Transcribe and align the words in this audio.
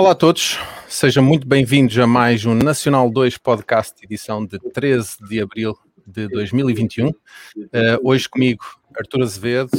Olá 0.00 0.12
a 0.12 0.14
todos, 0.14 0.58
sejam 0.88 1.22
muito 1.22 1.46
bem-vindos 1.46 1.98
a 1.98 2.06
mais 2.06 2.46
um 2.46 2.54
Nacional 2.54 3.10
2 3.10 3.36
Podcast, 3.36 4.02
edição 4.02 4.46
de 4.46 4.58
13 4.58 5.18
de 5.28 5.42
abril 5.42 5.76
de 6.06 6.26
2021. 6.26 7.08
Uh, 7.08 7.14
eh, 7.70 7.98
hoje 8.02 8.26
comigo 8.26 8.64
Artur 8.96 9.20
Azevedo, 9.20 9.70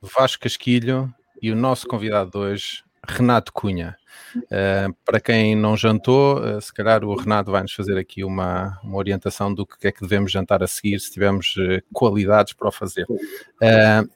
Vasco 0.00 0.44
Casquilho 0.44 1.12
e 1.42 1.50
o 1.50 1.56
nosso 1.56 1.88
convidado 1.88 2.30
de 2.30 2.38
hoje, 2.38 2.84
Renato 3.04 3.52
Cunha. 3.52 3.96
Uh, 4.36 4.94
para 5.04 5.20
quem 5.20 5.54
não 5.54 5.76
jantou, 5.76 6.40
uh, 6.40 6.60
se 6.60 6.72
calhar 6.72 7.04
o 7.04 7.14
Renato 7.14 7.50
vai 7.50 7.62
nos 7.62 7.72
fazer 7.72 7.96
aqui 7.96 8.24
uma, 8.24 8.78
uma 8.82 8.96
orientação 8.96 9.52
do 9.52 9.66
que 9.66 9.88
é 9.88 9.92
que 9.92 10.00
devemos 10.00 10.30
jantar 10.30 10.62
a 10.62 10.66
seguir, 10.66 11.00
se 11.00 11.12
tivermos 11.12 11.54
uh, 11.56 11.82
qualidades 11.92 12.52
para 12.52 12.68
o 12.68 12.72
fazer. 12.72 13.06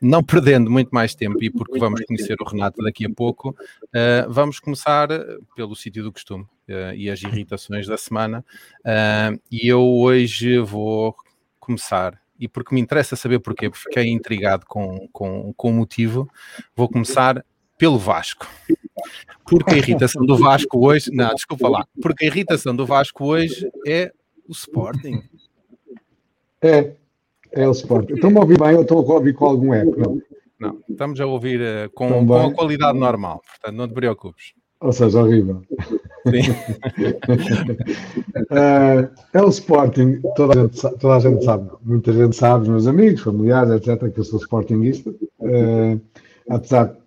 não 0.00 0.22
perdendo 0.22 0.70
muito 0.70 0.90
mais 0.90 1.14
tempo, 1.14 1.42
e 1.42 1.50
porque 1.50 1.78
vamos 1.78 2.02
conhecer 2.04 2.36
o 2.40 2.44
Renato 2.44 2.82
daqui 2.82 3.06
a 3.06 3.10
pouco, 3.10 3.56
vamos 4.28 4.58
começar 4.58 5.08
pelo 5.56 5.74
sítio 5.74 6.02
do 6.02 6.12
costume 6.12 6.46
e 6.96 7.10
as 7.10 7.22
irritações 7.22 7.86
da 7.86 7.96
semana. 7.96 8.44
e 9.50 9.66
eu 9.68 9.82
hoje 9.82 10.58
vou 10.58 11.14
começar 11.58 12.22
e 12.42 12.48
porque 12.48 12.74
me 12.74 12.80
interessa 12.80 13.14
saber 13.14 13.38
porquê, 13.38 13.70
porque 13.70 13.84
fiquei 13.84 14.10
intrigado 14.10 14.66
com, 14.66 15.08
com, 15.12 15.52
com 15.54 15.70
o 15.70 15.72
motivo, 15.72 16.28
vou 16.74 16.88
começar 16.88 17.44
pelo 17.82 17.98
Vasco. 17.98 18.46
Porque 19.44 19.74
a 19.74 19.78
irritação 19.78 20.24
do 20.24 20.36
Vasco 20.36 20.86
hoje. 20.86 21.10
Não, 21.12 21.34
desculpa 21.34 21.68
lá. 21.68 21.84
Porque 22.00 22.24
a 22.26 22.28
irritação 22.28 22.76
do 22.76 22.86
Vasco 22.86 23.24
hoje 23.24 23.68
é 23.84 24.12
o 24.48 24.52
Sporting. 24.52 25.20
É, 26.62 26.92
é 27.50 27.66
o 27.66 27.72
Sporting. 27.72 28.14
Estão-me 28.14 28.38
a 28.38 28.42
ouvir 28.42 28.56
bem 28.56 28.76
ou 28.76 28.82
estão 28.82 28.98
a 28.98 29.00
ouvir 29.00 29.34
com 29.34 29.46
algum 29.46 29.74
eco? 29.74 29.98
Não, 29.98 30.20
não 30.60 30.78
estamos 30.88 31.20
a 31.20 31.26
ouvir 31.26 31.60
uh, 31.60 31.90
com, 31.92 32.24
com 32.24 32.36
a 32.36 32.54
qualidade 32.54 32.96
normal, 32.96 33.42
portanto 33.44 33.76
não 33.76 33.88
te 33.88 33.94
preocupes. 33.94 34.52
Ou 34.80 34.92
seja, 34.92 35.20
horrível. 35.20 35.62
Sim. 36.28 36.52
uh, 38.48 39.10
é 39.34 39.42
o 39.42 39.48
Sporting, 39.48 40.20
toda 40.36 40.52
a, 40.52 40.62
gente, 40.62 40.80
toda 41.00 41.16
a 41.16 41.18
gente 41.18 41.44
sabe, 41.44 41.68
muita 41.82 42.12
gente 42.12 42.36
sabe, 42.36 42.68
meus 42.68 42.86
amigos, 42.86 43.22
familiares, 43.22 43.72
etc., 43.72 44.08
que 44.12 44.20
eu 44.20 44.24
sou 44.24 44.38
Sportingista. 44.38 45.10
Uh, 45.40 46.00
apesar 46.48 47.01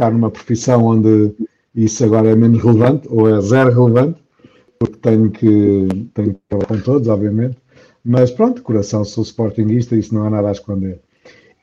estar 0.00 0.10
numa 0.10 0.30
profissão 0.30 0.84
onde 0.86 1.32
isso 1.74 2.02
agora 2.04 2.30
é 2.30 2.34
menos 2.34 2.62
relevante, 2.62 3.06
ou 3.10 3.28
é 3.28 3.40
zero 3.42 3.70
relevante, 3.70 4.18
porque 4.78 4.96
tenho 4.96 5.30
que, 5.30 5.88
tenho 6.14 6.34
que 6.34 6.40
falar 6.48 6.66
com 6.66 6.80
todos, 6.80 7.08
obviamente. 7.08 7.58
Mas 8.02 8.30
pronto, 8.30 8.62
coração, 8.62 9.04
sou 9.04 9.22
sportinguista, 9.22 9.94
isso 9.94 10.14
não 10.14 10.24
há 10.24 10.30
nada 10.30 10.48
a 10.48 10.52
esconder. 10.52 11.00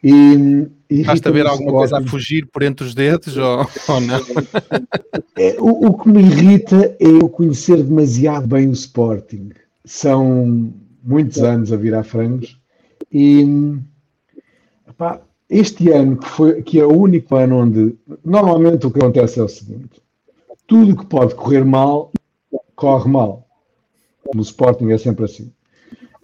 E, 0.03 0.67
Estás 0.89 1.19
a 1.25 1.31
ver 1.31 1.47
alguma 1.47 1.71
coisa 1.71 1.97
a 1.97 2.03
fugir 2.03 2.45
por 2.45 2.61
entre 2.61 2.85
os 2.85 2.93
dedos 2.93 3.35
ou, 3.35 3.67
ou 3.89 4.01
não? 4.01 4.19
É, 5.35 5.55
o, 5.59 5.87
o, 5.87 5.97
que 5.97 6.07
me 6.07 6.21
irrita 6.21 6.95
é 6.99 7.07
eu 7.07 7.27
conhecer 7.27 7.81
demasiado 7.83 8.47
bem 8.47 8.69
o 8.69 8.71
Sporting. 8.71 9.49
São 9.83 10.71
muitos 11.03 11.41
anos 11.41 11.73
a 11.73 11.75
virar 11.75 12.03
frangos 12.03 12.59
e 13.11 13.43
epá, 14.87 15.21
este 15.49 15.89
ano, 15.91 16.17
que, 16.17 16.27
foi, 16.27 16.61
que 16.61 16.79
é 16.79 16.85
o 16.85 16.93
único 16.93 17.35
ano 17.35 17.57
onde 17.57 17.95
normalmente 18.23 18.85
o 18.85 18.91
que 18.91 18.99
acontece 18.99 19.39
é 19.39 19.43
o 19.43 19.47
seguinte: 19.47 20.01
tudo 20.67 20.95
que 20.95 21.05
pode 21.05 21.35
correr 21.35 21.63
mal, 21.63 22.11
corre 22.75 23.09
mal. 23.09 23.45
No 24.33 24.41
Sporting 24.41 24.91
é 24.91 24.97
sempre 24.97 25.25
assim. 25.25 25.51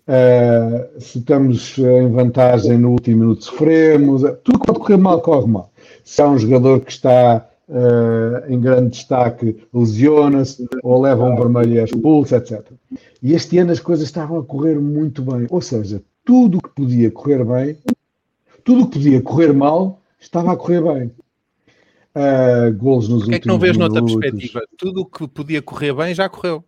Uh, 0.05 0.99
se 0.99 1.19
estamos 1.19 1.77
em 1.77 2.11
vantagem 2.11 2.77
no 2.77 2.91
último 2.91 3.19
minuto, 3.21 3.45
sofremos. 3.45 4.21
Tudo 4.43 4.59
que 4.59 4.67
pode 4.67 4.79
correr 4.79 4.97
mal, 4.97 5.21
corre 5.21 5.47
mal. 5.47 5.71
Se 6.03 6.21
há 6.21 6.27
um 6.27 6.37
jogador 6.37 6.81
que 6.81 6.91
está 6.91 7.47
uh, 7.69 8.51
em 8.51 8.59
grande 8.59 8.89
destaque, 8.89 9.65
lesiona-se 9.73 10.67
ou 10.83 11.01
leva 11.01 11.23
um 11.23 11.37
vermelho 11.37 11.73
e 11.73 11.79
é 11.79 11.83
expulso, 11.85 12.35
etc. 12.35 12.61
E 13.21 13.33
este 13.33 13.57
ano 13.57 13.71
as 13.71 13.79
coisas 13.79 14.05
estavam 14.05 14.39
a 14.39 14.43
correr 14.43 14.77
muito 14.77 15.21
bem. 15.21 15.47
Ou 15.49 15.61
seja, 15.61 16.03
tudo 16.25 16.61
que 16.61 16.75
podia 16.75 17.09
correr 17.09 17.45
bem 17.45 17.77
tudo 18.63 18.83
o 18.83 18.87
que 18.87 18.97
podia 18.97 19.21
correr 19.21 19.53
mal 19.53 20.01
estava 20.19 20.53
a 20.53 20.57
correr 20.57 20.81
bem. 20.81 21.11
Uh, 22.15 22.71
golos 22.77 23.09
nos 23.09 23.23
Porquê 23.23 23.35
últimos 23.35 23.35
é 23.35 23.39
que 23.39 23.47
não 23.47 23.59
vês 23.59 23.77
noutra 23.77 24.03
perspectiva? 24.03 24.61
Tudo 24.77 25.01
o 25.01 25.05
que 25.05 25.27
podia 25.27 25.61
correr 25.61 25.93
bem 25.93 26.13
já 26.13 26.29
correu. 26.29 26.63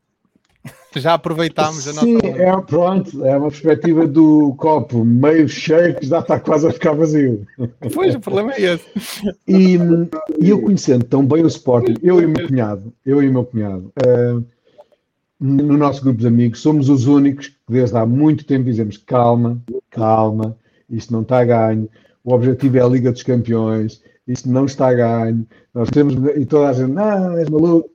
Já 0.96 1.14
aproveitámos 1.14 1.88
a 1.90 1.94
nossa. 1.94 2.06
Sim, 2.06 2.18
é, 2.24 2.62
pronto, 2.62 3.26
é 3.26 3.38
uma 3.38 3.50
perspectiva 3.50 4.08
do 4.08 4.56
copo 4.58 5.04
meio 5.04 5.48
cheio 5.48 5.94
que 5.94 6.06
já 6.08 6.20
está 6.20 6.40
quase 6.40 6.68
a 6.68 6.72
ficar 6.72 6.94
vazio. 6.94 7.46
Pois, 7.94 8.16
o 8.16 8.20
problema 8.22 8.54
é 8.54 8.62
esse. 8.62 8.86
E, 9.46 9.78
e 10.40 10.50
eu 10.50 10.62
conhecendo 10.62 11.04
tão 11.04 11.26
bem 11.26 11.44
o 11.44 11.48
Sporting, 11.48 11.96
eu 12.02 12.22
e 12.22 12.26
o 12.26 12.30
meu 12.30 12.48
cunhado, 12.48 12.94
eu 13.06 13.22
e 13.22 13.28
o 13.28 13.32
meu 13.32 13.44
cunhado, 13.44 13.92
uh, 14.08 14.44
no 15.38 15.78
nosso 15.78 16.02
grupo 16.02 16.20
de 16.20 16.28
amigos, 16.28 16.62
somos 16.62 16.88
os 16.88 17.06
únicos 17.08 17.50
que 17.50 17.56
desde 17.68 17.98
há 17.98 18.06
muito 18.06 18.46
tempo 18.46 18.64
dizemos 18.64 18.98
calma, 18.98 19.62
calma, 19.92 20.58
isto 20.90 21.12
não 21.12 21.22
está 21.22 21.40
a 21.40 21.46
ganho, 21.46 21.90
o 22.23 22.34
objetivo 22.34 22.78
é 22.78 22.81
a 22.81 22.88
Liga 22.88 23.12
dos 23.12 23.23
Campeões, 23.23 24.01
isto 24.28 24.50
não 24.50 24.66
está 24.66 24.90
a 24.90 24.94
ganho, 24.94 25.47
nós 25.73 25.90
temos, 25.90 26.16
e 26.35 26.46
toda 26.46 26.69
a 26.69 26.73
gente, 26.73 26.91
não, 26.91 27.38
és 27.38 27.50
maluco. 27.50 27.90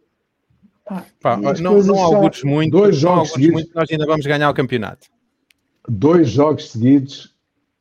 Ah, 0.86 1.04
Pá, 1.20 1.36
não, 1.36 1.82
não 1.82 1.98
alguns 1.98 2.42
muito, 2.42 2.72
dois 2.72 2.96
jogos 2.96 3.32
seguidos, 3.32 3.54
muito, 3.54 3.70
nós 3.74 3.88
ainda 3.90 4.06
vamos 4.06 4.26
ganhar 4.26 4.50
o 4.50 4.54
campeonato. 4.54 5.08
Dois 5.88 6.30
jogos 6.30 6.70
seguidos, 6.70 7.34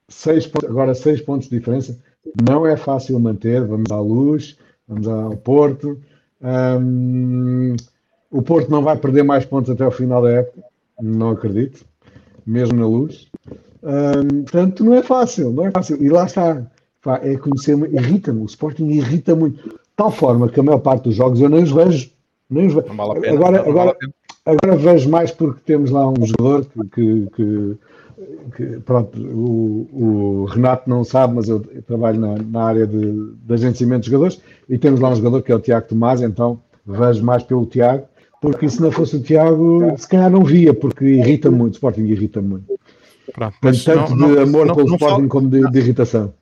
seis 0.07 0.47
pontos, 0.47 0.69
agora 0.69 0.93
seis 0.95 1.21
pontos 1.21 1.49
de 1.49 1.57
diferença, 1.57 1.99
não 2.47 2.65
é 2.65 2.77
fácil 2.77 3.19
manter, 3.19 3.65
vamos 3.65 3.91
à 3.91 3.99
luz, 3.99 4.57
vamos 4.87 5.07
ao 5.07 5.37
Porto, 5.37 5.99
um, 6.41 7.75
o 8.31 8.41
Porto 8.41 8.69
não 8.69 8.83
vai 8.83 8.95
perder 8.97 9.23
mais 9.23 9.45
pontos 9.45 9.69
até 9.69 9.85
o 9.85 9.91
final 9.91 10.21
da 10.21 10.31
época, 10.31 10.63
não 11.01 11.31
acredito, 11.31 11.85
mesmo 12.45 12.79
na 12.79 12.87
luz 12.87 13.29
portanto, 13.81 14.83
não 14.83 14.95
é 14.95 15.03
fácil, 15.03 15.51
não 15.51 15.65
é 15.65 15.71
fácil. 15.71 16.01
E 16.01 16.09
lá 16.09 16.25
está, 16.25 16.61
é 17.21 17.37
conhecer-me, 17.37 17.87
irrita-me, 17.87 18.41
o 18.41 18.45
Sporting 18.45 18.87
irrita 18.87 19.35
muito. 19.35 19.79
Tal 19.95 20.11
forma 20.11 20.49
que 20.49 20.59
a 20.59 20.63
maior 20.63 20.79
parte 20.79 21.03
dos 21.03 21.15
jogos 21.15 21.41
eu 21.41 21.49
nem 21.49 21.63
os 21.63 21.71
vejo. 21.71 22.09
Nem 22.49 22.67
os 22.67 22.73
vejo. 22.73 22.87
Vale 22.95 23.19
pena, 23.19 23.33
agora, 23.35 23.59
agora, 23.59 23.73
vale 23.73 24.13
agora 24.45 24.75
vejo 24.75 25.09
mais 25.09 25.31
porque 25.31 25.61
temos 25.65 25.91
lá 25.91 26.07
um 26.09 26.25
jogador 26.25 26.65
que, 26.65 26.89
que, 26.89 27.27
que, 27.35 27.77
que 28.55 28.79
pronto, 28.81 29.19
o, 29.19 29.87
o, 29.93 30.45
Renato 30.45 30.89
não 30.89 31.03
sabe, 31.03 31.35
mas 31.35 31.47
eu, 31.47 31.63
eu 31.71 31.81
trabalho 31.83 32.19
na, 32.19 32.35
na, 32.37 32.63
área 32.63 32.87
de, 32.87 33.33
de 33.33 33.53
agenciamento 33.53 34.01
de 34.01 34.11
jogadores 34.11 34.41
e 34.67 34.77
temos 34.77 34.99
lá 34.99 35.09
um 35.09 35.15
jogador 35.15 35.41
que 35.41 35.51
é 35.51 35.55
o 35.55 35.59
Tiago 35.59 35.87
Tomás, 35.87 36.21
então 36.21 36.59
vejo 36.85 37.23
mais 37.23 37.43
pelo 37.43 37.65
Tiago, 37.65 38.05
porque 38.41 38.67
se 38.69 38.81
não 38.81 38.91
fosse 38.91 39.17
o 39.17 39.21
Tiago, 39.21 39.93
se 39.97 40.07
calhar 40.07 40.29
não 40.29 40.43
via, 40.43 40.73
porque 40.73 41.05
irrita 41.05 41.51
muito, 41.51 41.73
o 41.73 41.75
Sporting 41.75 42.05
irrita 42.05 42.41
muito. 42.41 42.79
Pronto, 43.33 43.55
tanto 43.61 44.15
não, 44.15 44.33
de 44.33 44.41
amor 44.41 44.65
não, 44.65 44.75
pelo 44.75 44.95
Sporting 44.95 45.27
como 45.27 45.49
de, 45.49 45.69
de 45.69 45.79
irritação. 45.79 46.33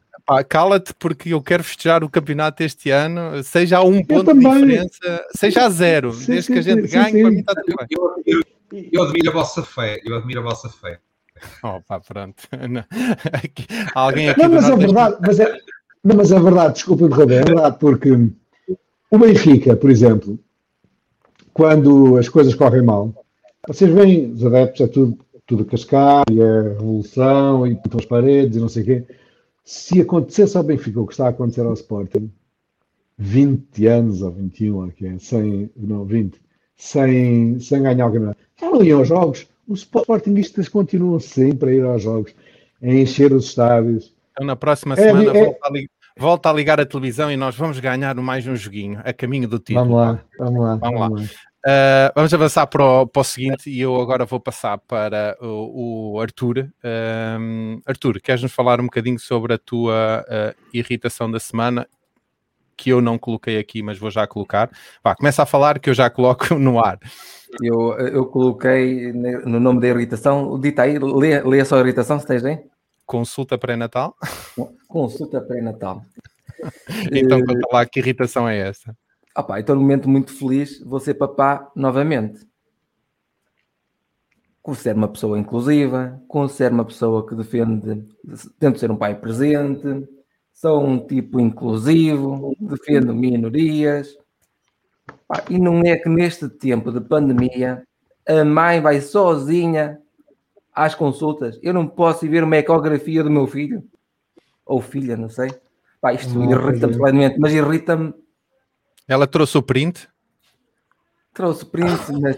Cala-te, 0.49 0.93
porque 0.93 1.33
eu 1.33 1.41
quero 1.41 1.63
festejar 1.63 2.03
o 2.03 2.09
campeonato 2.09 2.61
este 2.61 2.89
ano, 2.89 3.41
seja 3.43 3.77
a 3.77 3.83
um 3.83 4.03
ponto 4.03 4.33
de 4.33 4.39
diferença, 4.39 5.25
seja 5.33 5.65
a 5.65 5.69
zero, 5.69 6.11
sim, 6.13 6.33
desde 6.33 6.47
sim, 6.47 6.53
que 6.53 6.59
a 6.59 6.61
gente 6.61 6.87
sim, 6.87 6.97
ganhe, 6.97 7.21
para 7.21 7.31
mim 7.31 7.39
está 7.39 7.53
tudo 7.55 7.75
bem. 7.77 7.87
Eu, 7.89 8.23
eu, 8.25 8.89
eu, 8.91 9.03
admiro 9.03 9.29
a 9.29 9.33
vossa 9.33 9.63
fé, 9.63 10.01
eu 10.05 10.17
admiro 10.17 10.41
a 10.41 10.43
vossa 10.43 10.69
fé. 10.69 10.99
Oh, 11.63 11.81
pá, 11.87 11.99
pronto. 12.01 12.43
Não. 12.69 12.83
Alguém 13.95 14.29
aqui 14.29 14.41
não, 14.41 14.49
mas 14.49 14.69
é 14.69 14.75
verdade, 14.75 15.17
mas 15.21 15.39
é, 15.39 15.57
não, 16.03 16.15
mas 16.15 16.31
é 16.31 16.39
verdade, 16.39 16.73
desculpa 16.73 17.05
interromper, 17.05 17.41
é 17.41 17.45
verdade, 17.45 17.77
porque 17.79 18.09
o 19.09 19.17
Benfica, 19.17 19.75
por 19.75 19.89
exemplo, 19.89 20.37
quando 21.53 22.17
as 22.17 22.27
coisas 22.27 22.53
correm 22.53 22.81
mal, 22.81 23.13
vocês 23.67 23.91
veem, 23.91 24.31
os 24.31 24.45
adeptos, 24.45 24.81
é 24.81 24.87
tudo 24.87 25.17
tudo 25.47 25.65
cascar, 25.65 26.25
e 26.29 26.41
a 26.41 26.61
revolução, 26.61 27.65
e 27.65 27.79
as 27.97 28.05
paredes, 28.05 28.57
e 28.57 28.59
não 28.59 28.69
sei 28.69 28.83
o 28.83 28.85
quê. 28.85 29.03
Se 29.63 30.01
acontecesse 30.01 30.57
ao 30.57 30.63
Benfica 30.63 31.01
o 31.01 31.07
que 31.07 31.13
está 31.13 31.25
a 31.25 31.29
acontecer 31.29 31.65
ao 31.65 31.73
Sporting, 31.73 32.29
20 33.17 33.87
anos 33.87 34.21
ou 34.21 34.31
21, 34.31 34.75
ou 34.75 34.87
que 34.89 35.07
é, 35.07 35.17
sem, 35.17 35.69
não, 35.75 36.05
20, 36.05 36.39
sem, 36.75 37.59
sem 37.59 37.81
ganhar 37.81 38.07
o 38.07 38.11
campeonato, 38.11 38.39
já 38.59 38.69
não 38.69 38.83
iam 38.83 38.99
aos 38.99 39.07
jogos. 39.07 39.47
Os 39.67 39.79
Sportingistas 39.79 40.69
continuam 40.69 41.19
sempre 41.19 41.71
a 41.71 41.73
ir 41.73 41.83
aos 41.83 42.03
jogos, 42.03 42.35
a 42.81 42.87
encher 42.87 43.33
os 43.33 43.45
estádios. 43.45 44.13
Então, 44.33 44.45
na 44.45 44.55
próxima 44.55 44.95
é, 44.95 44.97
semana, 44.97 45.37
é, 45.37 45.57
volta 46.17 46.49
a 46.49 46.53
ligar 46.53 46.79
a 46.79 46.85
televisão 46.85 47.31
e 47.31 47.37
nós 47.37 47.55
vamos 47.55 47.79
ganhar 47.79 48.15
mais 48.15 48.45
um 48.45 48.55
joguinho 48.55 49.01
a 49.03 49.13
caminho 49.13 49.47
do 49.47 49.59
título. 49.59 49.87
Vamos 49.87 49.97
lá, 49.97 50.23
vamos 50.37 50.61
lá. 50.61 50.75
Vamos 50.75 50.99
lá. 50.99 51.07
Vamos 51.07 51.21
lá. 51.21 51.46
Uh, 51.67 52.07
vamos 52.15 52.33
avançar 52.33 52.65
para 52.65 52.81
o, 52.81 53.05
para 53.05 53.19
o, 53.19 53.23
seguinte 53.25 53.69
e 53.69 53.81
eu 53.81 53.99
agora 53.99 54.23
vou 54.23 54.39
passar 54.39 54.77
para 54.77 55.37
o, 55.41 56.13
o 56.13 56.21
Arthur. 56.21 56.69
Um, 56.81 57.81
Arthur, 57.85 58.21
queres-nos 58.21 58.53
falar 58.53 58.79
um 58.79 58.85
bocadinho 58.85 59.19
sobre 59.19 59.53
a 59.53 59.57
tua 59.57 60.25
uh, 60.29 60.55
irritação 60.73 61.29
da 61.29 61.41
semana? 61.41 61.85
Que 62.77 62.91
eu 62.91 63.01
não 63.01 63.17
coloquei 63.17 63.59
aqui, 63.59 63.83
mas 63.83 63.97
vou 63.97 64.09
já 64.09 64.25
colocar. 64.25 64.71
Vá, 65.03 65.13
começa 65.13 65.43
a 65.43 65.45
falar 65.45 65.77
que 65.79 65.89
eu 65.89 65.93
já 65.93 66.09
coloco 66.09 66.55
no 66.55 66.79
ar. 66.79 66.99
Eu, 67.61 67.91
eu 67.97 68.25
coloquei 68.27 69.11
no 69.11 69.59
nome 69.59 69.81
da 69.81 69.87
irritação, 69.89 70.57
dita 70.57 70.83
aí, 70.83 70.97
lê, 70.97 71.41
lê 71.41 71.59
a 71.59 71.79
irritação, 71.79 72.17
se 72.17 72.25
tens 72.25 72.45
aí. 72.45 72.59
Consulta 73.05 73.57
pré-natal? 73.57 74.15
Consulta 74.87 75.41
pré-natal. 75.41 76.01
então, 77.11 77.41
conta 77.41 77.67
lá 77.73 77.85
que 77.85 77.99
irritação 77.99 78.47
é 78.47 78.57
essa? 78.57 78.95
Pá, 79.43 79.59
estou 79.59 79.75
num 79.75 79.81
momento 79.81 80.09
muito 80.09 80.33
feliz, 80.33 80.79
vou 80.81 80.99
ser 80.99 81.13
papá 81.13 81.71
novamente. 81.75 82.47
Considero 84.63 84.97
uma 84.97 85.07
pessoa 85.07 85.37
inclusiva, 85.37 86.21
considero 86.27 86.73
uma 86.73 86.85
pessoa 86.85 87.25
que 87.25 87.35
defende, 87.35 88.03
tento 88.59 88.79
ser 88.79 88.91
um 88.91 88.97
pai 88.97 89.15
presente, 89.15 90.07
sou 90.51 90.83
um 90.83 90.99
tipo 90.99 91.39
inclusivo, 91.39 92.55
defendo 92.59 93.13
minorias. 93.13 94.17
Pá, 95.27 95.43
e 95.49 95.59
não 95.59 95.81
é 95.81 95.95
que 95.95 96.09
neste 96.09 96.49
tempo 96.49 96.91
de 96.91 96.99
pandemia 96.99 97.83
a 98.27 98.43
mãe 98.43 98.81
vai 98.81 98.99
sozinha 99.01 100.01
às 100.73 100.95
consultas. 100.95 101.59
Eu 101.61 101.73
não 101.73 101.87
posso 101.87 102.25
ir 102.25 102.29
ver 102.29 102.43
uma 102.43 102.57
ecografia 102.57 103.23
do 103.23 103.29
meu 103.29 103.45
filho 103.45 103.83
ou 104.65 104.81
filha, 104.81 105.15
não 105.15 105.29
sei. 105.29 105.53
Pá, 106.01 106.11
isto 106.13 106.43
irrita-me 106.43 106.97
plenamente, 106.97 107.39
mas 107.39 107.53
irrita-me 107.53 108.13
ela 109.07 109.27
trouxe 109.27 109.57
o 109.57 109.61
print? 109.61 110.07
Trouxe 111.33 111.63
o 111.63 111.67
print, 111.67 112.11
mas 112.21 112.37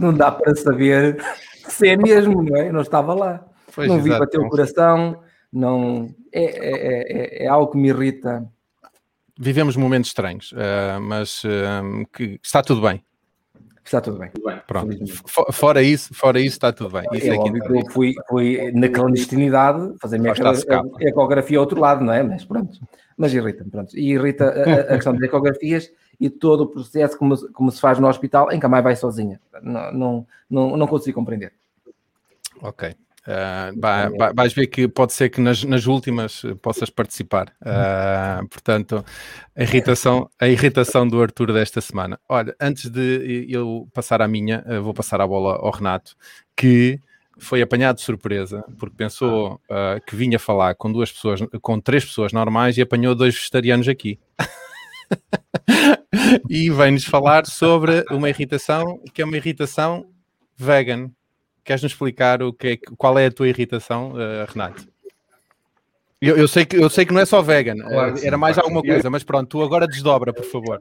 não 0.00 0.14
dá 0.14 0.30
para 0.30 0.54
saber 0.54 1.22
se 1.68 1.88
é 1.88 1.96
mesmo, 1.96 2.42
não 2.42 2.56
é? 2.56 2.68
Eu 2.68 2.72
não 2.72 2.82
estava 2.82 3.14
lá. 3.14 3.44
Pois 3.74 3.88
não 3.88 4.00
vi 4.00 4.10
para 4.10 4.26
ter 4.26 4.38
o 4.38 4.48
coração, 4.48 5.22
não. 5.52 6.14
É, 6.32 6.44
é, 6.44 7.42
é, 7.42 7.44
é, 7.44 7.46
algo 7.48 7.72
que 7.72 7.78
me 7.78 7.88
irrita. 7.88 8.46
Vivemos 9.38 9.76
momentos 9.76 10.10
estranhos, 10.10 10.52
uh, 10.52 11.00
mas 11.00 11.42
uh, 11.44 12.06
que 12.12 12.38
está 12.42 12.62
tudo 12.62 12.82
bem. 12.82 13.04
Está 13.84 14.00
tudo 14.00 14.18
bem. 14.18 14.30
Pronto. 14.66 14.96
Fora 15.52 15.82
isso, 15.82 16.14
fora 16.14 16.38
isso, 16.38 16.54
está 16.56 16.72
tudo 16.72 16.90
bem. 16.90 17.04
Isso 17.12 17.26
é, 17.26 17.36
é 17.36 17.38
óbvio 17.38 17.62
que 17.62 17.72
eu 17.72 17.90
fui, 17.90 18.14
fui 18.28 18.72
na 18.72 18.88
clandestinidade 18.88 19.94
fazer 19.98 20.16
a 20.16 20.18
minha 20.20 20.34
ecografia 21.00 21.58
ao 21.58 21.64
outro 21.64 21.80
lado, 21.80 22.04
não 22.04 22.12
é? 22.12 22.22
Mas 22.22 22.44
pronto. 22.44 22.78
Mas 23.16 23.34
irrita-me, 23.34 23.70
pronto. 23.70 23.96
E 23.98 24.12
irrita 24.12 24.46
a, 24.46 24.80
a, 24.80 24.94
questão 24.94 25.12
das 25.12 25.22
ecografias 25.22 25.90
e 26.18 26.30
todo 26.30 26.62
o 26.62 26.66
processo 26.66 27.18
como, 27.18 27.36
como 27.52 27.70
se 27.70 27.80
faz 27.80 27.98
no 27.98 28.08
hospital 28.08 28.50
em 28.52 28.60
que 28.60 28.66
a 28.66 28.68
mãe 28.68 28.82
vai 28.82 28.94
sozinha. 28.94 29.40
Não, 29.60 29.92
não, 29.92 30.26
não, 30.48 30.76
não 30.76 30.86
consigo 30.86 31.18
compreender. 31.18 31.52
Ok. 32.62 32.94
Uh, 33.26 34.34
vais 34.34 34.52
ver 34.52 34.66
que 34.66 34.88
pode 34.88 35.12
ser 35.12 35.28
que 35.28 35.40
nas, 35.40 35.62
nas 35.62 35.86
últimas 35.86 36.42
possas 36.60 36.90
participar. 36.90 37.52
Uh, 37.62 38.46
portanto, 38.48 39.04
a 39.54 39.62
irritação, 39.62 40.28
a 40.40 40.48
irritação 40.48 41.06
do 41.06 41.22
Arthur 41.22 41.52
desta 41.52 41.80
semana. 41.80 42.18
Olha, 42.28 42.54
antes 42.60 42.90
de 42.90 43.46
eu 43.48 43.88
passar 43.94 44.20
a 44.20 44.26
minha, 44.26 44.64
uh, 44.66 44.82
vou 44.82 44.92
passar 44.92 45.20
a 45.20 45.26
bola 45.26 45.54
ao 45.54 45.70
Renato, 45.70 46.16
que 46.56 46.98
foi 47.38 47.62
apanhado 47.62 47.96
de 47.96 48.02
surpresa, 48.02 48.64
porque 48.78 48.94
pensou 48.94 49.60
que 50.06 50.14
vinha 50.14 50.38
falar 50.38 50.76
com 50.76 50.92
duas 50.92 51.10
pessoas, 51.10 51.40
com 51.60 51.80
três 51.80 52.04
pessoas 52.04 52.32
normais 52.32 52.76
e 52.76 52.82
apanhou 52.82 53.16
dois 53.16 53.34
vegetarianos 53.34 53.88
aqui. 53.88 54.20
e 56.48 56.70
vem-nos 56.70 57.04
falar 57.04 57.46
sobre 57.46 58.04
uma 58.10 58.28
irritação 58.28 59.00
que 59.12 59.22
é 59.22 59.24
uma 59.24 59.36
irritação 59.36 60.06
vegan. 60.56 61.10
Queres-nos 61.64 61.92
explicar 61.92 62.42
o 62.42 62.52
que 62.52 62.68
é, 62.68 62.76
qual 62.96 63.18
é 63.18 63.26
a 63.26 63.32
tua 63.32 63.48
irritação, 63.48 64.12
uh, 64.12 64.46
Renato? 64.48 64.86
Eu, 66.20 66.36
eu, 66.36 66.48
sei 66.48 66.64
que, 66.64 66.76
eu 66.76 66.90
sei 66.90 67.04
que 67.06 67.12
não 67.12 67.20
é 67.20 67.24
só 67.24 67.42
vegan, 67.42 67.76
claro, 67.78 68.14
era 68.24 68.38
mais 68.38 68.58
alguma 68.58 68.82
coisa, 68.82 69.10
mas 69.10 69.24
pronto, 69.24 69.48
tu 69.48 69.62
agora 69.62 69.86
desdobra, 69.86 70.32
por 70.32 70.44
favor. 70.44 70.80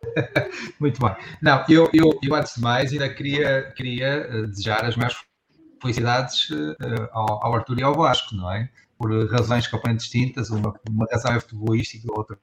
Muito 0.80 1.00
bem. 1.00 1.14
Não, 1.42 1.64
eu, 1.68 1.90
eu, 1.92 2.18
eu 2.22 2.34
antes 2.34 2.54
de 2.54 2.60
mais 2.60 2.92
ainda 2.92 3.08
queria, 3.08 3.72
queria 3.76 4.28
uh, 4.28 4.46
desejar 4.46 4.84
as 4.84 4.96
mais 4.96 5.16
felicidades 5.80 6.48
ao, 7.12 7.44
ao, 7.44 7.54
Arthur 7.54 7.78
e 7.78 7.82
ao 7.82 7.94
Vasco, 7.94 8.34
não 8.34 8.50
é? 8.50 8.68
Por 8.98 9.10
razões 9.30 9.66
completamente 9.66 10.00
distintas, 10.00 10.50
uma, 10.50 10.74
uma 10.88 11.06
razão 11.10 11.32
é 11.32 11.40
futebolística, 11.40 12.08
outra, 12.10 12.38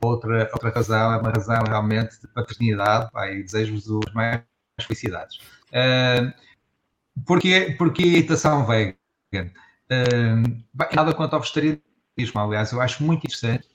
outra, 0.00 0.48
outra 0.52 0.70
razão 0.70 1.12
é 1.12 1.16
uma 1.18 1.30
razão 1.30 1.62
realmente 1.66 2.20
de 2.20 2.28
paternidade, 2.28 3.10
pá, 3.10 3.28
e 3.30 3.42
desejo-vos 3.42 3.88
os 3.88 4.12
mais 4.14 4.42
felicidades. 4.84 5.36
Uh, 5.68 6.32
porque, 7.26 7.74
porque 7.78 8.02
irritação 8.02 8.66
vegan? 8.66 8.96
Uh, 9.90 10.62
nada 10.94 11.14
quanto 11.14 11.34
ao 11.34 11.40
vegetarianismo, 11.40 11.82
aliás, 12.36 12.72
eu 12.72 12.80
acho 12.80 13.02
muito 13.02 13.20
interessante 13.20 13.68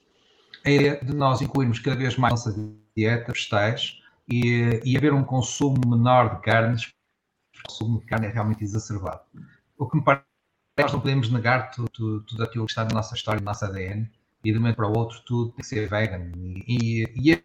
a 0.65 0.69
ideia 0.69 0.99
de 1.03 1.13
nós 1.13 1.41
incluirmos 1.41 1.79
cada 1.79 1.95
vez 1.95 2.15
mais 2.17 2.33
nossa 2.33 2.55
dieta 2.95 3.31
vegetais 3.31 4.01
e, 4.29 4.79
e 4.83 4.97
haver 4.97 5.13
um 5.13 5.23
consumo 5.23 5.81
menor 5.85 6.35
de 6.35 6.41
carnes, 6.41 6.85
o 6.85 7.67
consumo 7.67 7.99
de 7.99 8.05
carne 8.05 8.27
é 8.27 8.29
realmente 8.29 8.63
exacerbado. 8.63 9.21
O 9.77 9.87
que 9.87 9.97
me 9.97 10.03
parece 10.03 10.23
nós 10.77 10.91
não 10.91 10.99
podemos 10.99 11.29
negar 11.29 11.71
tudo, 11.71 11.89
tudo, 11.89 12.21
tudo 12.21 12.43
aquilo 12.43 12.65
que 12.65 12.71
está 12.71 12.83
na 12.83 12.93
nossa 12.93 13.13
história, 13.13 13.39
no 13.39 13.45
nosso 13.45 13.63
ADN, 13.63 14.09
e 14.43 14.51
de 14.51 14.57
um 14.57 14.61
momento 14.61 14.75
para 14.75 14.87
o 14.87 14.97
outro 14.97 15.21
tudo 15.21 15.51
tem 15.51 15.57
que 15.57 15.67
ser 15.67 15.87
vegan. 15.87 16.31
E, 16.35 17.03
e, 17.15 17.31
e 17.31 17.43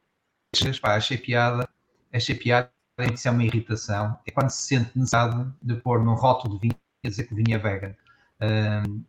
achei 0.87 1.19
piada, 1.19 1.69
achei 2.13 2.35
piada 2.35 2.73
isso 3.07 3.29
é 3.29 3.31
uma 3.31 3.45
irritação, 3.45 4.19
é 4.27 4.31
quando 4.31 4.51
se 4.51 4.63
sente 4.63 4.91
necessidade 4.97 5.51
de 5.63 5.77
pôr 5.77 6.03
num 6.03 6.15
rótulo 6.15 6.55
de 6.55 6.69
vinho 6.69 6.77
dizer 7.05 7.25
que 7.25 7.33
o 7.33 7.37
vinho 7.37 7.55
é 7.55 7.59
vegan. 7.59 7.95
Um, 8.41 9.05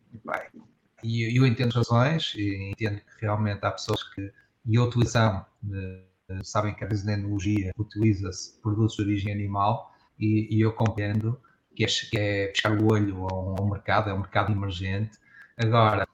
e 1.02 1.36
eu 1.36 1.46
entendo 1.46 1.68
as 1.68 1.88
razões, 1.88 2.34
e 2.36 2.70
entendo 2.70 3.00
que 3.00 3.24
realmente 3.24 3.64
há 3.64 3.70
pessoas 3.70 4.02
que, 4.14 4.32
e 4.66 4.76
a 4.76 4.82
utilização, 4.82 5.44
de, 5.62 6.04
sabem 6.42 6.74
que 6.74 6.84
a 6.84 6.88
enologia 6.88 7.72
utiliza-se 7.78 8.60
produtos 8.60 8.96
de 8.96 9.02
origem 9.02 9.32
animal, 9.32 9.92
e, 10.18 10.48
e 10.54 10.60
eu 10.60 10.72
compreendo 10.72 11.40
que 11.74 11.84
é, 12.18 12.48
que 12.48 12.66
é 12.66 12.70
o 12.70 12.92
olho 12.92 13.26
ao, 13.30 13.60
ao, 13.60 13.68
mercado, 13.68 14.10
é 14.10 14.14
um 14.14 14.20
mercado 14.20 14.52
emergente. 14.52 15.18
Agora, 15.56 16.06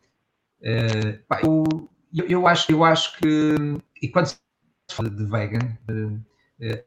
uh, 0.60 1.24
pá, 1.26 1.40
eu, 1.42 2.26
eu, 2.28 2.46
acho, 2.46 2.70
eu 2.70 2.84
acho 2.84 3.18
que, 3.18 3.56
e 4.00 4.08
quando 4.08 4.26
se 4.26 4.38
fala 4.92 5.10
de 5.10 5.24
vegan, 5.24 5.76
uh, 5.90 6.14
uh, 6.14 6.84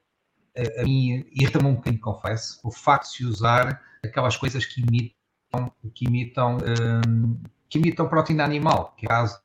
a, 0.78 0.84
mim 0.84 1.26
irrita-me 1.32 1.68
um 1.68 1.76
bocadinho, 1.76 2.02
confesso, 2.02 2.60
o 2.64 2.72
facto 2.72 3.10
de 3.10 3.18
se 3.18 3.26
usar 3.26 3.82
aquelas 4.04 4.38
coisas 4.38 4.66
que 4.66 4.82
imitam, 4.82 5.72
que 5.94 6.06
imitam, 6.06 6.58
um, 6.58 7.42
que 7.70 7.80
imitam 7.80 8.08
proteína 8.08 8.44
animal, 8.44 8.94
que 8.98 9.06
é 9.06 9.08
o 9.08 9.10
caso 9.10 9.40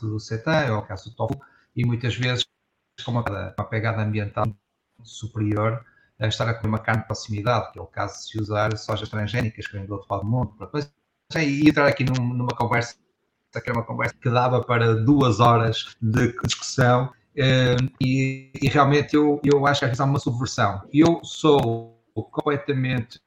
do 0.00 0.18
seitan, 0.18 0.72
ou 0.72 0.78
o 0.78 0.82
caso 0.82 1.10
do 1.10 1.16
tofu, 1.16 1.40
e 1.74 1.84
muitas 1.84 2.14
vezes 2.16 2.46
com 3.04 3.12
uma, 3.12 3.24
uma 3.56 3.64
pegada 3.68 4.02
ambiental 4.02 4.46
superior 5.02 5.84
a 6.18 6.26
estar 6.26 6.48
a 6.48 6.54
comer 6.54 6.68
uma 6.68 6.78
carne 6.78 7.02
de 7.02 7.06
proximidade, 7.06 7.72
que 7.72 7.78
é 7.78 7.82
o 7.82 7.86
caso 7.86 8.18
de 8.18 8.24
se 8.24 8.40
usar 8.40 8.76
sojas 8.76 9.08
transgénicas 9.08 9.66
que 9.66 9.72
vêm 9.72 9.86
do 9.86 9.94
outro 9.94 10.08
lado 10.10 10.24
do 10.24 10.30
mundo. 10.30 10.56
Depois, 10.58 10.92
e 11.36 11.68
entrar 11.68 11.86
aqui 11.86 12.04
num, 12.04 12.34
numa 12.34 12.56
conversa 12.56 12.96
que 13.62 13.70
é 13.70 13.72
uma 13.72 13.84
conversa 13.84 14.14
que 14.20 14.30
dava 14.30 14.62
para 14.62 14.94
duas 14.94 15.40
horas 15.40 15.96
de 16.00 16.32
discussão 16.44 17.12
Uh, 17.38 17.88
e, 18.00 18.50
e, 18.60 18.68
realmente 18.68 19.14
eu, 19.14 19.40
eu 19.44 19.64
acho 19.64 19.88
que 19.88 20.00
é 20.00 20.04
uma 20.04 20.18
subversão. 20.18 20.82
Eu 20.92 21.20
sou 21.22 22.02
completamente 22.32 23.20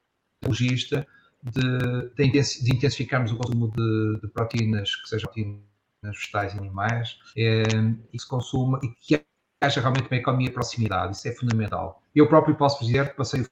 logista 0.44 1.06
de, 1.42 2.10
de, 2.14 2.74
intensificarmos 2.74 3.32
o 3.32 3.36
consumo 3.36 3.68
de, 3.68 4.20
de, 4.20 4.28
proteínas, 4.28 4.94
que 4.96 5.08
sejam 5.08 5.24
proteínas 5.32 5.62
vegetais 6.02 6.54
e 6.54 6.58
animais, 6.58 7.12
uh, 7.38 7.98
e 8.12 8.18
se 8.18 8.28
consuma 8.28 8.78
e 8.82 8.88
que 8.88 9.24
haja 9.62 9.80
realmente 9.80 10.08
uma 10.10 10.16
economia 10.18 10.48
de 10.48 10.52
proximidade. 10.52 11.16
Isso 11.16 11.28
é 11.28 11.32
fundamental. 11.32 12.02
Eu 12.14 12.28
próprio 12.28 12.54
posso 12.54 12.84
dizer 12.84 13.10
que 13.10 13.16
passei 13.16 13.40
o 13.40 13.46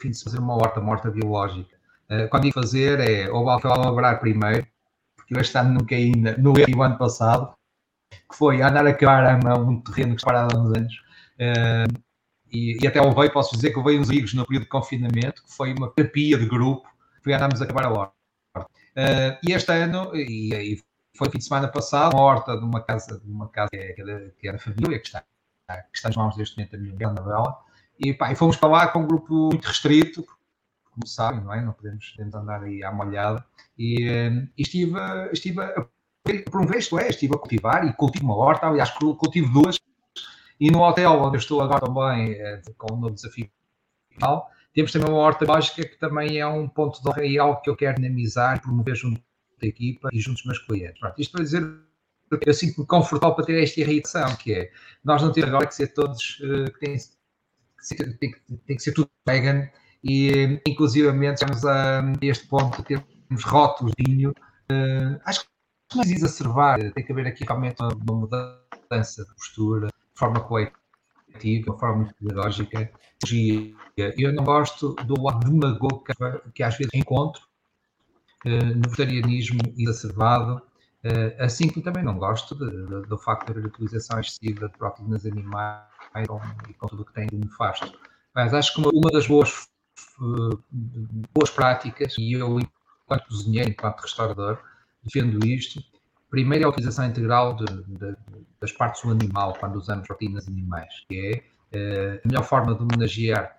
fim 0.00 0.10
de 0.10 0.22
fazer 0.22 0.38
uma 0.38 0.54
horta 0.54 0.80
morta 0.80 1.10
biológica. 1.10 1.76
Uh, 2.08 2.28
quando 2.28 2.44
digo 2.44 2.54
fazer 2.54 3.00
é 3.00 3.28
ou 3.32 3.42
labrar 3.44 4.20
primeiro, 4.20 4.64
porque 5.16 5.34
eu 5.34 5.40
este 5.40 5.58
ano 5.58 5.74
nunca 5.74 5.96
ainda, 5.96 6.36
no 6.38 6.52
ano 6.82 6.98
passado, 6.98 7.52
que 8.28 8.36
foi 8.36 8.62
andar 8.62 8.86
a 8.86 8.94
cavar 8.94 9.46
a 9.46 9.54
um 9.54 9.80
terreno 9.80 10.14
que 10.14 10.20
está 10.20 10.32
parado 10.32 10.56
há 10.56 10.60
uns 10.60 10.76
anos. 10.76 10.94
Uh, 11.34 12.04
e, 12.52 12.78
e, 12.80 12.86
até 12.86 13.00
levei, 13.00 13.28
posso 13.30 13.54
dizer 13.54 13.70
que 13.70 13.78
levei 13.78 13.98
uns 13.98 14.08
amigos 14.08 14.32
no 14.34 14.46
período 14.46 14.64
de 14.64 14.68
confinamento, 14.68 15.42
que 15.42 15.52
foi 15.52 15.74
uma 15.74 15.90
terapia 15.90 16.38
de 16.38 16.46
grupo, 16.46 16.88
foi 17.22 17.34
andarmos 17.34 17.60
a 17.60 17.64
acabar 17.64 17.86
a 17.86 17.90
horta. 17.90 18.14
Uh, 18.56 19.36
e 19.42 19.52
este 19.52 19.72
ano, 19.72 20.14
e, 20.14 20.54
e, 20.54 20.82
foi 21.16 21.28
fim 21.30 21.38
de 21.38 21.44
semana 21.44 21.68
passado, 21.68 22.14
uma 22.14 22.22
horta 22.22 22.56
de 22.56 22.64
uma 22.64 22.80
casa, 22.80 23.18
de 23.18 23.30
uma 23.30 23.48
casa 23.48 23.70
que 23.70 23.76
é, 23.76 23.92
que 23.92 24.48
é 24.48 24.52
da 24.52 24.58
família, 24.58 24.98
que 24.98 25.06
está, 25.06 25.20
que 25.22 25.96
está 25.96 26.08
nas 26.08 26.16
mãos 26.16 26.36
deste 26.36 26.56
momento 26.56 26.72
da 26.72 26.78
minha 26.78 26.92
mulher, 26.92 27.08
Anabela, 27.08 27.58
e, 27.98 28.12
pá, 28.12 28.30
e 28.32 28.36
fomos 28.36 28.56
para 28.56 28.68
lá 28.68 28.88
com 28.88 29.00
um 29.00 29.06
grupo 29.06 29.48
muito 29.50 29.66
restrito, 29.66 30.24
como 30.92 31.06
sabem, 31.06 31.40
não 31.40 31.52
é? 31.52 31.60
Não 31.60 31.72
podemos, 31.72 32.10
podemos 32.10 32.34
andar 32.34 32.62
aí 32.62 32.84
à 32.84 32.92
molhada. 32.92 33.44
E, 33.76 34.04
e 34.56 34.62
estive, 34.62 34.96
estive 35.32 35.60
a 35.60 35.86
promover, 36.50 36.78
isto 36.78 36.98
é, 36.98 37.08
estive 37.08 37.34
a 37.34 37.38
cultivar 37.38 37.86
e 37.86 37.92
cultivo 37.92 38.24
uma 38.24 38.36
horta, 38.36 38.66
aliás, 38.66 38.90
cultivo 38.90 39.52
duas. 39.52 39.78
E 40.58 40.70
no 40.70 40.82
hotel 40.82 41.12
onde 41.20 41.36
eu 41.36 41.40
estou 41.40 41.60
agora 41.60 41.84
também, 41.84 42.32
é, 42.32 42.62
com 42.78 42.94
um 42.94 43.00
novo 43.00 43.14
desafio 43.14 43.50
final, 44.10 44.48
temos 44.72 44.92
também 44.92 45.10
uma 45.10 45.18
horta 45.18 45.44
lógica 45.44 45.86
que 45.86 45.98
também 45.98 46.38
é 46.38 46.46
um 46.46 46.68
ponto 46.68 47.02
de 47.02 47.08
honra 47.08 47.24
e 47.24 47.38
algo 47.38 47.60
que 47.60 47.70
eu 47.70 47.76
quero 47.76 47.96
dinamizar, 47.96 48.60
promover 48.60 48.94
junto 48.94 49.20
da 49.60 49.66
equipa 49.66 50.08
e 50.12 50.20
junto 50.20 50.36
dos 50.36 50.46
meus 50.46 50.58
clientes. 50.58 50.98
Pronto, 51.00 51.20
isto 51.20 51.32
para 51.32 51.44
dizer 51.44 51.62
eu 52.46 52.54
sinto-me 52.54 52.86
confortável 52.86 53.34
para 53.34 53.44
ter 53.44 53.62
esta 53.62 53.80
irritação, 53.80 54.34
que 54.36 54.52
é, 54.52 54.70
nós 55.04 55.22
não 55.22 55.32
temos 55.32 55.50
agora 55.50 55.66
que 55.66 55.74
ser 55.74 55.88
todos, 55.88 56.40
uh, 56.40 56.72
que 56.72 56.80
tem, 56.80 56.96
tem, 57.88 58.12
tem, 58.16 58.34
tem, 58.66 58.76
que 58.76 58.82
ser 58.82 58.92
tudo 58.92 59.08
vegan, 59.26 59.68
e 60.02 60.60
inclusivamente 60.66 61.40
chegamos 61.40 61.64
a, 61.64 62.02
este 62.22 62.46
ponto 62.48 62.78
de 62.78 62.84
termos 62.84 63.44
rótulos 63.44 63.92
de 63.96 64.04
vinho, 64.04 64.30
uh, 64.30 65.20
acho 65.24 65.42
que 65.42 65.53
é 65.96 66.00
exacerbar, 66.00 66.92
tem 66.92 67.04
que 67.04 67.12
haver 67.12 67.26
aqui 67.26 67.44
realmente 67.44 67.80
uma, 67.80 67.94
uma 67.94 68.20
mudança 68.20 69.24
de 69.24 69.34
postura, 69.34 69.88
de 69.88 70.18
forma 70.18 70.40
coletiva, 70.40 70.74
de 71.72 71.78
forma 71.78 71.96
muito 71.96 72.14
pedagógica. 72.14 72.90
Eu 74.16 74.32
não 74.32 74.44
gosto 74.44 74.94
do 75.04 75.20
lado 75.22 75.50
demagogo 75.50 76.04
que, 76.04 76.52
que 76.52 76.62
às 76.62 76.76
vezes 76.76 76.92
encontro 76.94 77.42
uh, 78.44 78.74
no 78.74 78.82
vegetarianismo 78.88 79.60
exacerbado, 79.76 80.62
Uh, 81.04 81.36
assim 81.38 81.68
como 81.68 81.84
também 81.84 82.02
não 82.02 82.16
gosto 82.16 82.54
de, 82.54 82.86
de, 82.86 83.06
do 83.06 83.18
facto 83.18 83.52
de 83.52 83.58
haver 83.58 83.66
utilização 83.66 84.18
excessiva 84.18 84.70
de 84.70 84.78
proteínas 84.78 85.26
animais 85.26 85.82
com, 86.26 86.40
e 86.66 86.72
com 86.72 86.86
tudo 86.86 87.02
o 87.02 87.04
que 87.04 87.12
tem 87.12 87.26
de 87.26 87.36
nefasto. 87.36 87.92
Mas 88.34 88.54
acho 88.54 88.72
que 88.72 88.80
uma, 88.80 88.88
uma 88.88 89.10
das 89.12 89.26
boas, 89.26 89.68
uh, 90.18 90.58
boas 91.34 91.50
práticas, 91.50 92.16
e 92.16 92.32
eu, 92.32 92.58
enquanto 92.58 93.28
cozinheiro, 93.28 93.68
enquanto 93.68 94.00
restaurador, 94.00 94.58
defendo 95.04 95.44
isto, 95.46 95.82
primeiro 96.30 96.64
é 96.64 96.66
a 96.66 96.70
utilização 96.70 97.06
integral 97.06 97.54
de, 97.56 97.64
de, 97.64 98.16
das 98.60 98.72
partes 98.72 99.02
do 99.02 99.10
animal 99.10 99.54
quando 99.58 99.76
usamos 99.76 100.06
proteínas 100.06 100.48
animais, 100.48 101.04
que 101.08 101.44
é 101.72 102.16
uh, 102.16 102.20
a 102.24 102.28
melhor 102.28 102.44
forma 102.44 102.74
de 102.74 102.82
homenagear 102.82 103.56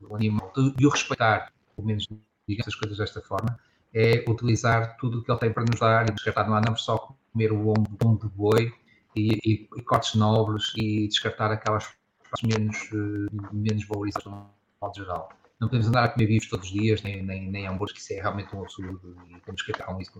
o 0.00 0.16
animal, 0.16 0.52
de, 0.54 0.86
o 0.86 0.90
respeitar, 0.90 1.52
pelo 1.74 1.86
menos 1.86 2.06
digamos 2.48 2.68
as 2.68 2.74
coisas 2.74 2.98
desta 2.98 3.20
forma, 3.20 3.58
é 3.94 4.24
utilizar 4.28 4.96
tudo 4.98 5.18
o 5.18 5.24
que 5.24 5.30
ele 5.30 5.40
tem 5.40 5.52
para 5.52 5.64
nos 5.64 5.80
dar 5.80 6.08
e 6.08 6.12
descartar. 6.12 6.46
Não 6.46 6.56
andamos 6.56 6.82
só 6.84 7.14
comer 7.32 7.52
o 7.52 7.62
lombo, 7.62 7.96
lombo 8.02 8.28
de 8.28 8.34
boi 8.34 8.72
e, 9.14 9.38
e, 9.44 9.68
e, 9.76 9.82
cortes 9.82 10.14
nobres 10.14 10.72
e 10.76 11.08
descartar 11.08 11.50
aquelas 11.50 11.88
partes 12.22 12.42
menos, 12.42 12.76
uh, 12.92 13.54
menos 13.54 13.86
valorizadas 13.86 14.26
no 14.26 14.50
modo 14.80 14.94
geral. 14.94 15.28
Não 15.60 15.68
podemos 15.68 15.88
andar 15.88 16.04
a 16.04 16.08
comer 16.08 16.26
vivos 16.26 16.48
todos 16.48 16.66
os 16.66 16.72
dias, 16.72 17.02
nem, 17.02 17.22
nem, 17.22 17.50
nem 17.50 17.66
hambúrgueres, 17.66 17.92
que 17.92 18.00
isso 18.00 18.12
é 18.12 18.22
realmente 18.22 18.54
um 18.54 18.62
absurdo 18.62 19.16
e 19.28 19.40
temos 19.40 19.62
que 19.62 19.72
acabar 19.72 19.94
com 19.94 20.00
isso 20.00 20.12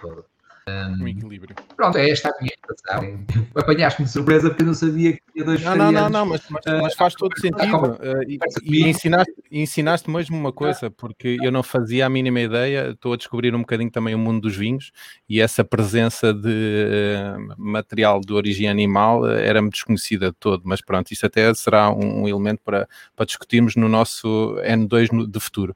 todo. 0.00 0.24
Um, 0.68 1.02
um 1.02 1.08
equilíbrio. 1.08 1.56
Pronto, 1.76 1.98
é 1.98 2.08
esta 2.08 2.28
a 2.28 2.40
minha 2.40 2.52
interpretação. 2.56 3.26
Apanhaste-me 3.56 4.06
de 4.06 4.12
surpresa 4.12 4.48
porque 4.48 4.62
eu 4.62 4.66
não 4.66 4.74
sabia 4.74 5.12
que 5.14 5.22
tinha 5.32 5.44
dois 5.44 5.60
Não, 5.62 5.74
não, 5.74 5.90
não, 5.90 6.08
não, 6.08 6.26
mas, 6.26 6.42
mas, 6.48 6.62
mas 6.64 6.94
faz 6.94 7.14
todo 7.14 7.36
sentido. 7.38 7.76
Uh, 7.76 8.22
e, 8.28 8.38
e 8.62 8.88
ensinaste, 8.88 9.32
ensinaste 9.50 10.08
mesmo 10.08 10.36
uma 10.36 10.52
coisa, 10.52 10.88
porque 10.88 11.36
eu 11.42 11.50
não 11.50 11.64
fazia 11.64 12.06
a 12.06 12.08
mínima 12.08 12.40
ideia, 12.40 12.90
estou 12.90 13.12
a 13.12 13.16
descobrir 13.16 13.52
um 13.54 13.60
bocadinho 13.60 13.90
também 13.90 14.14
o 14.14 14.18
mundo 14.18 14.42
dos 14.42 14.56
vinhos 14.56 14.92
e 15.28 15.40
essa 15.40 15.64
presença 15.64 16.32
de 16.32 17.16
material 17.58 18.20
de 18.20 18.32
origem 18.32 18.68
animal 18.68 19.28
era-me 19.28 19.68
desconhecida 19.68 20.26
de 20.26 20.36
todo, 20.38 20.62
mas 20.64 20.80
pronto, 20.80 21.10
isso 21.10 21.26
até 21.26 21.52
será 21.54 21.90
um, 21.90 22.28
elemento 22.28 22.60
para, 22.64 22.88
para 23.16 23.26
discutirmos 23.26 23.74
no 23.74 23.88
nosso 23.88 24.56
N2 24.64 25.28
de 25.28 25.40
futuro. 25.40 25.74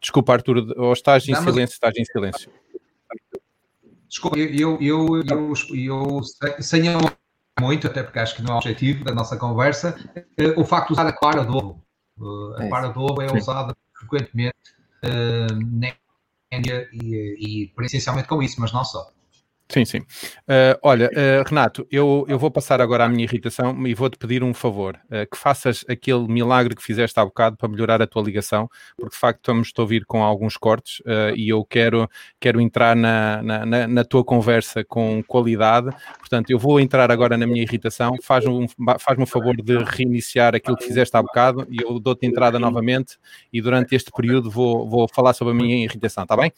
Desculpa, 0.00 0.34
Arthur, 0.34 0.74
ou 0.76 0.92
estás 0.92 1.26
em 1.28 1.32
não, 1.32 1.42
silêncio, 1.42 1.74
estás 1.74 1.96
em 1.96 2.04
silêncio. 2.04 2.50
Desculpa, 4.08 4.38
eu, 4.38 4.78
eu, 4.80 5.22
eu, 5.22 5.52
eu, 5.74 6.22
sem 6.60 6.82
muito, 7.58 7.86
até 7.86 8.02
porque 8.02 8.18
acho 8.18 8.36
que 8.36 8.42
não 8.42 8.52
é 8.52 8.54
o 8.54 8.58
objetivo 8.58 9.04
da 9.04 9.14
nossa 9.14 9.36
conversa, 9.36 9.96
eh, 10.36 10.54
o 10.56 10.64
facto 10.64 10.88
de 10.88 10.92
usar 10.94 11.06
a 11.06 11.12
clara 11.12 11.44
do 11.44 11.56
ovo. 11.56 11.82
Eh, 12.58 12.64
a 12.64 12.68
clara 12.68 12.88
do 12.90 13.00
ovo 13.00 13.22
é 13.22 13.32
usada 13.32 13.74
frequentemente 13.98 14.54
uh, 15.04 15.54
na 15.80 15.94
Índia 16.52 16.88
e, 16.92 17.72
e, 17.74 17.84
essencialmente 17.84 18.28
com 18.28 18.42
isso, 18.42 18.60
mas 18.60 18.72
não 18.72 18.84
só. 18.84 19.10
Sim, 19.68 19.84
sim. 19.84 19.98
Uh, 19.98 20.78
olha, 20.80 21.10
uh, 21.10 21.48
Renato, 21.48 21.86
eu, 21.90 22.24
eu 22.28 22.38
vou 22.38 22.52
passar 22.52 22.80
agora 22.80 23.04
a 23.04 23.08
minha 23.08 23.24
irritação 23.24 23.84
e 23.84 23.94
vou-te 23.94 24.16
pedir 24.16 24.44
um 24.44 24.54
favor, 24.54 24.96
uh, 25.06 25.28
que 25.28 25.36
faças 25.36 25.84
aquele 25.88 26.28
milagre 26.28 26.76
que 26.76 26.82
fizeste 26.82 27.18
há 27.18 27.24
bocado 27.24 27.56
para 27.56 27.68
melhorar 27.68 28.00
a 28.00 28.06
tua 28.06 28.22
ligação, 28.22 28.70
porque 28.96 29.14
de 29.14 29.20
facto 29.20 29.38
estamos 29.38 29.72
a 29.76 29.82
ouvir 29.82 30.04
com 30.06 30.22
alguns 30.22 30.56
cortes 30.56 31.02
e 31.36 31.48
eu 31.48 31.64
quero, 31.64 32.08
quero 32.40 32.60
entrar 32.60 32.94
na, 32.94 33.42
na, 33.42 33.88
na, 33.88 34.04
tua 34.04 34.24
conversa 34.24 34.84
com 34.84 35.22
qualidade, 35.26 35.90
portanto 36.18 36.50
eu 36.50 36.58
vou 36.58 36.78
entrar 36.78 37.10
agora 37.10 37.36
na 37.36 37.46
minha 37.46 37.62
irritação, 37.62 38.16
faz-me 38.22 38.52
um, 38.52 38.66
faz 38.98 39.18
um 39.18 39.26
favor 39.26 39.56
de 39.56 39.78
reiniciar 39.78 40.54
aquilo 40.54 40.76
que 40.76 40.84
fizeste 40.84 41.16
há 41.16 41.22
bocado 41.22 41.66
e 41.70 41.82
eu 41.82 41.98
dou-te 41.98 42.26
entrada 42.26 42.58
novamente 42.58 43.18
e 43.52 43.60
durante 43.60 43.94
este 43.94 44.10
período 44.10 44.50
vou, 44.50 44.88
vou 44.88 45.08
falar 45.12 45.32
sobre 45.34 45.52
a 45.52 45.56
minha 45.56 45.84
irritação, 45.84 46.22
está 46.22 46.36
bem? 46.36 46.52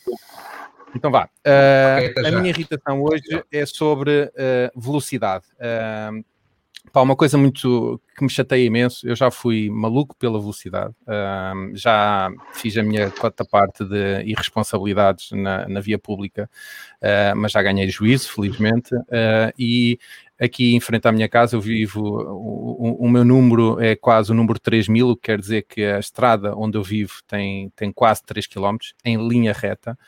Então 0.94 1.10
vá. 1.10 1.28
Uh, 1.46 2.26
a 2.26 2.30
minha 2.32 2.50
irritação 2.50 3.02
hoje 3.02 3.44
é 3.52 3.66
sobre 3.66 4.24
uh, 4.24 4.80
velocidade. 4.80 5.44
Uh, 5.54 6.24
pá, 6.92 7.02
uma 7.02 7.16
coisa 7.16 7.36
muito 7.36 8.00
que 8.16 8.24
me 8.24 8.30
chateia 8.30 8.64
imenso. 8.64 9.06
Eu 9.06 9.14
já 9.14 9.30
fui 9.30 9.70
maluco 9.70 10.16
pela 10.16 10.40
velocidade. 10.40 10.94
Uh, 11.02 11.76
já 11.76 12.30
fiz 12.54 12.76
a 12.76 12.82
minha 12.82 13.10
cota 13.10 13.44
parte 13.44 13.84
de 13.84 14.22
irresponsabilidades 14.24 15.30
na, 15.32 15.68
na 15.68 15.80
via 15.80 15.98
pública, 15.98 16.48
mas 17.36 17.52
já 17.52 17.62
ganhei 17.62 17.88
juízo, 17.88 18.32
felizmente. 18.32 18.90
e 19.58 19.98
aqui 20.40 20.74
em 20.74 20.80
frente 20.80 21.06
à 21.06 21.12
minha 21.12 21.28
casa 21.28 21.56
eu 21.56 21.60
vivo, 21.60 22.00
o, 22.00 23.04
o, 23.04 23.08
meu 23.08 23.24
número 23.24 23.80
é 23.80 23.96
quase 23.96 24.30
o 24.30 24.34
número 24.34 24.58
3000, 24.58 25.08
o 25.08 25.16
que 25.16 25.22
quer 25.22 25.38
dizer 25.38 25.62
que 25.62 25.82
a 25.82 25.98
estrada 25.98 26.56
onde 26.56 26.78
eu 26.78 26.82
vivo 26.82 27.14
tem, 27.26 27.70
tem 27.70 27.92
quase 27.92 28.22
3 28.24 28.46
km 28.46 28.76
em 29.04 29.28
linha 29.28 29.52
reta 29.52 29.98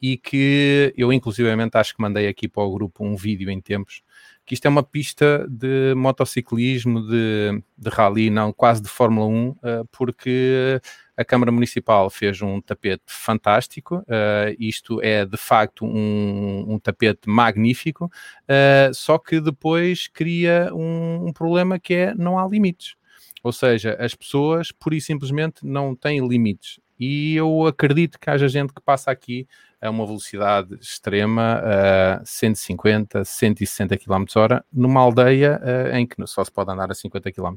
e 0.00 0.16
que 0.16 0.92
eu 0.96 1.12
inclusivamente 1.12 1.76
acho 1.76 1.94
que 1.94 2.02
mandei 2.02 2.28
aqui 2.28 2.48
para 2.48 2.62
o 2.62 2.72
grupo 2.72 3.04
um 3.04 3.16
vídeo 3.16 3.50
em 3.50 3.60
tempos, 3.60 4.02
que 4.46 4.54
isto 4.54 4.64
é 4.66 4.68
uma 4.68 4.82
pista 4.82 5.46
de 5.48 5.94
motociclismo, 5.94 7.06
de, 7.06 7.62
de 7.76 7.90
rally, 7.90 8.30
não, 8.30 8.52
quase 8.52 8.82
de 8.82 8.88
Fórmula 8.88 9.26
1, 9.26 9.56
eh, 9.62 9.82
porque 9.92 10.80
a 11.18 11.24
Câmara 11.24 11.50
Municipal 11.50 12.08
fez 12.08 12.40
um 12.40 12.60
tapete 12.60 13.02
fantástico, 13.08 13.96
uh, 13.96 14.54
isto 14.56 15.02
é 15.02 15.26
de 15.26 15.36
facto 15.36 15.84
um, 15.84 16.74
um 16.74 16.78
tapete 16.78 17.28
magnífico, 17.28 18.04
uh, 18.04 18.94
só 18.94 19.18
que 19.18 19.40
depois 19.40 20.06
cria 20.06 20.70
um, 20.72 21.26
um, 21.26 21.32
problema 21.32 21.76
que 21.76 21.92
é 21.92 22.14
não 22.14 22.38
há 22.38 22.46
limites. 22.46 22.94
Ou 23.42 23.52
seja, 23.52 23.96
as 23.98 24.14
pessoas 24.14 24.70
pura 24.70 24.94
e 24.94 25.00
simplesmente 25.00 25.66
não 25.66 25.94
têm 25.94 26.24
limites. 26.26 26.78
E 26.98 27.36
eu 27.36 27.66
acredito 27.66 28.18
que 28.18 28.28
haja 28.28 28.48
gente 28.48 28.72
que 28.72 28.80
passa 28.80 29.10
aqui 29.10 29.46
a 29.80 29.88
uma 29.90 30.04
velocidade 30.04 30.74
extrema, 30.80 31.62
a 31.62 32.24
150, 32.24 33.24
160 33.24 33.96
km 33.96 34.24
hora, 34.36 34.64
numa 34.72 35.00
aldeia 35.00 35.60
uh, 35.62 35.96
em 35.96 36.06
que 36.06 36.16
só 36.26 36.42
se 36.44 36.50
pode 36.50 36.70
andar 36.70 36.90
a 36.90 36.94
50 36.94 37.30
km. 37.30 37.54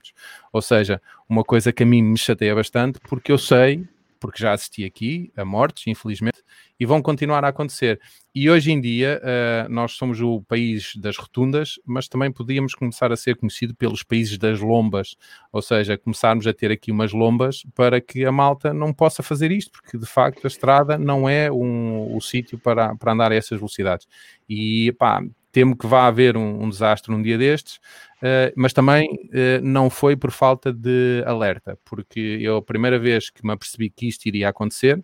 Ou 0.53 0.61
seja, 0.61 1.01
uma 1.27 1.43
coisa 1.43 1.73
que 1.73 1.83
a 1.83 1.85
mim 1.85 2.03
me 2.03 2.17
chateia 2.17 2.53
bastante, 2.53 2.99
porque 2.99 3.31
eu 3.31 3.37
sei, 3.37 3.87
porque 4.19 4.41
já 4.41 4.53
assisti 4.53 4.85
aqui 4.85 5.31
a 5.35 5.43
mortes, 5.43 5.87
infelizmente, 5.87 6.43
e 6.81 6.85
vão 6.85 6.99
continuar 6.99 7.45
a 7.45 7.49
acontecer. 7.49 8.01
E 8.33 8.49
hoje 8.49 8.71
em 8.71 8.81
dia 8.81 9.21
uh, 9.21 9.71
nós 9.71 9.91
somos 9.91 10.19
o 10.19 10.41
país 10.41 10.93
das 10.95 11.15
rotundas, 11.15 11.79
mas 11.85 12.07
também 12.07 12.31
podíamos 12.31 12.73
começar 12.73 13.11
a 13.11 13.15
ser 13.15 13.35
conhecido 13.35 13.75
pelos 13.75 14.01
países 14.01 14.35
das 14.39 14.59
lombas, 14.59 15.15
ou 15.51 15.61
seja, 15.61 15.95
começarmos 15.95 16.47
a 16.47 16.53
ter 16.53 16.71
aqui 16.71 16.91
umas 16.91 17.13
lombas 17.13 17.61
para 17.75 18.01
que 18.01 18.25
a 18.25 18.31
malta 18.31 18.73
não 18.73 18.91
possa 18.91 19.21
fazer 19.21 19.51
isto, 19.51 19.71
porque 19.71 19.95
de 19.95 20.07
facto 20.07 20.43
a 20.43 20.47
estrada 20.47 20.97
não 20.97 21.29
é 21.29 21.51
um, 21.51 22.15
o 22.15 22.19
sítio 22.19 22.57
para, 22.57 22.95
para 22.95 23.11
andar 23.13 23.31
a 23.31 23.35
essas 23.35 23.59
velocidades. 23.59 24.07
E 24.49 24.91
pá, 24.93 25.21
temo 25.51 25.77
que 25.77 25.85
vá 25.85 26.07
haver 26.07 26.35
um, 26.35 26.63
um 26.63 26.67
desastre 26.67 27.13
um 27.13 27.21
dia 27.21 27.37
destes, 27.37 27.75
uh, 27.75 28.51
mas 28.55 28.73
também 28.73 29.07
uh, 29.07 29.61
não 29.61 29.87
foi 29.87 30.15
por 30.15 30.31
falta 30.31 30.73
de 30.73 31.23
alerta, 31.27 31.77
porque 31.85 32.39
eu 32.41 32.57
a 32.57 32.61
primeira 32.63 32.97
vez 32.97 33.29
que 33.29 33.45
me 33.45 33.53
apercebi 33.53 33.87
que 33.91 34.07
isto 34.07 34.25
iria 34.25 34.49
acontecer, 34.49 34.99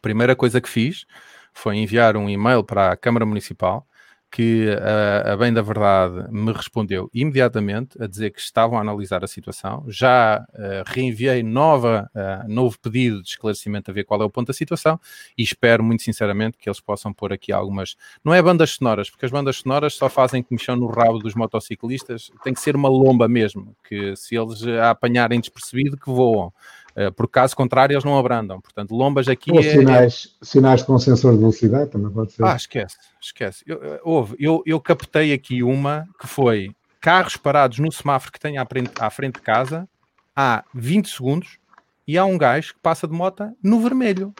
primeira 0.00 0.34
coisa 0.36 0.60
que 0.60 0.68
fiz 0.68 1.04
foi 1.52 1.76
enviar 1.76 2.16
um 2.16 2.28
e-mail 2.28 2.62
para 2.64 2.92
a 2.92 2.96
Câmara 2.96 3.26
Municipal 3.26 3.86
que, 4.30 4.68
a, 4.70 5.32
a, 5.32 5.36
bem 5.36 5.52
da 5.52 5.62
verdade, 5.62 6.30
me 6.30 6.52
respondeu 6.52 7.10
imediatamente 7.14 8.00
a 8.02 8.06
dizer 8.06 8.30
que 8.30 8.40
estavam 8.40 8.78
a 8.78 8.80
analisar 8.80 9.24
a 9.24 9.26
situação. 9.26 9.84
Já 9.88 10.44
uh, 10.50 10.84
reenviei 10.86 11.42
nova, 11.42 12.10
uh, 12.14 12.48
novo 12.48 12.78
pedido 12.78 13.22
de 13.22 13.30
esclarecimento 13.30 13.90
a 13.90 13.94
ver 13.94 14.04
qual 14.04 14.20
é 14.20 14.24
o 14.24 14.30
ponto 14.30 14.48
da 14.48 14.52
situação 14.52 15.00
e 15.36 15.42
espero 15.42 15.82
muito 15.82 16.02
sinceramente 16.02 16.58
que 16.58 16.68
eles 16.68 16.80
possam 16.80 17.12
pôr 17.12 17.32
aqui 17.32 17.52
algumas. 17.52 17.96
Não 18.22 18.34
é 18.34 18.42
bandas 18.42 18.70
sonoras, 18.72 19.08
porque 19.08 19.24
as 19.24 19.32
bandas 19.32 19.56
sonoras 19.56 19.94
só 19.94 20.08
fazem 20.08 20.42
comissão 20.42 20.76
no 20.76 20.86
rabo 20.86 21.18
dos 21.18 21.34
motociclistas. 21.34 22.30
Tem 22.44 22.52
que 22.52 22.60
ser 22.60 22.76
uma 22.76 22.88
lomba 22.88 23.28
mesmo, 23.28 23.74
que 23.88 24.14
se 24.14 24.36
eles 24.36 24.62
a 24.66 24.90
apanharem 24.90 25.40
despercebido, 25.40 25.96
que 25.96 26.10
voam. 26.10 26.52
Uh, 26.98 27.12
porque 27.12 27.32
caso 27.32 27.54
contrário 27.54 27.94
eles 27.94 28.04
não 28.04 28.18
abrandam. 28.18 28.60
Portanto, 28.60 28.94
lombas 28.94 29.28
aqui 29.28 29.52
Ou 29.52 29.60
é, 29.60 29.62
sinais, 29.62 30.36
é... 30.40 30.44
sinais 30.44 30.82
com 30.82 30.98
sensor 30.98 31.32
de 31.32 31.38
velocidade 31.38 31.90
também 31.90 32.10
pode 32.10 32.32
ser. 32.32 32.44
Ah, 32.44 32.56
esquece, 32.56 32.96
esquece. 33.20 33.64
Eu, 33.66 34.00
houve, 34.02 34.36
eu, 34.38 34.62
eu 34.66 34.80
captei 34.80 35.32
aqui 35.32 35.62
uma 35.62 36.06
que 36.20 36.26
foi 36.26 36.74
carros 37.00 37.36
parados 37.36 37.78
no 37.78 37.90
semáforo 37.92 38.32
que 38.32 38.40
tem 38.40 38.58
à 38.58 38.66
frente, 38.66 38.90
à 38.98 39.08
frente 39.08 39.36
de 39.36 39.42
casa 39.42 39.88
há 40.34 40.64
20 40.74 41.08
segundos 41.08 41.58
e 42.06 42.16
há 42.16 42.24
um 42.24 42.38
gajo 42.38 42.74
que 42.74 42.80
passa 42.80 43.06
de 43.06 43.12
moto 43.12 43.50
no 43.62 43.80
vermelho 43.80 44.32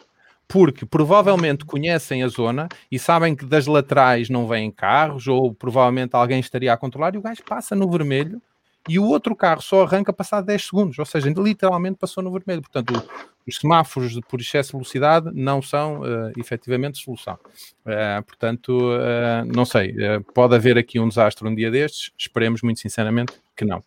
porque 0.47 0.83
provavelmente 0.83 1.63
conhecem 1.63 2.23
a 2.23 2.27
zona 2.27 2.67
e 2.91 2.97
sabem 2.97 3.35
que 3.35 3.45
das 3.45 3.67
laterais 3.67 4.29
não 4.29 4.47
vêm 4.47 4.71
carros, 4.71 5.27
ou 5.27 5.53
provavelmente 5.53 6.15
alguém 6.15 6.39
estaria 6.39 6.73
a 6.73 6.77
controlar, 6.77 7.13
e 7.13 7.19
o 7.19 7.21
gajo 7.21 7.43
passa 7.43 7.75
no 7.75 7.87
vermelho 7.87 8.41
e 8.87 8.97
o 8.97 9.05
outro 9.05 9.35
carro 9.35 9.61
só 9.61 9.83
arranca 9.83 10.13
passado 10.13 10.45
10 10.45 10.65
segundos, 10.65 10.99
ou 10.99 11.05
seja, 11.05 11.29
literalmente 11.29 11.97
passou 11.97 12.23
no 12.23 12.31
vermelho. 12.31 12.61
Portanto, 12.61 13.03
os 13.47 13.57
semáforos 13.57 14.19
por 14.27 14.39
excesso 14.39 14.69
de 14.69 14.77
velocidade 14.77 15.31
não 15.33 15.61
são 15.61 16.01
uh, 16.01 16.31
efetivamente 16.37 16.97
solução. 16.97 17.37
Uh, 17.85 18.23
portanto, 18.25 18.69
uh, 18.69 19.45
não 19.45 19.65
sei, 19.65 19.91
uh, 19.91 20.23
pode 20.33 20.55
haver 20.55 20.77
aqui 20.77 20.99
um 20.99 21.07
desastre 21.07 21.47
um 21.47 21.53
dia 21.53 21.69
destes, 21.69 22.11
esperemos 22.17 22.61
muito 22.61 22.79
sinceramente 22.79 23.33
que 23.55 23.65
não. 23.65 23.83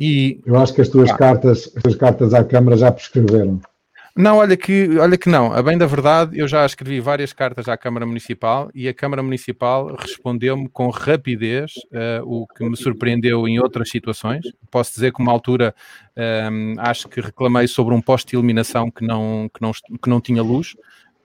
e, 0.00 0.40
Eu 0.44 0.58
acho 0.58 0.74
que 0.74 0.80
as 0.80 0.88
tuas, 0.88 1.10
ah, 1.10 1.16
cartas, 1.16 1.70
as 1.76 1.82
tuas 1.82 1.94
cartas 1.94 2.34
à 2.34 2.42
Câmara 2.42 2.76
já 2.76 2.90
prescreveram. 2.90 3.60
Não, 4.20 4.38
olha 4.38 4.56
que, 4.56 4.98
olha 4.98 5.16
que 5.16 5.28
não. 5.28 5.52
A 5.52 5.62
bem 5.62 5.78
da 5.78 5.86
verdade, 5.86 6.36
eu 6.36 6.48
já 6.48 6.66
escrevi 6.66 6.98
várias 6.98 7.32
cartas 7.32 7.68
à 7.68 7.76
Câmara 7.76 8.04
Municipal 8.04 8.68
e 8.74 8.88
a 8.88 8.92
Câmara 8.92 9.22
Municipal 9.22 9.94
respondeu-me 9.94 10.68
com 10.68 10.90
rapidez, 10.90 11.70
uh, 11.92 12.26
o 12.26 12.44
que 12.48 12.68
me 12.68 12.76
surpreendeu 12.76 13.46
em 13.46 13.60
outras 13.60 13.88
situações. 13.90 14.44
Posso 14.72 14.92
dizer 14.92 15.12
que 15.12 15.22
uma 15.22 15.30
altura 15.30 15.72
um, 16.50 16.74
acho 16.78 17.08
que 17.08 17.20
reclamei 17.20 17.68
sobre 17.68 17.94
um 17.94 18.00
posto 18.00 18.30
de 18.30 18.34
iluminação 18.34 18.90
que 18.90 19.06
não, 19.06 19.48
que 19.54 19.62
não, 19.62 19.70
que 19.70 20.10
não 20.10 20.20
tinha 20.20 20.42
luz 20.42 20.74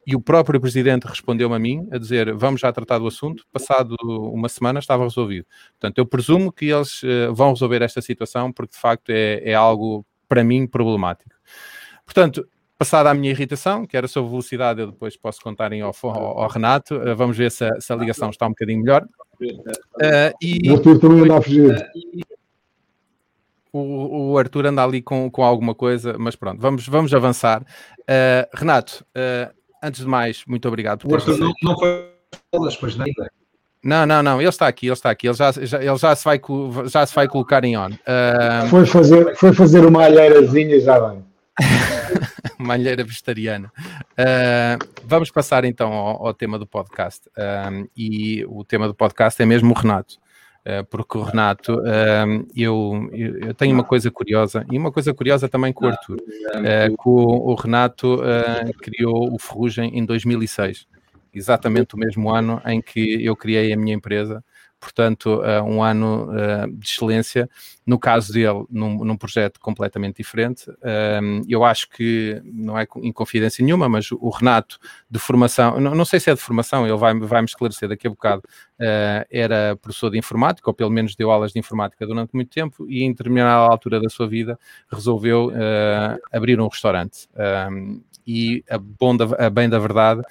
e 0.06 0.16
o 0.16 0.22
próprio 0.22 0.62
Presidente 0.62 1.08
respondeu-me 1.08 1.56
a 1.56 1.60
mim 1.60 1.88
a 1.92 1.98
dizer 1.98 2.32
vamos 2.36 2.62
já 2.62 2.72
tratar 2.72 3.00
do 3.00 3.08
assunto. 3.08 3.44
Passado 3.52 3.96
uma 4.06 4.48
semana 4.48 4.78
estava 4.78 5.02
resolvido. 5.02 5.48
Portanto, 5.80 5.98
eu 5.98 6.06
presumo 6.06 6.52
que 6.52 6.66
eles 6.66 7.02
uh, 7.02 7.34
vão 7.34 7.54
resolver 7.54 7.82
esta 7.82 8.04
situação 8.04 8.52
porque 8.52 8.76
de 8.76 8.80
facto 8.80 9.10
é, 9.10 9.42
é 9.44 9.56
algo 9.56 10.06
para 10.30 10.44
mim 10.44 10.68
problemático. 10.68 11.34
Portanto, 12.06 12.48
Passada 12.84 13.10
a 13.10 13.14
minha 13.14 13.32
irritação, 13.32 13.86
que 13.86 13.96
era 13.96 14.10
sobre 14.10 14.30
velocidade, 14.30 14.82
eu 14.82 14.88
depois 14.88 15.16
posso 15.16 15.40
contar 15.40 15.72
em 15.72 15.82
off 15.84 16.06
ao, 16.06 16.42
ao 16.42 16.50
Renato. 16.50 16.96
Uh, 16.96 17.16
vamos 17.16 17.38
ver 17.38 17.50
se 17.50 17.64
a, 17.64 17.80
se 17.80 17.94
a, 17.94 17.96
ligação 17.96 18.30
está 18.30 18.46
um 18.46 18.50
bocadinho 18.50 18.82
melhor. 18.82 19.06
Uh, 19.42 20.36
e 20.42 20.70
o 20.70 20.74
Arthur 20.74 21.00
também 21.00 21.22
anda 21.22 21.38
a 21.38 21.42
fugir. 21.42 21.90
O, 23.72 24.32
o, 24.32 24.38
Arthur 24.38 24.66
anda 24.66 24.84
ali 24.84 25.02
com, 25.02 25.32
com 25.32 25.46
alguma 25.46 25.74
coisa, 25.74 26.18
mas 26.20 26.36
pronto, 26.36 26.60
vamos, 26.60 26.86
vamos 26.86 27.14
avançar. 27.14 27.62
Uh, 28.02 28.50
Renato, 28.54 29.06
antes 29.82 30.02
de 30.02 30.08
mais, 30.08 30.44
muito 30.46 30.68
obrigado 30.68 31.00
por 31.00 31.14
O 31.14 31.16
Arthur 31.16 31.38
não, 31.38 31.54
não 31.64 31.80
foi 31.80 32.10
todas, 32.52 32.76
pois 32.76 32.98
não. 32.98 33.06
Não, 33.82 34.06
não, 34.06 34.22
não, 34.22 34.42
ele 34.42 34.50
está 34.50 34.68
aqui, 34.68 34.88
ele 34.88 34.94
está 34.94 35.10
aqui, 35.10 35.26
ele 35.26 35.36
já, 35.36 35.54
já, 35.54 35.82
ele 35.82 35.98
já, 35.98 36.14
se, 36.18 36.26
vai, 36.26 36.42
já 36.88 37.06
se 37.06 37.16
vai 37.16 37.30
colocar 37.30 37.64
em 37.64 37.78
on. 37.78 37.92
Uh... 37.92 38.68
Foi, 38.70 38.86
fazer, 38.86 39.36
foi 39.38 39.54
fazer 39.54 39.86
uma 39.86 40.04
alheirazinha 40.04 40.82
já 40.82 41.00
bem. 41.00 41.24
malheira 42.58 43.04
vegetariana. 43.04 43.72
Uh, 44.14 44.88
vamos 45.04 45.30
passar 45.30 45.66
então 45.66 45.92
ao, 45.92 46.28
ao 46.28 46.34
tema 46.34 46.58
do 46.58 46.66
podcast. 46.66 47.28
Uh, 47.30 47.90
e 47.96 48.46
o 48.46 48.64
tema 48.64 48.88
do 48.88 48.96
podcast 48.96 49.42
é 49.42 49.46
mesmo 49.46 49.72
o 49.72 49.78
Renato. 49.78 50.16
Uh, 50.66 50.84
porque 50.86 51.18
o 51.18 51.22
Renato, 51.22 51.82
eu, 52.56 53.10
eu, 53.12 53.54
tenho 53.54 53.74
uma 53.74 53.84
coisa 53.84 54.10
curiosa, 54.10 54.66
e 54.72 54.78
uma 54.78 54.94
coisa 54.94 55.14
curiosa 55.14 55.50
também 55.50 55.74
com 55.74 55.86
o 55.86 55.90
Arthur, 55.90 56.16
que 56.16 57.10
o, 57.10 57.52
o 57.52 57.54
Renato 57.54 58.20
criou 58.82 59.34
o 59.34 59.38
Ferrugem 59.38 59.98
em 59.98 60.06
2006, 60.06 60.88
exatamente 61.34 61.96
o 61.96 61.98
mesmo 61.98 62.30
ano 62.30 62.62
em 62.66 62.82
que 62.82 63.26
eu 63.26 63.36
criei 63.36 63.74
a 63.74 63.76
minha 63.76 63.94
empresa, 63.94 64.42
portanto, 64.84 65.42
uh, 65.42 65.64
um 65.64 65.82
ano 65.82 66.30
uh, 66.30 66.70
de 66.72 66.86
excelência. 66.86 67.50
No 67.86 67.98
caso 67.98 68.34
dele, 68.34 68.66
num, 68.70 69.04
num 69.04 69.16
projeto 69.16 69.60
completamente 69.60 70.18
diferente. 70.18 70.70
Uh, 70.70 71.42
eu 71.48 71.64
acho 71.64 71.90
que, 71.90 72.42
não 72.44 72.78
é 72.78 72.86
em 72.98 73.12
confidência 73.12 73.64
nenhuma, 73.64 73.88
mas 73.88 74.12
o 74.12 74.30
Renato, 74.30 74.78
de 75.10 75.20
formação, 75.20 75.80
não, 75.80 75.96
não 75.96 76.04
sei 76.04 76.20
se 76.20 76.30
é 76.30 76.34
de 76.34 76.42
formação, 76.42 76.86
ele 76.86 76.98
vai-me 76.98 77.26
vai 77.26 77.44
esclarecer 77.46 77.88
daqui 77.88 78.08
a 78.08 78.10
bocado, 78.10 78.44
era 79.30 79.78
professor 79.78 80.10
de 80.10 80.18
informática, 80.18 80.70
ou 80.70 80.74
pelo 80.74 80.90
menos 80.90 81.16
deu 81.16 81.32
aulas 81.32 81.54
de 81.54 81.60
informática 81.60 82.06
durante 82.06 82.34
muito 82.34 82.50
tempo, 82.50 82.86
e 82.90 83.04
em 83.04 83.12
determinada 83.12 83.72
altura 83.72 84.02
da 84.02 84.10
sua 84.10 84.28
vida 84.28 84.60
resolveu 84.92 85.52
abrir 86.32 86.60
um 86.60 86.68
restaurante. 86.68 87.28
e 88.26 88.64
a, 88.70 88.78
bom 88.78 89.16
da, 89.16 89.26
a 89.46 89.50
bem 89.50 89.70
da 89.70 89.80
verdade, 89.80 90.22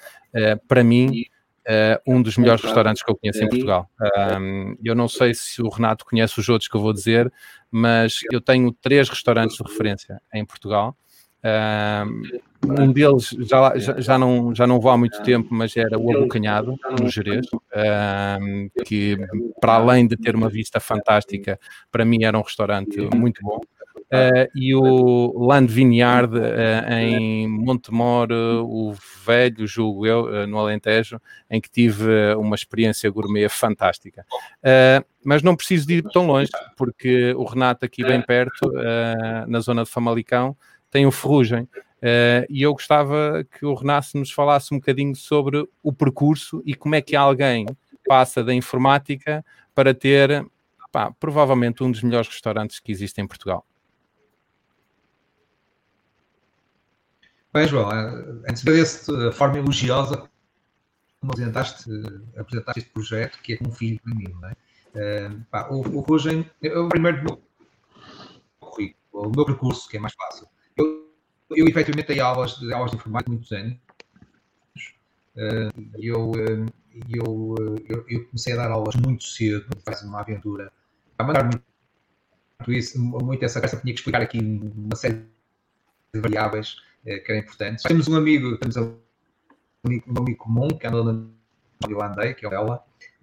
para 0.67 0.83
mim, 0.83 1.25
Uh, 1.65 1.95
um 2.05 2.21
dos 2.21 2.37
melhores 2.37 2.61
restaurantes 2.61 3.01
que 3.01 3.09
eu 3.09 3.15
conheço 3.15 3.41
em 3.41 3.47
Portugal. 3.47 3.89
Um, 4.37 4.75
eu 4.83 4.93
não 4.93 5.07
sei 5.07 5.33
se 5.33 5.61
o 5.61 5.69
Renato 5.69 6.03
conhece 6.03 6.37
os 6.37 6.49
outros 6.49 6.67
que 6.67 6.75
eu 6.75 6.81
vou 6.81 6.91
dizer, 6.91 7.31
mas 7.71 8.19
eu 8.31 8.41
tenho 8.41 8.71
três 8.73 9.07
restaurantes 9.07 9.55
de 9.55 9.63
referência 9.63 10.21
em 10.33 10.45
Portugal. 10.45 10.97
Um, 11.45 12.91
deles 12.93 13.35
já, 13.39 13.77
já, 13.77 13.99
já, 13.99 14.17
não, 14.17 14.55
já 14.55 14.65
não 14.65 14.79
vou 14.79 14.91
há 14.91 14.97
muito 14.97 15.21
tempo, 15.23 15.49
mas 15.51 15.75
era 15.75 15.99
o 15.99 16.15
Abocanhado, 16.15 16.79
no 16.99 17.09
Jerez, 17.09 17.45
um, 17.53 18.69
que 18.85 19.17
para 19.59 19.73
além 19.73 20.07
de 20.07 20.15
ter 20.15 20.35
uma 20.35 20.49
vista 20.49 20.79
fantástica, 20.79 21.59
para 21.91 22.05
mim 22.05 22.23
era 22.23 22.37
um 22.37 22.41
restaurante 22.41 22.97
muito 23.13 23.41
bom. 23.41 23.59
Uh, 24.13 24.45
e 24.53 24.75
o 24.75 25.43
Land 25.43 25.73
Vineyard 25.73 26.37
uh, 26.37 26.93
em 26.93 27.47
Montemor, 27.47 28.31
uh, 28.31 28.63
o 28.63 28.93
velho, 29.25 29.65
julgo 29.65 30.05
eu, 30.05 30.45
no 30.45 30.59
Alentejo, 30.59 31.19
em 31.49 31.59
que 31.59 31.69
tive 31.69 32.35
uma 32.35 32.55
experiência 32.55 33.09
gourmet 33.09 33.49
fantástica. 33.49 34.23
mas 35.25 35.41
não 35.41 35.55
preciso 35.55 35.87
de 35.87 35.95
ir 35.95 36.03
tão 36.03 36.27
longe, 36.27 36.51
porque 36.77 37.33
o 37.35 37.43
Renato, 37.43 37.85
aqui 37.85 38.03
bem 38.03 38.21
perto, 38.21 38.71
na 39.47 39.59
zona 39.61 39.83
de 39.83 39.89
Famalicão, 39.89 40.55
tem 40.93 41.07
o 41.07 41.11
Ferrugem. 41.11 41.67
e 42.49 42.61
eu 42.61 42.71
gostava 42.71 43.43
que 43.57 43.65
o 43.65 43.73
Renato 43.73 44.15
nos 44.15 44.31
falasse 44.31 44.71
um 44.73 44.77
bocadinho 44.77 45.15
sobre 45.15 45.67
o 45.81 45.91
percurso 45.91 46.61
e 46.65 46.75
como 46.75 46.93
é 46.93 47.01
que 47.01 47.15
alguém 47.15 47.65
passa 48.07 48.43
da 48.43 48.53
informática 48.53 49.43
para 49.73 49.91
ter, 49.93 50.45
pá, 50.91 51.11
provavelmente, 51.19 51.83
um 51.83 51.91
dos 51.91 52.03
melhores 52.03 52.27
restaurantes 52.27 52.79
que 52.79 52.91
existe 52.91 53.19
em 53.19 53.27
Portugal. 53.27 53.65
Bem, 57.51 57.67
João, 57.67 57.91
eh, 57.91 58.49
antes 58.49 58.63
de 58.63 58.69
agradeço 58.69 59.15
a 59.27 59.31
forma 59.31 59.57
elogiosa 59.57 60.29
como 61.19 61.31
apresentaste, 61.31 61.89
apresentaste 62.37 62.79
este 62.81 62.91
projeto, 62.91 63.39
que 63.41 63.53
é 63.53 63.57
um 63.67 63.71
filho 63.71 63.99
para 64.01 64.13
mim, 64.13 64.27
não 64.29 64.49
é? 64.49 64.53
Uh, 64.93 65.45
pá, 65.49 65.67
o, 65.69 65.79
o 65.79 66.01
Rogem, 66.01 66.47
eu 66.61 66.87
primeiro 66.89 67.17
do 67.17 67.23
meu 67.23 67.43
o 69.13 69.29
meu 69.29 69.45
percurso, 69.45 69.87
que 69.87 69.97
é 69.97 69.99
mais 69.99 70.13
fácil. 70.13 70.47
Eu, 70.77 71.09
eu 71.51 71.67
efetivamente 71.67 72.07
dei 72.07 72.19
aulas, 72.19 72.57
de, 72.57 72.73
aulas 72.73 72.91
de 72.91 72.97
informática 72.97 73.31
muitos 73.31 73.51
anos. 73.51 73.77
Uh, 75.35 75.89
eu, 75.97 76.31
eu, 77.09 77.55
eu, 77.89 78.05
eu, 78.07 78.25
comecei 78.25 78.53
a 78.53 78.57
dar 78.57 78.71
aulas 78.71 78.95
muito 78.95 79.23
cedo, 79.23 79.65
faz 79.85 80.01
uma 80.03 80.21
aventura. 80.21 80.71
A 81.17 81.23
mandar 81.23 81.43
muito, 81.43 81.63
isso, 82.67 82.99
muito 83.01 83.43
essa 83.43 83.59
peça, 83.59 83.77
tinha 83.77 83.93
que 83.93 83.99
explicar 83.99 84.21
aqui 84.21 84.39
uma 84.39 84.95
série 84.95 85.25
de 86.13 86.19
variáveis 86.19 86.75
que 87.03 87.23
eram 87.27 87.41
importantes. 87.41 87.83
Temos 87.83 88.07
um 88.07 88.15
amigo, 88.15 88.57
temos 88.57 88.77
um 88.77 88.97
amigo, 89.83 90.05
um 90.07 90.21
amigo 90.21 90.37
comum 90.37 90.67
que 90.69 90.87
anda 90.87 91.03
na 91.03 91.27
Holandei, 91.87 92.33
que 92.33 92.45
é 92.45 92.49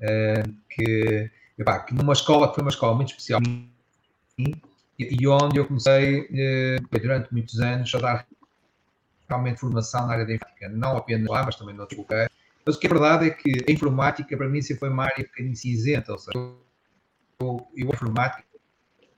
eh, 0.00 0.42
que, 0.68 1.30
epá, 1.58 1.80
que 1.80 1.94
numa 1.94 2.12
escola 2.12 2.48
que 2.48 2.54
foi 2.54 2.62
uma 2.62 2.70
escola 2.70 2.94
muito 2.94 3.10
especial 3.10 3.40
e, 5.02 5.26
onde 5.28 5.58
eu 5.58 5.66
comecei 5.66 6.28
eh, 6.32 6.76
durante 6.90 7.32
muitos 7.32 7.60
anos 7.60 7.94
a 7.94 7.98
dar 7.98 8.26
realmente 9.28 9.60
formação 9.60 10.06
na 10.06 10.14
área 10.14 10.26
da 10.26 10.34
informática, 10.34 10.68
não 10.68 10.96
apenas 10.96 11.28
lá, 11.28 11.44
mas 11.44 11.56
também 11.56 11.74
noutros 11.74 11.98
lugares. 11.98 12.30
Mas 12.66 12.76
o 12.76 12.78
que 12.78 12.86
é 12.86 12.90
verdade 12.90 13.26
é 13.28 13.30
que 13.30 13.64
a 13.68 13.72
informática 13.72 14.36
para 14.36 14.48
mim 14.48 14.60
sempre 14.60 14.80
foi 14.80 14.88
uma 14.90 15.04
área 15.04 15.20
um 15.20 15.28
bocadinho 15.28 15.56
cinzenta, 15.56 16.12
ou 16.12 16.18
seja, 16.18 16.38
eu, 17.40 17.68
eu 17.76 17.90
a 17.90 17.94
informática 17.94 18.44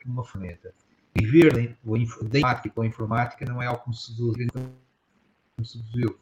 uma 0.05 0.25
ferramenta 0.25 0.75
viver 1.15 1.53
da 1.53 1.99
informática 1.99 2.81
a 2.81 2.87
informática 2.87 3.45
não 3.45 3.63
é 3.63 3.67
algo 3.67 3.83
que 3.83 3.91
me 3.91 3.97
seduziu. 5.67 6.19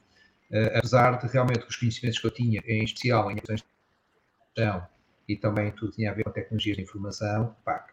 Uh, 0.51 0.79
apesar 0.79 1.16
de 1.16 1.29
realmente 1.29 1.64
os 1.68 1.77
conhecimentos 1.77 2.18
que 2.18 2.27
eu 2.27 2.31
tinha, 2.31 2.61
em 2.66 2.83
especial 2.83 3.31
em 3.31 3.37
questões 3.37 3.61
de 3.61 3.66
gestão 4.57 4.85
e 5.29 5.37
também 5.37 5.70
tudo 5.70 5.92
tinha 5.92 6.11
a 6.11 6.14
ver 6.14 6.25
com 6.25 6.33
tecnologias 6.33 6.77
de 6.77 6.83
informação, 6.83 7.55
pá, 7.64 7.87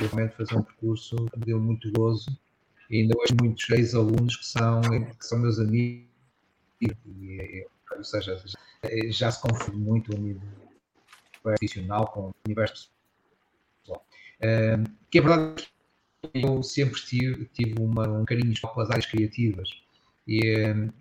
eu 0.00 0.08
fazer 0.30 0.56
um 0.56 0.62
percurso 0.62 1.16
que 1.16 1.38
me 1.38 1.44
deu 1.46 1.60
muito 1.60 1.90
gozo 1.92 2.26
e 2.88 3.02
ainda 3.02 3.14
hoje 3.18 3.34
muitos 3.40 3.68
ex-alunos 3.70 4.36
que 4.36 4.46
são, 4.46 4.80
que 4.80 5.26
são 5.26 5.38
meus 5.38 5.58
amigos 5.58 6.06
e, 6.82 7.66
ou 7.96 8.04
seja, 8.04 8.42
já 9.08 9.30
se 9.30 9.40
confunde 9.40 9.76
muito 9.76 10.14
o 10.14 10.18
nível 10.18 10.48
profissional 11.42 12.06
com 12.08 12.28
o 12.28 12.34
universo 12.46 12.90
pessoal. 13.82 14.04
Que 15.10 15.18
é 15.18 15.20
verdade 15.20 15.70
eu 16.34 16.62
sempre 16.62 17.00
tive, 17.00 17.46
tive 17.46 17.80
uma, 17.80 18.06
um 18.08 18.24
carinho 18.24 18.52
pelas 18.60 18.90
áreas 18.90 19.06
criativas. 19.06 19.70
E, 20.26 20.40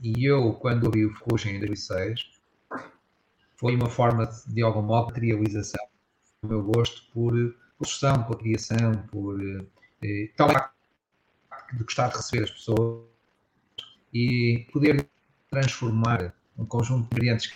e 0.02 0.26
eu, 0.26 0.54
quando 0.54 0.86
ouvi 0.86 1.06
o 1.06 1.14
Ferrugem 1.16 1.56
em 1.56 1.60
2006, 1.60 2.40
foi 3.56 3.76
uma 3.76 3.90
forma, 3.90 4.26
de, 4.26 4.54
de 4.54 4.62
algum 4.62 4.82
modo, 4.82 5.14
de 5.14 5.28
realização 5.28 5.86
do 6.42 6.50
meu 6.50 6.64
gosto 6.64 7.04
por 7.12 7.34
construção, 7.80 8.24
por 8.24 8.38
criação, 8.38 8.92
por 9.10 9.42
eh, 10.04 10.32
tal 10.36 10.50
de 11.74 11.84
gostar 11.84 12.10
de 12.10 12.18
receber 12.18 12.44
as 12.44 12.52
pessoas 12.52 13.06
e 14.14 14.68
poder 14.72 15.08
transformar 15.50 16.34
um 16.58 16.66
conjunto 16.66 17.08
de 17.10 17.16
ingredientes 17.16 17.54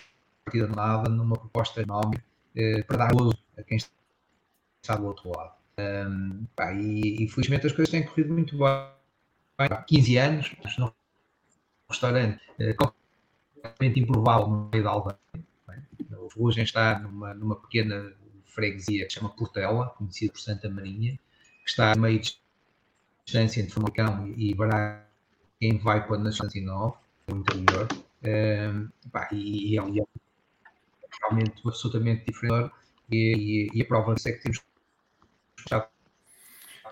que 0.50 0.66
de 0.66 0.74
nada 0.74 1.08
numa 1.08 1.36
proposta 1.36 1.82
enorme 1.82 2.18
eh, 2.56 2.82
para 2.82 2.96
dar 2.96 3.12
gozo 3.12 3.38
a 3.58 3.62
quem 3.62 3.76
está 3.76 4.96
do 4.96 5.06
outro 5.06 5.30
lado. 5.30 5.54
Um, 5.76 6.46
pá, 6.54 6.72
e, 6.72 7.22
infelizmente 7.22 7.66
as 7.66 7.72
coisas 7.72 7.90
têm 7.90 8.04
corrido 8.04 8.32
muito 8.32 8.56
bem. 8.56 8.94
Há 9.58 9.82
15 9.82 10.16
anos, 10.16 10.56
num 10.78 10.90
restaurante 11.88 12.40
eh, 12.58 12.74
completamente 12.74 14.00
improvável 14.00 14.48
no 14.48 14.70
meio 14.72 14.84
da 14.84 14.90
aldeia. 14.90 15.18
O 16.18 16.30
Ferrugem 16.30 16.64
está 16.64 16.98
numa, 16.98 17.34
numa 17.34 17.56
pequena 17.56 18.14
freguesia 18.54 19.06
que 19.06 19.12
se 19.12 19.18
chama 19.18 19.30
Portela, 19.30 19.88
conhecida 19.90 20.32
por 20.32 20.40
Santa 20.40 20.68
Marinha, 20.70 21.18
que 21.64 21.70
está 21.70 21.92
a 21.92 21.96
meio 21.96 22.20
de 22.20 22.38
distância 23.24 23.60
entre 23.60 23.72
Famalicão 23.72 24.32
e 24.36 24.54
Braga, 24.54 25.04
quem 25.60 25.78
vai 25.78 26.06
para 26.06 26.20
a 26.20 26.32
69, 26.32 26.96
no 27.28 27.38
interior. 27.38 27.88
Um, 28.22 28.88
pá, 29.10 29.28
e, 29.32 29.76
é 29.78 29.82
realmente 31.20 31.62
absolutamente 31.66 32.24
diferente. 32.26 32.72
E, 33.10 33.70
e, 33.72 33.78
e 33.78 33.82
a 33.82 33.84
prova 33.84 34.14
é 34.14 34.32
que 34.32 34.42
temos 34.42 34.62
já 35.68 35.88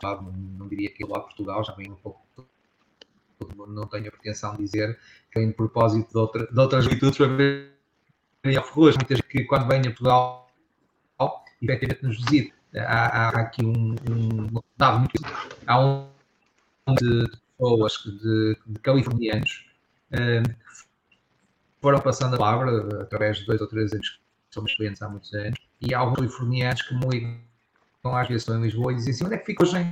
não, 0.03 0.33
não 0.33 0.69
diria 0.69 0.91
que 0.91 1.05
lá 1.05 1.21
Portugal, 1.21 1.65
já 1.65 1.75
vem 1.75 1.91
um 1.91 1.97
pouco 1.97 2.23
não 3.67 3.87
tenho 3.87 4.09
a 4.09 4.11
pretensão 4.11 4.57
de 4.57 4.63
dizer 4.63 4.99
que 5.31 5.41
em 5.41 5.51
propósito 5.53 6.11
de, 6.11 6.19
outra, 6.19 6.47
de 6.47 6.61
outras 6.61 6.87
virtudes 6.87 7.19
para 7.19 7.27
ver 7.27 7.73
ao 8.57 8.65
Ferrugem, 8.65 8.99
muitas 8.99 9.21
que 9.21 9.45
quando 9.45 9.67
vem 9.67 9.81
a 9.81 9.85
Portugal 9.85 10.42
efetivamente 11.63 12.05
nos 12.05 12.17
visita. 12.25 12.55
Há, 12.75 13.29
há 13.29 13.41
aqui 13.41 13.65
um, 13.65 13.95
um 14.11 14.61
há 15.67 15.81
um 15.81 16.07
de 16.99 17.31
pessoas 17.59 17.93
de, 18.05 18.57
de 18.67 18.79
californianos 18.81 19.67
uh, 20.13 20.49
que 20.49 21.83
foram 21.83 22.01
passando 22.01 22.35
a 22.35 22.39
palavra 22.39 23.03
através 23.03 23.39
de 23.39 23.47
dois 23.47 23.61
ou 23.61 23.67
três 23.67 23.93
anos 23.93 24.09
que 24.09 24.55
somos 24.55 24.75
clientes 24.75 25.03
há 25.03 25.09
muitos 25.09 25.33
anos 25.35 25.59
e 25.81 25.95
há 25.95 25.99
alguns 25.99 26.17
californianos 26.17 26.83
que 26.83 26.95
me 26.95 27.07
ligam 27.09 28.17
às 28.17 28.27
vezes 28.27 28.49
em 28.49 28.63
Lisboa 28.63 28.93
e 28.93 28.97
dizem 28.97 29.13
assim, 29.13 29.25
onde 29.27 29.35
é 29.35 29.39
que 29.39 29.47
fica 29.47 29.63
hoje? 29.63 29.87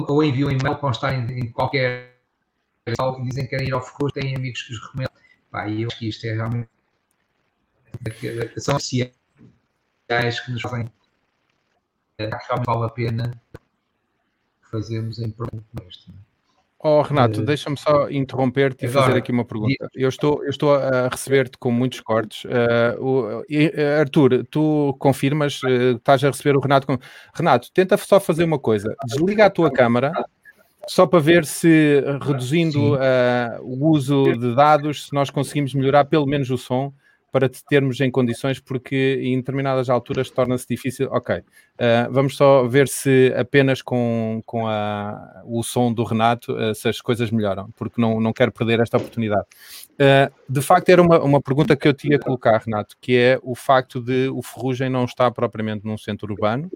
Ou 0.00 0.22
enviam 0.22 0.48
um 0.48 0.52
e-mail 0.52 0.76
para 0.76 0.90
estar 0.90 1.14
em, 1.14 1.40
em 1.40 1.50
qualquer 1.50 2.16
e 2.86 3.22
dizem 3.24 3.44
que 3.44 3.50
querem 3.50 3.68
ir 3.68 3.72
ao 3.72 3.82
Foucault, 3.82 4.12
têm 4.12 4.36
amigos 4.36 4.62
que 4.62 4.72
os 4.72 4.80
recomendam. 4.80 5.12
Pá, 5.50 5.66
e 5.68 5.82
eu 5.82 5.88
acho 5.88 5.98
que 5.98 6.08
isto 6.08 6.24
é 6.26 6.34
realmente 6.34 6.68
são 8.58 8.78
que 10.06 10.50
nos 10.52 10.62
fazem 10.62 10.86
que 12.18 12.24
realmente 12.24 12.66
vale 12.66 12.84
a 12.84 12.88
pena 12.88 13.30
fazermos 14.70 15.18
em 15.18 15.30
prol 15.30 15.48
este. 15.86 16.12
Oh, 16.78 17.02
Renato, 17.02 17.40
uh, 17.40 17.44
deixa-me 17.44 17.76
só 17.76 18.08
interromper-te 18.10 18.84
e 18.84 18.88
fazer 18.88 19.16
aqui 19.16 19.32
uma 19.32 19.44
pergunta. 19.44 19.88
Eu 19.94 20.08
estou, 20.08 20.44
eu 20.44 20.50
estou 20.50 20.74
a 20.74 21.08
receber-te 21.08 21.58
com 21.58 21.70
muitos 21.70 22.00
cortes. 22.00 22.44
Uh, 22.44 23.02
o, 23.02 23.40
uh, 23.40 23.98
Arthur, 23.98 24.46
tu 24.50 24.94
confirmas, 24.98 25.60
estás 25.96 26.22
a 26.22 26.28
receber 26.28 26.56
o 26.56 26.60
Renato 26.60 26.86
com... 26.86 26.98
Renato, 27.34 27.72
tenta 27.72 27.96
só 27.96 28.20
fazer 28.20 28.44
uma 28.44 28.58
coisa. 28.58 28.94
Desliga 29.06 29.46
a 29.46 29.50
tua 29.50 29.72
câmara 29.72 30.12
só 30.86 31.06
para 31.06 31.18
ver 31.18 31.44
se 31.44 32.00
reduzindo 32.22 32.96
o 33.62 33.88
uso 33.88 34.36
de 34.38 34.54
dados, 34.54 35.06
se 35.06 35.12
nós 35.12 35.30
conseguimos 35.30 35.74
melhorar 35.74 36.04
pelo 36.04 36.26
menos 36.26 36.50
o 36.50 36.58
som 36.58 36.92
para 37.36 37.50
te 37.50 37.62
termos 37.66 38.00
em 38.00 38.10
condições, 38.10 38.58
porque 38.58 39.20
em 39.22 39.36
determinadas 39.36 39.90
alturas 39.90 40.30
torna-se 40.30 40.66
difícil. 40.66 41.06
Ok, 41.12 41.36
uh, 41.36 41.42
vamos 42.10 42.34
só 42.34 42.66
ver 42.66 42.88
se 42.88 43.30
apenas 43.36 43.82
com, 43.82 44.42
com 44.46 44.66
a, 44.66 45.42
o 45.44 45.62
som 45.62 45.92
do 45.92 46.02
Renato 46.02 46.54
uh, 46.54 46.74
se 46.74 46.88
as 46.88 46.98
coisas 47.02 47.30
melhoram, 47.30 47.70
porque 47.76 48.00
não, 48.00 48.22
não 48.22 48.32
quero 48.32 48.50
perder 48.50 48.80
esta 48.80 48.96
oportunidade. 48.96 49.44
Uh, 50.00 50.32
de 50.50 50.62
facto, 50.62 50.88
era 50.88 51.02
uma, 51.02 51.22
uma 51.22 51.42
pergunta 51.42 51.76
que 51.76 51.86
eu 51.86 51.92
tinha 51.92 52.16
a 52.16 52.18
colocar, 52.18 52.56
Renato, 52.64 52.96
que 53.02 53.18
é 53.18 53.38
o 53.42 53.54
facto 53.54 54.00
de 54.00 54.30
o 54.30 54.40
Ferrugem 54.40 54.88
não 54.88 55.04
estar 55.04 55.30
propriamente 55.30 55.84
num 55.84 55.98
centro 55.98 56.32
urbano, 56.32 56.70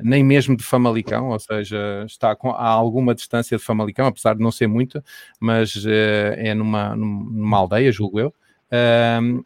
nem 0.00 0.24
mesmo 0.24 0.56
de 0.56 0.64
Famalicão, 0.64 1.28
ou 1.28 1.38
seja, 1.38 2.06
está 2.06 2.34
com, 2.34 2.52
a 2.52 2.66
alguma 2.66 3.14
distância 3.14 3.58
de 3.58 3.62
Famalicão, 3.62 4.06
apesar 4.06 4.34
de 4.34 4.42
não 4.42 4.50
ser 4.50 4.66
muita, 4.66 5.04
mas 5.38 5.84
é 5.86 6.54
numa, 6.54 6.96
numa 6.96 7.58
aldeia, 7.58 7.92
julgo 7.92 8.18
eu. 8.18 8.34
Uh, 8.72 9.44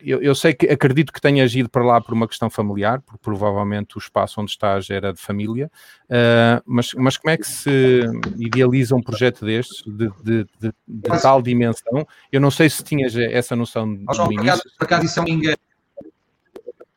eu, 0.00 0.22
eu, 0.22 0.34
sei 0.34 0.54
que 0.54 0.66
acredito 0.66 1.12
que 1.12 1.20
tenha 1.20 1.42
agido 1.42 1.68
para 1.68 1.84
lá 1.84 2.00
por 2.00 2.14
uma 2.14 2.28
questão 2.28 2.48
familiar, 2.48 3.00
porque 3.00 3.18
provavelmente 3.22 3.96
o 3.96 3.98
espaço 3.98 4.40
onde 4.40 4.50
estás 4.50 4.88
era 4.90 5.12
de 5.12 5.20
família, 5.20 5.70
uh, 6.04 6.62
mas, 6.64 6.94
mas 6.94 7.16
como 7.16 7.32
é 7.32 7.36
que 7.36 7.46
se 7.46 8.02
idealiza 8.36 8.94
um 8.94 9.02
projeto 9.02 9.44
destes, 9.44 9.82
de, 9.84 10.08
de, 10.22 10.46
de, 10.60 10.72
de 10.86 11.20
tal 11.20 11.42
dimensão? 11.42 12.06
Eu 12.30 12.40
não 12.40 12.50
sei 12.50 12.70
se 12.70 12.82
tinhas 12.82 13.16
essa 13.16 13.56
noção 13.56 13.86
no 13.86 14.14
João, 14.14 14.32
início. 14.32 14.62
Por 14.78 14.84
acaso, 14.84 15.04
isso 15.04 15.18
é 15.18 15.22
um 15.22 15.28
engano. 15.28 15.58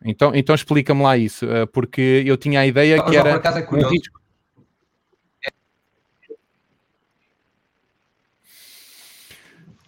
Então, 0.03 0.31
então 0.35 0.55
explica-me 0.55 1.01
lá 1.01 1.17
isso, 1.17 1.45
uh, 1.45 1.67
porque 1.67 2.23
eu 2.25 2.37
tinha 2.37 2.59
a 2.59 2.67
ideia 2.67 3.03
que 3.03 3.15
era 3.15 3.31
é 3.31 3.75
um 3.75 3.89
risco. 3.89 4.21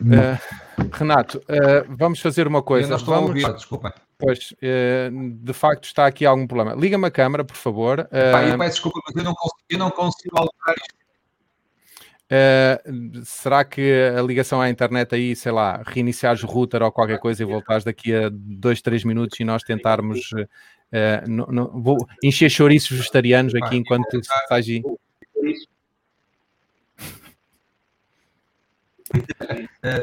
Uh, 0.01 0.62
Renato, 0.91 1.37
uh, 1.39 1.85
vamos 1.89 2.19
fazer 2.19 2.47
uma 2.47 2.61
coisa. 2.61 2.87
Eu 2.87 2.89
não 2.91 2.97
estou 2.97 3.13
vamos... 3.13 3.29
a 3.29 3.33
ouvir, 3.33 3.53
desculpa. 3.55 3.93
Pois, 4.17 4.53
uh, 4.53 5.31
de 5.41 5.53
facto 5.53 5.85
está 5.85 6.05
aqui 6.05 6.25
algum 6.25 6.47
problema. 6.47 6.73
Liga-me 6.73 7.07
a 7.07 7.11
câmera, 7.11 7.43
por 7.43 7.55
favor. 7.55 7.99
Uh... 8.11 8.49
Eu 8.49 8.57
peço 8.57 8.71
desculpa, 8.71 8.99
mas 9.07 9.15
eu 9.15 9.23
não 9.23 9.33
consigo, 9.33 9.65
eu 9.69 9.77
não 9.77 9.91
consigo 9.91 10.37
alterar 10.37 10.75
isto. 10.77 11.03
Uh, 12.33 13.21
será 13.25 13.63
que 13.63 14.11
a 14.17 14.21
ligação 14.21 14.59
à 14.59 14.69
internet 14.69 15.13
aí, 15.13 15.35
sei 15.35 15.51
lá, 15.51 15.83
reiniciares 15.85 16.41
o 16.41 16.47
router 16.47 16.81
ou 16.81 16.91
qualquer 16.91 17.19
coisa 17.19 17.43
e 17.43 17.45
voltares 17.45 17.83
daqui 17.83 18.15
a 18.15 18.29
dois, 18.31 18.81
três 18.81 19.03
minutos 19.03 19.39
e 19.39 19.43
nós 19.43 19.61
tentarmos 19.61 20.31
uh, 20.31 20.47
não, 21.27 21.45
não, 21.47 21.81
vou 21.81 21.97
encher 22.23 22.49
chouriços 22.49 22.97
vegetarianos 22.97 23.53
aqui 23.55 23.75
enquanto 23.75 24.15
estás 24.15 24.67
aí. 24.67 24.81
Eh, 24.83 25.53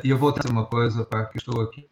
e 0.02 0.10
eu 0.10 0.18
vou 0.18 0.32
dizer 0.32 0.50
uma 0.50 0.66
coisa, 0.66 1.04
para 1.04 1.26
que 1.26 1.38
estou 1.38 1.60
aqui. 1.60 1.88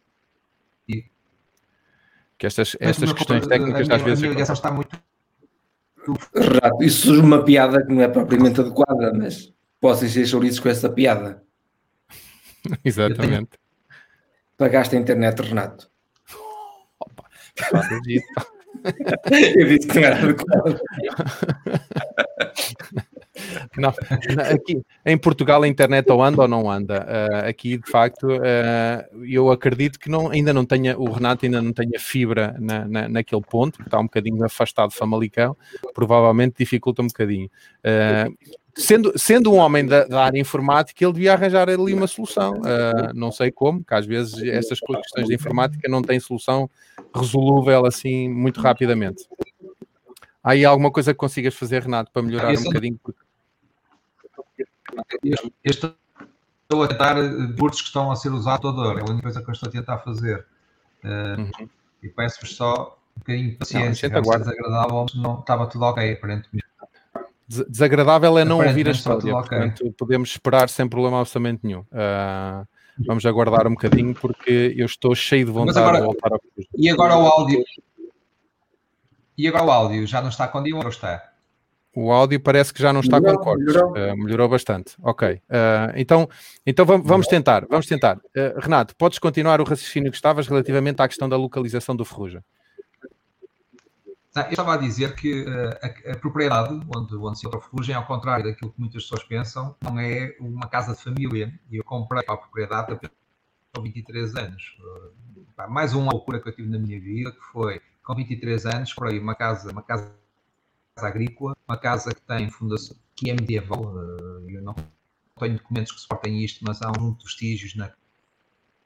Que 2.39 2.47
estas, 2.47 2.75
estas 2.79 3.11
questões 3.11 3.45
técnicas 3.45 3.89
às 3.89 4.01
vezes. 4.01 4.23
A 4.23 4.27
ligação 4.27 4.53
está 4.53 4.71
muito. 4.71 4.97
Rato, 6.33 6.81
isso 6.81 7.07
surge 7.07 7.21
uma 7.21 7.43
piada 7.43 7.85
que 7.85 7.93
não 7.93 8.01
é 8.01 8.07
propriamente 8.07 8.61
adequada, 8.61 9.13
mas 9.13 9.53
posso 9.81 10.05
encher 10.05 10.25
chouriços 10.25 10.61
com 10.61 10.69
essa 10.69 10.89
piada. 10.89 11.43
Exatamente. 12.83 13.59
Pagaste 14.57 14.95
a 14.95 14.99
internet, 14.99 15.41
Renato. 15.41 15.91
Opa, 16.99 17.25
Eu 19.55 19.67
disse 19.67 19.87
que 19.87 19.99
não 19.99 20.05
era 20.05 20.23
adequado. 20.23 20.79
Não, 23.77 23.89
aqui 24.53 24.81
em 25.05 25.17
Portugal 25.17 25.63
a 25.63 25.67
internet 25.67 26.11
ou 26.11 26.23
anda 26.23 26.41
ou 26.41 26.47
não 26.47 26.69
anda. 26.69 27.05
Uh, 27.05 27.47
aqui, 27.47 27.77
de 27.77 27.89
facto, 27.89 28.27
uh, 28.27 29.25
eu 29.25 29.51
acredito 29.51 29.99
que 29.99 30.09
não, 30.09 30.29
ainda 30.29 30.53
não 30.53 30.65
tenha, 30.65 30.97
o 30.97 31.11
Renato 31.11 31.45
ainda 31.45 31.61
não 31.61 31.73
tenha 31.73 31.99
fibra 31.99 32.55
na, 32.59 32.85
na, 32.87 33.09
naquele 33.09 33.41
ponto, 33.41 33.77
que 33.77 33.85
está 33.85 33.99
um 33.99 34.03
bocadinho 34.03 34.43
afastado 34.43 34.89
de 34.89 34.95
Famalicão, 34.95 35.55
provavelmente 35.93 36.55
dificulta 36.57 37.01
um 37.01 37.07
bocadinho. 37.07 37.49
Uh, 37.79 38.35
sendo, 38.75 39.13
sendo 39.17 39.51
um 39.51 39.57
homem 39.57 39.85
da, 39.85 40.05
da, 40.05 40.25
área 40.25 40.39
informática, 40.39 41.03
ele 41.03 41.13
devia 41.13 41.33
arranjar 41.33 41.69
ali 41.69 41.93
uma 41.93 42.07
solução. 42.07 42.61
não 43.13 43.31
sei 43.31 43.51
como, 43.51 43.83
que 43.83 43.93
às 43.93 44.05
vezes 44.05 44.41
essas 44.43 44.79
questões 44.79 45.27
de 45.27 45.33
informática 45.33 45.87
não 45.89 46.01
têm 46.01 46.19
solução 46.19 46.69
resolúvel 47.13 47.85
assim 47.85 48.29
muito 48.29 48.61
rapidamente. 48.61 49.25
Há 50.43 50.51
aí 50.51 50.63
alguma 50.63 50.89
coisa 50.89 51.13
que 51.13 51.17
consigas 51.17 51.53
fazer, 51.53 51.83
Renato, 51.83 52.11
para 52.11 52.21
melhorar 52.21 52.57
um 52.57 52.63
bocadinho? 52.63 52.99
Eu 55.23 55.35
estou 55.65 56.83
a 56.83 56.87
tentar 56.87 57.15
cursos 57.57 57.81
que 57.81 57.87
estão 57.87 58.11
a 58.11 58.15
ser 58.15 58.31
usados 58.31 58.61
toda 58.61 58.87
hora. 58.87 58.99
É 58.99 59.03
a 59.03 59.11
única 59.11 59.23
coisa 59.23 59.41
que 59.41 59.49
eu 59.49 59.53
estou 59.53 59.69
a 59.69 59.71
tentar 59.71 59.97
fazer. 59.99 60.45
Uh, 61.03 61.41
uhum. 61.41 61.69
E 62.03 62.09
peço-vos 62.09 62.55
só 62.55 62.97
um 63.15 63.19
bocadinho 63.19 63.51
de 63.51 63.55
paciência. 63.57 64.09
Não, 64.09 64.17
é 64.17 64.21
desagradável, 64.21 65.05
não 65.15 65.39
estava 65.39 65.67
tudo 65.67 65.85
ok, 65.85 66.13
aparentemente. 66.13 66.69
Desagradável 67.47 68.37
é 68.37 68.45
não 68.45 68.57
ouvir 68.57 68.87
a 68.87 68.91
história, 68.91 69.35
okay. 69.35 69.57
portanto 69.57 69.95
podemos 69.97 70.29
esperar 70.29 70.69
sem 70.69 70.87
problema 70.87 71.19
absolutamente 71.19 71.61
nenhum. 71.63 71.79
Uh, 71.79 72.67
vamos 73.07 73.25
aguardar 73.25 73.65
um 73.65 73.71
bocadinho 73.71 74.13
porque 74.13 74.75
eu 74.77 74.85
estou 74.85 75.15
cheio 75.15 75.45
de 75.45 75.51
vontade 75.51 75.79
agora, 75.79 75.97
de 75.97 76.05
voltar 76.05 76.31
ao 76.31 76.39
E 76.77 76.89
agora 76.89 77.17
o 77.17 77.25
áudio? 77.25 77.63
E 79.35 79.47
agora 79.47 79.63
o 79.63 79.71
áudio 79.71 80.05
já 80.05 80.21
não 80.21 80.29
está 80.29 80.47
com 80.47 80.59
ou 80.59 80.89
está? 80.89 81.28
O 81.99 82.11
áudio 82.11 82.39
parece 82.39 82.73
que 82.73 82.81
já 82.81 82.93
não 82.93 83.01
está 83.01 83.19
melhorou, 83.19 83.39
com 83.39 83.43
cortes. 83.43 83.65
Melhorou. 83.65 83.91
Uh, 83.91 84.17
melhorou 84.17 84.49
bastante. 84.49 84.95
Ok. 85.01 85.33
Uh, 85.33 85.41
então, 85.95 86.29
então 86.65 86.85
vamos, 86.85 87.05
vamos 87.05 87.27
tentar. 87.27 87.65
Vamos 87.69 87.87
tentar. 87.87 88.17
Uh, 88.17 88.59
Renato, 88.59 88.95
podes 88.95 89.19
continuar 89.19 89.59
o 89.59 89.65
raciocínio 89.65 90.09
que 90.09 90.17
estavas 90.17 90.47
relativamente 90.47 91.01
à 91.01 91.07
questão 91.07 91.27
da 91.27 91.35
localização 91.35 91.95
do 91.95 92.05
Ferrugem? 92.05 92.41
Ah, 94.35 94.43
eu 94.43 94.51
estava 94.51 94.75
a 94.75 94.77
dizer 94.77 95.15
que 95.15 95.45
a, 95.81 96.13
a, 96.13 96.17
propriedade 96.17 96.79
onde, 96.95 97.15
onde 97.15 97.39
se 97.39 97.47
encontra 97.47 97.59
o 97.59 97.69
Ferrugem, 97.69 97.95
ao 97.95 98.05
contrário 98.05 98.45
daquilo 98.45 98.71
que 98.71 98.79
muitas 98.79 99.03
pessoas 99.03 99.23
pensam, 99.23 99.75
não 99.81 99.99
é 99.99 100.35
uma 100.39 100.67
casa 100.67 100.95
de 100.95 101.03
família. 101.03 101.51
E 101.69 101.77
eu 101.77 101.83
comprei 101.83 102.23
a 102.25 102.37
propriedade 102.37 102.97
com 103.73 103.81
23 103.81 104.35
anos. 104.35 104.77
mais 105.67 105.93
uma 105.93 106.11
loucura 106.11 106.39
que 106.39 106.47
eu 106.47 106.55
tive 106.55 106.69
na 106.69 106.79
minha 106.79 106.99
vida, 106.99 107.31
que 107.31 107.43
foi, 107.51 107.81
com 108.03 108.15
23 108.15 108.65
anos, 108.67 108.93
comprei 108.93 109.19
uma 109.19 109.35
casa, 109.35 109.71
uma 109.71 109.81
casa 109.81 110.18
agrícola, 111.03 111.55
uma 111.67 111.77
casa 111.77 112.13
que 112.13 112.21
tem 112.21 112.49
fundação, 112.49 112.95
que 113.15 113.29
é 113.29 113.33
medieval, 113.33 113.93
eh, 113.97 114.55
eu 114.55 114.61
não 114.61 114.75
tenho 115.39 115.57
documentos 115.57 115.91
que 115.91 116.01
suportem 116.01 116.43
isto, 116.43 116.63
mas 116.65 116.81
há 116.81 116.91
muitos 116.99 117.25
vestígios 117.25 117.75
na 117.75 117.91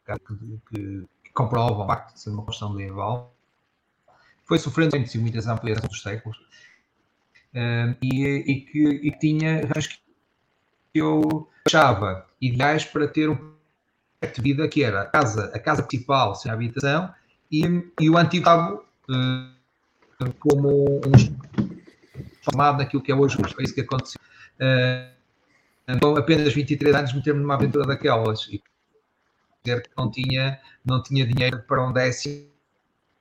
casa 0.05 0.19
que, 0.27 0.59
que, 0.69 1.05
que 1.23 1.33
comprovam 1.33 1.83
o 1.83 1.87
facto 1.87 2.13
de 2.13 2.19
ser 2.21 2.29
uma 2.29 2.43
construção 2.43 2.73
medieval. 2.73 3.33
Foi 4.45 4.59
sofrendo 4.59 4.97
muitas 4.97 5.47
ampliações 5.47 5.89
dos 5.89 6.01
séculos 6.01 6.37
uh, 7.53 7.95
e, 8.01 8.25
e, 8.25 8.61
que, 8.61 9.07
e 9.07 9.11
tinha 9.17 9.61
que 9.67 10.03
eu 10.93 11.49
achava 11.65 12.27
ideais 12.39 12.85
para 12.85 13.07
ter 13.07 13.29
um 13.29 13.35
projeto 13.35 14.35
de 14.35 14.41
vida 14.41 14.67
que 14.67 14.83
era 14.83 15.01
a 15.01 15.05
casa, 15.05 15.51
a 15.53 15.59
casa 15.59 15.81
principal, 15.81 16.35
sem 16.35 16.51
habitação, 16.51 17.13
e, 17.51 17.63
e 17.99 18.09
o 18.09 18.17
antigo 18.17 18.49
uh, 18.49 20.33
como 20.39 21.01
um 21.07 21.82
formado 22.43 22.77
naquilo 22.77 23.01
que 23.01 23.11
é 23.11 23.15
hoje, 23.15 23.37
foi 23.37 23.63
isso 23.63 23.73
que 23.73 23.81
aconteceu. 23.81 24.19
Uh, 24.59 26.17
apenas 26.17 26.53
23 26.53 26.95
anos 26.95 27.13
meter-me 27.13 27.41
numa 27.41 27.55
aventura 27.55 27.85
daquelas 27.85 28.47
e 28.47 28.61
dizer 29.63 29.83
que 29.83 29.89
não 29.97 30.09
tinha, 30.09 30.59
não 30.85 31.01
tinha 31.01 31.25
dinheiro 31.25 31.63
para 31.67 31.85
um 31.85 31.91
décimo 31.91 32.47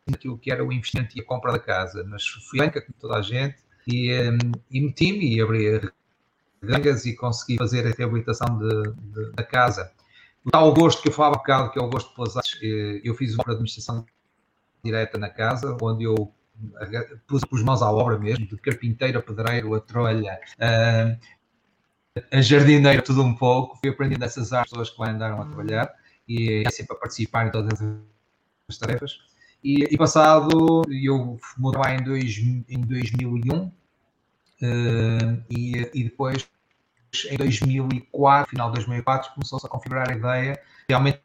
daquilo 0.07 0.37
que 0.39 0.51
era 0.51 0.65
o 0.65 0.73
investimento 0.73 1.17
e 1.17 1.21
a 1.21 1.25
compra 1.25 1.53
da 1.53 1.59
casa, 1.59 2.05
mas 2.05 2.27
fui 2.27 2.59
banca 2.59 2.81
como 2.81 2.95
toda 3.01 3.17
a 3.17 3.23
gente 3.23 3.57
e, 3.87 4.13
um, 4.13 4.39
e 4.71 4.81
meti-me 4.81 5.37
e 5.37 5.41
abri 5.41 5.93
gangas 6.63 7.05
e 7.07 7.15
consegui 7.15 7.59
fazer 7.59 7.87
a 7.87 7.91
reabilitação 7.91 8.59
de, 8.59 8.93
de, 8.93 9.33
da 9.33 9.43
casa. 9.43 9.93
O 10.45 10.51
tal 10.51 10.73
gosto 10.73 11.03
que 11.03 11.09
eu 11.09 11.13
falava 11.13 11.37
há 11.37 11.39
bocado, 11.39 11.71
que 11.71 11.79
é 11.79 11.83
o 11.83 11.89
gosto 11.89 12.15
pelas 12.15 12.37
artes, 12.37 12.59
eh, 12.63 13.01
eu 13.05 13.15
fiz 13.15 13.35
uma 13.35 13.45
administração 13.47 14.05
direta 14.85 15.19
na 15.19 15.29
casa, 15.29 15.77
onde 15.81 16.05
eu 16.05 16.33
pus, 17.27 17.45
pus 17.45 17.63
mãos 17.63 17.83
à 17.83 17.91
obra 17.91 18.19
mesmo, 18.19 18.47
de 18.47 18.57
carpinteiro 18.57 19.19
a 19.19 19.23
pedreiro, 19.23 19.75
a 19.75 19.81
trolha, 19.81 20.39
a, 20.61 21.17
a 22.31 22.41
jardineira, 22.41 23.03
tudo 23.03 23.23
um 23.23 23.35
pouco. 23.35 23.79
Fui 23.79 23.91
aprendendo 23.91 24.25
essas 24.25 24.53
artes 24.53 24.71
pessoas 24.71 24.91
que 24.91 25.01
lá 25.01 25.11
andaram 25.11 25.41
a 25.41 25.47
trabalhar 25.47 25.93
e 26.29 26.63
é 26.67 26.71
sempre 26.71 26.97
a 26.97 27.01
participar 27.01 27.47
em 27.47 27.51
todas 27.51 27.81
as 28.69 28.79
tarefas. 28.79 29.19
E, 29.63 29.85
e 29.85 29.97
passado, 29.97 30.83
eu 30.91 31.39
mudei 31.57 31.81
lá 31.81 31.95
em, 31.95 32.03
dois, 32.03 32.37
em 32.39 32.81
2001 32.81 33.65
uh, 33.65 33.73
e, 35.49 35.91
e 35.95 36.05
depois 36.05 36.49
em 37.31 37.37
2004, 37.37 38.51
final 38.51 38.71
de 38.71 38.77
2004, 38.77 39.35
começou-se 39.35 39.67
a 39.67 39.69
configurar 39.69 40.11
a 40.11 40.15
ideia 40.15 40.61
realmente 40.89 41.21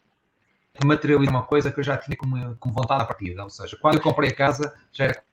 materializar 0.85 1.33
uma 1.33 1.43
coisa 1.43 1.71
que 1.71 1.79
eu 1.79 1.83
já 1.83 1.97
tinha 1.97 2.15
como, 2.17 2.55
como 2.55 2.73
vontade 2.73 3.03
à 3.03 3.05
partida. 3.05 3.43
Ou 3.43 3.49
seja, 3.49 3.77
quando 3.81 3.95
eu 3.95 4.01
comprei 4.01 4.29
a 4.29 4.35
casa, 4.35 4.73
já 4.91 5.05
era 5.05 5.23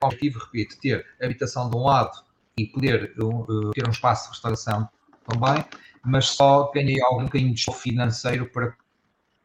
objetivo, 0.00 0.38
repito, 0.38 0.78
ter 0.80 1.06
habitação 1.20 1.68
de 1.68 1.76
um 1.76 1.84
lado 1.84 2.22
e 2.56 2.66
poder 2.66 3.14
uh, 3.18 3.70
ter 3.72 3.86
um 3.86 3.90
espaço 3.90 4.24
de 4.24 4.30
restauração 4.30 4.88
também, 5.26 5.64
mas 6.04 6.26
só 6.26 6.70
ganhei 6.72 7.00
algum 7.02 7.24
bocadinho 7.24 7.54
de 7.54 7.64
financeiro 7.74 8.46
para 8.46 8.74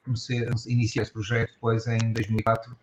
comecei 0.03 0.47
iniciar 0.67 1.03
esse 1.03 1.13
projeto 1.13 1.53
depois 1.53 1.87
em 1.87 2.11
2004 2.11 2.75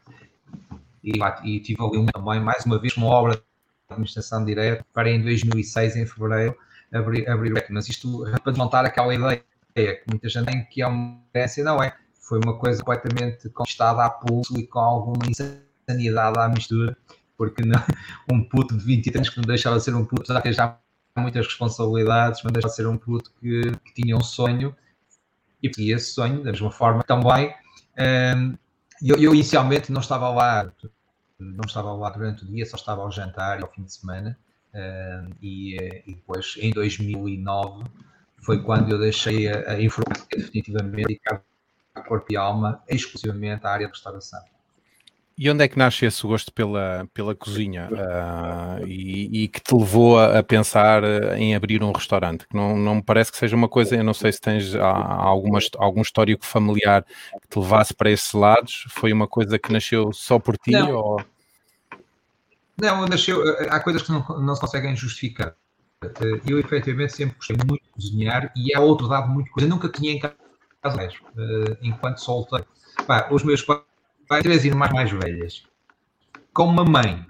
e, 1.05 1.13
e 1.45 1.61
tive 1.61 1.83
ali 1.83 2.07
também, 2.13 2.41
mais 2.41 2.65
uma 2.65 2.79
vez, 2.79 2.97
uma 2.97 3.07
obra 3.07 3.37
de 3.37 3.43
administração 3.91 4.45
direta 4.45 4.85
para 4.93 5.11
em 5.11 5.23
2006, 5.23 5.97
em 5.97 6.07
fevereiro, 6.07 6.57
abrir, 6.93 7.29
abrir 7.29 7.53
o 7.53 7.63
mas 7.71 7.89
isto 7.89 8.25
para 8.43 8.53
desmontar 8.53 8.85
aquela 8.85 9.15
ideia 9.15 9.43
que 9.75 10.05
muita 10.09 10.29
gente 10.29 10.47
tem 10.47 10.65
que 10.65 10.83
é 10.83 10.87
uma 10.87 11.21
experiência, 11.27 11.65
não 11.65 11.83
é? 11.83 11.95
Foi 12.31 12.39
uma 12.39 12.57
coisa 12.57 12.79
completamente 12.79 13.49
conquistada 13.49 14.05
a 14.05 14.09
pulso 14.09 14.57
e 14.57 14.65
com 14.65 14.79
alguma 14.79 15.27
insanidade 15.29 16.39
à 16.39 16.49
mistura 16.49 16.97
porque 17.37 17.65
não, 17.65 17.83
um 18.31 18.45
puto 18.45 18.77
de 18.77 18.85
20 18.85 19.17
anos 19.17 19.31
que 19.31 19.39
não 19.39 19.45
deixava 19.45 19.79
de 19.79 19.83
ser 19.83 19.95
um 19.97 20.05
puto, 20.05 20.33
já 20.33 20.41
que 20.41 20.53
já 20.53 20.79
muitas 21.17 21.47
responsabilidades, 21.47 22.41
mas 22.45 22.53
deixava 22.53 22.71
de 22.71 22.77
ser 22.77 22.87
um 22.87 22.97
puto 22.97 23.33
que, 23.41 23.63
que 23.85 23.95
tinha 23.95 24.17
um 24.17 24.23
sonho 24.23 24.77
e 25.61 25.69
tinha 25.69 25.97
esse 25.97 26.13
sonho, 26.13 26.45
da 26.45 26.53
mesma 26.53 26.71
forma 26.71 27.03
também. 27.03 27.53
Eu, 29.03 29.17
eu, 29.17 29.35
inicialmente 29.35 29.91
não 29.91 30.01
estava 30.01 30.29
lá, 30.29 30.71
não 31.37 31.65
estava 31.67 31.93
lá 31.95 32.11
durante 32.11 32.45
o 32.45 32.47
dia, 32.47 32.65
só 32.65 32.77
estava 32.77 33.01
ao 33.01 33.11
jantar 33.11 33.59
e 33.59 33.63
ao 33.63 33.73
fim 33.73 33.83
de 33.83 33.93
semana. 33.93 34.39
E, 35.43 35.77
e, 36.07 36.15
depois, 36.15 36.55
em 36.59 36.71
2009, 36.71 37.85
foi 38.45 38.63
quando 38.63 38.91
eu 38.91 39.01
deixei 39.01 39.49
a, 39.49 39.73
a 39.73 39.83
informática 39.83 40.37
definitivamente 40.37 41.21
a 41.29 41.41
corpo 42.07 42.27
e 42.31 42.37
alma 42.37 42.83
exclusivamente 42.89 43.67
à 43.67 43.71
área 43.71 43.87
de 43.87 43.93
restauração. 43.93 44.41
E 45.43 45.49
onde 45.49 45.65
é 45.65 45.69
que 45.69 45.79
nasce 45.79 46.05
esse 46.05 46.27
gosto 46.27 46.53
pela, 46.53 47.09
pela 47.15 47.35
cozinha 47.35 47.89
uh, 47.91 48.87
e, 48.87 49.45
e, 49.45 49.49
que 49.49 49.59
te 49.59 49.75
levou 49.75 50.21
a, 50.21 50.43
pensar 50.43 51.03
em 51.39 51.55
abrir 51.55 51.83
um 51.83 51.93
restaurante? 51.93 52.47
Que 52.47 52.55
não, 52.55 52.77
não 52.77 52.97
me 52.97 53.03
parece 53.03 53.33
que 53.33 53.39
seja 53.39 53.57
uma 53.57 53.67
coisa, 53.67 53.97
eu 53.97 54.05
não 54.05 54.13
sei 54.13 54.33
se 54.33 54.39
tens 54.39 54.75
alguma, 54.75 55.59
algum 55.79 56.03
histórico 56.03 56.45
familiar 56.45 57.07
que 57.41 57.49
te 57.49 57.59
levasse 57.59 57.95
para 57.95 58.11
esses 58.11 58.31
lados. 58.35 58.85
Foi 58.91 59.15
uma 59.15 59.27
coisa 59.27 59.59
que 59.59 59.73
nasceu 59.73 60.13
só 60.13 60.39
por 60.39 60.59
ti? 60.59 60.73
Não, 60.73 60.93
ou... 60.95 61.25
não 62.77 63.07
nasceu, 63.07 63.43
há 63.71 63.81
coisas 63.81 64.03
que 64.03 64.13
não, 64.13 64.23
não 64.43 64.55
se 64.55 64.61
conseguem 64.61 64.95
justificar. 64.95 65.55
Eu 66.47 66.59
efetivamente 66.59 67.15
sempre 67.15 67.37
gostei 67.37 67.57
muito 67.67 67.83
de 67.83 67.91
cozinhar 67.93 68.53
e 68.55 68.75
há 68.75 68.81
outro 68.81 69.09
dado 69.09 69.31
muito 69.31 69.51
coisa. 69.51 69.67
Eu 69.67 69.71
nunca 69.71 69.89
tinha 69.89 70.13
em 70.13 70.19
casa 70.19 70.35
enquanto 71.83 72.19
solteiro. 72.19 72.67
Pá, 73.07 73.29
os 73.31 73.43
meus 73.43 73.63
pais 73.63 73.83
pai, 74.31 74.43
três 74.43 74.65
irmãs 74.65 74.93
mais 74.93 75.11
velhas, 75.11 75.65
com 76.55 76.67
uma 76.67 76.85
mãe, 76.85 77.27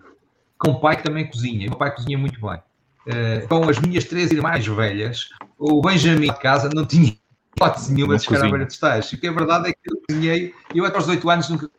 com 0.58 0.72
um 0.72 0.80
pai 0.80 0.98
que 0.98 1.02
também 1.02 1.26
cozinha, 1.26 1.66
meu 1.66 1.78
pai 1.78 1.94
cozinha 1.94 2.18
muito 2.18 2.38
bem, 2.38 2.58
uh, 2.58 3.48
com 3.48 3.66
as 3.70 3.78
minhas 3.78 4.04
três 4.04 4.30
irmãs 4.30 4.50
mais 4.50 4.66
velhas, 4.66 5.30
o 5.58 5.80
Benjamin 5.80 6.26
de 6.26 6.38
casa 6.38 6.68
não 6.74 6.84
tinha 6.84 7.16
hipótese 7.56 7.94
nenhuma 7.94 8.18
de 8.18 8.24
chegar 8.24 8.44
à 8.44 8.50
beira 8.50 8.66
de 8.66 8.74
estágio. 8.74 9.16
O 9.16 9.20
que 9.20 9.26
a 9.26 9.32
verdade 9.32 9.70
é 9.70 9.72
que 9.72 9.78
eu 9.90 10.02
cozinhei, 10.06 10.54
eu 10.74 10.84
até 10.84 10.96
aos 10.96 11.06
18 11.06 11.30
anos 11.30 11.48
nunca. 11.48 11.70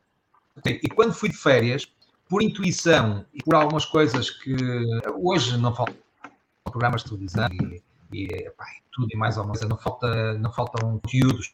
E 0.66 0.90
quando 0.90 1.14
fui 1.14 1.30
de 1.30 1.38
férias, 1.38 1.88
por 2.28 2.42
intuição 2.42 3.24
e 3.32 3.44
por 3.44 3.54
algumas 3.54 3.86
coisas 3.86 4.32
que 4.32 4.56
hoje 5.22 5.56
não 5.58 5.76
faltam 5.76 5.96
programas 6.64 7.04
de 7.04 7.10
televisão 7.10 7.48
e, 7.52 7.82
e 8.12 8.50
pá, 8.52 8.66
tudo 8.92 9.08
e 9.12 9.18
mais 9.18 9.38
alguma 9.38 9.54
coisa, 9.54 9.68
não, 9.68 9.78
falta, 9.78 10.34
não 10.40 10.52
faltam 10.52 11.00
conteúdos 11.00 11.54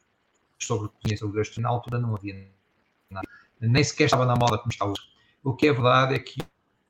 sobre 0.60 0.90
cozinha, 0.90 1.18
sobre 1.18 1.38
gosto. 1.38 1.62
Na 1.62 1.70
altura 1.70 2.00
não 2.00 2.16
havia 2.16 2.48
nada 3.10 3.28
nem 3.60 3.84
sequer 3.84 4.06
estava 4.06 4.26
na 4.26 4.36
moda 4.36 4.58
como 4.58 4.72
está 4.72 4.86
hoje. 4.86 5.02
O 5.44 5.54
que 5.54 5.68
é 5.68 5.74
verdade 5.74 6.16
é 6.16 6.20
que 6.20 6.40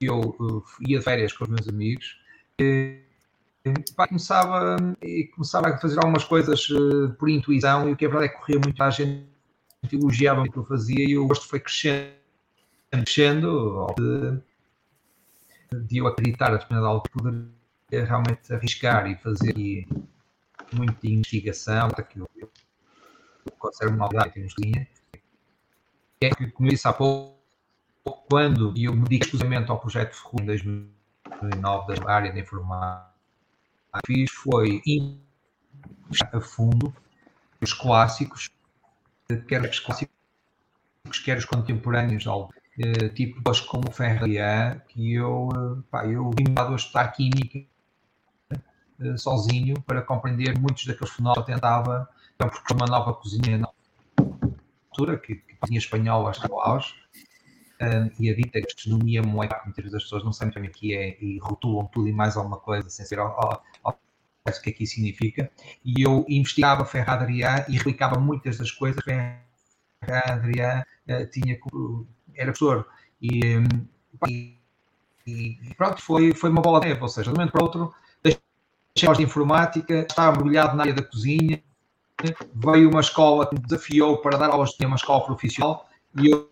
eu 0.01 0.19
uh, 0.19 0.63
ia 0.81 0.99
de 0.99 1.03
férias 1.03 1.33
com 1.33 1.43
os 1.43 1.49
meus 1.49 1.67
amigos 1.67 2.19
e, 2.59 3.01
pá, 3.95 4.07
começava, 4.07 4.77
e 5.01 5.25
começava 5.25 5.69
a 5.69 5.77
fazer 5.77 5.97
algumas 5.97 6.23
coisas 6.23 6.69
uh, 6.69 7.13
por 7.17 7.29
intuição 7.29 7.89
e 7.89 7.93
o 7.93 7.95
que 7.95 8.05
é 8.05 8.07
verdade 8.07 8.31
é 8.31 8.35
que 8.35 8.39
corria 8.39 8.59
muito 8.59 8.81
a 8.81 8.89
gente 8.89 9.27
elogiava 9.91 10.41
o 10.41 10.51
que 10.51 10.57
eu 10.57 10.65
fazia 10.65 11.03
e 11.07 11.17
o 11.17 11.27
gosto 11.27 11.47
foi 11.47 11.59
crescendo, 11.59 12.11
crescendo 12.91 13.87
de, 13.97 14.41
de 15.85 15.97
eu 15.97 16.07
acreditar 16.07 16.47
a 16.47 16.57
determinada 16.57 16.87
altura 16.87 17.47
poder 17.87 18.03
realmente 18.05 18.53
arriscar 18.53 19.09
e 19.09 19.15
fazer 19.15 19.57
e, 19.57 19.87
muita 20.73 21.07
investigação, 21.07 21.89
que 21.89 22.19
eu 22.19 22.27
considero 23.51 23.95
uma 23.95 24.05
habilidade 24.05 24.33
que 24.33 24.39
nos 24.41 24.53
tinha, 24.53 24.87
é 26.21 26.29
que, 26.29 26.47
como 26.51 26.69
disse 26.69 26.87
há 26.87 26.93
pouco, 26.93 27.37
quando 28.29 28.73
eu 28.77 28.93
me 28.93 29.03
dedico 29.03 29.25
exclusivamente 29.25 29.69
ao 29.69 29.79
projeto 29.79 30.15
Ferro 30.15 30.41
em 30.41 30.45
2009 30.45 31.95
da 31.95 32.11
área 32.11 32.31
de 32.31 32.39
informática, 32.39 33.11
fiz 34.05 34.31
foi 34.31 34.81
ir 34.85 35.19
a 36.31 36.39
fundo 36.39 36.93
os 37.61 37.73
clássicos, 37.73 38.49
quer 39.47 39.61
os 39.61 39.79
clássicos, 39.79 40.13
quer 41.23 41.37
os 41.37 41.45
contemporâneos, 41.45 42.25
eh, 42.79 43.09
tipo 43.09 43.49
os 43.49 43.59
como 43.59 43.91
Ferrier, 43.91 44.83
que 44.87 45.13
eu, 45.13 45.49
eh, 45.53 45.81
pá, 45.89 46.05
eu 46.05 46.29
vim 46.31 46.53
a 46.55 46.75
estudar 46.75 47.07
química 47.09 47.65
eh, 48.99 49.17
sozinho 49.17 49.81
para 49.81 50.01
compreender 50.01 50.57
muitos 50.57 50.85
daqueles 50.85 51.13
fenómenos 51.13 51.45
que 51.45 51.51
eu 51.51 51.55
tentava, 51.55 52.09
porque 52.37 52.73
uma 52.73 52.85
nova 52.85 53.13
cozinha 53.13 53.67
altura, 54.97 55.17
que, 55.17 55.35
que 55.35 55.57
tinha 55.65 55.77
espanhol 55.77 56.27
acho 56.27 56.41
que 56.41 56.51
auge, 56.51 56.93
uh, 57.81 58.11
e 58.19 58.29
a 58.29 58.35
dita 58.35 58.59
gastronomia 58.59 59.21
moleque, 59.21 59.55
muitas 59.65 59.83
vezes 59.83 59.95
as 59.95 60.03
pessoas 60.03 60.23
não 60.23 60.33
sabem 60.33 60.69
o 60.69 60.71
que 60.71 60.95
é 60.95 61.17
e 61.23 61.37
rotulam 61.39 61.85
tudo 61.87 62.07
e 62.07 62.13
mais 62.13 62.35
alguma 62.35 62.57
coisa 62.57 62.89
sem 62.89 63.05
ser 63.05 63.19
ao, 63.19 63.27
ao, 63.27 63.63
ao 63.83 63.99
o 64.47 64.61
que 64.61 64.69
aqui 64.69 64.83
é 64.83 64.87
significa, 64.87 65.51
e 65.83 66.01
eu 66.01 66.25
investigava 66.29 66.85
Ferrari 66.85 67.43
Adrià 67.43 67.65
e 67.67 67.73
replicava 67.77 68.17
muitas 68.17 68.57
das 68.57 68.71
coisas 68.71 69.03
que 69.03 69.11
Ferrari 70.05 70.31
Adrià 70.31 70.85
uh, 71.09 71.29
tinha, 71.29 71.59
era 72.33 72.53
professor, 72.53 72.87
e, 73.21 73.41
e, 74.25 74.57
e, 75.27 75.73
pronto, 75.75 76.01
foi, 76.01 76.33
foi 76.33 76.49
uma 76.49 76.61
bola 76.61 76.79
de 76.79 76.87
neve, 76.87 77.01
ou 77.01 77.09
seja, 77.09 77.25
de 77.25 77.29
um 77.31 77.33
momento 77.33 77.51
para 77.51 77.61
o 77.61 77.65
outro, 77.65 77.93
deixei 78.23 79.13
de 79.15 79.23
informática, 79.23 80.05
estava 80.09 80.31
mergulhado 80.31 80.77
na 80.77 80.83
área 80.83 80.93
da 80.93 81.03
cozinha, 81.03 81.61
veio 82.53 82.89
uma 82.89 83.01
escola 83.01 83.47
que 83.47 83.55
me 83.55 83.61
desafiou 83.61 84.17
para 84.17 84.37
dar 84.37 84.49
aulas, 84.49 84.73
tinha 84.73 84.87
uma 84.87 84.95
escola 84.95 85.23
profissional, 85.25 85.87
e 86.19 86.31
eu, 86.31 86.49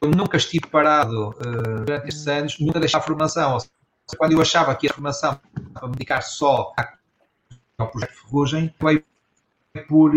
eu 0.00 0.10
nunca 0.10 0.36
estive 0.36 0.66
parado 0.66 1.30
uh, 1.30 1.84
durante 1.84 2.08
estes 2.08 2.26
anos, 2.26 2.58
nunca 2.60 2.78
deixei 2.78 2.98
a 2.98 3.02
formação, 3.02 3.58
seja, 3.58 3.72
quando 4.16 4.32
eu 4.32 4.40
achava 4.40 4.74
que 4.74 4.88
a 4.88 4.92
formação 4.92 5.40
para 5.72 5.86
me 5.88 5.94
dedicar 5.94 6.22
só 6.22 6.72
ao 7.78 7.90
projeto 7.90 8.12
Ferrugem, 8.12 8.74
veio 8.80 9.04
por 9.88 10.12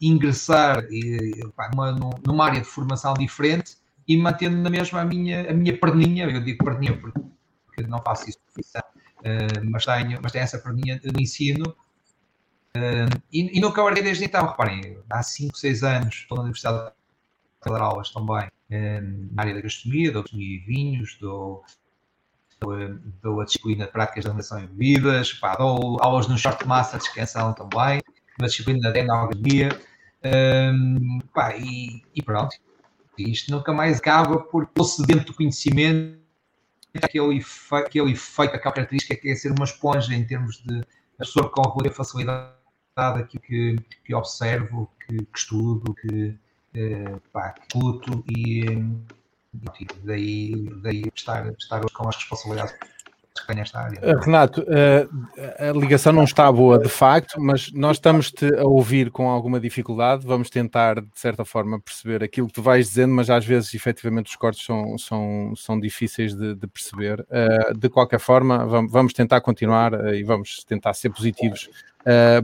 ingressar 0.00 0.84
numa, 1.74 1.92
numa 2.26 2.44
área 2.44 2.60
de 2.60 2.66
formação 2.66 3.14
diferente 3.14 3.76
e 4.06 4.16
mantendo 4.16 4.56
na 4.58 4.68
mesma 4.68 5.00
a 5.00 5.04
minha, 5.04 5.50
a 5.50 5.54
minha 5.54 5.78
perninha, 5.78 6.28
eu 6.28 6.42
digo 6.42 6.64
perninha 6.64 6.98
porque 7.00 7.88
não 7.88 8.02
faço 8.02 8.28
isso 8.28 8.38
uh, 8.58 9.70
mas, 9.70 9.84
tenho, 9.84 10.20
mas 10.22 10.32
tenho 10.32 10.44
essa 10.44 10.58
perninha 10.58 11.00
no 11.04 11.20
ensino 11.20 11.74
uh, 12.76 13.22
e, 13.32 13.58
e 13.58 13.60
nunca 13.60 13.82
larguei 13.82 14.02
desde 14.02 14.24
então, 14.24 14.46
reparem, 14.46 14.98
há 15.10 15.22
5, 15.22 15.56
6 15.56 15.82
anos 15.82 16.14
estou 16.14 16.36
na 16.36 16.42
Universidade 16.44 16.92
a 17.60 17.70
dar 17.70 17.80
aulas 17.80 18.10
também 18.10 18.46
uh, 18.46 19.28
na 19.32 19.42
área 19.42 19.54
da 19.54 19.60
gastronomia, 19.60 20.12
dou 20.12 20.22
gastronomia 20.22 20.56
e 20.56 20.58
vinhos, 20.58 21.16
dou, 21.20 21.64
dou, 22.60 22.76
dou 23.22 23.40
a 23.40 23.44
disciplina 23.44 23.86
de 23.86 23.92
práticas 23.92 24.24
de 24.24 24.28
alimentação 24.28 24.62
e 24.62 24.66
bebidas, 24.66 25.32
pá, 25.34 25.54
dou 25.56 26.02
aulas 26.02 26.28
no 26.28 26.36
short 26.38 26.66
master 26.66 27.00
de 27.00 27.12
canção 27.12 27.52
também, 27.52 28.02
uma 28.38 28.48
disciplina 28.48 28.90
de 28.90 29.00
endogamia, 29.00 29.68
pá, 31.32 31.56
e, 31.56 32.02
e 32.14 32.22
pronto, 32.22 32.56
isto 33.18 33.50
nunca 33.50 33.72
mais 33.72 33.98
acaba 33.98 34.40
porque 34.40 34.70
estou 34.70 34.84
sedento 34.84 35.26
do 35.26 35.34
conhecimento, 35.34 36.18
aquele 37.00 37.36
efeito, 37.38 37.86
aquele 37.86 38.12
efeito, 38.12 38.54
aquela 38.54 38.74
característica 38.74 39.14
que 39.16 39.30
é 39.30 39.34
ser 39.34 39.52
uma 39.52 39.64
esponja 39.64 40.14
em 40.14 40.26
termos 40.26 40.62
de 40.62 40.82
absorver 41.18 41.50
com 41.50 41.62
relativa 41.62 41.94
facilidade 41.94 42.61
aquilo 42.96 43.42
que, 43.42 43.76
que 44.04 44.14
observo, 44.14 44.90
que, 45.06 45.16
que 45.16 45.38
estudo, 45.38 45.94
que, 45.94 46.36
eh, 46.74 47.16
pá, 47.32 47.50
que 47.50 47.78
luto 47.78 48.24
e, 48.28 48.64
e 49.80 49.86
daí, 50.04 50.70
daí 50.82 51.02
estar, 51.14 51.46
estar 51.58 51.80
com 51.92 52.08
as 52.08 52.16
responsabilidades 52.16 52.74
que 53.34 53.46
tem 53.46 53.60
esta 53.60 53.80
área. 53.80 53.98
Eh, 54.02 54.14
Renato, 54.20 54.64
eh, 54.68 55.08
a 55.58 55.72
ligação 55.72 56.12
não 56.12 56.24
está 56.24 56.50
boa 56.50 56.78
de 56.78 56.88
facto, 56.88 57.40
mas 57.40 57.72
nós 57.72 57.96
estamos-te 57.96 58.46
a 58.54 58.64
ouvir 58.64 59.10
com 59.10 59.28
alguma 59.28 59.58
dificuldade. 59.58 60.26
Vamos 60.26 60.50
tentar, 60.50 61.00
de 61.00 61.08
certa 61.14 61.44
forma, 61.44 61.80
perceber 61.80 62.22
aquilo 62.22 62.46
que 62.46 62.52
tu 62.52 62.62
vais 62.62 62.88
dizendo, 62.88 63.14
mas 63.14 63.30
às 63.30 63.44
vezes, 63.44 63.74
efetivamente, 63.74 64.26
os 64.26 64.36
cortes 64.36 64.64
são, 64.64 64.98
são, 64.98 65.54
são 65.56 65.80
difíceis 65.80 66.34
de, 66.34 66.54
de 66.54 66.66
perceber. 66.66 67.26
Eh, 67.30 67.72
de 67.74 67.88
qualquer 67.88 68.20
forma, 68.20 68.66
vamos 68.86 69.12
tentar 69.12 69.40
continuar 69.40 70.14
e 70.14 70.22
vamos 70.22 70.64
tentar 70.64 70.94
ser 70.94 71.10
positivos 71.10 71.68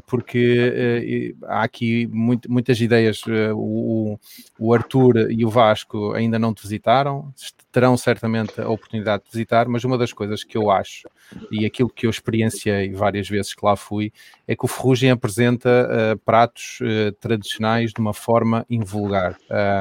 porque 0.07 1.37
uh, 1.40 1.47
há 1.47 1.62
aqui 1.62 2.07
muito, 2.07 2.51
muitas 2.51 2.81
ideias. 2.81 3.23
Uh, 3.23 3.55
o, 3.55 4.18
o, 4.59 4.73
Arthur 4.73 5.31
e 5.31 5.44
o 5.44 5.51
Vasco 5.51 6.12
ainda 6.12 6.38
não 6.38 6.55
te 6.55 6.62
visitaram, 6.62 7.33
terão 7.73 7.97
certamente 7.97 8.61
a 8.61 8.68
oportunidade 8.68 9.25
de 9.25 9.31
visitar, 9.31 9.68
mas 9.68 9.85
uma 9.85 9.99
das 9.99 10.12
coisas 10.12 10.44
que 10.44 10.57
eu 10.57 10.71
acho 10.71 11.09
e 11.51 11.66
aquilo 11.66 11.90
que 11.90 12.07
eu 12.07 12.11
experienciei 12.11 12.92
várias 12.92 13.29
vezes 13.29 13.55
que 13.55 13.64
lá 13.64 13.77
fui 13.77 14.12
é 14.47 14.57
que 14.57 14.64
o 14.64 14.68
Ferrugem 14.68 15.11
apresenta 15.11 16.18
pratos 16.25 16.79
tradicionais 17.21 17.92
de 17.92 18.01
uma 18.01 18.14
forma 18.14 18.64
invulgar. 18.71 19.37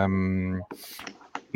Um, 0.09 0.59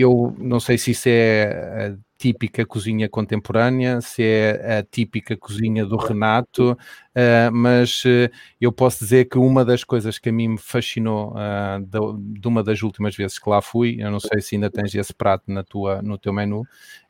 eu 0.02 0.36
não 0.38 0.60
sei 0.60 0.78
se 0.78 0.92
isso 0.92 1.08
é 1.08 1.96
típica 2.22 2.64
cozinha 2.64 3.10
contemporânea, 3.10 4.00
se 4.00 4.22
é 4.22 4.78
a 4.78 4.84
típica 4.84 5.36
cozinha 5.36 5.84
do 5.84 5.98
Renato, 5.98 6.74
uh, 6.74 7.52
mas 7.52 8.06
uh, 8.06 8.30
eu 8.60 8.72
posso 8.72 9.00
dizer 9.00 9.26
que 9.26 9.40
uma 9.40 9.66
das 9.66 9.84
coisas 9.84 10.20
que 10.20 10.30
a 10.30 10.32
mim 10.32 10.50
me 10.50 10.58
fascinou 10.60 11.32
uh, 11.32 11.82
de, 11.84 12.40
de, 12.40 12.48
uma 12.48 12.62
das 12.62 12.84
últimas 12.84 13.16
vezes 13.16 13.40
que 13.40 13.50
lá 13.50 13.60
fui, 13.60 13.98
eu 14.00 14.12
não 14.12 14.20
sei 14.20 14.40
se 14.40 14.54
ainda 14.54 14.70
tens 14.70 14.94
esse 14.94 15.12
prato 15.12 15.52
na 15.52 15.64
tua, 15.64 16.00
no 16.04 16.16
teu 16.16 16.32
menu, 16.32 16.64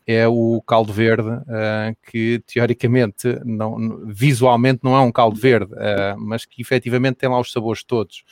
é 0.08 0.26
o 0.30 0.62
caldo 0.66 0.94
verde, 0.94 1.30
que 2.10 2.42
teoricamente, 2.48 3.40
não, 3.46 4.06
visualmente 4.08 4.80
não 4.82 4.96
é 4.96 5.00
um 5.00 5.12
caldo 5.12 5.40
verde, 5.40 5.72
mas 6.18 6.44
que 6.44 6.62
efetivamente 6.62 7.18
tem 7.18 7.30
lá 7.30 7.40
os 7.40 7.52
sabores 7.52 7.84
todos. 7.84 8.24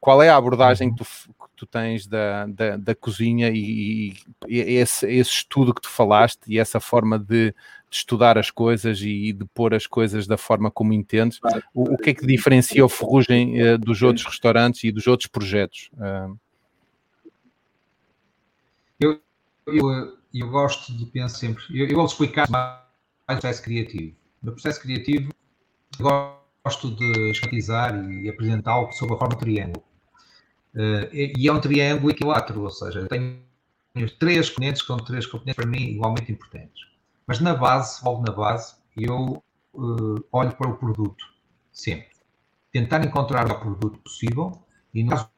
qual 0.00 0.22
é 0.22 0.28
a 0.28 0.36
abordagem 0.36 0.90
que 0.90 0.96
tu, 0.96 1.06
tu 1.56 1.66
tens 1.66 2.06
da, 2.06 2.46
da, 2.46 2.76
da 2.76 2.94
cozinha 2.94 3.50
e, 3.50 4.14
e 4.46 4.58
esse, 4.58 5.06
esse, 5.06 5.30
estudo 5.30 5.74
que 5.74 5.80
tu 5.80 5.88
falaste 5.88 6.42
e 6.46 6.58
essa 6.58 6.78
forma 6.78 7.18
de, 7.18 7.50
de 7.50 7.54
estudar 7.90 8.36
as 8.36 8.50
coisas 8.50 9.00
e, 9.00 9.32
de 9.32 9.44
pôr 9.46 9.74
as 9.74 9.86
coisas 9.86 10.26
da 10.26 10.36
forma 10.36 10.70
como 10.70 10.92
entendes, 10.92 11.40
o, 11.74 11.94
o 11.94 11.96
que 11.96 12.10
é 12.10 12.14
que 12.14 12.26
diferencia 12.26 12.84
o 12.84 12.88
Ferrugem 12.88 13.62
uh, 13.62 13.78
dos 13.78 14.02
outros 14.02 14.26
restaurantes 14.26 14.84
e 14.84 14.92
dos 14.92 15.06
outros 15.06 15.28
projetos? 15.28 15.90
Uh... 15.94 16.38
Eu, 19.00 19.20
eu, 19.66 20.18
eu 20.34 20.48
gosto 20.50 20.94
de 20.94 21.06
pensar 21.06 21.38
sempre, 21.38 21.64
eu, 21.70 21.88
eu 21.88 21.96
vou 21.96 22.04
explicar 22.04 22.48
mais 22.50 22.78
o 23.24 23.26
processo 23.26 23.62
criativo. 23.62 24.14
No 24.42 24.52
processo 24.52 24.80
criativo, 24.80 25.32
gosto 25.98 26.94
de 26.94 27.30
esquematizar 27.30 28.10
e 28.10 28.28
apresentá-lo 28.28 28.92
sob 28.92 29.14
a 29.14 29.16
forma 29.16 29.36
triângulo. 29.36 29.82
Uh, 30.76 31.08
e 31.10 31.48
é 31.48 31.52
um 31.52 31.58
triângulo 31.58 32.10
equilátero, 32.10 32.62
ou 32.62 32.70
seja, 32.70 33.00
eu 33.00 33.08
tenho 33.08 33.40
três 34.18 34.50
componentes 34.50 34.82
que 34.82 34.86
são 34.86 34.98
três 34.98 35.24
componentes 35.24 35.56
para 35.56 35.66
mim 35.66 35.78
igualmente 35.78 36.30
importantes. 36.30 36.84
Mas 37.26 37.40
na 37.40 37.54
base, 37.54 38.04
logo 38.04 38.22
na 38.22 38.30
base, 38.30 38.74
eu 38.94 39.42
uh, 39.72 40.24
olho 40.30 40.52
para 40.52 40.68
o 40.68 40.76
produto, 40.76 41.24
sempre. 41.72 42.10
Tentar 42.70 43.02
encontrar 43.04 43.50
o 43.50 43.58
produto 43.58 43.98
possível 44.00 44.52
e 44.92 45.02
no 45.02 45.10
caso 45.10 45.30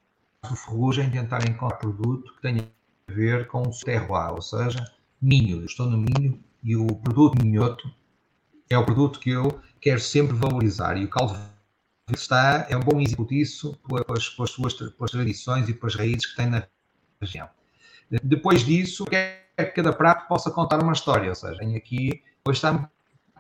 do 0.51 0.57
ferrugem, 0.57 1.09
tentar 1.09 1.49
encontrar 1.49 1.79
produto 1.79 2.35
que 2.35 2.43
tenha 2.43 2.69
a 3.09 3.13
ver 3.13 3.47
com 3.47 3.63
o 3.63 3.71
terroir, 3.71 4.33
ou 4.33 4.43
seja, 4.43 4.85
Minho. 5.23 5.61
Eu 5.61 5.67
estou 5.67 5.87
no 5.87 5.99
Minho 5.99 6.43
e 6.65 6.77
o 6.77 6.87
produto 6.97 7.41
minhoto 7.41 7.89
é 8.69 8.77
o 8.77 8.85
produto 8.85 9.21
que 9.21 9.31
eu 9.31 9.61
quero 9.81 10.01
sempre 10.01 10.37
valorizar. 10.37 10.97
E 10.97 11.05
o 11.05 11.09
caldo 11.09 11.39
está, 12.15 12.67
é 12.69 12.77
um 12.77 12.81
bom 12.81 13.01
exemplo 13.01 13.27
disso, 13.27 13.79
pelas, 13.87 14.29
pelas 14.31 14.51
suas 14.51 14.75
tradições 15.11 15.69
e 15.69 15.75
pelas 15.75 15.95
raízes 15.95 16.27
que 16.27 16.37
tem 16.37 16.47
na 16.47 16.67
região. 17.21 17.49
Depois 18.23 18.65
disso, 18.65 19.05
quer 19.05 19.49
que 19.57 19.65
cada 19.67 19.93
prato 19.93 20.27
possa 20.29 20.51
contar 20.51 20.83
uma 20.83 20.93
história, 20.93 21.29
ou 21.29 21.35
seja, 21.35 21.61
aqui, 21.77 22.23
hoje 22.47 22.59
está 22.59 22.89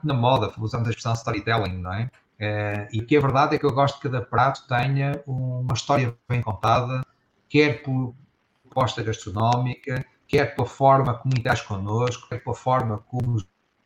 na 0.03 0.15
moda, 0.15 0.53
usamos 0.59 0.87
a 0.89 0.91
expressão 0.91 1.13
storytelling, 1.15 1.79
não 1.79 1.93
é? 1.93 2.11
é? 2.39 2.89
e 2.93 3.03
que 3.03 3.17
é 3.17 3.21
verdade 3.21 3.57
é 3.57 3.59
que 3.59 3.67
eu 3.67 3.73
gosto 3.73 3.97
que 3.97 4.09
cada 4.09 4.23
prato 4.23 4.67
tenha 4.67 5.23
uma 5.27 5.75
história 5.75 6.15
bem 6.29 6.43
contada, 6.43 7.03
quer 7.49 7.83
por 7.83 8.15
proposta 8.63 9.03
gastronómica, 9.03 10.05
quer 10.27 10.55
pela 10.55 10.69
forma 10.69 11.15
como 11.15 11.35
interage 11.37 11.65
connosco, 11.65 12.29
quer 12.29 12.43
pela 12.43 12.55
forma 12.55 12.99
como 13.09 13.43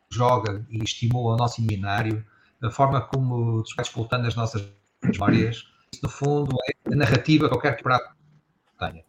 joga 0.09 0.65
e 0.69 0.83
estimula 0.83 1.33
o 1.33 1.37
nosso 1.37 1.61
imaginário, 1.61 2.25
a 2.63 2.71
forma 2.71 3.01
como 3.01 3.63
vai 3.75 3.83
disputando 3.83 4.25
as 4.25 4.35
nossas 4.35 4.67
memórias, 5.03 5.63
no 6.01 6.09
fundo 6.09 6.55
é 6.67 6.93
a 6.93 6.95
narrativa 6.95 7.45
que 7.45 7.51
qualquer 7.51 7.81
prato 7.81 8.15
tenha. 8.79 9.03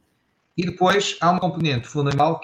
E 0.57 0.67
depois 0.67 1.17
há 1.21 1.31
uma 1.31 1.41
componente 1.41 1.89
fundamental 1.89 2.41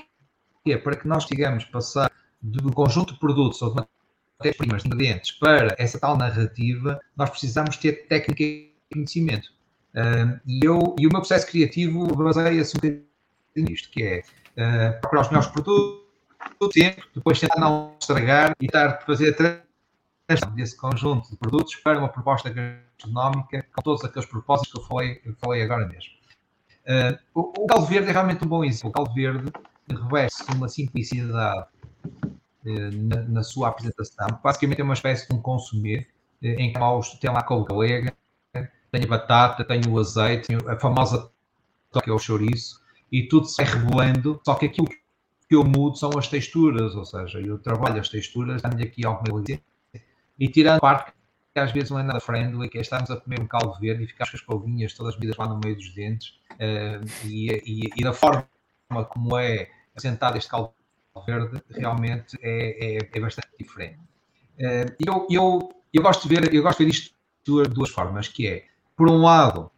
que 0.65 0.73
é 0.73 0.79
para 0.79 0.97
que 0.97 1.09
nós 1.09 1.25
sigamos 1.25 1.65
passar 1.65 2.11
do 2.41 2.73
conjunto 2.73 3.15
de 3.15 3.21
produtos 3.21 3.61
ou 3.63 3.71
de 3.71 3.87
matérias-primas, 4.41 4.83
de 4.83 4.89
ingredientes, 4.89 5.33
para 5.33 5.75
essa 5.79 5.99
tal 5.99 6.17
narrativa, 6.17 7.01
nós 7.17 7.31
precisamos 7.31 7.77
ter 7.77 8.07
técnica 8.07 8.43
e 8.43 8.73
conhecimento. 8.93 9.53
e, 10.47 10.61
eu, 10.65 10.95
e 10.99 11.07
o 11.07 11.11
meu 11.11 11.21
processo 11.21 11.47
criativo 11.47 12.07
baseia-se 12.17 12.77
um 12.77 12.81
bocadinho 12.81 13.05
nisto, 13.57 13.91
que 13.91 14.03
é 14.03 14.21
uh, 14.21 15.01
procurar 15.01 15.23
os 15.23 15.29
melhores 15.29 15.49
produtos, 15.49 16.01
sempre, 16.73 17.05
depois 17.15 17.41
tentar 17.41 17.61
não 17.61 17.95
estragar 18.01 18.55
e 18.61 18.67
estar 18.67 18.87
a 18.87 19.01
fazer 19.01 19.37
desse 20.55 20.77
conjunto 20.77 21.31
de 21.31 21.37
produtos 21.37 21.75
para 21.77 21.99
uma 21.99 22.09
proposta 22.09 22.51
gastronómica 22.51 23.65
com 23.75 23.83
todos 23.83 24.05
aqueles 24.05 24.29
propósitos 24.29 24.73
que 24.73 24.79
eu 24.79 24.85
falei, 24.85 25.21
eu 25.25 25.35
falei 25.37 25.63
agora 25.63 25.87
mesmo. 25.87 26.11
Uh, 26.87 27.19
o, 27.35 27.65
o 27.65 27.67
caldo 27.67 27.87
verde 27.87 28.09
é 28.09 28.13
realmente 28.13 28.45
um 28.45 28.49
bom 28.49 28.65
exemplo. 28.65 28.91
O 28.91 28.93
caldo 28.93 29.13
verde 29.15 29.53
reveste 29.89 30.45
uma 30.55 30.69
simplicidade 30.69 31.67
uh, 31.95 33.09
na, 33.09 33.23
na, 33.23 33.43
sua 33.43 33.69
apresentação. 33.69 34.27
Basicamente 34.43 34.81
é 34.81 34.85
uma 34.85 34.95
espécie 34.95 35.29
de 35.29 35.35
um 35.35 35.43
consumir 35.43 36.09
uh, 36.43 36.47
em 36.47 36.73
que 36.73 37.21
tem 37.21 37.31
lá 37.31 37.41
a 37.41 37.43
couve 37.43 37.69
galega, 37.69 38.13
tem 38.53 39.05
a 39.05 39.07
batata, 39.07 39.65
tem 39.65 39.81
o 39.89 39.99
azeite, 39.99 40.49
tem 40.49 40.57
a 40.57 40.79
famosa 40.79 41.31
que 42.03 42.09
é 42.09 42.13
o 42.13 42.19
chouriço, 42.19 42.81
e 43.11 43.27
tudo 43.27 43.47
se 43.47 43.57
vai 43.57 43.73
revelando, 43.73 44.41
só 44.45 44.55
que 44.55 44.67
aquilo 44.67 44.87
que 44.87 45.01
que 45.51 45.57
eu 45.57 45.65
mudo 45.65 45.99
são 45.99 46.11
as 46.17 46.29
texturas, 46.29 46.95
ou 46.95 47.05
seja, 47.05 47.41
eu 47.41 47.59
trabalho 47.59 48.01
as 48.01 48.09
texturas, 48.09 48.63
dando-lhe 48.63 48.85
aqui 48.85 49.05
alguma 49.05 49.43
e 50.41 50.49
tirando 50.49 50.79
a 50.79 50.81
parte 50.81 51.13
que 51.53 51.61
às 51.61 51.71
vezes 51.71 51.91
não 51.91 51.99
é 51.99 52.03
nada 52.03 52.21
friendly, 52.21 52.69
que 52.69 52.79
é 52.79 52.81
estarmos 52.81 53.11
a 53.11 53.17
comer 53.17 53.41
um 53.41 53.47
caldo 53.47 53.79
verde 53.79 54.05
e 54.05 54.07
ficar 54.07 54.29
com 54.31 54.37
as 54.37 54.43
polvinhas 54.43 54.95
todas 54.95 55.15
medidas 55.17 55.37
lá 55.37 55.47
no 55.47 55.61
meio 55.63 55.77
dos 55.77 55.93
dentes, 55.95 56.41
uh, 56.53 57.27
e, 57.27 57.51
e, 57.51 57.91
e, 57.97 58.05
da 58.05 58.13
forma 58.13 58.47
como 59.09 59.37
é 59.37 59.69
apresentado 59.91 60.39
este 60.39 60.49
caldo 60.49 60.73
verde, 61.27 61.63
realmente 61.71 62.39
é, 62.41 62.97
é, 62.97 63.11
é 63.13 63.21
bastante 63.21 63.49
diferente. 63.59 63.99
Uh, 64.59 64.95
eu, 65.05 65.27
eu, 65.29 65.73
eu, 65.93 66.03
gosto 66.03 66.29
de 66.29 66.35
ver, 66.35 66.55
eu 66.55 66.63
gosto 66.63 66.79
de 66.79 66.85
ver 66.85 66.91
isto 66.91 67.15
de 67.45 67.69
duas 67.75 67.91
formas, 67.91 68.29
que 68.29 68.47
é, 68.47 68.67
por 68.97 69.11
um 69.11 69.19
lado, 69.19 69.71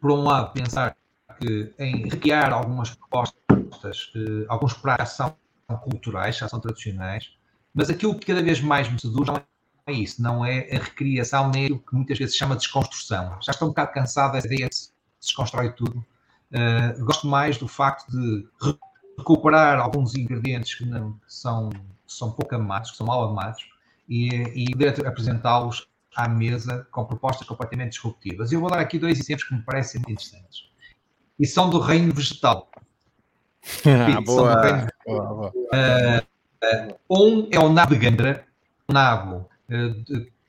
por 0.00 0.12
um 0.12 0.22
lado, 0.22 0.52
pensar 0.52 0.96
que 1.40 1.72
em 1.78 2.08
recriar 2.08 2.52
algumas 2.52 2.90
propostas, 2.90 4.12
uh, 4.14 4.44
alguns 4.48 4.74
pratos 4.74 5.14
são 5.14 5.34
culturais, 5.82 6.36
são 6.36 6.60
tradicionais, 6.60 7.34
mas 7.72 7.88
aquilo 7.88 8.18
que 8.18 8.26
cada 8.26 8.42
vez 8.42 8.60
mais 8.60 8.90
me 8.90 9.00
seduz 9.00 9.26
não 9.26 9.36
é 9.36 9.44
isso, 9.90 10.22
não 10.22 10.44
é 10.44 10.68
a 10.70 10.78
recriação, 10.78 11.50
nem 11.50 11.64
aquilo 11.64 11.80
que 11.80 11.94
muitas 11.94 12.18
vezes 12.18 12.34
se 12.34 12.38
chama 12.38 12.54
de 12.54 12.62
desconstrução. 12.62 13.38
Já 13.42 13.52
estou 13.52 13.68
um 13.68 13.70
bocado 13.70 13.92
cansado 13.92 14.32
dessa 14.32 14.46
ideia 14.46 14.68
de 14.68 14.76
se 14.76 14.92
desconstrói 15.20 15.72
tudo. 15.72 16.04
Uh, 16.52 17.04
gosto 17.04 17.26
mais 17.26 17.58
do 17.58 17.68
facto 17.68 18.10
de 18.10 18.46
recuperar 19.18 19.78
alguns 19.78 20.14
ingredientes 20.14 20.74
que 20.74 20.84
não 20.84 21.18
são, 21.28 21.70
são 22.06 22.32
pouco 22.32 22.54
amados, 22.54 22.90
que 22.90 22.96
são 22.96 23.06
mal 23.06 23.22
amados, 23.24 23.62
e, 24.08 24.28
e 24.28 24.70
poder 24.72 25.06
apresentá-los 25.06 25.86
à 26.16 26.28
mesa 26.28 26.86
com 26.90 27.04
propostas 27.04 27.46
completamente 27.46 27.92
disruptivas. 27.92 28.50
Eu 28.50 28.60
vou 28.60 28.70
dar 28.70 28.80
aqui 28.80 28.98
dois 28.98 29.20
exemplos 29.20 29.46
que 29.46 29.54
me 29.54 29.62
parecem 29.62 30.00
muito 30.00 30.22
interessantes 30.22 30.70
e 31.40 31.46
são 31.46 31.70
do 31.70 31.78
reino 31.78 32.12
vegetal. 32.12 32.70
ah, 33.86 34.20
boa, 34.20 34.62
reino... 34.62 34.88
boa, 35.06 35.24
boa. 35.26 35.52
Uh, 35.72 36.98
um 37.08 37.48
é 37.50 37.58
o 37.58 37.70
nabo 37.70 37.94
de 37.94 38.00
Gandra, 38.00 38.44
um 38.88 38.92
nabo 38.92 39.36
uh, 39.36 39.48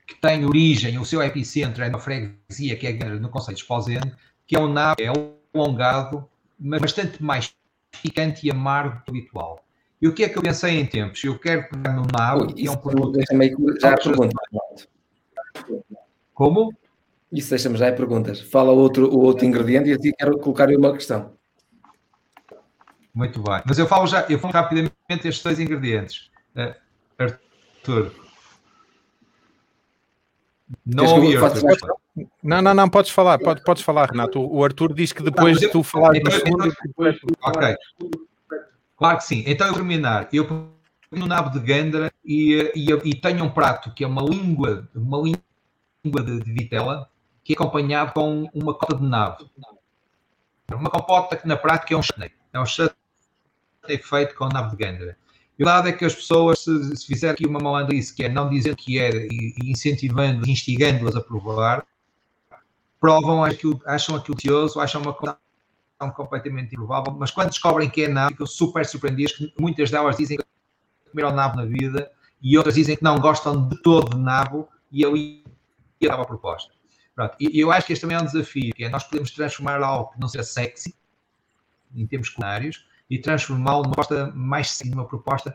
que 0.06 0.20
tem 0.20 0.44
origem, 0.44 0.98
o 0.98 1.04
seu 1.04 1.22
epicentro 1.22 1.82
é 1.82 1.88
na 1.88 1.98
freguesia, 1.98 2.76
que 2.76 2.86
é 2.86 2.92
no 2.92 3.28
Conselho 3.28 3.56
de 3.56 3.62
Esposende, 3.62 4.12
que 4.46 4.56
é 4.56 4.60
um 4.60 4.72
nabo 4.72 5.00
é 5.00 5.08
alongado, 5.54 6.28
mas 6.58 6.80
bastante 6.80 7.22
mais 7.22 7.54
picante 8.02 8.46
e 8.46 8.50
amargo 8.50 9.02
do 9.06 9.10
habitual. 9.10 9.64
E 10.00 10.08
o 10.08 10.12
que 10.12 10.24
é 10.24 10.28
que 10.28 10.36
eu 10.36 10.42
pensei 10.42 10.78
em 10.78 10.86
tempos? 10.86 11.22
Eu 11.22 11.38
quero 11.38 11.68
pegar 11.68 11.92
no 11.92 12.06
nabo, 12.12 12.52
que 12.52 12.66
é 12.66 12.70
um 12.70 12.76
produto... 12.76 13.18
Já 13.80 13.96
pergunta. 13.96 14.34
Como? 16.34 16.74
Isso 17.30 17.50
deixa-me 17.50 17.78
já 17.78 17.88
em 17.88 17.94
perguntas. 17.94 18.40
Fala 18.40 18.72
outro, 18.72 19.08
o 19.08 19.20
outro 19.20 19.46
ingrediente 19.46 19.88
e 19.88 19.92
assim 19.92 20.12
quero 20.12 20.38
colocar 20.38 20.68
uma 20.68 20.92
questão. 20.92 21.32
Muito 23.14 23.40
bem. 23.42 23.62
Mas 23.64 23.78
eu 23.78 23.86
falo 23.86 24.06
já, 24.06 24.26
eu 24.28 24.38
falo 24.38 24.52
rapidamente 24.52 24.92
estes 25.10 25.42
dois 25.42 25.60
ingredientes. 25.60 26.30
Uh, 26.56 26.74
Arthur. 27.18 28.21
Não. 30.84 31.06
Não, 32.42 32.62
não, 32.62 32.74
não, 32.74 32.88
podes 32.88 33.10
falar, 33.10 33.38
pode, 33.38 33.62
podes 33.62 33.82
falar, 33.82 34.10
Renato. 34.10 34.40
O 34.40 34.64
Arthur 34.64 34.92
diz 34.92 35.12
que 35.12 35.22
depois 35.22 35.58
de 35.58 35.68
tu 35.68 35.82
falar 35.82 36.16
então, 36.16 36.32
segundo, 36.32 36.66
então, 36.66 36.86
depois... 36.86 37.16
Ok. 37.42 37.76
Claro 38.96 39.18
que 39.18 39.24
sim. 39.24 39.44
Então 39.46 39.66
eu 39.66 39.74
terminar. 39.74 40.28
Eu 40.32 40.72
no 41.10 41.26
nabo 41.26 41.50
de 41.50 41.60
gandra 41.60 42.12
e, 42.24 42.72
e, 42.74 42.90
e, 42.90 43.14
tenho 43.14 43.44
um 43.44 43.50
prato 43.50 43.92
que 43.92 44.02
é 44.02 44.06
uma 44.06 44.22
língua, 44.22 44.88
uma 44.94 45.18
língua 45.18 46.22
de, 46.22 46.40
de 46.40 46.52
vitela, 46.52 47.08
que 47.44 47.52
é 47.52 47.56
acompanhado 47.56 48.12
com 48.12 48.48
uma 48.54 48.72
cota 48.74 48.96
de 48.96 49.04
nave. 49.04 49.46
Uma 50.70 50.88
compota 50.88 51.36
que 51.36 51.46
na 51.46 51.56
prática 51.56 51.94
é 51.94 51.96
um 51.96 52.02
chutney. 52.02 52.32
É 52.52 52.58
um 52.58 52.64
chutney 52.64 52.94
feito 54.02 54.34
com 54.34 54.48
nave 54.48 54.70
de 54.70 54.76
Gandra. 54.76 55.16
E 55.58 55.62
o 55.62 55.66
lado 55.66 55.88
é 55.88 55.92
que 55.92 56.04
as 56.04 56.14
pessoas, 56.14 56.60
se, 56.60 56.96
se 56.96 57.06
fizerem 57.06 57.34
aqui 57.34 57.46
uma 57.46 57.60
malandrice, 57.60 58.14
que 58.14 58.24
é 58.24 58.28
não 58.28 58.48
dizer 58.48 58.74
que 58.74 58.98
é 58.98 59.10
e, 59.10 59.54
e 59.62 59.70
incentivando, 59.70 60.48
instigando-as 60.48 61.14
a 61.14 61.20
provar, 61.20 61.86
provam 63.00 63.44
aquilo, 63.44 63.80
acham 63.84 64.16
aquilo 64.16 64.36
delicioso, 64.36 64.80
acham 64.80 65.02
uma 65.02 65.12
coisa 65.12 65.36
completamente 66.14 66.74
improvável, 66.74 67.12
mas 67.12 67.30
quando 67.30 67.50
descobrem 67.50 67.88
que 67.88 68.02
é 68.02 68.08
nave, 68.08 68.32
ficam 68.32 68.46
super 68.46 68.84
surpreendidas, 68.84 69.32
que 69.32 69.52
muitas 69.58 69.90
delas 69.90 70.16
dizem 70.16 70.36
que 70.36 70.44
comeram 71.10 71.32
nabo 71.32 71.56
na 71.56 71.64
vida 71.64 72.10
e 72.40 72.56
outras 72.56 72.74
dizem 72.74 72.96
que 72.96 73.04
não 73.04 73.20
gostam 73.20 73.68
de 73.68 73.80
todo 73.82 74.16
de 74.16 74.20
nabo 74.20 74.68
e 74.90 75.02
eu 75.02 75.16
ia 75.16 75.42
dar 76.00 76.18
a 76.18 76.24
proposta. 76.24 76.72
Pronto. 77.14 77.36
E 77.38 77.60
eu 77.60 77.70
acho 77.70 77.86
que 77.86 77.92
este 77.92 78.02
também 78.02 78.16
é 78.16 78.20
um 78.20 78.24
desafio, 78.24 78.74
que 78.74 78.84
é 78.84 78.88
nós 78.88 79.04
podemos 79.04 79.30
transformar 79.30 79.80
algo 79.82 80.12
que 80.12 80.20
não 80.20 80.28
seja 80.28 80.44
sexy, 80.44 80.94
em 81.94 82.06
termos 82.06 82.30
culinários, 82.30 82.86
e 83.12 83.18
transformá-lo 83.18 83.82
numa 83.82 83.92
proposta 83.92 84.32
mais 84.34 84.70
sexy, 84.70 84.90
numa 84.90 85.04
proposta 85.04 85.54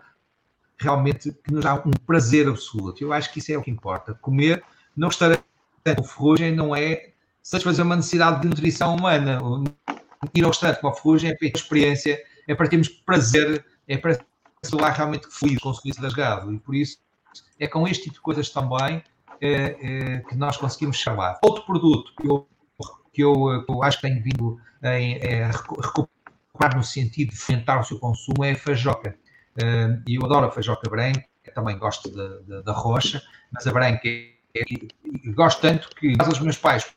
realmente 0.78 1.32
que 1.44 1.52
nos 1.52 1.64
dá 1.64 1.74
um 1.74 1.90
prazer 2.06 2.48
absoluto. 2.48 3.04
Eu 3.04 3.12
acho 3.12 3.34
que 3.34 3.40
isso 3.40 3.52
é 3.52 3.58
o 3.58 3.64
que 3.64 3.72
importa. 3.72 4.14
Comer 4.14 4.64
no 4.96 5.08
restaurante 5.08 5.42
com 5.96 6.04
ferrugem 6.04 6.56
não 6.56 6.76
é 6.76 7.14
satisfazer 7.42 7.84
uma 7.84 7.96
necessidade 7.96 8.42
de 8.42 8.48
nutrição 8.48 8.96
humana. 8.96 9.40
Ir 10.36 10.44
ao 10.44 10.52
restaurante 10.52 10.80
com 10.82 10.88
a 10.88 10.94
ferrugem 10.94 11.32
é 11.32 11.36
para 11.36 11.48
experiência, 11.48 12.24
é 12.48 12.54
para 12.54 12.70
termos 12.70 12.90
prazer, 12.90 13.66
é 13.88 13.98
para 13.98 14.20
lá 14.74 14.92
realmente 14.92 15.28
fluido, 15.28 15.60
consumir 15.60 15.96
das 15.96 16.14
gado. 16.14 16.54
E 16.54 16.60
por 16.60 16.76
isso 16.76 17.00
é 17.60 17.68
com 17.68 17.88
este 17.88 18.04
tipo 18.04 18.18
de 18.18 18.22
coisas 18.22 18.52
também 18.52 19.04
é, 19.42 19.50
é, 19.50 20.20
que 20.20 20.36
nós 20.36 20.58
conseguimos 20.58 20.98
chamar. 20.98 21.40
Outro 21.42 21.66
produto 21.66 22.14
que 22.22 22.30
eu, 22.30 22.48
que 23.12 23.24
eu, 23.24 23.66
que 23.66 23.72
eu 23.72 23.82
acho 23.82 24.00
que 24.00 24.08
tenho 24.08 24.22
vindo 24.22 24.62
a, 24.84 24.90
a 24.90 25.48
recuperar 25.82 26.17
no 26.76 26.84
sentido 26.84 27.32
de 27.32 27.38
fomentar 27.38 27.80
o 27.80 27.84
seu 27.84 28.00
consumo 28.00 28.44
é 28.44 28.52
a 28.52 28.56
fajoca. 28.56 29.16
Uh, 29.58 30.02
eu 30.08 30.24
adoro 30.26 30.48
a 30.48 30.52
fajoca 30.52 30.90
branca, 30.90 31.26
também 31.54 31.78
gosto 31.78 32.12
da, 32.64 32.74
roxa, 32.74 33.22
mas 33.52 33.66
a 33.66 33.72
branca 33.72 34.08
é, 34.08 34.36
é, 34.56 35.32
gosto 35.32 35.62
tanto 35.62 35.90
que 35.96 36.16
os 36.30 36.40
meus 36.40 36.58
pais 36.58 36.94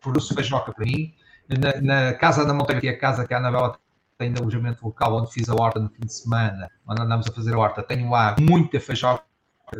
produzem 0.00 0.36
fajoca 0.36 0.72
para 0.72 0.84
mim. 0.84 1.14
Na, 1.48 1.80
na, 1.80 2.14
casa 2.14 2.44
da 2.44 2.54
montanha, 2.54 2.80
que 2.80 2.88
é 2.88 2.90
a 2.90 2.98
casa 2.98 3.26
que 3.26 3.34
a 3.34 3.38
Anabela 3.38 3.78
tem 4.18 4.32
de 4.32 4.40
alojamento 4.40 4.84
local, 4.84 5.16
onde 5.16 5.32
fiz 5.32 5.48
a 5.48 5.54
horta 5.54 5.80
no 5.80 5.88
fim 5.88 6.02
de 6.02 6.12
semana, 6.12 6.70
onde 6.86 7.02
andamos 7.02 7.26
a 7.28 7.32
fazer 7.32 7.54
a 7.54 7.58
horta, 7.58 7.82
tenho 7.82 8.10
lá 8.10 8.36
muita 8.38 8.78
fajoca 8.80 9.24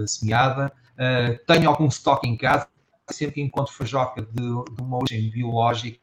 semeada. 0.07 0.73
Uh, 0.95 1.39
tenho 1.47 1.69
algum 1.69 1.87
estoque 1.87 2.29
em 2.29 2.37
casa, 2.37 2.69
sempre 3.11 3.37
que 3.37 3.41
encontro 3.43 3.73
fajoca 3.73 4.23
de, 4.23 4.43
de 4.43 4.83
uma 4.83 4.99
origem 4.99 5.31
biológica, 5.31 5.99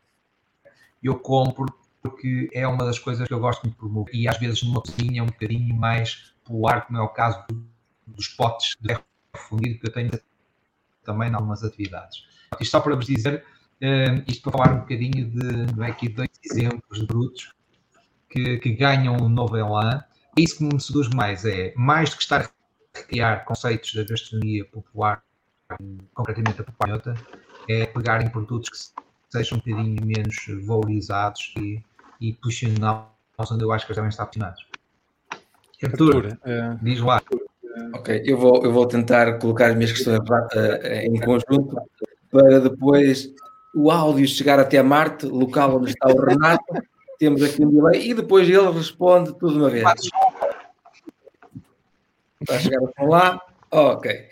eu 1.02 1.20
compro 1.20 1.68
porque 2.10 2.50
é 2.54 2.68
uma 2.68 2.86
das 2.86 3.00
coisas 3.00 3.28
que 3.28 3.34
eu 3.34 3.40
gosto 3.40 3.68
de 3.68 3.76
promover. 3.76 4.14
E 4.16 4.28
às 4.28 4.38
vezes 4.38 4.64
numa 4.64 4.82
cozinha 4.82 5.24
um 5.24 5.28
bocadinho 5.28 5.76
mais 5.76 6.34
polar, 6.44 6.86
como 6.86 6.98
é 6.98 7.02
o 7.02 7.10
caso 7.10 7.44
dos 8.06 8.28
potes 8.30 8.76
de 8.80 8.88
ferro 8.88 9.04
fundido 9.36 9.80
que 9.80 9.88
eu 9.88 9.94
tenho 9.94 10.12
também 11.04 11.30
em 11.30 11.34
algumas 11.34 11.64
atividades. 11.64 12.26
Isto 12.60 12.72
só 12.72 12.80
para 12.80 12.96
vos 12.96 13.06
dizer, 13.06 13.44
uh, 13.82 14.24
isto 14.28 14.44
para 14.44 14.52
falar 14.52 14.74
um 14.76 14.80
bocadinho 14.80 15.30
de, 15.30 15.76
não 15.76 15.84
é 15.84 15.92
aqui 15.92 16.10
dois 16.10 16.30
exemplos 16.44 17.02
brutos 17.04 17.54
que, 18.30 18.58
que 18.58 18.72
ganham 18.74 19.16
um 19.16 19.30
novo 19.30 19.58
elan. 19.58 20.04
É 20.38 20.42
isso 20.42 20.58
que 20.58 20.64
me 20.64 20.80
seduz 20.80 21.10
mais, 21.10 21.46
é 21.46 21.74
mais 21.76 22.10
do 22.10 22.18
que 22.18 22.24
estar 22.24 22.50
criar 23.04 23.46
conceitos 23.46 23.94
da 23.94 24.04
gastronomia 24.04 24.66
popular, 24.66 25.24
concretamente 26.14 26.62
a 26.62 26.64
popular, 26.64 27.02
é 27.70 27.86
pegar 27.86 28.22
em 28.22 28.30
produtos 28.30 28.70
que 28.70 29.04
sejam 29.30 29.58
um 29.58 29.62
bocadinho 29.62 30.06
menos 30.06 30.36
valorizados 30.66 31.54
e, 31.58 31.84
e 32.20 32.34
posicioná-los 32.34 33.52
onde 33.52 33.64
eu 33.64 33.72
acho 33.72 33.86
que 33.86 33.92
eles 33.92 33.98
devem 33.98 34.10
estar 34.10 34.26
posicionados. 34.26 34.66
Arthur, 35.84 36.38
é... 36.44 36.76
diz 36.82 37.00
lá. 37.00 37.22
Ok, 37.94 38.24
eu 38.26 38.38
vou, 38.38 38.64
eu 38.64 38.72
vou 38.72 38.88
tentar 38.88 39.38
colocar 39.38 39.68
as 39.68 39.76
minhas 39.76 39.92
questões 39.92 40.18
uh, 40.20 40.88
em 41.04 41.20
conjunto 41.20 41.78
para 42.32 42.60
depois 42.60 43.32
o 43.76 43.92
áudio 43.92 44.28
chegar 44.28 44.60
até 44.60 44.82
Marte, 44.82 45.28
local 45.28 45.78
onde 45.78 45.92
está 45.92 46.08
o 46.08 46.20
Renato, 46.20 46.66
temos 47.20 47.44
aqui 47.44 47.64
um 47.64 47.70
delay 47.70 48.10
e 48.10 48.14
depois 48.16 48.50
ele 48.50 48.72
responde 48.72 49.38
tudo 49.38 49.54
de 49.54 49.60
uma 49.60 49.70
vez. 49.70 49.86
Está 52.42 52.56
a 52.56 52.60
chegar 52.60 52.80
lá? 53.00 53.42
Oh, 53.72 53.92
ok. 53.92 54.30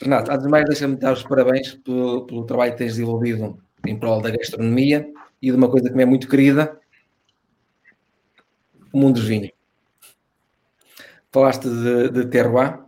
Renato, 0.00 0.30
antes 0.30 0.44
de 0.44 0.50
mais, 0.50 0.64
deixa-me 0.64 0.96
dar 0.96 1.12
os 1.12 1.22
parabéns 1.22 1.74
pelo, 1.74 2.26
pelo, 2.26 2.44
trabalho 2.44 2.72
que 2.72 2.78
tens 2.78 2.92
desenvolvido 2.92 3.58
em 3.86 3.98
prol 3.98 4.22
da 4.22 4.30
gastronomia 4.30 5.06
e 5.40 5.50
de 5.50 5.56
uma 5.56 5.70
coisa 5.70 5.88
que 5.88 5.96
me 5.96 6.02
é 6.02 6.06
muito 6.06 6.28
querida, 6.28 6.78
o 8.92 8.98
mundo 8.98 9.16
dos 9.16 9.24
vinhos. 9.24 9.50
Falaste 11.30 11.68
de, 11.68 12.10
de 12.10 12.26
terroir 12.26 12.80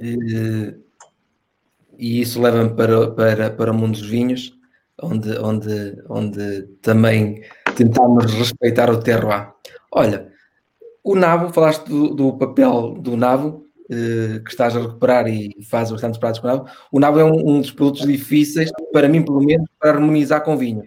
e, 0.00 0.74
e 1.96 2.20
isso 2.20 2.40
leva-me 2.40 2.74
para, 2.74 3.10
para, 3.12 3.50
para 3.50 3.72
o 3.72 3.74
mundo 3.74 3.92
dos 3.92 4.06
vinhos, 4.06 4.52
onde, 5.00 5.38
onde, 5.38 6.02
onde 6.08 6.62
também 6.82 7.42
tentamos 7.76 8.32
respeitar 8.34 8.90
o 8.90 9.00
terroir. 9.00 9.52
Olha, 9.92 10.32
o 11.02 11.14
nabo, 11.14 11.52
falaste 11.52 11.86
do, 11.86 12.14
do 12.14 12.36
papel 12.36 12.94
do 13.00 13.16
nabo, 13.16 13.66
eh, 13.88 14.40
que 14.44 14.50
estás 14.50 14.76
a 14.76 14.80
recuperar 14.80 15.28
e 15.28 15.62
faz 15.62 15.92
bastantes 15.92 16.18
pratos 16.18 16.40
com 16.40 16.48
nabo. 16.48 16.68
O 16.90 16.98
nabo 16.98 17.20
é 17.20 17.24
um, 17.24 17.50
um, 17.50 17.60
dos 17.60 17.70
produtos 17.70 18.04
difíceis, 18.06 18.70
para 18.92 19.08
mim 19.08 19.24
pelo 19.24 19.40
menos, 19.40 19.68
para 19.78 19.92
harmonizar 19.92 20.42
com 20.42 20.56
vinho. 20.56 20.82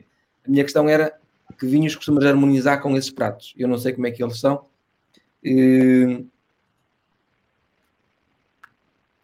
A 0.46 0.50
minha 0.50 0.64
questão 0.64 0.88
era 0.88 1.20
que 1.58 1.66
vinhos 1.66 1.96
costumas 1.96 2.26
harmonizar 2.26 2.82
com 2.82 2.96
esses 2.96 3.12
pratos. 3.12 3.54
Eu 3.58 3.68
não 3.68 3.78
sei 3.78 3.94
como 3.94 4.08
é 4.08 4.12
que 4.12 4.24
eles 4.24 4.40
são. 4.40 4.66
Uh, 5.46 6.28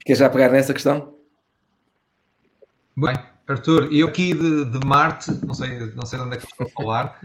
quer 0.06 0.16
já 0.16 0.30
pegar 0.30 0.50
nessa 0.50 0.74
questão? 0.74 1.16
Bem, 2.96 3.16
Arthur, 3.48 3.92
eu 3.92 4.08
aqui 4.08 4.34
de, 4.34 4.66
de 4.66 4.86
Marte, 4.86 5.32
não 5.46 5.54
sei, 5.54 5.80
não 5.94 6.06
sei 6.06 6.20
de 6.20 6.26
onde 6.26 6.36
é 6.36 6.40
que 6.40 6.46
estou 6.46 6.68
a 6.68 6.70
falar. 6.70 7.20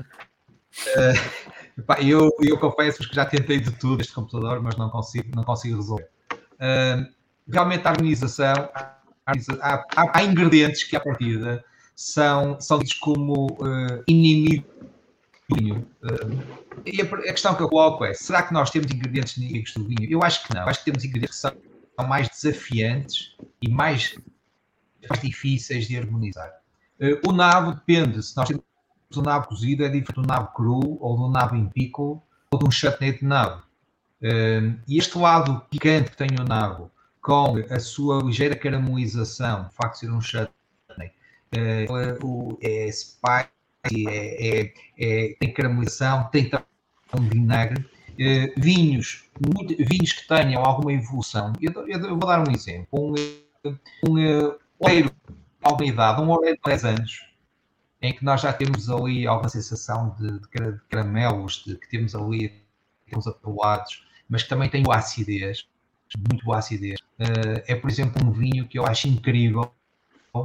Uh, 0.71 1.83
pá, 1.83 2.01
eu, 2.01 2.31
eu 2.41 2.59
confesso 2.59 3.09
que 3.09 3.15
já 3.15 3.25
tentei 3.25 3.61
de 3.61 3.71
tudo 3.73 4.01
este 4.01 4.13
computador, 4.13 4.61
mas 4.61 4.77
não 4.77 4.91
consigo, 4.91 5.31
não 5.35 5.45
consigo 5.45 5.77
resolver. 5.77 6.09
Uh, 6.55 7.11
realmente 7.49 7.87
a 7.87 7.91
harmonização, 7.91 8.55
há, 8.75 8.97
há, 9.27 9.85
há, 10.19 10.25
ingredientes 10.25 10.85
que 10.85 10.97
à 10.97 11.01
partida 11.01 11.65
são, 12.01 12.59
são 12.59 12.79
ditos 12.79 12.95
como 12.95 13.47
uh, 13.61 14.03
vinho. 14.09 14.65
Uh, 16.03 16.81
e 16.87 17.03
a, 17.03 17.05
a, 17.05 17.33
questão 17.33 17.55
que 17.55 17.63
eu 17.63 17.69
coloco 17.69 18.07
é: 18.07 18.15
será 18.15 18.43
que 18.43 18.55
nós 18.55 18.71
temos 18.71 18.91
ingredientes 18.91 19.37
inimigos 19.37 19.75
do 19.75 19.85
vinho? 19.85 20.11
Eu 20.11 20.23
acho 20.23 20.47
que 20.47 20.55
não. 20.55 20.63
Acho 20.63 20.79
que 20.79 20.87
temos 20.87 21.05
ingredientes 21.05 21.37
que 21.37 21.43
são, 21.43 21.53
são 21.99 22.09
mais 22.09 22.27
desafiantes 22.29 23.37
e 23.61 23.69
mais, 23.69 24.17
mais 25.11 25.21
difíceis 25.21 25.87
de 25.87 25.99
harmonizar. 25.99 26.51
Uh, 26.99 27.29
o 27.29 27.33
nabo 27.33 27.73
depende, 27.73 28.23
se 28.23 28.35
nós 28.35 28.49
temos 28.49 28.65
um 29.15 29.23
nabo 29.23 29.49
cozido, 29.49 29.85
é 29.85 29.89
diferente 29.89 30.15
do 30.15 30.27
nabo 30.27 30.55
cru, 30.55 30.97
ou 31.03 31.19
do 31.19 31.29
nabo 31.29 31.55
em 31.55 31.69
pico, 31.69 32.23
ou 32.51 32.59
de 32.59 32.65
um 32.65 32.71
chutney 32.71 33.13
de 33.13 33.27
nabo. 33.27 33.63
Uh, 34.23 34.75
e 34.89 34.97
este 34.97 35.19
lado 35.19 35.61
picante 35.69 36.13
que 36.13 36.17
tem 36.17 36.31
o 36.41 36.45
nabo, 36.45 36.91
com 37.21 37.57
a 37.69 37.79
sua 37.79 38.23
ligeira 38.23 38.57
caramelização, 38.57 39.67
o 39.67 39.71
facto 39.71 39.95
de 39.95 40.01
ser 40.01 40.11
um 40.11 40.21
chutney, 40.23 40.60
uh, 41.55 42.27
o, 42.27 42.59
é 42.63 42.91
spice 42.91 44.09
é, 44.09 44.61
é, 44.61 44.75
é, 44.99 45.37
tem 45.39 45.53
caramelização, 45.53 46.29
tem 46.31 46.49
também 46.49 47.29
vinagre. 47.29 47.85
Uh, 48.13 48.61
vinhos, 48.61 49.25
muito, 49.41 49.75
vinhos 49.77 50.13
que 50.13 50.29
tenham 50.29 50.63
alguma 50.63 50.93
evolução. 50.93 51.53
Eu, 51.61 51.73
eu, 51.87 52.01
eu 52.01 52.19
vou 52.19 52.29
dar 52.29 52.47
um 52.47 52.53
exemplo. 52.53 52.87
Um, 52.93 53.15
um 54.07 54.49
uh, 54.49 54.59
oleiro 54.79 55.11
de 55.11 55.35
alguma 55.63 55.87
idade, 55.87 56.21
um 56.21 56.31
oleiro 56.31 56.57
de 56.57 56.63
10 56.71 56.85
anos, 56.85 57.31
em 58.03 58.13
que 58.13 58.25
nós 58.25 58.43
já 58.43 58.53
temos 58.53 58.91
ali 58.91 59.27
alguma 59.27 59.49
sensação 59.49 60.15
de, 60.19 60.39
de 60.39 60.81
caramelos, 60.91 61.65
de, 61.67 61.77
que 61.77 61.89
temos 61.89 62.15
ali 62.15 62.63
aqueles 63.07 63.27
apelados, 63.27 64.05
mas 64.29 64.43
que 64.43 64.49
também 64.51 64.69
tem 64.69 64.85
acidez, 64.91 65.67
muito 66.29 66.45
boa 66.45 66.59
acidez. 66.59 67.01
Uh, 67.19 67.63
é, 67.67 67.75
por 67.75 67.89
exemplo, 67.89 68.23
um 68.27 68.33
vinho 68.33 68.69
que 68.69 68.79
eu 68.79 68.87
acho 68.87 69.09
incrível 69.09 69.73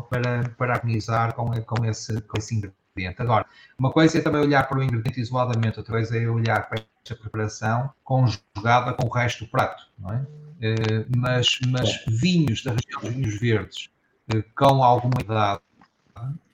para, 0.09 0.49
para 0.57 0.75
harmonizar 0.75 1.33
com, 1.33 1.49
com, 1.63 1.85
esse, 1.85 2.21
com 2.21 2.37
esse 2.37 2.55
ingrediente. 2.55 3.21
Agora, 3.21 3.45
uma 3.77 3.91
coisa 3.91 4.17
é 4.17 4.21
também 4.21 4.41
olhar 4.41 4.67
para 4.67 4.79
o 4.79 4.83
ingrediente 4.83 5.19
isoladamente, 5.19 5.79
outra 5.79 5.93
coisa 5.93 6.17
é 6.17 6.29
olhar 6.29 6.67
para 6.69 6.83
esta 7.03 7.15
preparação 7.15 7.91
conjugada 8.03 8.93
com 8.93 9.07
o 9.07 9.09
resto 9.09 9.45
do 9.45 9.51
prato, 9.51 9.83
não 9.97 10.13
é? 10.13 10.17
Uh, 10.55 11.05
mas, 11.17 11.59
mas 11.67 12.05
vinhos 12.07 12.63
da 12.63 12.71
região 12.71 13.01
dos 13.01 13.09
vinhos 13.11 13.39
verdes 13.39 13.89
uh, 14.33 14.43
com 14.55 14.81
alguma 14.81 15.19
idade, 15.19 15.61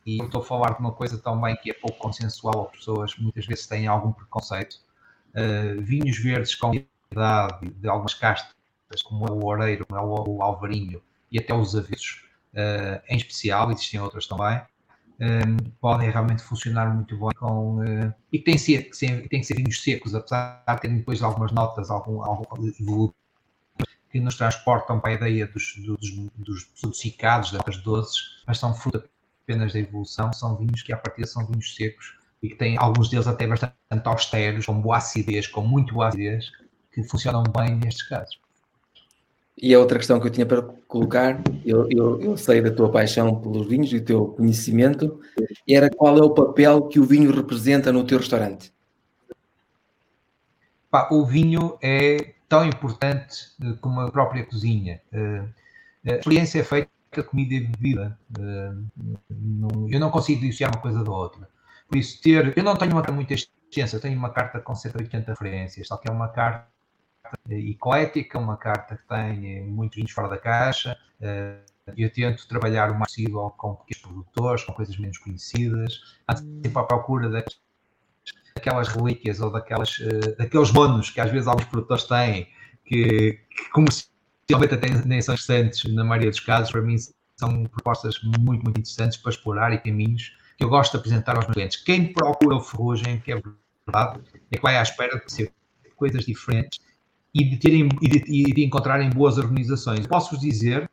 e 0.05 0.21
estou 0.21 0.41
a 0.41 0.43
falar 0.43 0.73
de 0.73 0.79
uma 0.79 0.91
coisa 0.91 1.19
também 1.19 1.55
que 1.57 1.69
é 1.69 1.73
pouco 1.73 1.99
consensual, 1.99 2.71
as 2.71 2.79
pessoas 2.79 3.15
muitas 3.17 3.45
vezes 3.45 3.67
têm 3.67 3.85
algum 3.85 4.11
preconceito, 4.11 4.77
uh, 5.35 5.79
vinhos 5.81 6.17
verdes 6.17 6.55
com 6.55 6.73
idade 6.73 7.69
de 7.69 7.87
algumas 7.87 8.15
castas, 8.15 8.55
como 9.03 9.27
é 9.27 9.31
o 9.31 9.45
Oreiro, 9.45 9.85
como 9.85 9.99
é 9.99 10.03
o 10.03 10.41
Alvarinho 10.41 11.01
e 11.31 11.39
até 11.39 11.53
os 11.53 11.75
Avesos, 12.53 13.01
em 13.09 13.17
especial, 13.17 13.71
existem 13.71 13.99
outras 13.99 14.27
também, 14.27 14.61
um, 15.21 15.69
podem 15.79 16.09
realmente 16.09 16.41
funcionar 16.41 16.93
muito 16.93 17.15
bem 17.17 17.29
com, 17.37 17.77
uh, 17.77 18.13
e 18.31 18.39
que 18.39 18.43
têm, 18.43 18.57
ser, 18.57 18.89
que 18.89 19.29
têm 19.29 19.39
que 19.39 19.43
ser 19.43 19.55
vinhos 19.55 19.81
secos, 19.81 20.15
apesar 20.15 20.63
de 20.67 20.81
terem 20.81 20.97
depois 20.97 21.21
algumas 21.21 21.51
notas, 21.51 21.91
algum, 21.91 22.23
algum 22.23 23.11
que 24.11 24.19
nos 24.19 24.35
transportam 24.35 24.99
para 24.99 25.11
a 25.11 25.13
ideia 25.13 25.47
dos, 25.47 25.75
dos, 25.77 26.11
dos 26.37 26.69
das 27.51 27.77
doces, 27.77 28.43
mas 28.45 28.57
são 28.57 28.73
fruto 28.73 29.07
apenas 29.43 29.73
da 29.73 29.79
evolução, 29.79 30.33
são 30.33 30.57
vinhos 30.57 30.81
que 30.81 30.91
à 30.91 30.97
partida 30.97 31.27
são 31.27 31.45
vinhos 31.45 31.75
secos 31.75 32.17
e 32.41 32.49
que 32.49 32.55
têm 32.55 32.77
alguns 32.77 33.09
deles 33.09 33.27
até 33.27 33.47
bastante 33.47 33.75
austeros, 34.05 34.65
com 34.65 34.81
boa 34.81 34.97
acidez, 34.97 35.47
com 35.47 35.61
muito 35.61 35.93
boa 35.93 36.07
acidez, 36.07 36.51
que 36.91 37.03
funcionam 37.03 37.43
bem 37.43 37.75
nestes 37.75 38.03
casos. 38.07 38.40
E 39.57 39.73
a 39.75 39.79
outra 39.79 39.97
questão 39.97 40.19
que 40.19 40.27
eu 40.27 40.31
tinha 40.31 40.45
para 40.45 40.61
colocar, 40.87 41.41
eu, 41.65 41.87
eu, 41.89 42.21
eu, 42.21 42.37
sei 42.37 42.61
da 42.61 42.71
tua 42.71 42.91
paixão 42.91 43.39
pelos 43.39 43.67
vinhos 43.67 43.91
e 43.93 43.99
do 43.99 44.05
teu 44.05 44.25
conhecimento, 44.27 45.19
era 45.69 45.89
qual 45.89 46.17
é 46.17 46.21
o 46.21 46.33
papel 46.33 46.87
que 46.87 46.99
o 46.99 47.05
vinho 47.05 47.31
representa 47.31 47.91
no 47.91 48.03
teu 48.03 48.17
restaurante? 48.17 48.73
O 51.11 51.25
vinho 51.25 51.77
é 51.81 52.33
tão 52.49 52.65
importante 52.65 53.51
uh, 53.63 53.77
como 53.77 54.01
a 54.01 54.11
própria 54.11 54.45
cozinha. 54.45 55.01
Uh, 55.13 55.47
a 56.05 56.15
experiência 56.15 56.59
é 56.59 56.63
feita 56.63 56.89
com 57.13 57.23
comida 57.23 57.53
e 57.53 57.59
bebida. 57.61 58.17
Não, 59.29 59.89
eu 59.89 59.99
não 59.99 60.09
consigo 60.09 60.41
dissociar 60.41 60.71
uma 60.73 60.81
coisa 60.81 61.03
da 61.03 61.11
outra. 61.11 61.47
Por 61.87 61.97
isso, 61.97 62.21
ter. 62.21 62.57
Eu 62.57 62.63
não 62.63 62.75
tenho 62.75 62.91
uma 62.91 63.03
muita 63.11 63.33
extensa, 63.33 63.99
tenho 63.99 64.17
uma 64.17 64.31
carta 64.31 64.59
com 64.59 64.73
180 64.73 65.31
referências, 65.31 65.87
só 65.87 65.97
que 65.97 66.09
é 66.09 66.11
uma 66.11 66.29
carta 66.29 66.67
eclética, 67.49 68.39
uma 68.39 68.57
carta 68.57 68.97
que 68.97 69.07
tem 69.07 69.65
muitos 69.65 69.95
vinhos 69.95 70.11
fora 70.11 70.29
da 70.29 70.37
caixa. 70.37 70.97
Eh, 71.19 71.59
eu 71.97 72.11
tento 72.11 72.47
trabalhar 72.47 72.91
o 72.91 72.93
mais 72.93 73.11
possível 73.11 73.49
com 73.57 73.75
pequenos 73.75 74.01
produtores, 74.03 74.63
com 74.63 74.73
coisas 74.73 74.97
menos 74.97 75.17
conhecidas, 75.17 75.99
sempre 76.35 76.79
à 76.79 76.83
procura 76.83 77.43
daquelas 78.55 78.87
relíquias 78.89 79.39
ou 79.41 79.51
daquelas, 79.51 79.97
uh, 79.99 80.37
daqueles 80.37 80.71
monos 80.71 81.09
que 81.09 81.19
às 81.19 81.31
vezes 81.31 81.47
alguns 81.47 81.65
produtores 81.65 82.03
têm, 82.03 82.47
que, 82.85 83.39
que 83.49 83.69
comercialmente 83.71 84.75
até 84.75 84.89
nem 85.05 85.21
são 85.21 85.33
interessantes 85.33 85.91
na 85.93 86.03
maioria 86.03 86.29
dos 86.29 86.39
casos, 86.39 86.71
para 86.71 86.81
mim 86.81 86.95
são 87.35 87.63
propostas 87.65 88.21
muito, 88.23 88.63
muito 88.63 88.79
interessantes 88.79 89.17
para 89.17 89.31
explorar 89.31 89.73
e 89.73 89.79
caminhos 89.79 90.37
que 90.57 90.63
eu 90.63 90.69
gosto 90.69 90.91
de 90.91 90.97
apresentar 90.97 91.35
aos 91.35 91.45
meus 91.45 91.55
clientes. 91.55 91.83
Quem 91.83 92.13
procura 92.13 92.55
o 92.55 92.61
ferrugem, 92.61 93.19
que 93.19 93.31
é 93.31 93.41
verdade, 93.87 94.21
é 94.51 94.55
que 94.55 94.61
vai 94.61 94.77
à 94.77 94.83
espera 94.83 95.19
de 95.37 95.51
coisas 95.95 96.23
diferentes 96.23 96.79
e 97.33 97.45
de, 97.45 97.57
terem, 97.57 97.87
e 98.01 98.07
de, 98.07 98.23
e 98.27 98.53
de 98.53 98.63
encontrarem 98.63 99.09
boas 99.09 99.37
organizações. 99.37 100.05
Posso-vos 100.05 100.39
dizer 100.39 100.89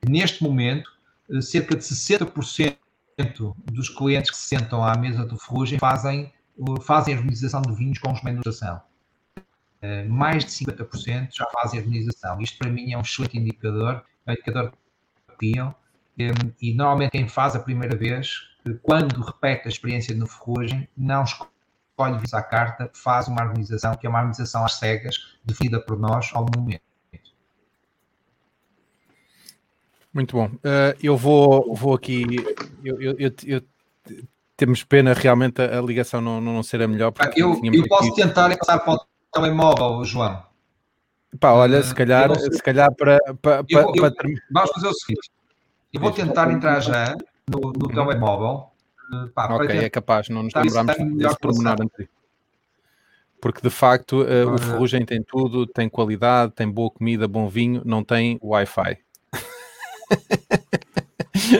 que 0.00 0.10
neste 0.10 0.42
momento 0.42 0.90
eh, 1.30 1.40
cerca 1.40 1.76
de 1.76 1.82
60% 1.82 2.76
dos 3.72 3.88
clientes 3.88 4.30
que 4.30 4.36
se 4.36 4.56
sentam 4.56 4.82
à 4.82 4.96
mesa 4.96 5.24
do 5.24 5.36
Ferrugem 5.36 5.78
fazem, 5.78 6.32
fazem 6.82 7.14
a 7.14 7.18
organização 7.18 7.62
de 7.62 7.72
vinhos 7.74 7.98
com 7.98 8.12
menurização. 8.24 8.80
Eh, 9.80 10.04
mais 10.04 10.44
de 10.44 10.50
50% 10.50 11.28
já 11.32 11.46
fazem 11.46 11.80
a 11.80 11.82
organização. 11.82 12.40
Isto 12.40 12.58
para 12.58 12.70
mim 12.70 12.92
é 12.92 12.98
um 12.98 13.02
excelente 13.02 13.38
indicador, 13.38 14.04
é 14.26 14.30
um 14.30 14.34
indicador 14.34 14.72
que 15.28 15.46
tinham. 15.46 15.74
E 16.60 16.74
normalmente 16.74 17.12
quem 17.12 17.28
faz 17.28 17.54
a 17.54 17.60
primeira 17.60 17.96
vez, 17.96 18.40
quando 18.82 19.20
repete 19.20 19.68
a 19.68 19.70
experiência 19.70 20.12
no 20.16 20.26
Ferrugem, 20.26 20.88
não 20.96 21.22
escolhe 21.22 21.50
escolhe 21.98 22.20
à 22.32 22.42
carta, 22.42 22.90
faz 22.94 23.26
uma 23.26 23.42
harmonização, 23.42 23.94
que 23.96 24.06
é 24.06 24.10
uma 24.10 24.20
harmonização 24.20 24.64
às 24.64 24.74
cegas, 24.74 25.36
definida 25.44 25.80
por 25.80 25.98
nós 25.98 26.30
ao 26.32 26.46
momento. 26.56 26.82
Muito 30.14 30.36
bom. 30.36 30.46
Uh, 30.46 30.96
eu 31.02 31.16
vou, 31.16 31.74
vou 31.74 31.94
aqui. 31.94 32.24
Eu, 32.84 33.00
eu, 33.00 33.16
eu, 33.18 33.32
eu, 33.44 33.62
temos 34.56 34.82
pena 34.82 35.12
realmente 35.12 35.60
a, 35.60 35.78
a 35.78 35.82
ligação 35.82 36.20
não, 36.20 36.40
não 36.40 36.62
ser 36.62 36.82
a 36.82 36.88
melhor. 36.88 37.12
Eu, 37.36 37.60
eu 37.62 37.88
posso 37.88 38.08
aqui... 38.10 38.22
tentar 38.22 38.56
passar 38.56 38.78
para 38.78 38.94
o 38.94 39.00
telemóvel, 39.32 40.04
João. 40.04 40.42
Pá, 41.38 41.52
olha, 41.52 41.82
se 41.82 41.94
calhar, 41.94 42.34
se 42.38 42.62
calhar 42.62 42.92
para, 42.94 43.18
para, 43.42 43.62
para, 43.62 43.92
para 43.92 44.12
Vamos 44.50 44.70
fazer 44.70 44.88
o 44.88 44.94
seguinte: 44.94 45.30
eu 45.92 46.00
vou 46.00 46.10
tentar 46.10 46.50
entrar 46.50 46.80
já 46.80 47.14
no, 47.46 47.72
no 47.72 47.88
telemóvel 47.88 48.70
Pá, 49.34 49.54
ok, 49.54 49.78
é 49.78 49.90
capaz, 49.90 50.28
não 50.28 50.42
nos 50.42 50.54
lembramos 50.54 50.94
desse 51.16 51.38
pormenor 51.38 51.82
anterior. 51.82 52.10
Porque 53.40 53.60
de 53.62 53.70
facto 53.70 54.22
uh, 54.22 54.52
o 54.52 54.58
Ferrugem 54.58 55.04
tem 55.04 55.22
tudo, 55.22 55.66
tem 55.66 55.88
qualidade, 55.88 56.52
tem 56.52 56.68
boa 56.68 56.90
comida, 56.90 57.28
bom 57.28 57.48
vinho, 57.48 57.82
não 57.84 58.02
tem 58.02 58.38
Wi-Fi. 58.42 58.98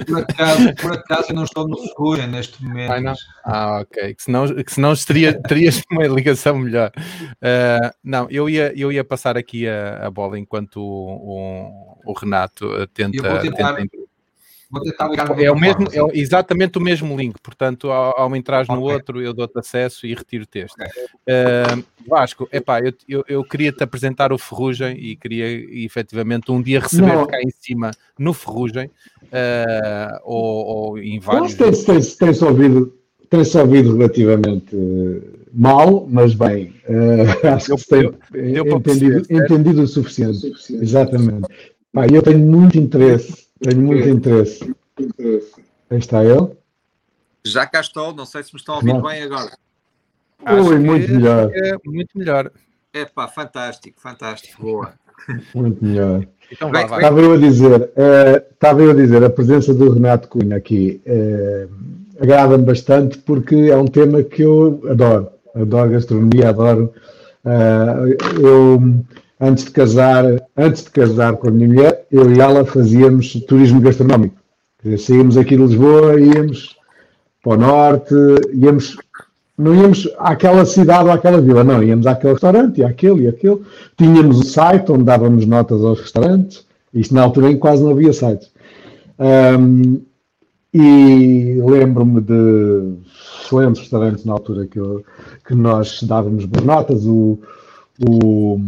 Por 0.06 0.18
acaso, 0.18 0.74
por 0.74 0.92
acaso 0.92 1.30
eu 1.30 1.36
não 1.36 1.44
estou 1.44 1.68
no 1.68 1.76
Ferrugem 1.76 2.26
neste 2.26 2.62
momento. 2.62 2.90
Ai, 2.90 3.14
ah, 3.44 3.80
ok. 3.80 4.14
Que 4.14 4.22
senão, 4.22 4.46
que 4.54 4.72
senão 4.74 4.94
teria, 4.96 5.40
terias 5.40 5.80
uma 5.90 6.06
ligação 6.06 6.58
melhor. 6.58 6.90
Uh, 6.96 7.94
não, 8.02 8.28
eu 8.28 8.50
ia, 8.50 8.72
eu 8.76 8.90
ia 8.90 9.04
passar 9.04 9.38
aqui 9.38 9.68
a, 9.68 10.06
a 10.06 10.10
bola 10.10 10.38
enquanto 10.38 10.78
o, 10.78 12.00
o, 12.04 12.10
o 12.10 12.12
Renato 12.12 12.86
tenta, 12.88 13.40
tentar... 13.40 13.74
tenta 13.76 14.07
Vou 14.70 14.82
tentar 14.82 15.08
ligar 15.08 15.40
é, 15.40 15.50
o 15.50 15.58
mesmo, 15.58 15.88
é 15.90 16.18
exatamente 16.18 16.76
o 16.76 16.80
mesmo 16.80 17.16
link, 17.16 17.36
portanto, 17.42 17.90
ao, 17.90 18.20
ao 18.20 18.36
entrar 18.36 18.66
no 18.68 18.82
okay. 18.82 18.94
outro, 18.94 19.22
eu 19.22 19.32
dou-te 19.32 19.58
acesso 19.58 20.06
e 20.06 20.14
retiro 20.14 20.44
o 20.44 20.46
texto. 20.46 20.74
Okay. 20.74 21.04
Uh, 21.26 21.84
Vasco, 22.06 22.48
epá, 22.52 22.80
eu, 22.80 22.92
eu, 23.08 23.24
eu 23.28 23.44
queria-te 23.44 23.82
apresentar 23.82 24.32
o 24.32 24.38
Ferrugem 24.38 24.96
e 24.98 25.16
queria 25.16 25.46
efetivamente 25.84 26.52
um 26.52 26.60
dia 26.60 26.80
receber 26.80 27.26
cá 27.26 27.40
em 27.40 27.50
cima 27.50 27.92
no 28.18 28.34
Ferrugem 28.34 28.90
uh, 29.24 30.20
ou, 30.24 30.66
ou, 30.66 30.98
em 30.98 31.18
vários. 31.18 31.54
Mas 31.56 31.84
tem-se 31.84 32.18
tem, 32.18 32.32
tem 32.32 32.48
ouvido, 32.48 32.94
tem 33.30 33.60
ouvido 33.60 33.96
relativamente 33.96 34.76
mal, 35.52 36.06
mas 36.10 36.34
bem. 36.34 36.74
Uh, 36.88 37.46
acho 37.48 37.74
que 37.74 37.80
se 37.80 37.88
tem 37.88 38.10
entendido, 38.44 39.22
entendido 39.30 39.82
o 39.82 39.88
suficiente. 39.88 40.52
Exatamente. 40.70 41.46
Pá, 41.92 42.06
eu 42.06 42.22
tenho 42.22 42.38
muito 42.38 42.78
interesse, 42.78 43.47
tenho 43.60 43.82
muito 43.82 44.08
interesse. 44.08 44.74
Aí 45.90 45.98
está 45.98 46.24
ele. 46.24 46.56
Já 47.44 47.66
cá 47.66 47.80
estou, 47.80 48.14
não 48.14 48.26
sei 48.26 48.42
se 48.42 48.52
me 48.52 48.58
estão 48.58 48.74
a 48.74 48.78
ouvir 48.78 48.92
não. 48.92 49.02
bem 49.02 49.22
agora. 49.22 49.50
Ui, 50.46 50.78
muito 50.78 51.12
melhor. 51.12 51.50
É 51.54 51.76
muito 51.84 52.16
melhor. 52.16 52.50
É 52.92 53.04
pá, 53.04 53.28
fantástico, 53.28 54.00
fantástico, 54.00 54.62
boa. 54.62 54.92
Muito 55.54 55.84
melhor. 55.84 56.26
Então, 56.50 56.70
vai, 56.70 56.86
vai. 56.86 56.98
Estava 56.98 57.20
eu 57.20 57.32
a 57.32 57.36
dizer, 57.36 57.90
estava 58.52 58.82
eu 58.82 58.90
a 58.90 58.94
dizer, 58.94 59.24
a 59.24 59.30
presença 59.30 59.74
do 59.74 59.92
Renato 59.92 60.28
Cunha 60.28 60.56
aqui 60.56 61.02
uh, 61.06 61.68
agrada-me 62.20 62.64
bastante 62.64 63.18
porque 63.18 63.54
é 63.54 63.76
um 63.76 63.86
tema 63.86 64.22
que 64.22 64.42
eu 64.42 64.82
adoro. 64.88 65.30
Adoro 65.54 65.90
gastronomia, 65.90 66.48
adoro. 66.48 66.92
Uh, 67.44 68.40
eu 68.40 69.04
antes 69.40 69.64
de 69.64 69.70
casar, 69.70 70.24
antes 70.56 70.84
de 70.84 70.90
casar 70.90 71.36
com 71.36 71.48
a 71.48 71.50
minha 71.50 71.68
mulher, 71.68 72.06
eu 72.10 72.30
e 72.32 72.40
ela 72.40 72.64
fazíamos 72.64 73.32
turismo 73.46 73.80
gastronómico. 73.80 74.36
Saímos 74.98 75.36
aqui 75.36 75.56
de 75.56 75.62
Lisboa, 75.62 76.20
íamos 76.20 76.76
para 77.42 77.52
o 77.52 77.56
norte, 77.56 78.14
íamos, 78.54 78.96
não 79.56 79.74
íamos 79.74 80.08
àquela 80.18 80.64
cidade 80.64 81.04
ou 81.04 81.12
àquela 81.12 81.40
vila, 81.40 81.64
não, 81.64 81.82
íamos 81.82 82.06
àquele 82.06 82.32
restaurante, 82.32 82.78
e 82.78 82.84
àquele 82.84 83.24
e 83.24 83.28
aquele. 83.28 83.60
Tínhamos 83.96 84.40
o 84.40 84.44
site 84.44 84.90
onde 84.92 85.04
dávamos 85.04 85.46
notas 85.46 85.82
aos 85.84 86.00
restaurantes, 86.00 86.66
isto 86.94 87.14
na 87.14 87.22
altura 87.22 87.50
em 87.50 87.58
quase 87.58 87.82
não 87.82 87.90
havia 87.90 88.12
sites. 88.12 88.50
Um, 89.18 90.00
e 90.72 91.60
lembro-me 91.64 92.20
de 92.20 92.98
excelentes 93.42 93.80
restaurantes 93.80 94.24
na 94.24 94.34
altura 94.34 94.66
que, 94.66 94.78
eu, 94.78 95.04
que 95.46 95.54
nós 95.54 96.02
dávamos 96.02 96.44
boas 96.44 96.64
notas, 96.64 97.04
o, 97.04 97.38
o 98.08 98.60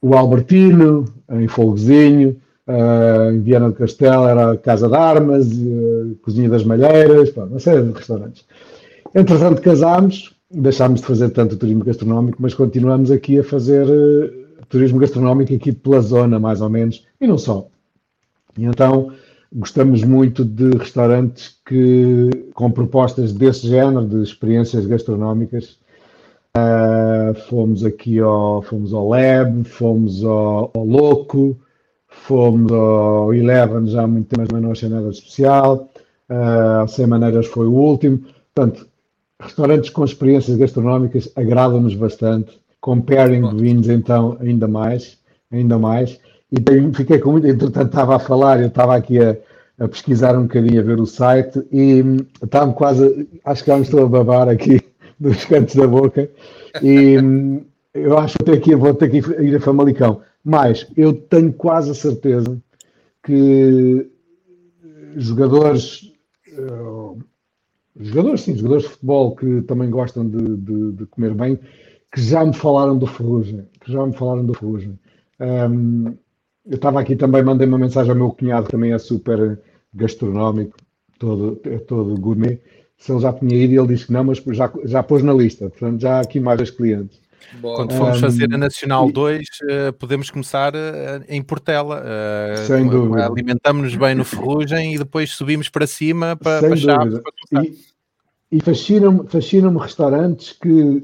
o 0.00 0.14
Albertino, 0.14 1.04
em 1.30 1.48
Folgozinho, 1.48 2.40
uh, 2.66 3.32
em 3.32 3.40
Viana 3.40 3.68
do 3.68 3.74
Castelo 3.74 4.26
era 4.26 4.56
Casa 4.56 4.88
de 4.88 4.94
Armas, 4.94 5.46
uh, 5.52 6.16
Cozinha 6.22 6.48
das 6.48 6.64
Malheiras, 6.64 7.30
pá, 7.30 7.44
uma 7.44 7.58
série 7.58 7.82
de 7.82 7.92
restaurantes. 7.92 8.44
Entretanto, 9.14 9.60
casámos, 9.62 10.34
deixámos 10.50 11.00
de 11.00 11.06
fazer 11.06 11.30
tanto 11.30 11.56
turismo 11.56 11.84
gastronómico, 11.84 12.38
mas 12.40 12.54
continuamos 12.54 13.10
aqui 13.10 13.38
a 13.38 13.44
fazer 13.44 13.86
uh, 13.86 14.64
turismo 14.68 14.98
gastronómico 14.98 15.54
aqui 15.54 15.72
pela 15.72 16.00
zona, 16.00 16.38
mais 16.38 16.60
ou 16.60 16.68
menos, 16.68 17.04
e 17.20 17.26
não 17.26 17.38
só. 17.38 17.68
E 18.56 18.64
então, 18.64 19.12
gostamos 19.52 20.04
muito 20.04 20.44
de 20.44 20.70
restaurantes 20.76 21.56
que, 21.66 22.30
com 22.54 22.70
propostas 22.70 23.32
desse 23.32 23.66
género, 23.66 24.06
de 24.06 24.22
experiências 24.22 24.84
gastronómicas, 24.86 25.78
Uh, 26.56 27.34
fomos 27.48 27.84
aqui 27.84 28.18
ao, 28.18 28.62
fomos 28.62 28.92
ao 28.92 29.08
Lab, 29.08 29.64
fomos 29.64 30.24
ao, 30.24 30.70
ao 30.74 30.84
Louco, 30.84 31.56
fomos 32.08 32.72
ao 32.72 33.32
Eleven 33.34 33.86
já 33.86 34.02
há 34.02 34.06
muito 34.06 34.28
tempo, 34.28 34.48
mas 34.52 34.62
não 34.62 34.72
achei 34.72 34.88
nada 34.88 35.08
especial. 35.10 35.90
Uh, 36.28 36.88
Sem 36.88 37.06
Maneiras 37.06 37.46
foi 37.46 37.66
o 37.66 37.72
último. 37.72 38.20
Portanto, 38.54 38.88
restaurantes 39.40 39.90
com 39.90 40.04
experiências 40.04 40.56
gastronómicas 40.56 41.30
agradam-nos 41.36 41.94
bastante. 41.94 42.58
Com 42.80 43.00
pairing 43.00 43.48
de 43.48 43.62
vinhos, 43.62 43.88
então, 43.88 44.36
ainda 44.40 44.68
mais. 44.68 45.18
Ainda 45.52 45.78
mais. 45.78 46.18
E 46.50 46.60
tenho, 46.60 46.92
fiquei 46.94 47.18
com 47.18 47.32
muito. 47.32 47.46
Entretanto, 47.46 47.88
estava 47.88 48.16
a 48.16 48.18
falar, 48.18 48.60
eu 48.60 48.68
estava 48.68 48.96
aqui 48.96 49.18
a, 49.20 49.36
a 49.78 49.88
pesquisar 49.88 50.36
um 50.36 50.42
bocadinho, 50.42 50.80
a 50.80 50.84
ver 50.84 51.00
o 51.00 51.06
site 51.06 51.62
e 51.70 52.02
hum, 52.02 52.16
estava 52.42 52.72
quase. 52.72 53.28
Acho 53.44 53.64
que 53.64 53.70
já 53.70 53.76
me 53.76 53.82
estou 53.82 54.04
a 54.04 54.08
babar 54.08 54.48
aqui 54.48 54.87
dos 55.20 55.44
cantos 55.44 55.74
da 55.74 55.86
boca. 55.86 56.30
E 56.82 57.16
eu 57.94 58.18
acho 58.18 58.38
que 58.38 58.50
aqui, 58.50 58.74
vou 58.74 58.94
ter 58.94 59.10
que 59.10 59.18
ir 59.18 59.56
a 59.56 59.60
Famalicão. 59.60 60.22
Mas 60.44 60.86
eu 60.96 61.12
tenho 61.12 61.52
quase 61.52 61.90
a 61.90 61.94
certeza 61.94 62.60
que 63.22 64.10
jogadores, 65.16 66.12
uh, 66.56 67.18
jogadores, 67.96 68.42
sim, 68.42 68.56
jogadores 68.56 68.84
de 68.84 68.90
futebol 68.90 69.36
que 69.36 69.62
também 69.62 69.90
gostam 69.90 70.28
de, 70.28 70.56
de, 70.56 70.92
de, 70.92 71.06
comer 71.06 71.34
bem, 71.34 71.58
que 72.12 72.22
já 72.22 72.44
me 72.44 72.54
falaram 72.54 72.96
do 72.96 73.06
Ferrugem, 73.06 73.66
que 73.80 73.92
já 73.92 74.06
me 74.06 74.14
falaram 74.14 74.46
do 74.46 74.54
Ferrugem. 74.54 74.98
Um, 75.40 76.14
eu 76.66 76.76
estava 76.76 77.00
aqui 77.00 77.16
também, 77.16 77.42
mandei 77.42 77.66
uma 77.66 77.78
mensagem 77.78 78.10
ao 78.10 78.16
meu 78.16 78.30
cunhado, 78.30 78.66
que 78.66 78.72
também 78.72 78.92
é 78.92 78.98
super 78.98 79.60
gastronómico, 79.92 80.76
todo, 81.18 81.60
é 81.64 81.78
todo 81.78 82.18
gourmet, 82.20 82.60
se 82.98 83.12
ele 83.12 83.20
já 83.20 83.32
tinha 83.32 83.56
ido 83.56 83.72
e 83.72 83.78
ele 83.78 83.86
disse 83.88 84.06
que 84.06 84.12
não, 84.12 84.24
mas 84.24 84.38
já, 84.38 84.70
já 84.84 85.02
pôs 85.02 85.22
na 85.22 85.32
lista, 85.32 85.70
portanto 85.70 86.00
já 86.00 86.18
há 86.18 86.20
aqui 86.20 86.40
mais 86.40 86.58
dois 86.58 86.70
clientes. 86.70 87.18
Quando 87.62 87.94
formos 87.94 88.18
um, 88.18 88.20
fazer 88.20 88.52
a 88.52 88.58
Nacional 88.58 89.10
2, 89.10 89.38
uh, 89.38 89.70
eh, 89.70 89.92
podemos 89.92 90.30
começar 90.30 90.74
uh, 90.74 91.24
em 91.28 91.42
Portela. 91.42 92.02
Uh, 92.02 92.66
sem 92.66 92.86
dúvida. 92.86 93.26
Alimentamos-nos 93.26 93.96
bem 93.96 94.14
no 94.14 94.24
Ferrugem 94.24 94.94
e 94.94 94.98
depois 94.98 95.30
subimos 95.30 95.68
para 95.70 95.86
cima 95.86 96.36
para, 96.36 96.60
sem 96.60 96.68
para 96.68 96.78
Chaves. 96.78 97.20
Para 97.50 97.64
e, 97.64 97.78
e 98.52 98.60
fascinam-me 98.60 99.26
fascinam 99.28 99.74
restaurantes 99.76 100.52
que 100.52 101.02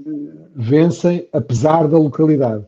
vencem 0.54 1.26
apesar 1.32 1.88
da 1.88 1.96
localidade. 1.96 2.64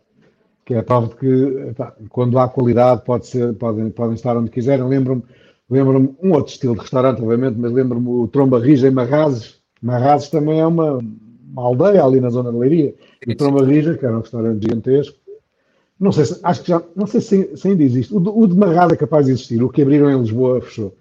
Que 0.64 0.74
é 0.74 0.78
a 0.78 0.82
prova 0.82 1.08
de 1.08 1.16
que 1.16 1.74
pá, 1.74 1.94
quando 2.08 2.38
há 2.38 2.48
qualidade 2.48 3.04
pode 3.04 3.26
ser, 3.26 3.52
podem, 3.54 3.90
podem 3.90 4.14
estar 4.14 4.36
onde 4.36 4.50
quiserem. 4.50 4.88
Lembro-me 4.88 5.22
Lembro-me 5.68 6.14
um 6.22 6.32
outro 6.32 6.52
estilo 6.52 6.74
de 6.74 6.80
restaurante, 6.80 7.20
obviamente, 7.20 7.58
mas 7.58 7.72
lembro-me 7.72 8.08
o 8.08 8.28
Tromba 8.28 8.58
Rija 8.58 8.88
em 8.88 8.92
Marrazes. 8.92 9.56
Marrazes 9.82 10.28
também 10.28 10.60
é 10.60 10.66
uma, 10.66 10.98
uma, 10.98 11.62
aldeia 11.62 12.04
ali 12.04 12.20
na 12.20 12.30
zona 12.30 12.52
de 12.52 12.58
Leiria. 12.58 12.94
E 13.26 13.32
o 13.32 13.36
Tromba 13.36 13.64
Rija, 13.64 13.96
que 13.96 14.04
era 14.04 14.16
um 14.16 14.20
restaurante 14.20 14.62
gigantesco. 14.62 15.16
Não 15.98 16.12
sei 16.12 16.26
se, 16.26 16.38
acho 16.42 16.62
que 16.62 16.68
já, 16.68 16.82
não 16.94 17.06
sei 17.06 17.20
se, 17.20 17.56
se 17.56 17.68
ainda 17.68 17.82
existe. 17.82 18.14
O, 18.14 18.18
o 18.18 18.46
de 18.46 18.56
Marrazes 18.56 18.92
é 18.92 18.96
capaz 18.96 19.26
de 19.26 19.32
existir. 19.32 19.62
O 19.62 19.68
que 19.68 19.82
abriram 19.82 20.10
em 20.10 20.20
Lisboa 20.20 20.60
fechou. 20.60 20.94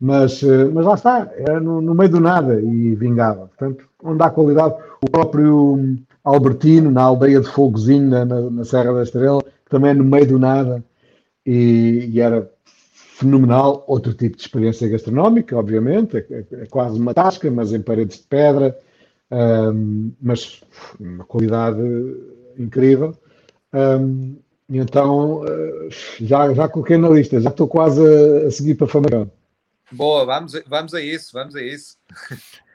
Mas, 0.00 0.42
eh, 0.42 0.64
mas 0.66 0.84
lá 0.84 0.94
está, 0.94 1.30
era 1.36 1.58
no, 1.58 1.80
no, 1.80 1.94
meio 1.94 2.10
do 2.10 2.20
nada 2.20 2.60
e 2.60 2.94
vingava. 2.94 3.48
Portanto, 3.48 3.84
onde 4.02 4.22
há 4.22 4.30
qualidade, 4.30 4.74
o 5.00 5.10
próprio 5.10 5.96
Albertino, 6.22 6.90
na 6.90 7.02
aldeia 7.02 7.40
de 7.40 7.48
Fogozinho, 7.48 8.08
na, 8.08 8.24
na, 8.24 8.40
na 8.50 8.64
Serra 8.64 8.92
da 8.92 9.02
Estrela, 9.02 9.42
também 9.70 9.90
é 9.90 9.94
no 9.94 10.04
meio 10.04 10.26
do 10.26 10.38
nada 10.38 10.84
e, 11.44 12.10
e 12.12 12.20
era 12.20 12.50
fenomenal. 13.18 13.84
Outro 13.86 14.12
tipo 14.12 14.36
de 14.36 14.42
experiência 14.42 14.88
gastronómica, 14.88 15.56
obviamente, 15.56 16.16
é, 16.16 16.26
é, 16.30 16.62
é 16.62 16.66
quase 16.66 16.98
uma 16.98 17.14
tasca, 17.14 17.50
mas 17.50 17.72
em 17.72 17.80
paredes 17.80 18.18
de 18.18 18.24
pedra, 18.24 18.78
um, 19.30 20.12
mas 20.20 20.62
uma 21.00 21.24
qualidade 21.24 21.80
incrível. 22.58 23.16
Um, 23.72 24.36
então 24.68 25.42
uh, 25.42 25.88
já, 26.20 26.52
já 26.52 26.68
coloquei 26.68 26.98
na 26.98 27.08
lista, 27.08 27.40
já 27.40 27.50
estou 27.50 27.68
quase 27.68 28.00
a, 28.00 28.48
a 28.48 28.50
seguir 28.50 28.74
para 28.74 28.86
Famalicão. 28.86 29.30
Boa, 29.92 30.24
vamos, 30.24 30.52
vamos 30.66 30.92
a 30.94 31.00
isso, 31.00 31.30
vamos 31.32 31.54
a 31.54 31.62
isso. 31.62 31.96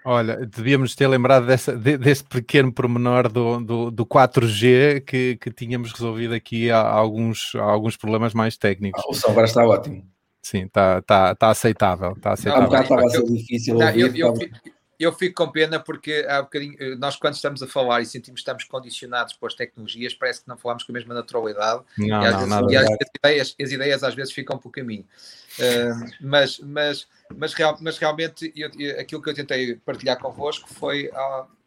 Olha, 0.03 0.45
devíamos 0.47 0.95
ter 0.95 1.07
lembrado 1.07 1.45
dessa, 1.45 1.75
desse 1.75 2.23
pequeno 2.23 2.73
pormenor 2.73 3.29
do, 3.29 3.59
do, 3.59 3.91
do 3.91 4.05
4G 4.05 5.01
que, 5.01 5.35
que 5.35 5.51
tínhamos 5.51 5.91
resolvido 5.91 6.33
aqui 6.33 6.71
há 6.71 6.81
alguns, 6.81 7.53
há 7.55 7.63
alguns 7.63 7.97
problemas 7.97 8.33
mais 8.33 8.57
técnicos. 8.57 9.03
o 9.07 9.13
som 9.13 9.29
agora 9.29 9.45
está 9.45 9.63
ótimo. 9.63 10.03
Sim, 10.41 10.65
está 10.65 11.01
tá, 11.01 11.35
tá 11.35 11.49
aceitável. 11.49 12.15
Tá 12.19 12.33
aceitável. 12.33 12.69
Não, 12.69 12.81
estava 12.81 13.05
a 13.05 13.09
ser 13.09 13.23
difícil. 13.25 13.75
Não, 13.75 13.85
ouvir, 13.85 13.99
eu, 14.01 14.27
eu, 14.27 14.35
fico, 14.35 14.59
eu, 14.99 15.13
fico 15.13 15.45
com 15.45 15.51
pena 15.51 15.79
porque 15.79 16.25
há 16.27 16.41
bocadinho, 16.41 16.75
eh, 16.79 16.95
nós 16.95 17.15
quando 17.15 17.35
estamos 17.35 17.61
a 17.61 17.67
falar 17.67 18.01
e 18.01 18.05
sentimos 18.05 18.39
que 18.39 18.41
estamos 18.41 18.63
condicionados 18.63 19.33
pelas 19.33 19.53
tecnologias, 19.53 20.15
parece 20.15 20.41
que 20.41 20.47
não 20.47 20.57
falamos 20.57 20.83
com 20.83 20.91
a 20.91 20.95
mesma 20.95 21.13
naturalidade. 21.13 21.83
Não, 21.97 22.23
e, 22.23 22.25
às 22.25 22.47
não, 22.47 22.67
vezes, 22.67 22.71
e 22.71 22.75
as, 22.75 23.09
ideias, 23.15 23.55
as 23.61 23.71
ideias 23.71 24.03
às 24.03 24.15
vezes 24.15 24.33
ficam 24.33 24.57
por 24.57 24.71
caminho. 24.71 25.05
Uh, 25.59 26.11
mas, 26.21 26.59
mas, 26.59 27.07
mas, 27.35 27.53
real, 27.53 27.77
mas 27.79 27.97
realmente 27.99 28.51
eu, 28.55 28.69
aquilo 28.99 29.21
que 29.21 29.29
eu 29.29 29.35
tentei 29.35 29.75
partilhar 29.75 30.17
convosco 30.17 30.67
foi. 30.73 31.07
Uh, 31.09 31.60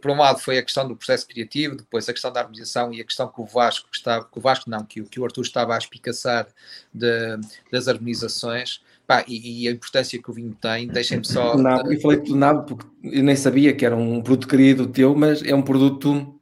por 0.00 0.10
um 0.10 0.18
lado 0.18 0.38
foi 0.38 0.58
a 0.58 0.62
questão 0.62 0.86
do 0.86 0.96
processo 0.96 1.26
criativo, 1.26 1.76
depois 1.76 2.08
a 2.08 2.12
questão 2.12 2.32
da 2.32 2.40
harmonização 2.40 2.92
e 2.92 3.00
a 3.00 3.04
questão 3.04 3.28
que 3.28 3.40
o 3.40 3.44
Vasco 3.44 3.88
estava, 3.92 4.24
que 4.24 4.38
o 4.38 4.40
Vasco 4.40 4.70
não, 4.70 4.84
que, 4.84 5.02
que 5.02 5.20
o 5.20 5.24
Arthur 5.24 5.42
estava 5.42 5.74
a 5.74 5.78
espicaçar 5.78 6.46
de, 6.92 7.08
das 7.70 7.88
harmonizações. 7.88 8.80
Pá, 9.06 9.24
e, 9.28 9.62
e, 9.62 9.68
a 9.68 9.70
importância 9.70 10.20
que 10.20 10.28
o 10.28 10.34
vinho 10.34 10.56
tem, 10.60 10.88
deixem-me 10.88 11.24
só. 11.24 11.56
Nada, 11.56 11.92
eu 11.92 12.00
falei 12.00 12.18
tudo 12.18 12.36
nada 12.36 12.62
porque 12.62 12.86
eu 13.04 13.22
nem 13.22 13.36
sabia 13.36 13.72
que 13.72 13.86
era 13.86 13.94
um 13.94 14.20
produto 14.20 14.48
querido 14.48 14.88
teu, 14.88 15.14
mas 15.14 15.44
é 15.44 15.54
um 15.54 15.62
produto 15.62 16.40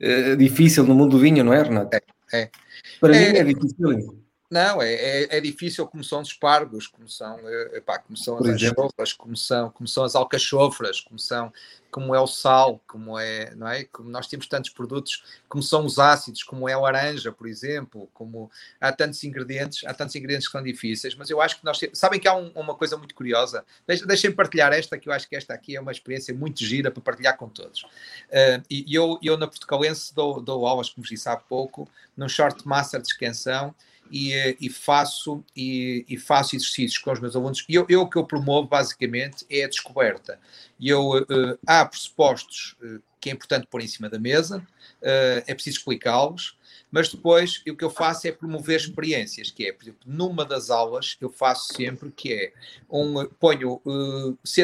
uh, 0.00 0.36
difícil 0.36 0.84
no 0.84 0.94
mundo 0.94 1.10
do 1.10 1.18
vinho, 1.18 1.44
não 1.44 1.52
é, 1.52 1.62
Renato? 1.62 1.94
É. 1.94 2.00
é. 2.40 2.50
Para 2.98 3.14
é, 3.14 3.32
mim 3.32 3.38
é 3.38 3.44
difícil. 3.44 4.23
Não, 4.50 4.80
é, 4.80 4.92
é, 4.92 5.36
é, 5.38 5.40
difícil 5.40 5.86
como 5.86 6.04
são 6.04 6.20
os 6.20 6.28
espargos, 6.28 6.86
como 6.86 7.08
são, 7.08 7.38
epá, 7.72 7.98
como 7.98 8.16
são 8.16 8.36
as 8.36 8.46
alcachofras, 8.46 9.12
como 9.12 9.36
são, 9.36 9.70
como 9.70 9.88
são 9.88 10.04
as 10.04 10.14
alcachofras, 10.14 11.00
como 11.00 11.18
são 11.18 11.52
como 11.94 12.12
é 12.12 12.20
o 12.20 12.26
sal, 12.26 12.82
como 12.88 13.16
é, 13.16 13.54
não 13.54 13.68
é? 13.68 13.84
Como 13.84 14.10
nós 14.10 14.26
temos 14.26 14.48
tantos 14.48 14.70
produtos, 14.70 15.22
como 15.48 15.62
são 15.62 15.86
os 15.86 16.00
ácidos, 16.00 16.42
como 16.42 16.68
é 16.68 16.72
a 16.72 16.78
laranja, 16.78 17.30
por 17.30 17.46
exemplo, 17.46 18.10
como 18.12 18.50
há 18.80 18.90
tantos 18.90 19.22
ingredientes, 19.22 19.84
há 19.86 19.94
tantos 19.94 20.16
ingredientes 20.16 20.48
que 20.48 20.52
são 20.52 20.60
difíceis, 20.60 21.14
mas 21.14 21.30
eu 21.30 21.40
acho 21.40 21.60
que 21.60 21.64
nós 21.64 21.78
sabem 21.92 22.18
que 22.18 22.26
há 22.26 22.34
um, 22.34 22.48
uma 22.56 22.74
coisa 22.74 22.96
muito 22.96 23.14
curiosa. 23.14 23.64
Deixem 23.86 24.32
partilhar 24.32 24.72
esta, 24.72 24.98
que 24.98 25.08
eu 25.08 25.12
acho 25.12 25.28
que 25.28 25.36
esta 25.36 25.54
aqui 25.54 25.76
é 25.76 25.80
uma 25.80 25.92
experiência 25.92 26.34
muito 26.34 26.64
gira 26.64 26.90
para 26.90 27.00
partilhar 27.00 27.36
com 27.36 27.48
todos. 27.48 27.84
Uh, 27.84 28.60
e 28.68 28.92
eu, 28.92 29.16
eu 29.22 29.38
na 29.38 29.46
Portugalense 29.46 30.12
dou, 30.12 30.40
dou 30.40 30.66
aulas, 30.66 30.90
como 30.90 31.04
vos 31.04 31.10
disse 31.10 31.28
há 31.28 31.36
pouco, 31.36 31.88
num 32.16 32.28
short 32.28 32.66
master 32.66 33.00
de 33.00 33.06
extensão 33.06 33.72
e, 34.10 34.32
eh, 34.32 34.56
e, 34.60 34.68
faço, 34.68 35.44
e, 35.56 36.04
e, 36.08 36.16
faço 36.16 36.56
exercícios 36.56 36.98
com 36.98 37.12
os 37.12 37.20
meus 37.20 37.34
alunos. 37.34 37.64
E 37.68 37.74
eu, 37.74 37.86
eu, 37.88 38.02
o 38.02 38.10
que 38.10 38.16
eu 38.16 38.24
promovo, 38.24 38.68
basicamente, 38.68 39.44
é 39.50 39.64
a 39.64 39.68
descoberta. 39.68 40.38
E 40.78 40.88
eu, 40.88 41.10
uh, 41.10 41.58
há 41.66 41.84
pressupostos 41.84 42.76
uh, 42.82 43.02
que 43.20 43.30
é 43.30 43.32
importante 43.32 43.66
pôr 43.66 43.80
em 43.80 43.86
cima 43.86 44.08
da 44.08 44.18
mesa, 44.18 44.58
uh, 44.58 45.42
é 45.46 45.54
preciso 45.54 45.78
explicá-los, 45.78 46.58
mas 46.90 47.08
depois 47.08 47.62
o 47.68 47.74
que 47.74 47.84
eu 47.84 47.90
faço 47.90 48.28
é 48.28 48.32
promover 48.32 48.78
experiências, 48.78 49.50
que 49.50 49.66
é, 49.66 49.72
por 49.72 49.82
exemplo, 49.82 50.00
numa 50.06 50.44
das 50.44 50.70
aulas 50.70 51.16
eu 51.20 51.28
faço 51.28 51.74
sempre 51.74 52.12
que 52.12 52.32
é, 52.32 52.52
um, 52.88 53.24
ponho, 53.40 53.80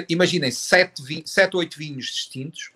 imaginem, 0.08 0.50
sete, 0.52 1.02
sete, 1.26 1.56
oito 1.56 1.76
vinhos 1.76 2.06
distintos, 2.06 2.70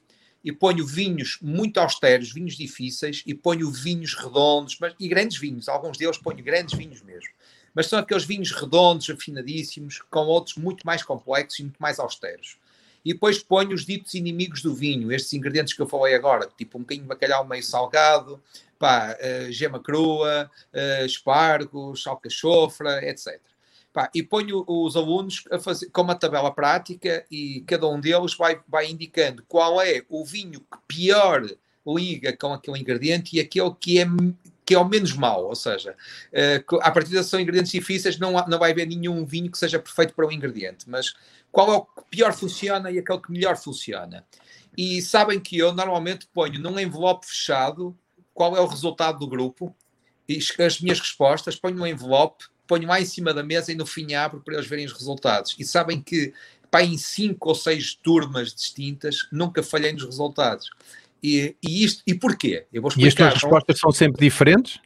e 0.44 0.52
ponho 0.52 0.86
vinhos 0.86 1.38
muito 1.40 1.78
austeros, 1.78 2.30
vinhos 2.30 2.54
difíceis, 2.54 3.22
e 3.24 3.32
ponho 3.32 3.70
vinhos 3.70 4.14
redondos, 4.14 4.76
mas, 4.78 4.94
e 5.00 5.08
grandes 5.08 5.38
vinhos, 5.38 5.68
alguns 5.68 5.96
deles 5.96 6.18
ponho 6.18 6.44
grandes 6.44 6.76
vinhos 6.76 7.00
mesmo. 7.00 7.30
Mas 7.74 7.86
são 7.86 7.98
aqueles 7.98 8.24
vinhos 8.24 8.52
redondos, 8.52 9.08
afinadíssimos, 9.08 10.00
com 10.10 10.26
outros 10.26 10.56
muito 10.56 10.86
mais 10.86 11.02
complexos 11.02 11.58
e 11.58 11.62
muito 11.62 11.78
mais 11.78 11.98
austeros. 11.98 12.58
E 13.04 13.12
depois 13.12 13.42
ponho 13.42 13.74
os 13.74 13.84
ditos 13.84 14.14
inimigos 14.14 14.62
do 14.62 14.74
vinho, 14.74 15.10
estes 15.10 15.32
ingredientes 15.32 15.74
que 15.74 15.80
eu 15.80 15.88
falei 15.88 16.14
agora, 16.14 16.48
tipo 16.56 16.78
um 16.78 16.82
bocadinho 16.82 17.04
de 17.04 17.08
bacalhau 17.08 17.44
meio 17.46 17.62
salgado, 17.62 18.40
pá, 18.78 19.16
uh, 19.18 19.52
gema 19.52 19.80
crua, 19.80 20.50
uh, 20.72 21.04
espargos, 21.04 22.06
alcachofra, 22.06 23.06
etc. 23.08 23.40
Pá, 23.94 24.10
e 24.12 24.24
ponho 24.24 24.64
os 24.66 24.96
alunos 24.96 25.44
a 25.52 25.58
fazer 25.60 25.88
com 25.90 26.02
uma 26.02 26.16
tabela 26.16 26.50
prática 26.50 27.24
e 27.30 27.62
cada 27.64 27.86
um 27.86 28.00
deles 28.00 28.34
vai, 28.34 28.60
vai 28.66 28.90
indicando 28.90 29.44
qual 29.46 29.80
é 29.80 30.02
o 30.08 30.24
vinho 30.24 30.58
que 30.58 30.78
pior 30.88 31.46
liga 31.86 32.36
com 32.36 32.52
aquele 32.52 32.80
ingrediente 32.80 33.36
e 33.36 33.40
aquele 33.40 33.72
que 33.78 34.00
é 34.00 34.06
que 34.66 34.74
é 34.74 34.78
o 34.78 34.88
menos 34.88 35.12
mau, 35.12 35.44
ou 35.44 35.54
seja, 35.54 35.92
uh, 35.92 36.76
à 36.80 36.90
partida 36.90 37.22
são 37.22 37.38
ingredientes 37.38 37.70
difíceis, 37.70 38.18
não, 38.18 38.32
não 38.48 38.58
vai 38.58 38.72
haver 38.72 38.86
nenhum 38.86 39.24
vinho 39.24 39.50
que 39.50 39.58
seja 39.58 39.78
perfeito 39.78 40.14
para 40.14 40.26
o 40.26 40.32
ingrediente, 40.32 40.88
mas 40.88 41.14
qual 41.52 41.70
é 41.70 41.76
o 41.76 41.82
que 41.82 42.02
pior 42.10 42.32
funciona 42.32 42.90
e 42.90 42.98
aquele 42.98 43.20
que 43.20 43.30
melhor 43.30 43.58
funciona. 43.58 44.24
E 44.76 45.02
sabem 45.02 45.38
que 45.38 45.58
eu 45.58 45.72
normalmente 45.72 46.26
ponho 46.32 46.58
num 46.58 46.80
envelope 46.80 47.26
fechado 47.26 47.96
qual 48.32 48.56
é 48.56 48.60
o 48.60 48.66
resultado 48.66 49.18
do 49.18 49.28
grupo 49.28 49.76
as 50.58 50.80
minhas 50.80 50.98
respostas, 50.98 51.54
ponho 51.54 51.76
num 51.76 51.86
envelope 51.86 52.46
ponho 52.66 52.88
lá 52.88 53.00
em 53.00 53.04
cima 53.04 53.32
da 53.32 53.42
mesa 53.42 53.72
e 53.72 53.74
no 53.74 53.86
fim 53.86 54.14
abro 54.14 54.40
para 54.40 54.54
eles 54.54 54.66
verem 54.66 54.86
os 54.86 54.92
resultados. 54.92 55.54
E 55.58 55.64
sabem 55.64 56.00
que 56.00 56.32
pá, 56.70 56.82
em 56.82 56.96
cinco 56.98 57.50
ou 57.50 57.54
seis 57.54 57.94
turmas 57.94 58.54
distintas 58.54 59.28
nunca 59.30 59.62
falhei 59.62 59.92
nos 59.92 60.04
resultados. 60.04 60.70
E, 61.22 61.56
e 61.62 61.84
isto, 61.84 62.02
e 62.06 62.14
porquê? 62.14 62.66
Eu 62.72 62.82
vou 62.82 62.90
explicar. 62.90 63.06
E 63.06 63.08
as 63.08 63.14
tuas 63.14 63.42
respostas 63.42 63.78
são 63.78 63.92
sempre 63.92 64.20
diferentes? 64.20 64.78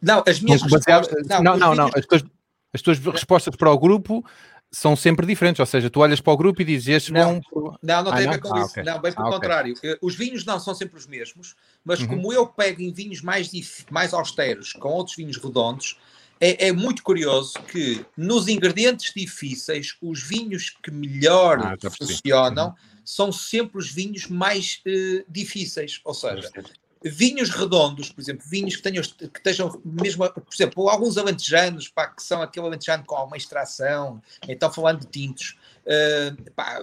Não, 0.00 0.22
as 0.26 0.40
minhas 0.40 0.62
respostas. 0.62 1.26
Não, 1.26 1.56
não, 1.56 1.74
não. 1.74 1.90
As, 1.94 2.06
tuas, 2.06 2.24
as 2.72 2.82
tuas 2.82 2.98
respostas 2.98 3.56
para 3.56 3.70
o 3.70 3.78
grupo 3.78 4.24
são 4.72 4.94
sempre 4.94 5.26
diferentes, 5.26 5.58
ou 5.58 5.66
seja, 5.66 5.90
tu 5.90 6.00
olhas 6.00 6.20
para 6.20 6.32
o 6.32 6.36
grupo 6.36 6.62
e 6.62 6.64
dizes 6.64 6.88
estes 6.88 7.12
não. 7.12 7.40
Não, 7.82 8.04
não 8.04 8.12
ah, 8.12 8.16
tem 8.16 8.28
a 8.28 8.30
ver 8.30 8.40
com 8.40 8.54
ah, 8.54 8.60
isso. 8.60 8.70
Okay. 8.70 8.84
Não, 8.84 9.00
bem 9.00 9.12
pelo 9.12 9.26
ah, 9.26 9.30
contrário. 9.32 9.74
Okay. 9.76 9.98
Os 10.00 10.14
vinhos 10.14 10.44
não 10.44 10.60
são 10.60 10.74
sempre 10.74 10.96
os 10.96 11.06
mesmos, 11.06 11.56
mas 11.84 12.00
uhum. 12.00 12.08
como 12.08 12.32
eu 12.32 12.46
pego 12.46 12.80
em 12.80 12.92
vinhos 12.92 13.20
mais, 13.20 13.50
mais 13.90 14.14
austeros 14.14 14.72
com 14.72 14.88
outros 14.88 15.16
vinhos 15.16 15.36
redondos, 15.38 15.98
é, 16.40 16.68
é, 16.68 16.72
muito 16.72 17.02
curioso 17.02 17.52
que 17.70 18.04
nos 18.16 18.48
ingredientes 18.48 19.12
difíceis, 19.14 19.96
os 20.00 20.22
vinhos 20.22 20.70
que 20.82 20.90
melhor 20.90 21.58
ah, 21.60 21.90
funcionam 21.90 22.68
uhum. 22.68 22.74
são 23.04 23.30
sempre 23.30 23.76
os 23.78 23.90
vinhos 23.90 24.26
mais 24.26 24.80
uh, 24.86 25.24
difíceis. 25.28 26.00
Ou 26.02 26.14
seja, 26.14 26.50
vinhos 27.04 27.50
redondos, 27.50 28.10
por 28.10 28.22
exemplo, 28.22 28.42
vinhos 28.48 28.76
que, 28.76 28.82
tenham, 28.82 29.02
que 29.02 29.38
estejam 29.38 29.80
mesmo, 29.84 30.28
por 30.30 30.54
exemplo, 30.54 30.88
alguns 30.88 31.18
alentejanos, 31.18 31.88
pá, 31.88 32.08
que 32.08 32.22
são 32.22 32.40
aquele 32.40 32.66
alentejano 32.66 33.04
com 33.04 33.16
alguma 33.16 33.36
extração, 33.36 34.22
então 34.48 34.72
falando 34.72 35.00
de 35.00 35.08
tintos, 35.08 35.58
uh, 35.84 36.52
pá, 36.52 36.82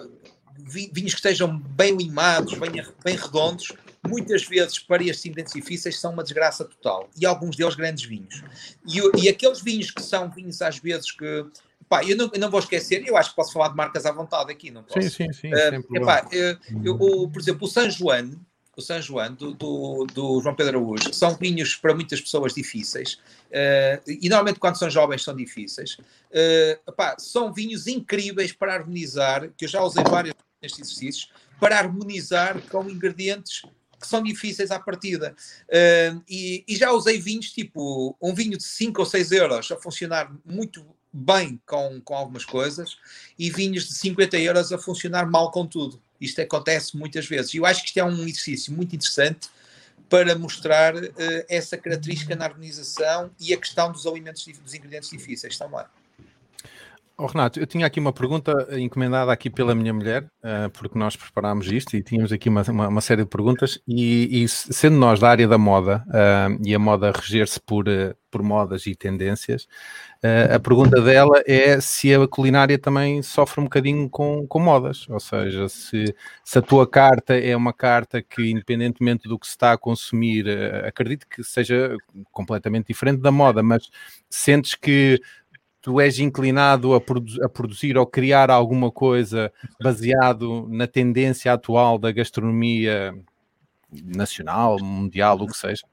vinhos 0.59 1.13
que 1.13 1.19
estejam 1.19 1.57
bem 1.57 1.95
limados, 1.95 2.53
bem, 2.55 2.71
bem 3.03 3.15
redondos, 3.15 3.73
muitas 4.07 4.43
vezes 4.45 4.79
para 4.79 5.03
estes 5.03 5.25
ingredientes 5.25 5.53
difíceis 5.53 5.99
são 5.99 6.13
uma 6.13 6.23
desgraça 6.23 6.65
total. 6.65 7.09
E 7.19 7.25
alguns 7.25 7.55
deles 7.55 7.75
grandes 7.75 8.05
vinhos. 8.05 8.43
E, 8.85 8.99
e 9.23 9.29
aqueles 9.29 9.61
vinhos 9.61 9.91
que 9.91 10.01
são 10.01 10.29
vinhos 10.29 10.61
às 10.61 10.77
vezes 10.77 11.11
que. 11.11 11.45
Pá, 11.89 12.03
eu 12.03 12.17
não, 12.17 12.29
eu 12.33 12.39
não 12.39 12.51
vou 12.51 12.59
esquecer, 12.59 13.07
eu 13.07 13.15
acho 13.15 13.29
que 13.29 13.35
posso 13.37 13.53
falar 13.53 13.69
de 13.69 13.75
marcas 13.75 14.05
à 14.05 14.11
vontade 14.11 14.51
aqui, 14.51 14.69
não 14.69 14.83
posso? 14.83 15.09
Sim, 15.09 15.31
sim, 15.31 15.33
sim. 15.33 15.53
Uh, 15.53 15.95
epá, 15.95 16.27
eu, 16.33 16.57
eu, 16.83 16.95
o, 16.95 17.29
por 17.29 17.41
exemplo, 17.41 17.65
o 17.65 17.69
San 17.69 17.89
João, 17.89 18.31
o 18.75 18.81
San 18.81 19.01
João 19.01 19.33
do, 19.33 19.53
do, 19.53 20.05
do, 20.13 20.41
João 20.41 20.53
Pedro 20.53 20.79
Araújo, 20.79 21.09
que 21.09 21.15
são 21.15 21.33
vinhos 21.35 21.75
para 21.75 21.95
muitas 21.95 22.19
pessoas 22.19 22.53
difíceis, 22.53 23.13
uh, 23.49 24.03
e 24.05 24.27
normalmente 24.27 24.59
quando 24.59 24.77
são 24.77 24.89
jovens 24.89 25.23
são 25.23 25.33
difíceis, 25.33 25.93
uh, 25.93 27.15
são 27.17 27.53
vinhos 27.53 27.87
incríveis 27.87 28.51
para 28.51 28.73
harmonizar, 28.73 29.49
que 29.57 29.63
eu 29.63 29.69
já 29.69 29.81
usei 29.81 30.03
vários 30.03 30.35
nestes 30.61 30.81
exercícios, 30.81 31.31
para 31.59 31.79
harmonizar 31.79 32.61
com 32.69 32.89
ingredientes 32.89 33.63
que 33.99 34.07
são 34.07 34.21
difíceis 34.21 34.71
à 34.71 34.79
partida. 34.79 35.35
Uh, 35.67 36.23
e, 36.27 36.63
e, 36.67 36.75
já 36.75 36.91
usei 36.91 37.19
vinhos 37.19 37.51
tipo 37.51 38.15
um 38.21 38.33
vinho 38.33 38.57
de 38.57 38.63
5 38.63 38.99
ou 38.99 39.05
6 39.05 39.31
euros 39.31 39.71
a 39.71 39.77
funcionar 39.77 40.31
muito 40.45 40.85
bem 41.11 41.59
com, 41.65 41.99
com 42.01 42.15
algumas 42.15 42.45
coisas 42.45 42.97
e 43.39 43.49
vinhos 43.49 43.87
de 43.87 43.93
50 43.95 44.37
euros 44.37 44.71
a 44.71 44.77
funcionar 44.77 45.25
mal 45.29 45.51
com 45.51 45.65
tudo. 45.65 46.01
Isto 46.19 46.41
acontece 46.41 46.97
muitas 46.97 47.25
vezes. 47.27 47.53
E 47.53 47.57
eu 47.57 47.65
acho 47.65 47.81
que 47.81 47.87
isto 47.87 47.97
é 47.97 48.03
um 48.03 48.23
exercício 48.23 48.73
muito 48.73 48.95
interessante 48.95 49.49
para 50.09 50.37
mostrar 50.37 50.95
uh, 50.95 51.11
essa 51.49 51.77
característica 51.77 52.35
na 52.35 52.45
harmonização 52.45 53.31
e 53.39 53.53
a 53.53 53.57
questão 53.57 53.91
dos 53.91 54.05
alimentos, 54.05 54.45
dos 54.45 54.73
ingredientes 54.73 55.09
difíceis 55.09 55.57
também. 55.57 55.85
Oh, 57.19 57.25
Renato, 57.25 57.59
eu 57.59 57.65
tinha 57.65 57.87
aqui 57.87 57.99
uma 57.99 58.13
pergunta 58.13 58.67
encomendada 58.77 59.31
aqui 59.31 59.49
pela 59.49 59.73
minha 59.73 59.91
mulher, 59.91 60.25
uh, 60.43 60.69
porque 60.71 60.99
nós 60.99 61.15
preparámos 61.15 61.65
isto 61.71 61.97
e 61.97 62.03
tínhamos 62.03 62.31
aqui 62.31 62.47
uma, 62.47 62.61
uma, 62.69 62.87
uma 62.89 63.01
série 63.01 63.23
de 63.23 63.27
perguntas 63.27 63.81
e, 63.87 64.43
e, 64.43 64.47
sendo 64.47 64.97
nós 64.97 65.19
da 65.19 65.27
área 65.27 65.47
da 65.47 65.57
moda 65.57 66.05
uh, 66.09 66.61
e 66.63 66.75
a 66.75 66.77
moda 66.77 67.11
reger-se 67.11 67.59
por, 67.59 67.87
uh, 67.87 68.15
por 68.29 68.43
modas 68.43 68.85
e 68.85 68.93
tendências, 68.93 69.67
a 70.53 70.59
pergunta 70.59 71.01
dela 71.01 71.41
é 71.45 71.79
se 71.79 72.13
a 72.13 72.27
culinária 72.27 72.77
também 72.77 73.21
sofre 73.21 73.61
um 73.61 73.63
bocadinho 73.63 74.09
com, 74.09 74.45
com 74.47 74.59
modas, 74.59 75.07
ou 75.09 75.19
seja, 75.19 75.69
se, 75.69 76.13
se 76.43 76.57
a 76.59 76.61
tua 76.61 76.87
carta 76.87 77.35
é 77.35 77.55
uma 77.55 77.71
carta 77.71 78.21
que 78.21 78.51
independentemente 78.51 79.29
do 79.29 79.39
que 79.39 79.45
se 79.45 79.51
está 79.51 79.71
a 79.73 79.77
consumir, 79.77 80.45
acredito 80.85 81.25
que 81.29 81.43
seja 81.43 81.95
completamente 82.31 82.87
diferente 82.87 83.21
da 83.21 83.31
moda, 83.31 83.63
mas 83.63 83.89
sentes 84.29 84.75
que 84.75 85.21
tu 85.87 86.01
és 86.01 86.19
inclinado 86.19 86.93
a, 86.93 86.99
produ 86.99 87.41
a, 87.41 87.47
produzir 87.47 87.97
ou 87.97 88.05
criar 88.05 88.51
alguma 88.51 88.91
coisa 88.91 89.49
baseado 89.81 90.67
na 90.67 90.85
tendência 90.85 91.53
atual 91.53 91.97
da 91.97 92.11
gastronomia 92.11 93.17
nacional, 94.03 94.77
mundial, 94.83 95.37
o 95.39 95.47
que 95.47 95.55
seja? 95.55 95.85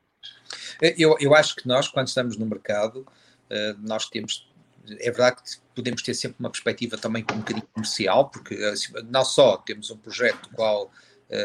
Eu, 0.80 1.14
eu 1.20 1.32
acho 1.32 1.54
que 1.54 1.68
nós, 1.68 1.86
quando 1.86 2.08
estamos 2.08 2.36
no 2.36 2.44
mercado, 2.44 3.06
eh, 3.48 3.76
nós 3.78 4.06
temos. 4.06 4.50
É 4.98 5.12
verdade 5.12 5.36
que 5.36 5.60
podemos 5.76 6.02
ter 6.02 6.14
sempre 6.14 6.38
uma 6.40 6.50
perspectiva 6.50 6.98
também 6.98 7.24
um 7.32 7.38
bocadinho 7.38 7.66
comercial, 7.72 8.28
porque 8.30 8.56
assim, 8.64 8.92
não 9.08 9.24
só 9.24 9.58
temos 9.58 9.92
um 9.92 9.96
projeto 9.96 10.50
qual 10.54 10.86
uh, 10.86 10.90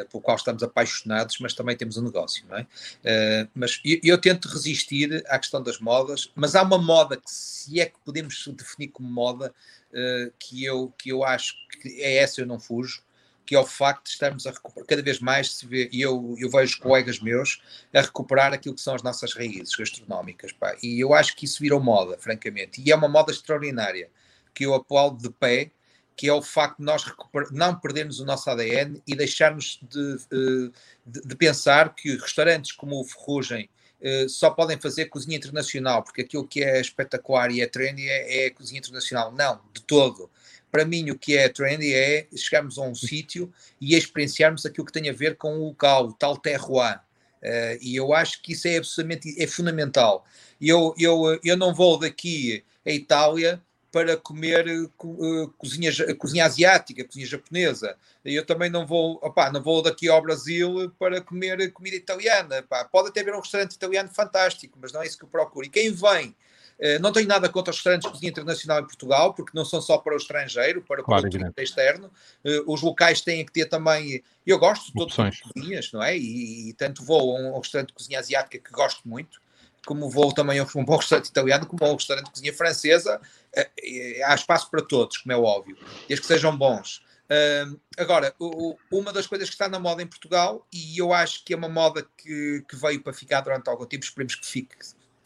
pelo 0.10 0.22
qual 0.22 0.38
estamos 0.38 0.62
apaixonados, 0.62 1.38
mas 1.40 1.54
também 1.54 1.76
temos 1.76 1.98
um 1.98 2.04
negócio, 2.04 2.46
não 2.48 2.58
é? 2.58 2.62
Uh, 2.64 3.50
mas 3.54 3.80
eu, 3.84 4.00
eu, 4.04 4.18
tento 4.18 4.48
resistir 4.48 5.24
à 5.28 5.40
questão 5.40 5.62
das 5.62 5.80
modas, 5.80 6.32
mas 6.36 6.56
há 6.56 6.62
uma 6.62 6.78
moda 6.78 7.18
que, 7.18 7.32
se 7.32 7.80
é 7.80 7.86
que 7.86 8.00
podemos 8.04 8.48
definir 8.56 8.90
como 8.90 9.10
moda, 9.10 9.54
uh, 9.92 10.34
que, 10.38 10.64
eu, 10.64 10.94
que 10.98 11.10
eu 11.10 11.24
acho 11.24 11.56
que 11.82 12.02
é 12.02 12.18
essa, 12.18 12.42
eu 12.42 12.46
não 12.46 12.60
fujo, 12.60 13.02
que 13.50 13.56
é 13.56 13.60
o 13.60 13.66
facto 13.66 14.04
de 14.04 14.12
estarmos 14.12 14.46
a 14.46 14.52
recuperar, 14.52 14.86
cada 14.86 15.02
vez 15.02 15.20
mais 15.20 15.56
se 15.56 15.66
vê, 15.66 15.90
e 15.92 16.02
eu, 16.02 16.36
eu 16.38 16.52
vejo 16.52 16.80
colegas 16.80 17.20
meus 17.20 17.60
a 17.92 18.02
recuperar 18.02 18.54
aquilo 18.54 18.76
que 18.76 18.82
são 18.82 18.94
as 18.94 19.02
nossas 19.02 19.34
raízes 19.34 19.76
gastronómicas, 19.76 20.52
pá, 20.52 20.78
e 20.84 21.00
eu 21.00 21.16
acho 21.16 21.36
que 21.36 21.46
isso 21.46 21.60
virou 21.60 21.80
moda, 21.80 22.16
francamente, 22.20 22.80
e 22.80 22.92
é 22.92 22.96
uma 22.96 23.08
moda 23.08 23.32
extraordinária, 23.32 24.08
que 24.54 24.68
eu 24.68 24.76
aplaudo 24.76 25.18
de 25.18 25.32
pé, 25.32 25.72
que 26.20 26.28
é 26.28 26.34
o 26.34 26.42
facto 26.42 26.80
de 26.80 26.84
nós 26.84 27.06
não 27.50 27.80
perdermos 27.80 28.20
o 28.20 28.26
nosso 28.26 28.50
ADN 28.50 29.02
e 29.08 29.16
deixarmos 29.16 29.80
de, 29.82 30.18
eh, 30.30 30.70
de, 31.06 31.22
de, 31.22 31.36
pensar 31.38 31.96
que 31.96 32.18
restaurantes 32.18 32.74
como 32.74 33.00
o 33.00 33.06
Ferrugem 33.06 33.70
uh, 34.02 34.28
só 34.28 34.50
podem 34.50 34.78
fazer 34.78 35.06
cozinha 35.06 35.38
internacional, 35.38 36.04
porque 36.04 36.24
aquilo 36.24 36.46
que 36.46 36.62
é 36.62 36.82
espetacular 36.82 37.52
e 37.52 37.62
é 37.62 37.68
trendy 37.68 38.10
é, 38.10 38.48
é 38.48 38.50
cozinha 38.50 38.80
internacional. 38.80 39.32
Não, 39.32 39.62
de 39.74 39.82
todo. 39.84 40.30
Para 40.70 40.84
mim, 40.84 41.10
o 41.10 41.18
que 41.18 41.38
é 41.38 41.48
trendy 41.48 41.94
é 41.94 42.28
chegarmos 42.36 42.78
a 42.78 42.82
um 42.82 42.94
sítio 42.94 43.50
e 43.80 43.96
experienciarmos 43.96 44.66
aquilo 44.66 44.86
que 44.86 44.92
tem 44.92 45.10
a 45.10 45.14
ver 45.14 45.38
com 45.38 45.58
o 45.58 45.68
local, 45.68 46.08
o 46.08 46.14
tal 46.14 46.36
terroir. 46.36 47.00
Uh, 47.42 47.80
e 47.80 47.96
eu 47.96 48.14
acho 48.14 48.42
que 48.42 48.52
isso 48.52 48.68
é 48.68 48.76
absolutamente 48.76 49.42
é 49.42 49.48
fundamental. 49.48 50.26
Eu, 50.60 50.94
eu, 51.00 51.40
eu 51.46 51.56
não 51.56 51.74
vou 51.74 51.98
daqui 51.98 52.62
à 52.86 52.92
Itália 52.92 53.64
para 53.92 54.16
comer 54.18 54.66
uh, 54.68 55.54
cozinha, 55.58 55.92
cozinha 56.18 56.46
asiática, 56.46 57.04
cozinha 57.04 57.26
japonesa. 57.26 57.96
Eu 58.24 58.46
também 58.46 58.70
não 58.70 58.86
vou, 58.86 59.20
opá, 59.24 59.52
não 59.52 59.62
vou 59.62 59.82
daqui 59.82 60.08
ao 60.08 60.22
Brasil 60.22 60.92
para 61.00 61.22
comer 61.22 61.72
comida 61.72 61.96
italiana. 61.96 62.60
Opá. 62.60 62.86
Pode 62.86 63.10
até 63.10 63.22
haver 63.22 63.34
um 63.34 63.40
restaurante 63.40 63.74
italiano 63.74 64.10
fantástico, 64.10 64.78
mas 64.82 64.92
não 64.92 65.02
é 65.02 65.08
isso 65.08 65.18
que 65.18 65.26
eu 65.26 65.30
procuro. 65.30 65.66
E 65.66 65.70
quem 65.70 65.92
vem 65.92 66.36
eh, 66.80 66.98
não 66.98 67.12
tenho 67.12 67.28
nada 67.28 67.50
contra 67.50 67.72
os 67.72 67.78
restaurantes 67.78 68.08
de 68.08 68.14
cozinha 68.14 68.30
internacional 68.30 68.80
em 68.80 68.86
Portugal, 68.86 69.34
porque 69.34 69.52
não 69.54 69.66
são 69.66 69.82
só 69.82 69.98
para 69.98 70.14
o 70.14 70.18
estrangeiro, 70.18 70.82
para 70.82 71.02
o 71.02 71.04
claro, 71.04 71.30
produto 71.30 71.60
externo. 71.60 72.10
Eh, 72.44 72.64
os 72.66 72.82
locais 72.82 73.20
têm 73.20 73.46
que 73.46 73.52
ter 73.52 73.66
também. 73.66 74.24
Eu 74.46 74.58
gosto 74.58 74.88
de 74.88 74.94
todas 74.94 75.20
as 75.20 75.42
cozinhas, 75.42 75.92
não 75.92 76.02
é? 76.02 76.18
E, 76.18 76.70
e, 76.70 76.74
tanto 76.74 77.04
vou 77.04 77.36
a 77.36 77.40
um, 77.40 77.60
restaurante 77.60 77.90
de 77.90 77.94
cozinha 77.94 78.20
asiática 78.20 78.58
que 78.58 78.72
gosto 78.72 79.08
muito, 79.08 79.42
como 79.86 80.10
vou 80.10 80.34
também 80.34 80.60
a 80.60 80.68
um 80.76 80.86
bom 80.86 80.98
restaurante 80.98 81.28
italiano, 81.28 81.66
como 81.66 81.84
a 81.86 81.92
um 81.92 81.96
restaurante 81.96 82.26
de 82.26 82.32
cozinha 82.32 82.54
francesa. 82.54 83.20
Eh, 83.56 84.22
há 84.24 84.36
espaço 84.36 84.70
para 84.70 84.82
todos, 84.82 85.18
como 85.18 85.34
é 85.34 85.38
óbvio, 85.38 85.78
desde 86.08 86.22
que 86.22 86.28
sejam 86.28 86.56
bons. 86.56 87.02
Uh, 87.30 87.80
agora, 87.96 88.34
o, 88.40 88.76
uma 88.92 89.14
das 89.14 89.28
coisas 89.28 89.48
que 89.48 89.54
está 89.54 89.70
na 89.70 89.80
moda 89.80 90.02
em 90.02 90.08
Portugal, 90.08 90.66
e 90.74 90.98
eu 91.00 91.14
acho 91.14 91.46
que 91.46 91.54
é 91.54 91.58
uma 91.58 91.70
moda 91.70 92.08
que, 92.18 92.66
que 92.68 92.76
veio 92.76 93.04
para 93.04 93.14
ficar 93.14 93.42
durante 93.42 93.70
algum 93.70 93.86
tempo, 93.86 94.04
esperemos 94.04 94.34
que 94.36 94.48
fique 94.48 94.76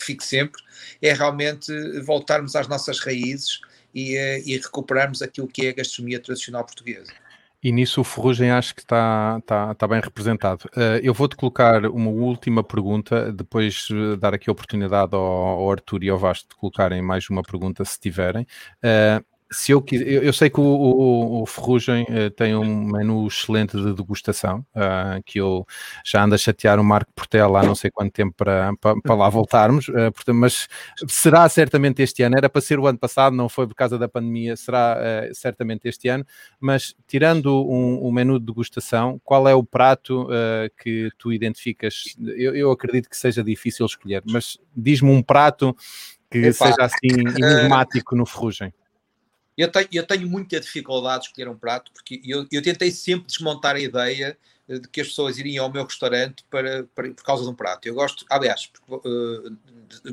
que 0.03 0.05
fique 0.05 0.25
sempre, 0.25 0.61
é 1.01 1.13
realmente 1.13 1.71
voltarmos 2.01 2.55
às 2.55 2.67
nossas 2.67 2.99
raízes 2.99 3.61
e, 3.93 4.17
eh, 4.17 4.41
e 4.45 4.57
recuperarmos 4.57 5.21
aquilo 5.21 5.47
que 5.47 5.67
é 5.67 5.69
a 5.69 5.73
gastronomia 5.73 6.19
tradicional 6.19 6.65
portuguesa. 6.65 7.13
E 7.63 7.71
nisso 7.71 8.01
o 8.01 8.03
Ferrugem 8.03 8.51
acho 8.51 8.75
que 8.75 8.81
está, 8.81 9.37
está, 9.39 9.71
está 9.71 9.87
bem 9.87 10.01
representado. 10.01 10.65
Uh, 10.75 10.99
eu 11.01 11.13
vou-te 11.13 11.35
colocar 11.35 11.85
uma 11.85 12.09
última 12.09 12.61
pergunta, 12.61 13.31
depois 13.31 13.89
uh, 13.89 14.17
dar 14.17 14.33
aqui 14.33 14.49
a 14.49 14.53
oportunidade 14.53 15.15
ao, 15.15 15.21
ao, 15.21 15.71
Arthur 15.71 16.03
e 16.03 16.09
ao 16.09 16.17
Vasco 16.17 16.49
de 16.49 16.55
colocarem 16.55 17.01
mais 17.01 17.29
uma 17.29 17.41
pergunta 17.41 17.85
se 17.85 17.97
tiverem. 17.97 18.45
Uh, 18.83 19.23
se 19.53 19.71
eu, 19.71 19.83
eu, 19.91 20.23
eu 20.23 20.33
sei 20.33 20.49
que 20.49 20.59
o, 20.59 20.63
o, 20.63 21.41
o 21.43 21.45
Ferrugem 21.45 22.03
uh, 22.03 22.29
tem 22.31 22.55
um 22.55 22.85
menu 22.85 23.27
excelente 23.27 23.77
de 23.77 23.93
degustação, 23.93 24.65
uh, 24.75 25.21
que 25.25 25.39
eu 25.39 25.65
já 26.03 26.23
ando 26.23 26.35
a 26.35 26.37
chatear 26.37 26.79
o 26.79 26.83
Marco 26.83 27.11
Portela 27.13 27.61
há 27.61 27.63
não 27.63 27.75
sei 27.75 27.91
quanto 27.91 28.11
tempo 28.11 28.33
para, 28.35 28.73
para, 28.81 28.99
para 28.99 29.15
lá 29.15 29.29
voltarmos, 29.29 29.87
uh, 29.89 30.11
portanto, 30.11 30.35
mas 30.35 30.67
será 31.07 31.47
certamente 31.47 32.01
este 32.01 32.23
ano, 32.23 32.35
era 32.37 32.49
para 32.49 32.61
ser 32.61 32.79
o 32.79 32.87
ano 32.87 32.97
passado, 32.97 33.35
não 33.35 33.47
foi 33.47 33.67
por 33.67 33.75
causa 33.75 33.97
da 33.97 34.09
pandemia, 34.09 34.55
será 34.55 34.97
certamente 35.33 35.87
este 35.87 36.07
ano, 36.09 36.25
mas 36.59 36.95
tirando 37.07 37.63
um, 37.69 38.07
um, 38.07 38.11
menu 38.11 38.39
de 38.39 38.45
degustação, 38.45 39.21
qual 39.23 39.47
é 39.47 39.53
o 39.53 39.63
prato 39.63 40.27
que 40.81 41.09
tu 41.17 41.31
identificas? 41.31 42.15
Eu, 42.35 42.55
eu 42.55 42.71
acredito 42.71 43.09
que 43.09 43.17
seja 43.17 43.43
difícil 43.43 43.85
escolher, 43.85 44.23
mas 44.25 44.57
diz-me 44.75 45.11
um 45.11 45.21
prato 45.21 45.75
que 46.29 46.39
Epa. 46.39 46.53
seja 46.53 46.75
assim 46.79 46.97
enigmático 47.37 48.15
no 48.15 48.25
Ferrugem. 48.25 48.73
Eu 49.57 49.71
tenho, 49.71 49.87
eu 49.91 50.05
tenho 50.05 50.27
muita 50.27 50.59
dificuldade 50.59 51.23
de 51.23 51.29
escolher 51.29 51.49
um 51.49 51.57
prato, 51.57 51.91
porque 51.91 52.21
eu, 52.25 52.47
eu 52.51 52.61
tentei 52.61 52.91
sempre 52.91 53.27
desmontar 53.27 53.75
a 53.75 53.79
ideia 53.79 54.37
eh, 54.67 54.79
de 54.79 54.87
que 54.87 55.01
as 55.01 55.07
pessoas 55.07 55.37
iriam 55.37 55.65
ao 55.65 55.71
meu 55.71 55.83
restaurante 55.83 56.43
para, 56.49 56.83
para 56.95 57.09
por 57.11 57.23
causa 57.23 57.43
de 57.43 57.49
um 57.49 57.53
prato. 57.53 57.87
Eu 57.87 57.93
gosto, 57.93 58.25
aliás, 58.29 58.67
porque, 58.67 59.07
uh, 59.07 59.57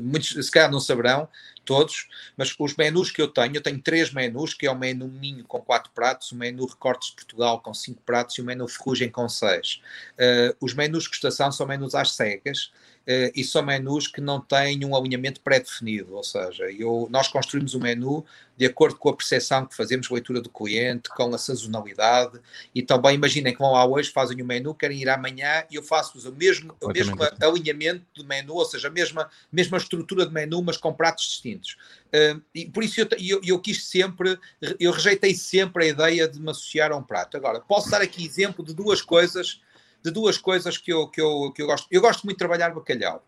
muitos 0.01 0.45
se 0.45 0.51
calhar 0.51 0.71
não 0.71 0.79
saberão, 0.79 1.27
todos, 1.63 2.07
mas 2.35 2.53
os 2.57 2.75
menus 2.75 3.11
que 3.11 3.21
eu 3.21 3.27
tenho, 3.27 3.55
eu 3.55 3.61
tenho 3.61 3.79
três 3.79 4.11
menus, 4.11 4.53
que 4.53 4.65
é 4.65 4.71
o 4.71 4.77
menu 4.77 5.07
Minho 5.07 5.45
com 5.45 5.61
quatro 5.61 5.91
pratos, 5.93 6.31
o 6.31 6.35
menu 6.35 6.65
Recortes 6.65 7.09
de 7.09 7.15
Portugal 7.15 7.61
com 7.61 7.73
cinco 7.73 8.01
pratos 8.01 8.37
e 8.37 8.41
o 8.41 8.43
menu 8.43 8.67
Ferrugem 8.67 9.09
com 9.09 9.27
seis. 9.29 9.81
Uh, 10.13 10.55
os 10.59 10.73
menus 10.73 11.05
de 11.05 11.11
estação 11.11 11.51
são 11.51 11.65
menus 11.65 11.95
às 11.95 12.11
cegas, 12.11 12.71
uh, 13.11 13.31
e 13.35 13.43
são 13.43 13.61
menus 13.63 14.07
que 14.07 14.21
não 14.21 14.39
têm 14.39 14.83
um 14.85 14.95
alinhamento 14.95 15.41
pré-definido, 15.41 16.15
ou 16.15 16.23
seja, 16.23 16.71
eu, 16.71 17.07
nós 17.11 17.27
construímos 17.27 17.73
o 17.73 17.79
menu 17.79 18.25
de 18.61 18.67
acordo 18.67 18.95
com 18.95 19.09
a 19.09 19.15
percepção 19.15 19.65
que 19.65 19.75
fazemos, 19.75 20.07
leitura 20.09 20.39
do 20.39 20.47
cliente, 20.47 21.09
com 21.09 21.33
a 21.33 21.37
sazonalidade, 21.37 22.39
e 22.75 22.83
também 22.83 23.15
imaginem 23.15 23.53
que 23.53 23.59
vão 23.59 23.71
lá 23.71 23.83
hoje, 23.83 24.11
fazem 24.11 24.39
o 24.39 24.45
menu, 24.45 24.75
querem 24.75 25.01
ir 25.01 25.09
amanhã, 25.09 25.63
e 25.71 25.75
eu 25.75 25.81
faço-vos 25.81 26.25
o 26.25 26.31
mesmo, 26.31 26.75
o 26.79 26.89
mesmo 26.89 27.17
alinhamento 27.41 28.05
do 28.13 28.23
menu, 28.23 28.53
ou 28.53 28.65
seja, 28.65 28.87
a 28.87 28.91
mesma, 28.91 29.27
mesma 29.51 29.77
estrutura 29.79 30.27
de 30.27 30.31
menu, 30.31 30.61
mas 30.61 30.77
com 30.77 30.93
pratos 30.93 31.25
distintos. 31.25 31.75
Uh, 32.13 32.39
e 32.53 32.67
por 32.67 32.83
isso 32.83 33.01
eu, 33.01 33.07
eu, 33.19 33.41
eu, 33.43 33.59
quis 33.59 33.85
sempre, 33.85 34.37
eu 34.79 34.91
rejeitei 34.91 35.33
sempre 35.33 35.85
a 35.85 35.87
ideia 35.87 36.27
de 36.27 36.39
me 36.39 36.51
associar 36.51 36.91
a 36.91 36.95
um 36.95 37.01
prato. 37.01 37.37
Agora, 37.37 37.59
posso 37.61 37.89
dar 37.89 38.01
aqui 38.01 38.23
exemplo 38.23 38.63
de 38.63 38.75
duas 38.75 39.01
coisas 39.01 39.59
de 40.03 40.11
duas 40.11 40.37
coisas 40.37 40.77
que 40.77 40.91
eu, 40.91 41.07
que 41.07 41.21
eu, 41.21 41.51
que 41.53 41.61
eu 41.61 41.67
gosto. 41.67 41.87
Eu 41.91 42.01
gosto 42.01 42.23
muito 42.23 42.35
de 42.35 42.39
trabalhar 42.39 42.73
bacalhau, 42.73 43.23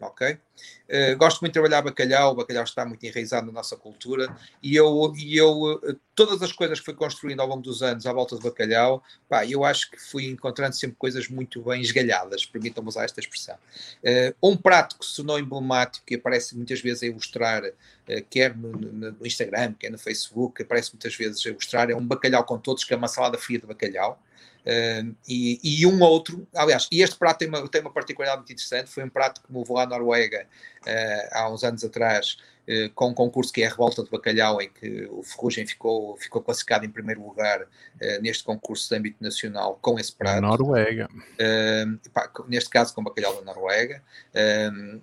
ok? 0.00 0.38
Uh, 0.88 1.16
gosto 1.16 1.40
muito 1.40 1.52
de 1.52 1.60
trabalhar 1.60 1.82
bacalhau, 1.82 2.32
o 2.32 2.34
bacalhau 2.34 2.64
está 2.64 2.84
muito 2.84 3.04
enraizado 3.04 3.46
na 3.46 3.52
nossa 3.52 3.76
cultura 3.76 4.34
e 4.62 4.76
eu, 4.76 5.12
e 5.16 5.36
eu 5.36 5.80
eh, 5.84 5.96
todas 6.14 6.40
as 6.42 6.52
coisas 6.52 6.78
que 6.78 6.84
fui 6.84 6.94
construindo 6.94 7.40
ao 7.40 7.46
longo 7.48 7.62
dos 7.62 7.82
anos 7.82 8.06
à 8.06 8.12
volta 8.12 8.36
do 8.36 8.42
bacalhau, 8.42 9.02
pá, 9.28 9.44
eu 9.44 9.64
acho 9.64 9.90
que 9.90 9.98
fui 9.98 10.26
encontrando 10.26 10.74
sempre 10.74 10.96
coisas 10.96 11.28
muito 11.28 11.60
bem 11.62 11.80
esgalhadas, 11.80 12.46
permitam-me 12.46 12.88
usar 12.88 13.04
esta 13.04 13.20
expressão. 13.20 13.56
Uh, 14.02 14.34
um 14.42 14.56
prato 14.56 14.96
que 14.98 15.04
se 15.04 15.16
tornou 15.16 15.38
emblemático 15.38 16.06
e 16.10 16.14
aparece 16.14 16.56
muitas 16.56 16.80
vezes 16.80 17.02
a 17.02 17.06
ilustrar, 17.06 17.64
uh, 17.64 17.72
quer 18.30 18.56
no, 18.56 18.72
no, 18.72 19.26
Instagram, 19.26 19.74
quer 19.74 19.90
no 19.90 19.98
Facebook, 19.98 20.62
aparece 20.62 20.92
muitas 20.92 21.14
vezes 21.16 21.44
a 21.44 21.50
ilustrar, 21.50 21.90
é 21.90 21.96
um 21.96 22.06
bacalhau 22.06 22.44
com 22.44 22.58
todos, 22.58 22.84
que 22.84 22.94
é 22.94 22.96
uma 22.96 23.08
salada 23.08 23.38
fria 23.38 23.58
de 23.58 23.66
bacalhau. 23.66 24.20
Uh, 24.66 25.14
e, 25.28 25.60
e, 25.62 25.86
um 25.86 26.02
outro, 26.02 26.44
aliás, 26.52 26.88
e 26.90 27.00
este 27.00 27.16
prato 27.16 27.38
tem 27.38 27.48
uma, 27.48 27.68
tem 27.68 27.80
uma 27.80 27.92
particularidade 27.92 28.40
muito 28.40 28.52
interessante, 28.52 28.90
foi 28.90 29.04
um 29.04 29.08
prato 29.08 29.40
que 29.40 29.52
me 29.52 29.60
levou 29.60 29.78
à 29.78 29.86
Noruega 29.86 30.44
uh, 30.82 31.28
há 31.30 31.48
uns 31.48 31.62
anos 31.62 31.84
atrás, 31.84 32.36
uh, 32.68 32.90
com 32.92 33.10
um 33.10 33.14
concurso 33.14 33.52
que 33.52 33.62
é 33.62 33.66
a 33.66 33.70
Revolta 33.70 34.02
de 34.02 34.10
Bacalhau, 34.10 34.60
em 34.60 34.68
que 34.68 35.06
o 35.12 35.22
Ferrugem 35.22 35.64
ficou, 35.68 36.16
ficou 36.16 36.42
classificado 36.42 36.84
em 36.84 36.90
primeiro 36.90 37.24
lugar 37.24 37.64
neste 38.20 38.44
concurso 38.44 38.90
de 38.90 38.96
âmbito 38.96 39.16
nacional 39.22 39.78
com 39.80 39.98
esse 39.98 40.12
prato. 40.12 40.42
Noruega. 40.42 41.08
Pá, 42.12 42.30
neste 42.46 42.68
caso 42.68 42.92
com 42.92 43.02
bacalhau 43.02 43.36
da 43.36 43.42
Noruega. 43.42 44.02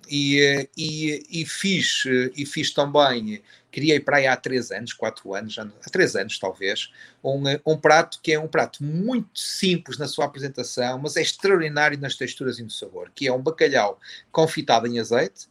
E, 0.08 0.68
e, 0.76 1.26
e, 1.28 1.44
fiz, 1.44 2.04
e 2.36 2.46
fiz 2.46 2.72
também 2.72 3.42
criei 3.74 3.98
para 3.98 4.18
aí 4.18 4.26
há 4.28 4.36
três 4.36 4.70
anos, 4.70 4.92
quatro 4.92 5.34
anos, 5.34 5.58
há 5.58 5.90
três 5.90 6.14
anos 6.14 6.38
talvez, 6.38 6.92
um, 7.24 7.42
um 7.66 7.76
prato 7.76 8.20
que 8.22 8.32
é 8.32 8.38
um 8.38 8.46
prato 8.46 8.84
muito 8.84 9.36
simples 9.36 9.98
na 9.98 10.06
sua 10.06 10.26
apresentação, 10.26 10.96
mas 11.00 11.16
é 11.16 11.22
extraordinário 11.22 11.98
nas 11.98 12.14
texturas 12.14 12.60
e 12.60 12.62
no 12.62 12.70
sabor, 12.70 13.10
que 13.12 13.26
é 13.26 13.32
um 13.32 13.42
bacalhau 13.42 13.98
confitado 14.30 14.86
em 14.86 15.00
azeite, 15.00 15.48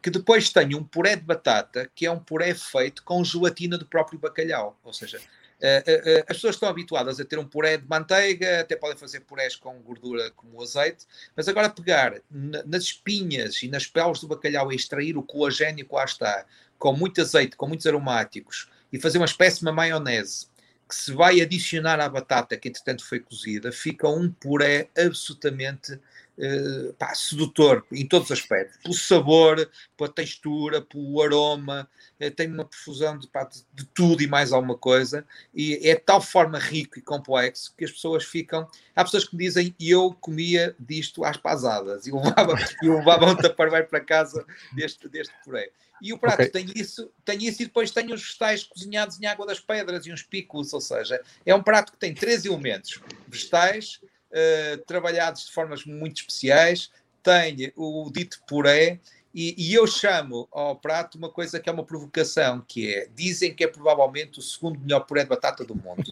que 0.00 0.10
depois 0.10 0.48
tem 0.50 0.76
um 0.76 0.84
puré 0.84 1.16
de 1.16 1.22
batata, 1.22 1.90
que 1.92 2.06
é 2.06 2.10
um 2.10 2.20
puré 2.20 2.54
feito 2.54 3.02
com 3.02 3.24
gelatina 3.24 3.76
do 3.76 3.84
próprio 3.84 4.16
bacalhau, 4.16 4.78
ou 4.84 4.92
seja, 4.92 5.18
uh, 5.18 5.20
uh, 5.20 6.24
as 6.28 6.36
pessoas 6.36 6.54
estão 6.54 6.68
habituadas 6.68 7.18
a 7.18 7.24
ter 7.24 7.36
um 7.36 7.44
puré 7.44 7.78
de 7.78 7.88
manteiga, 7.88 8.60
até 8.60 8.76
podem 8.76 8.96
fazer 8.96 9.20
purés 9.22 9.56
com 9.56 9.76
gordura 9.80 10.30
como 10.36 10.58
o 10.58 10.62
azeite, 10.62 11.04
mas 11.34 11.48
agora 11.48 11.68
pegar 11.68 12.22
nas 12.30 12.84
espinhas 12.84 13.60
e 13.64 13.66
nas 13.66 13.88
peles 13.88 14.20
do 14.20 14.28
bacalhau 14.28 14.70
e 14.70 14.76
extrair 14.76 15.16
o 15.16 15.22
colagênio 15.24 15.84
que 15.84 15.92
lá 15.92 16.04
está, 16.04 16.46
com 16.78 16.92
muito 16.92 17.20
azeite, 17.20 17.56
com 17.56 17.66
muitos 17.66 17.86
aromáticos, 17.86 18.68
e 18.92 19.00
fazer 19.00 19.18
uma 19.18 19.26
espécie 19.26 19.58
de 19.58 19.66
uma 19.66 19.72
maionese 19.72 20.46
que 20.88 20.94
se 20.94 21.12
vai 21.12 21.40
adicionar 21.40 21.98
à 22.00 22.08
batata 22.08 22.56
que 22.56 22.68
entretanto 22.68 23.04
foi 23.04 23.18
cozida, 23.18 23.72
fica 23.72 24.08
um 24.08 24.30
puré 24.30 24.88
absolutamente 24.96 25.98
uh, 26.38 26.92
pá, 26.94 27.14
sedutor 27.14 27.84
em 27.90 28.06
todos 28.06 28.30
os 28.30 28.38
aspectos. 28.38 28.78
Pelo 28.82 28.94
sabor, 28.94 29.70
pela 29.96 30.10
textura, 30.10 30.80
pelo 30.82 31.20
aroma, 31.22 31.88
uh, 32.20 32.30
tem 32.30 32.50
uma 32.50 32.64
profusão 32.64 33.18
de, 33.18 33.26
pá, 33.28 33.44
de, 33.44 33.64
de, 33.74 33.84
tudo 33.86 34.22
e 34.22 34.26
mais 34.26 34.52
alguma 34.52 34.76
coisa. 34.76 35.24
E 35.54 35.88
é 35.88 35.94
de 35.94 36.00
tal 36.00 36.20
forma 36.20 36.58
rico 36.58 36.98
e 36.98 37.02
complexo 37.02 37.74
que 37.76 37.84
as 37.84 37.90
pessoas 37.90 38.24
ficam. 38.24 38.68
Há 38.94 39.04
pessoas 39.04 39.24
que 39.24 39.36
me 39.36 39.44
dizem 39.44 39.74
eu 39.80 40.16
comia 40.20 40.74
disto 40.78 41.24
às 41.24 41.36
pasadas 41.36 42.06
e 42.06 42.12
levava, 42.12 42.54
e 42.82 42.88
levava 42.88 43.26
um 43.26 43.36
taparveiro 43.36 43.86
para 43.86 44.00
casa 44.00 44.44
deste, 44.74 45.08
deste 45.08 45.34
puré. 45.44 45.70
E 46.00 46.12
o 46.12 46.18
prato 46.18 46.42
okay. 46.42 46.50
tem 46.50 46.72
isso, 46.76 47.10
tem 47.24 47.42
isso 47.42 47.62
e 47.62 47.64
depois 47.66 47.90
tem 47.90 48.12
os 48.12 48.22
vegetais 48.22 48.64
cozinhados 48.64 49.20
em 49.20 49.26
água 49.26 49.46
das 49.46 49.60
pedras 49.60 50.04
e 50.06 50.12
uns 50.12 50.22
picos, 50.22 50.72
ou 50.74 50.80
seja, 50.80 51.20
é 51.44 51.54
um 51.54 51.62
prato 51.62 51.92
que 51.92 51.98
tem 51.98 52.12
três 52.12 52.44
elementos: 52.44 53.00
vegetais 53.26 54.00
uh, 54.30 54.78
trabalhados 54.86 55.46
de 55.46 55.52
formas 55.52 55.84
muito 55.84 56.20
especiais, 56.20 56.90
tem 57.22 57.72
o 57.76 58.10
dito 58.12 58.40
puré, 58.46 59.00
e, 59.34 59.54
e, 59.58 59.74
eu 59.74 59.86
chamo 59.86 60.48
ao 60.50 60.76
prato 60.76 61.18
uma 61.18 61.28
coisa 61.28 61.60
que 61.60 61.68
é 61.68 61.72
uma 61.72 61.84
provocação, 61.84 62.64
que 62.66 62.94
é, 62.94 63.06
dizem 63.14 63.54
que 63.54 63.64
é 63.64 63.68
provavelmente 63.68 64.38
o 64.38 64.42
segundo 64.42 64.80
melhor 64.80 65.00
puré 65.00 65.24
de 65.24 65.28
batata 65.28 65.62
do 65.62 65.74
mundo. 65.74 66.04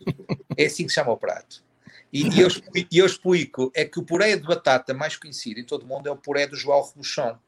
É 0.59 0.67
assim 0.67 0.83
que 0.83 0.91
se 0.91 0.97
chama 0.97 1.13
o 1.13 1.17
prato. 1.17 1.65
E, 2.13 2.29
e 2.29 2.41
eu, 2.41 2.49
eu 2.93 3.07
explico, 3.07 3.73
é 3.75 3.87
que 3.87 3.99
o 3.99 4.03
puré 4.03 4.37
de 4.37 4.43
batata 4.43 4.93
mais 4.93 5.17
conhecido 5.17 5.59
em 5.59 5.65
todo 5.65 5.85
o 5.85 5.87
mundo 5.87 6.07
é 6.07 6.13
o 6.13 6.17
puré 6.17 6.47
do 6.47 6.55
João 6.55 6.87
Rebuchon 6.87 7.39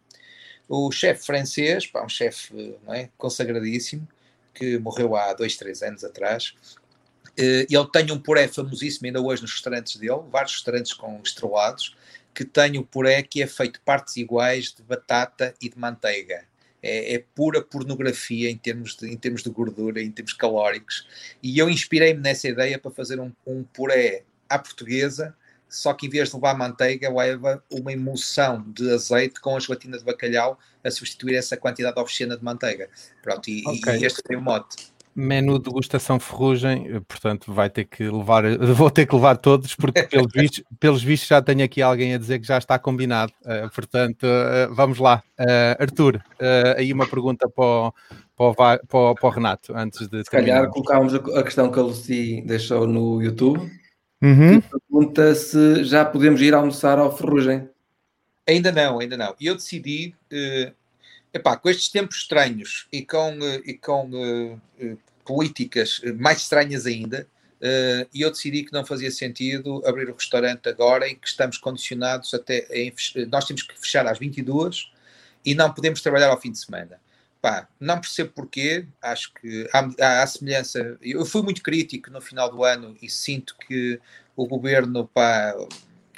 o 0.69 0.91
chefe 0.91 1.25
francês, 1.25 1.87
pá, 1.87 2.05
um 2.05 2.09
chefe 2.09 2.77
é, 2.89 3.09
consagradíssimo, 3.17 4.07
que 4.53 4.79
morreu 4.79 5.15
há 5.15 5.33
dois, 5.33 5.57
três 5.57 5.83
anos 5.83 6.03
atrás. 6.03 6.55
Uh, 7.39 7.67
ele 7.69 7.87
tem 7.93 8.11
um 8.11 8.19
puré 8.19 8.49
famosíssimo 8.49 9.07
ainda 9.07 9.21
hoje 9.21 9.43
nos 9.43 9.53
restaurantes 9.53 9.97
dele, 9.97 10.23
vários 10.31 10.53
restaurantes 10.53 10.93
com 10.95 11.21
estrelados, 11.23 11.95
que 12.35 12.45
tem 12.45 12.79
o 12.79 12.85
puré 12.85 13.23
que 13.23 13.43
é 13.43 13.47
feito 13.47 13.81
partes 13.83 14.17
iguais 14.17 14.73
de 14.73 14.83
batata 14.83 15.55
e 15.61 15.69
de 15.69 15.79
manteiga. 15.79 16.45
É, 16.83 17.15
é, 17.15 17.25
pura 17.35 17.63
pornografia 17.63 18.49
em 18.51 18.57
termos, 18.57 18.95
de, 18.95 19.11
em 19.11 19.17
termos 19.17 19.43
de 19.43 19.51
gordura, 19.51 20.01
em 20.01 20.11
termos 20.11 20.33
calóricos. 20.33 21.07
E 21.43 21.59
eu 21.59 21.69
inspirei-me 21.69 22.21
nessa 22.21 22.49
ideia 22.49 22.79
para 22.79 22.91
fazer 22.91 23.19
um, 23.19 23.33
um 23.47 23.65
puré 23.65 24.23
à 24.49 24.59
portuguesa, 24.59 25.35
só 25.69 25.93
que 25.93 26.07
em 26.07 26.11
vez 26.11 26.29
de 26.29 26.37
levar 26.37 26.57
manteiga, 26.57 27.13
leva 27.13 27.63
uma 27.71 27.93
emulsão 27.93 28.65
de 28.69 28.93
azeite 28.93 29.41
com 29.41 29.57
a 29.57 29.61
gelatina 29.61 29.99
de 29.99 30.05
bacalhau 30.05 30.59
a 30.85 30.91
substituir 30.91 31.35
essa 31.35 31.57
quantidade 31.57 31.99
obscena 31.99 32.37
de 32.37 32.45
manteiga. 32.45 32.89
Pronto, 33.23 33.49
e, 33.49 33.67
okay. 33.67 33.99
e 33.99 34.05
este 34.05 34.23
foi 34.25 34.37
o 34.37 34.41
mote. 34.41 34.95
Menu 35.17 35.59
degustação 35.59 36.21
ferrugem, 36.21 36.87
eh, 36.89 37.01
portanto 37.01 37.53
vai 37.53 37.71
ter 37.71 37.85
que 37.85 38.05
levar, 38.05 38.45
vou 38.59 38.91
ter 38.91 39.07
que 39.07 39.15
levar 39.15 39.37
todos, 39.39 39.75
porque 39.75 40.03
pelos 40.03 40.31
vistos, 40.35 40.63
pelos 40.79 41.03
vistos 41.03 41.29
já 41.29 41.41
tenho 41.41 41.65
aqui 41.65 41.81
alguém 41.81 42.15
a 42.15 42.19
dizer 42.19 42.39
que 42.39 42.47
já 42.47 42.59
está 42.59 42.79
combinado, 42.79 43.33
uh, 43.43 43.73
portanto 43.75 44.25
uh, 44.25 44.75
vamos 44.75 44.99
lá. 44.99 45.23
Uh, 45.41 45.83
Arthur, 45.83 46.23
aí 46.77 46.93
uma 46.93 47.07
pergunta 47.07 47.49
para 47.49 47.65
o, 47.65 47.93
para 48.37 48.47
o, 48.47 48.55
para 48.55 48.99
o, 48.99 49.15
para 49.15 49.27
o 49.27 49.31
Renato, 49.31 49.73
antes 49.75 50.07
de 50.07 50.23
Se 50.23 50.31
calhar 50.31 50.69
colocámos 50.69 51.15
a 51.15 51.43
questão 51.43 51.73
que 51.73 51.79
a 51.79 51.83
Lucy 51.83 52.43
deixou 52.47 52.87
no 52.87 53.23
YouTube, 53.23 53.71
Uhum. 54.23 54.61
pergunta 54.61 55.35
se 55.35 55.85
já 55.85 56.05
podemos 56.05 56.41
ir 56.41 56.55
almoçar 56.55 56.99
ao 56.99 57.17
Ferrugem. 57.17 57.69
Ainda 58.47 58.73
não, 58.73 58.99
ainda 58.99 59.17
não. 59.17 59.35
E 59.41 59.47
eu 59.47 59.55
decidi, 59.55 60.15
uh, 60.33 60.73
epá, 61.37 61.57
com 61.57 61.69
estes 61.69 61.89
tempos 61.89 62.17
estranhos 62.19 62.87
e 62.93 63.03
com, 63.03 63.39
uh, 63.39 63.63
e 63.65 63.75
com 63.75 64.11
uh, 64.11 64.99
políticas 65.25 66.01
mais 66.19 66.43
estranhas 66.43 66.87
ainda, 66.87 67.27
uh, 67.61 68.09
eu 68.15 68.31
decidi 68.31 68.65
que 68.65 68.73
não 68.73 68.85
fazia 68.85 69.11
sentido 69.11 69.83
abrir 69.87 70.09
o 70.09 70.15
restaurante 70.15 70.69
agora 70.69 71.09
em 71.09 71.15
que 71.15 71.29
estamos 71.29 71.59
condicionados 71.59 72.33
até. 72.35 72.67
Em, 72.71 72.93
nós 73.31 73.45
temos 73.47 73.63
que 73.63 73.79
fechar 73.79 74.07
às 74.07 74.19
22 74.19 74.91
e 75.45 75.55
não 75.55 75.73
podemos 75.73 76.01
trabalhar 76.01 76.29
ao 76.29 76.41
fim 76.41 76.51
de 76.51 76.59
semana. 76.59 77.01
Não 77.79 78.01
percebo 78.01 78.33
porquê, 78.33 78.87
acho 79.01 79.33
que 79.35 79.69
há, 79.73 80.23
há, 80.23 80.27
semelhança. 80.27 80.99
Eu 81.01 81.25
fui 81.25 81.43
muito 81.43 81.63
crítico 81.63 82.11
no 82.11 82.21
final 82.21 82.51
do 82.51 82.65
ano 82.65 82.97
e 83.01 83.09
sinto 83.09 83.55
que 83.69 84.01
o 84.35 84.49
governo, 84.49 85.09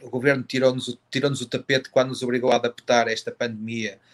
o 0.01 0.09
governo 0.09 0.43
tirou-nos 0.43 0.99
tirou 1.11 1.31
o 1.31 1.47
tapete 1.47 1.91
quando 1.91 2.09
nos 2.09 2.23
obrigou 2.23 2.51
a 2.51 2.57
adaptar 2.57 3.09
a 3.09 3.13
esta 3.13 3.31
pandemia, 3.31 3.99
uh, 3.99 4.08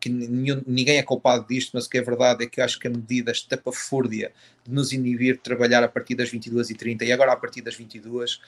que 0.00 0.08
nenhum, 0.08 0.62
ninguém 0.66 0.98
é 0.98 1.02
culpado 1.02 1.46
disto, 1.48 1.70
mas 1.74 1.86
o 1.86 1.90
que 1.90 1.98
é 1.98 2.02
verdade 2.02 2.44
é 2.44 2.46
que 2.48 2.60
acho 2.60 2.78
que 2.78 2.88
a 2.88 2.90
medida 2.90 3.30
estapafúrdia 3.30 4.32
de 4.64 4.72
nos 4.72 4.92
inibir 4.92 5.34
de 5.34 5.40
trabalhar 5.40 5.84
a 5.84 5.88
partir 5.88 6.14
das 6.14 6.30
22h30 6.30 7.02
e 7.02 7.12
agora 7.12 7.32
a 7.32 7.36
partir 7.36 7.62
das 7.62 7.76
22 7.76 8.34
uh, 8.34 8.40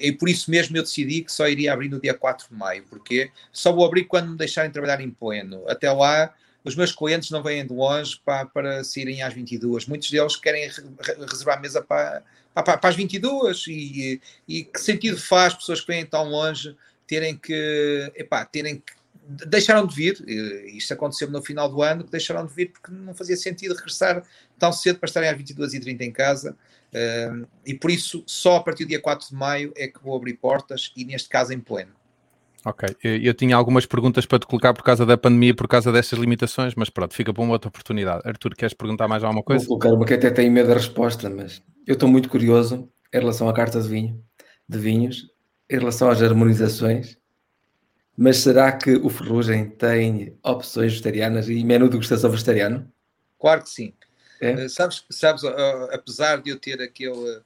e 0.00 0.12
por 0.12 0.28
isso 0.28 0.50
mesmo 0.50 0.76
eu 0.76 0.82
decidi 0.82 1.22
que 1.22 1.32
só 1.32 1.46
iria 1.46 1.72
abrir 1.72 1.88
no 1.88 2.00
dia 2.00 2.14
4 2.14 2.48
de 2.48 2.54
maio, 2.54 2.84
porque 2.88 3.30
só 3.52 3.72
vou 3.72 3.84
abrir 3.84 4.04
quando 4.04 4.30
me 4.30 4.36
deixarem 4.36 4.70
trabalhar 4.70 5.00
em 5.00 5.10
pleno. 5.10 5.62
Até 5.68 5.90
lá 5.92 6.34
os 6.64 6.76
meus 6.76 6.92
clientes 6.92 7.30
não 7.30 7.42
vêm 7.42 7.66
de 7.66 7.72
longe 7.72 8.20
para, 8.24 8.46
para 8.46 8.84
saírem 8.84 9.22
às 9.22 9.34
22. 9.34 9.86
Muitos 9.86 10.10
deles 10.10 10.36
querem 10.36 10.70
reservar 11.28 11.58
a 11.58 11.60
mesa 11.60 11.82
para, 11.82 12.22
para, 12.54 12.78
para 12.78 12.90
as 12.90 12.96
22. 12.96 13.66
E, 13.66 14.20
e 14.46 14.64
que 14.64 14.80
sentido 14.80 15.18
faz 15.18 15.54
pessoas 15.54 15.80
que 15.80 15.88
vêm 15.88 16.06
tão 16.06 16.24
longe 16.24 16.76
terem 17.06 17.36
que, 17.36 18.12
epá, 18.14 18.44
terem 18.44 18.76
que 18.76 18.92
deixaram 19.26 19.86
de 19.86 19.94
vir, 19.94 20.24
isto 20.74 20.92
aconteceu 20.92 21.30
no 21.30 21.42
final 21.42 21.68
do 21.68 21.82
ano, 21.82 22.04
que 22.04 22.10
deixaram 22.10 22.46
de 22.46 22.52
vir 22.52 22.72
porque 22.72 22.90
não 22.92 23.14
fazia 23.14 23.36
sentido 23.36 23.74
regressar 23.74 24.22
tão 24.58 24.72
cedo 24.72 24.98
para 24.98 25.06
estarem 25.06 25.28
às 25.28 25.36
22h30 25.36 26.00
em 26.00 26.10
casa, 26.10 26.56
uh, 26.92 27.46
e 27.64 27.74
por 27.74 27.90
isso 27.90 28.22
só 28.26 28.56
a 28.56 28.62
partir 28.62 28.84
do 28.84 28.88
dia 28.88 29.00
4 29.00 29.28
de 29.28 29.34
maio 29.34 29.72
é 29.76 29.86
que 29.86 30.02
vou 30.02 30.16
abrir 30.16 30.34
portas, 30.34 30.92
e 30.96 31.04
neste 31.04 31.28
caso 31.28 31.52
em 31.52 31.60
pleno. 31.60 31.92
Ok, 32.64 32.96
eu 33.02 33.34
tinha 33.34 33.56
algumas 33.56 33.86
perguntas 33.86 34.24
para 34.24 34.38
te 34.38 34.46
colocar 34.46 34.72
por 34.72 34.84
causa 34.84 35.04
da 35.04 35.16
pandemia, 35.16 35.52
por 35.52 35.66
causa 35.66 35.90
destas 35.90 36.16
limitações, 36.16 36.74
mas 36.76 36.88
pronto, 36.88 37.12
fica 37.12 37.34
para 37.34 37.42
uma 37.42 37.54
outra 37.54 37.68
oportunidade. 37.68 38.22
Artur, 38.24 38.54
queres 38.54 38.72
perguntar 38.72 39.08
mais 39.08 39.24
alguma 39.24 39.42
coisa? 39.42 39.66
Vou 39.66 39.80
colocar 39.80 39.96
uma 39.96 40.06
que 40.06 40.14
até 40.14 40.30
tenho 40.30 40.52
medo 40.52 40.68
da 40.68 40.74
resposta, 40.74 41.28
mas 41.28 41.60
eu 41.84 41.94
estou 41.94 42.08
muito 42.08 42.28
curioso 42.28 42.88
em 43.12 43.18
relação 43.18 43.48
à 43.48 43.52
carta 43.52 43.80
de 43.80 43.88
vinho, 43.88 44.22
de 44.68 44.78
vinhos, 44.78 45.26
em 45.68 45.76
relação 45.76 46.08
às 46.08 46.22
harmonizações, 46.22 47.18
mas 48.16 48.38
será 48.38 48.72
que 48.72 48.94
o 48.94 49.08
Ferrugem 49.08 49.68
tem 49.68 50.36
opções 50.42 50.92
vegetarianas 50.92 51.48
e 51.48 51.64
menu 51.64 51.86
de 51.86 51.92
degustação 51.92 52.30
vegetariano? 52.30 52.90
Claro 53.38 53.62
que 53.62 53.70
sim. 53.70 53.92
É? 54.40 54.54
Uh, 54.54 54.68
sabes, 54.68 55.04
sabes 55.08 55.44
uh, 55.44 55.88
apesar 55.92 56.42
de 56.42 56.50
eu 56.50 56.58
ter 56.58 56.82
aquele 56.82 57.12
uh, 57.12 57.42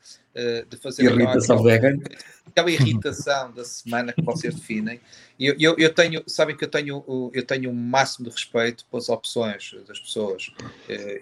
de 0.67 0.77
fazer 0.79 1.05
irritação 1.05 1.59
aquela, 1.59 1.71
vegan, 1.71 2.03
aquela 2.47 2.71
irritação 2.71 3.53
da 3.53 3.65
semana 3.67 4.15
que 4.15 4.23
vocês 4.23 4.55
definem, 4.55 4.99
eu, 5.39 5.55
eu, 5.61 5.77
eu, 5.77 5.93
tenho, 5.93 6.23
sabem 6.27 6.57
que 6.57 6.65
eu 6.65 6.69
tenho, 6.69 7.31
eu 7.35 7.45
tenho 7.45 7.71
o 7.71 7.75
máximo 7.75 8.27
de 8.27 8.35
respeito 8.35 8.87
pelas 8.91 9.11
opções 9.11 9.75
das 9.87 10.01
pessoas. 10.01 10.51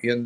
Eu, 0.00 0.22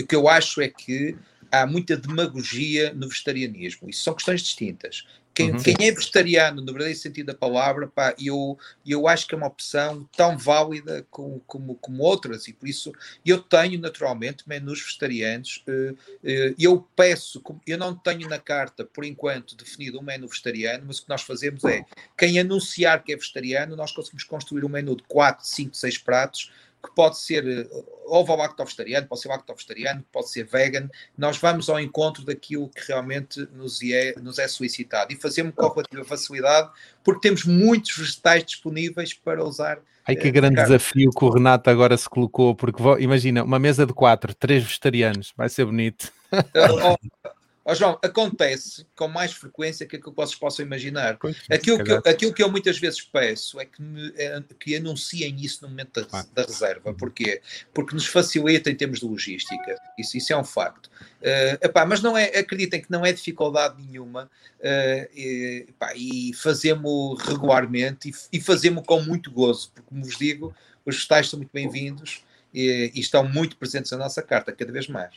o 0.00 0.06
que 0.06 0.14
eu 0.14 0.28
acho 0.28 0.60
é 0.60 0.68
que 0.68 1.16
há 1.50 1.66
muita 1.66 1.96
demagogia 1.96 2.94
no 2.94 3.08
vegetarianismo. 3.08 3.90
Isso 3.90 4.04
são 4.04 4.14
questões 4.14 4.40
distintas. 4.40 5.04
Quem, 5.34 5.52
uhum. 5.52 5.62
quem, 5.62 5.76
é 5.80 5.90
vegetariano, 5.90 6.60
no 6.60 6.66
verdadeiro 6.66 6.98
sentido 6.98 7.26
da 7.26 7.34
palavra, 7.34 7.86
pá, 7.86 8.14
eu, 8.22 8.58
eu 8.86 9.08
acho 9.08 9.26
que 9.26 9.34
é 9.34 9.38
uma 9.38 9.46
opção 9.46 10.08
tão 10.16 10.36
válida 10.36 11.06
como, 11.10 11.40
como, 11.46 11.74
como 11.76 12.02
outras, 12.02 12.48
e 12.48 12.52
por 12.52 12.68
isso 12.68 12.92
eu 13.24 13.38
tenho 13.38 13.80
naturalmente 13.80 14.46
menus 14.46 14.82
vegetarianos. 14.82 15.64
Uh, 15.66 15.92
uh, 15.92 16.54
eu 16.58 16.86
peço, 16.94 17.42
eu 17.66 17.78
não 17.78 17.94
tenho 17.94 18.28
na 18.28 18.38
carta, 18.38 18.84
por 18.84 19.04
enquanto, 19.04 19.56
definido 19.56 19.98
um 19.98 20.02
menu 20.02 20.28
vegetariano, 20.28 20.84
mas 20.86 20.98
o 20.98 21.04
que 21.04 21.08
nós 21.08 21.22
fazemos 21.22 21.64
é 21.64 21.84
quem 22.16 22.38
anunciar 22.38 23.02
que 23.02 23.12
é 23.12 23.16
vegetariano, 23.16 23.74
nós 23.74 23.92
conseguimos 23.92 24.24
construir 24.24 24.64
um 24.64 24.68
menu 24.68 24.96
de 24.96 25.02
4, 25.04 25.46
5, 25.46 25.74
6 25.74 25.98
pratos 25.98 26.50
que 26.82 26.94
pode 26.94 27.18
ser 27.18 27.46
eh, 27.46 27.68
ovo 28.06 28.34
lacto-vegetariano, 28.34 29.06
pode 29.06 29.20
ser 29.20 29.28
lacto-vegetariano, 29.28 30.04
pode 30.10 30.30
ser 30.30 30.44
vegan, 30.44 30.90
nós 31.16 31.38
vamos 31.38 31.68
ao 31.68 31.78
encontro 31.78 32.24
daquilo 32.24 32.68
que 32.68 32.86
realmente 32.88 33.46
nos 33.52 33.80
é, 33.82 34.14
nos 34.20 34.38
é 34.38 34.48
solicitado 34.48 35.12
e 35.12 35.16
fazemos 35.16 35.54
com 35.54 35.68
relativa 35.68 36.04
facilidade, 36.04 36.70
porque 37.04 37.20
temos 37.20 37.44
muitos 37.44 37.96
vegetais 37.96 38.44
disponíveis 38.44 39.14
para 39.14 39.44
usar. 39.44 39.78
Ai 40.04 40.16
que 40.16 40.26
eh, 40.26 40.32
grande 40.32 40.56
desafio 40.56 41.10
que 41.10 41.24
o 41.24 41.30
Renato 41.30 41.70
agora 41.70 41.96
se 41.96 42.08
colocou, 42.08 42.54
porque 42.54 42.82
imagina, 42.98 43.44
uma 43.44 43.58
mesa 43.58 43.86
de 43.86 43.92
quatro, 43.92 44.34
três 44.34 44.64
vegetarianos, 44.64 45.32
vai 45.36 45.48
ser 45.48 45.64
bonito. 45.64 46.12
Oh, 47.64 47.74
João, 47.76 47.96
acontece 48.02 48.84
com 48.96 49.06
mais 49.06 49.32
frequência 49.32 49.86
que 49.86 49.94
aquilo 49.94 50.10
que 50.10 50.16
vocês 50.16 50.38
possam 50.38 50.66
imaginar. 50.66 51.16
aquilo, 51.48 51.82
que 51.84 51.92
eu, 51.92 52.02
aquilo 52.04 52.34
que 52.34 52.42
eu 52.42 52.50
muitas 52.50 52.76
vezes 52.78 53.00
peço 53.00 53.60
é 53.60 53.64
que, 53.64 53.80
me, 53.80 54.12
é, 54.16 54.42
que 54.58 54.74
anunciem 54.74 55.36
isso 55.40 55.62
no 55.62 55.68
momento 55.68 56.00
da, 56.00 56.24
da, 56.34 56.42
reserva. 56.42 56.92
Porquê? 56.92 57.40
Porque 57.72 57.94
nos 57.94 58.06
facilita 58.06 58.68
em 58.68 58.74
termos 58.74 58.98
de 58.98 59.06
logística. 59.06 59.76
Isso, 59.96 60.16
isso 60.16 60.32
é 60.32 60.36
um 60.36 60.42
facto. 60.42 60.86
Uh, 61.20 61.64
epá, 61.64 61.86
mas 61.86 62.02
não 62.02 62.18
é, 62.18 62.36
acreditem 62.36 62.82
que 62.82 62.90
não 62.90 63.06
é 63.06 63.12
dificuldade 63.12 63.80
nenhuma 63.80 64.24
uh, 64.58 65.08
e, 65.14 65.66
epá, 65.68 65.94
e 65.94 66.32
fazemos 66.34 67.22
regularmente 67.22 68.10
e, 68.10 68.38
e 68.38 68.40
fazemos 68.40 68.82
com 68.84 69.00
muito 69.02 69.30
gozo, 69.30 69.70
porque, 69.72 69.88
como 69.88 70.04
vos 70.04 70.18
digo, 70.18 70.52
os 70.84 70.96
vegetais 70.96 71.28
são 71.28 71.38
muito 71.38 71.52
bem-vindos 71.52 72.24
e, 72.52 72.90
e 72.92 72.98
estão 73.00 73.22
muito 73.22 73.56
presentes 73.56 73.92
na 73.92 73.98
nossa 73.98 74.20
carta, 74.20 74.50
cada 74.50 74.72
vez 74.72 74.88
mais. 74.88 75.14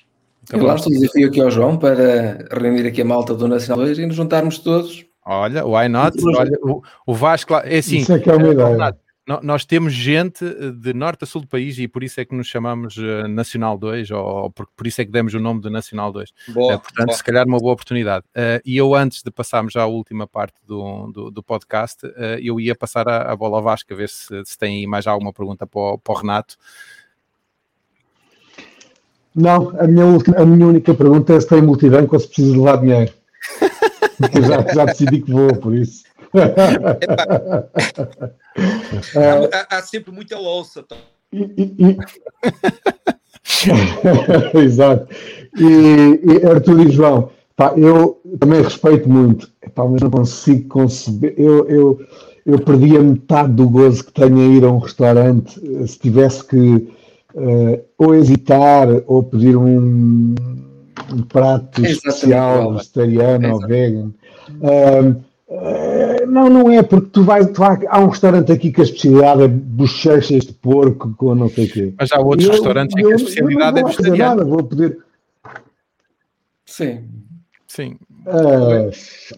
Eu 0.51 0.63
lanço 0.63 0.89
o 0.89 0.91
desafio 0.91 1.27
aqui 1.27 1.41
ao 1.41 1.51
João 1.51 1.77
para 1.77 2.47
reunir 2.51 2.87
aqui 2.87 3.01
a 3.01 3.05
malta 3.05 3.33
do 3.33 3.47
Nacional 3.47 3.85
2 3.85 3.99
e 3.99 4.05
nos 4.05 4.15
juntarmos 4.15 4.59
todos. 4.59 5.05
Olha, 5.25 5.65
why 5.65 5.89
not? 5.89 6.15
Olha, 6.23 6.57
o, 6.61 6.81
o 7.07 7.13
Vasco, 7.13 7.55
é 7.55 7.77
assim. 7.77 7.97
Isso 7.97 8.13
é 8.13 8.19
que 8.19 8.29
é 8.29 8.35
uma 8.35 8.49
ideia. 8.49 8.95
Nós 9.41 9.65
temos 9.65 9.91
gente 9.91 10.45
de 10.73 10.93
norte 10.93 11.23
a 11.23 11.25
sul 11.25 11.41
do 11.41 11.47
país 11.47 11.79
e 11.79 11.87
por 11.87 12.03
isso 12.03 12.21
é 12.21 12.25
que 12.25 12.35
nos 12.35 12.45
chamamos 12.45 12.95
uh, 12.97 13.27
Nacional 13.27 13.75
2, 13.75 14.11
ou 14.11 14.51
por, 14.51 14.67
por 14.77 14.85
isso 14.85 15.01
é 15.01 15.05
que 15.05 15.09
demos 15.09 15.33
o 15.33 15.39
nome 15.39 15.61
de 15.61 15.69
Nacional 15.71 16.11
2. 16.11 16.31
Boa, 16.49 16.77
portanto, 16.77 17.07
boa. 17.07 17.17
se 17.17 17.23
calhar 17.23 17.47
uma 17.47 17.57
boa 17.57 17.73
oportunidade. 17.73 18.23
E 18.63 18.77
eu, 18.77 18.93
antes 18.93 19.23
de 19.23 19.31
passarmos 19.31 19.73
já 19.73 19.81
à 19.81 19.87
última 19.87 20.27
parte 20.27 20.53
do, 20.63 21.11
do, 21.11 21.31
do 21.31 21.41
podcast, 21.41 22.01
eu 22.39 22.59
ia 22.59 22.75
passar 22.75 23.09
a, 23.09 23.31
a, 23.31 23.35
bola 23.35 23.57
ao 23.57 23.63
Vasco, 23.63 23.91
a 23.91 23.95
ver 23.95 24.09
se, 24.09 24.45
se 24.45 24.55
tem 24.59 24.85
mais 24.85 25.07
alguma 25.07 25.33
pergunta 25.33 25.65
para 25.65 25.81
o, 25.81 25.97
para 25.97 26.13
o 26.13 26.17
Renato. 26.17 26.55
Não, 29.35 29.73
a 29.77 29.85
minha, 29.85 30.05
última, 30.05 30.37
a 30.37 30.45
minha 30.45 30.67
única 30.67 30.93
pergunta 30.93 31.33
é 31.33 31.39
se 31.39 31.47
tem 31.47 31.61
multibanco 31.61 32.15
ou 32.15 32.19
se 32.19 32.27
precisa 32.27 32.53
de 32.53 32.57
levar 32.57 32.77
dinheiro. 32.77 33.11
Porque 34.17 34.41
já, 34.41 34.61
já 34.73 34.85
decidi 34.85 35.21
que 35.21 35.31
vou, 35.31 35.53
por 35.57 35.75
isso. 35.75 36.05
há, 39.51 39.77
há, 39.77 39.81
sempre 39.81 40.13
muita 40.13 40.37
louça. 40.37 40.83
Tá? 40.83 40.95
Exato. 44.53 45.13
E, 45.57 46.21
e 46.23 46.45
Arthur 46.47 46.87
e 46.87 46.91
João, 46.91 47.29
pá, 47.57 47.73
eu 47.75 48.21
também 48.39 48.61
respeito 48.61 49.09
muito, 49.09 49.51
pá, 49.73 49.83
mas 49.85 50.01
não 50.01 50.09
consigo 50.09 50.69
conceber. 50.69 51.33
Eu, 51.37 51.67
eu, 51.67 51.99
eu 52.45 52.57
perdia 52.59 53.01
metade 53.01 53.51
do 53.51 53.67
gozo 53.67 54.05
que 54.05 54.13
tenho 54.13 54.39
a 54.39 54.45
ir 54.45 54.63
a 54.63 54.71
um 54.71 54.77
restaurante 54.77 55.59
se 55.87 55.99
tivesse 55.99 56.45
que 56.45 56.87
uh, 57.35 57.83
ou 57.97 58.15
hesitar 58.15 58.87
ou 59.05 59.23
pedir 59.23 59.55
um, 59.55 60.35
um 61.11 61.21
prato 61.23 61.85
especial 61.85 62.73
vegetariano 62.73 63.53
ou 63.53 63.59
vegan. 63.67 64.11
Uh, 64.49 65.21
uh, 65.49 66.25
não, 66.27 66.49
não 66.49 66.71
é, 66.71 66.81
porque 66.81 67.09
tu 67.09 67.23
vais, 67.23 67.45
tu 67.47 67.59
vai, 67.59 67.77
há 67.87 67.99
um 67.99 68.07
restaurante 68.07 68.51
aqui 68.51 68.71
que 68.71 68.81
a 68.81 68.83
especialidade 68.83 69.43
é 69.43 69.47
bochechas 69.47 70.45
de 70.45 70.53
porco 70.53 71.13
com 71.17 71.35
não 71.35 71.49
sei 71.49 71.65
o 71.65 71.71
quê. 71.71 71.93
Mas 71.99 72.11
há 72.11 72.19
outros 72.19 72.45
eu, 72.45 72.51
restaurantes 72.51 72.95
eu, 72.97 73.01
em 73.01 73.07
que 73.07 73.13
a 73.13 73.15
especialidade 73.15 73.79
é 73.79 73.83
vegetariana. 73.83 74.35
Nada, 74.35 74.45
vou 74.45 74.63
pedir. 74.63 74.97
Sim. 76.65 77.03
Sim. 77.67 77.97
Uh, 78.25 78.89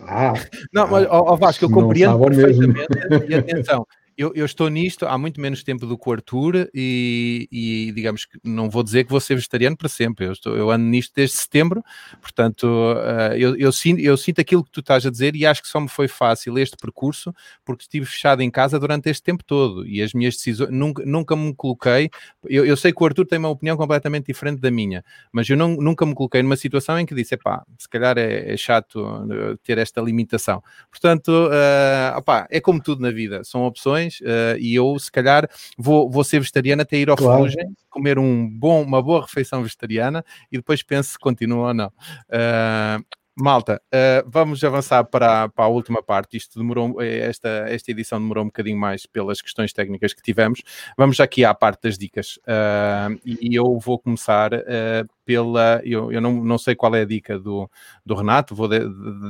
ah, 0.08 0.34
não, 0.72 0.88
mas 0.88 1.06
ó, 1.10 1.36
Vasco, 1.36 1.66
eu 1.66 1.70
compreendo 1.70 2.18
perfeitamente. 2.20 2.88
E 3.28 3.36
atenção, 3.36 3.86
eu, 4.18 4.32
eu, 4.34 4.46
estou 4.46 4.68
nisto 4.68 5.06
há 5.06 5.16
muito 5.16 5.40
menos 5.40 5.64
tempo 5.64 5.86
do 5.86 5.96
que 5.98 6.10
o 6.10 6.12
Arthur 6.12 6.68
e, 6.74 7.48
e, 7.52 7.92
digamos 7.92 8.26
que 8.26 8.40
não 8.44 8.68
vou 8.68 8.82
dizer 8.82 9.04
que 9.04 9.12
vou 9.12 9.20
ser 9.20 9.36
vegetariano 9.36 9.78
para 9.78 9.88
sempre. 9.88 10.26
Eu, 10.26 10.32
estou, 10.32 10.58
eu 10.58 10.72
ando 10.72 10.86
nisto 10.86 11.14
desde 11.16 11.38
setembro, 11.38 11.84
portanto, 12.20 12.64
uh, 12.64 13.36
eu, 13.36 13.56
eu, 13.56 13.72
sinto, 13.72 14.02
eu 14.02 14.18
sinto 14.18 14.42
aquilo 14.42 14.64
que 14.64 14.72
tu 14.72 14.80
estás 14.80 15.06
a 15.06 15.12
dizer 15.12 15.36
e 15.36 15.46
acho 15.46 15.62
que 15.62 15.68
só 15.68 15.80
me 15.80 15.88
foi 15.88 16.08
fácil 16.08 16.58
este 16.58 16.76
percurso 16.78 17.32
porque 17.64 17.84
estive 17.84 18.08
fechado 18.08 18.42
em 18.42 18.50
casa 18.50 18.80
durante 18.80 19.08
este 19.08 19.22
tempo 19.22 19.44
todo 19.44 19.86
e 19.86 20.02
as 20.02 20.14
minhas 20.14 20.36
decisões 20.36 20.72
nunca, 20.72 21.06
nunca 21.06 21.36
me 21.36 21.54
coloquei. 21.54 22.10
Eu, 22.46 22.66
eu 22.66 22.76
sei 22.76 22.92
que 22.92 23.04
o 23.04 23.06
Arthur 23.06 23.28
tem 23.28 23.38
uma 23.38 23.50
opinião 23.50 23.78
completamente 23.78 24.26
diferente 24.26 24.60
da 24.60 24.72
minha, 24.72 25.06
mas 25.32 25.48
eu 25.48 25.56
não, 25.56 25.76
nunca 25.76 26.06
me 26.08 26.16
coloquei 26.16 26.42
numa 26.42 26.58
situação 26.58 27.00
em 27.00 27.06
que 27.06 27.14
disse: 27.14 27.38
pá, 27.38 27.64
se 27.78 27.88
calhar 27.88 28.18
é, 28.18 28.52
é 28.52 28.58
chato 28.58 29.00
eh, 29.32 29.58
ter 29.64 29.78
esta 29.78 30.02
limitação. 30.02 30.64
Portanto, 30.90 31.30
uh, 31.30 32.18
opá, 32.18 32.48
é 32.50 32.60
como 32.60 32.82
tudo 32.82 33.02
na 33.02 33.12
vida, 33.12 33.44
são 33.44 33.62
opções 33.62 34.07
uh, 34.22 34.58
e 34.60 34.76
eu 34.76 34.98
se 35.00 35.12
calhar 35.12 35.50
vou, 35.78 36.10
vou 36.10 36.24
ser 36.24 36.40
vegetariano 36.40 36.82
até 36.82 36.98
ir 36.98 37.10
ao 37.10 37.16
claro. 37.16 37.44
refúgio, 37.44 37.60
comer 37.90 38.20
um 38.20 38.50
bom, 38.50 38.82
uma 38.84 39.02
boa 39.02 39.22
refeição 39.22 39.62
vegetariana 39.62 40.24
e 40.52 40.58
depois 40.58 40.84
penso 40.84 41.12
se 41.12 41.20
continua 41.20 41.70
ou 41.70 41.74
não. 41.74 41.88
Uh, 41.88 43.04
Malta, 43.40 43.80
uh, 43.94 44.28
vamos 44.28 44.64
avançar 44.64 45.04
para, 45.04 45.48
para 45.50 45.66
a 45.66 45.68
última 45.68 46.02
parte. 46.02 46.36
Isto 46.36 46.58
demorou, 46.58 47.00
esta, 47.00 47.48
esta 47.68 47.92
edição 47.92 48.20
demorou 48.20 48.44
um 48.44 48.48
bocadinho 48.48 48.80
mais 48.80 49.06
pelas 49.06 49.42
questões 49.42 49.72
técnicas 49.72 50.12
que 50.12 50.24
tivemos. 50.24 50.64
Vamos 50.98 51.20
aqui 51.20 51.46
à 51.46 51.54
parte 51.54 51.84
das 51.84 52.00
dicas. 52.00 52.38
Uh, 52.38 53.20
e, 53.24 53.56
eu 53.56 53.78
vou 53.78 54.00
começar 54.00 54.54
uh, 54.56 55.08
pela. 55.24 55.80
Eu, 55.84 56.12
eu 56.12 56.20
não, 56.20 56.44
não 56.44 56.58
sei 56.58 56.74
qual 56.74 56.96
é 56.96 57.02
a 57.02 57.06
dica 57.06 57.38
do, 57.38 57.70
do 58.04 58.16
Renato, 58.16 58.56
vou 58.56 58.68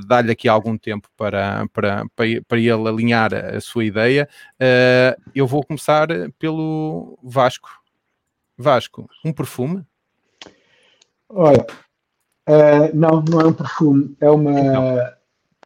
dar-lhe 0.05 0.31
aqui 0.31 0.47
algum 0.47 0.77
tempo 0.77 1.09
para, 1.17 1.67
para, 1.73 2.05
para, 2.15 2.57
ele 2.57 2.87
alinhar 2.87 3.33
a 3.33 3.59
sua 3.59 3.83
ideia. 3.83 4.29
eu 5.35 5.45
vou 5.45 5.65
começar 5.65 6.07
pelo 6.39 7.19
Vasco. 7.21 7.69
Vasco, 8.57 9.09
um 9.23 9.33
perfume? 9.33 9.83
Olha, 11.29 11.65
Uh, 12.47 12.95
não, 12.95 13.21
não 13.29 13.41
é 13.41 13.45
um 13.45 13.53
perfume, 13.53 14.15
é 14.21 14.29
uma 14.29 15.17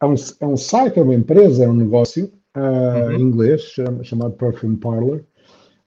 é 0.02 0.06
um, 0.06 0.16
é 0.40 0.46
um 0.48 0.58
site, 0.58 0.98
é 1.00 1.04
uma 1.04 1.14
empresa, 1.14 1.64
é 1.64 1.70
um 1.70 1.76
negócio 1.76 2.32
uh, 2.58 3.06
uhum. 3.06 3.12
em 3.12 3.22
inglês 3.22 3.62
chamado, 3.62 4.04
chamado 4.04 4.34
Perfume 4.34 4.78
Parlor. 4.78 5.22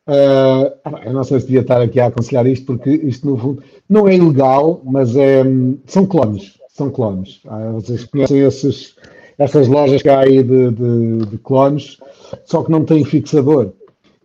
Uh, 0.07 0.71
eu 1.05 1.13
não 1.13 1.25
sei 1.25 1.41
se 1.41 1.47
devia 1.47 1.63
estar 1.63 1.83
aqui 1.83 1.99
a 1.99 2.07
aconselhar 2.07 2.47
isto, 2.47 2.67
porque 2.67 2.91
isto 2.91 3.27
no 3.27 3.37
fundo 3.37 3.63
não 3.89 4.07
é 4.07 4.15
ilegal, 4.15 4.81
mas 4.85 5.17
é, 5.17 5.43
são 5.87 6.07
clones. 6.07 6.59
São 6.69 6.91
clones. 6.91 7.41
vocês 7.75 8.05
conhecem 8.05 8.41
esses, 8.41 8.97
essas 9.39 9.67
lojas 9.67 10.03
que 10.03 10.09
há 10.09 10.21
aí 10.21 10.43
de, 10.43 10.71
de, 10.71 11.27
de 11.27 11.39
clones, 11.39 11.99
só 12.45 12.63
que 12.63 12.71
não 12.71 12.85
têm 12.85 13.05
fixador. 13.05 13.73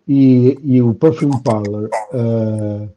E, 0.08 0.58
e 0.64 0.82
o 0.82 0.96
Perfume 0.96 1.40
Parlor 1.44 1.90
uh, 2.14 2.90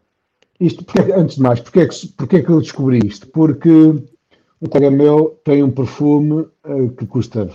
isto, 0.64 0.84
porque, 0.84 1.00
antes 1.12 1.36
de 1.36 1.42
mais, 1.42 1.60
porque 1.60 1.80
é, 1.80 1.86
que, 1.86 2.08
porque 2.08 2.36
é 2.36 2.42
que 2.42 2.50
eu 2.50 2.60
descobri 2.60 3.00
isto? 3.04 3.26
Porque 3.28 3.70
um 3.70 4.68
colega 4.68 4.90
meu 4.90 5.40
tem 5.44 5.62
um 5.62 5.70
perfume 5.70 6.46
uh, 6.64 6.88
que 6.96 7.06
custa 7.06 7.48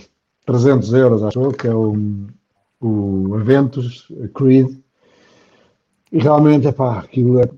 300 0.46 0.92
euros, 0.92 1.22
acho 1.22 1.40
eu, 1.40 1.52
que 1.52 1.66
é 1.66 1.74
o, 1.74 1.96
o 2.80 3.34
Aventus 3.34 4.08
Creed, 4.34 4.78
e 6.10 6.18
realmente, 6.18 6.66
epá, 6.66 7.00
aquilo 7.00 7.40
é, 7.40 7.48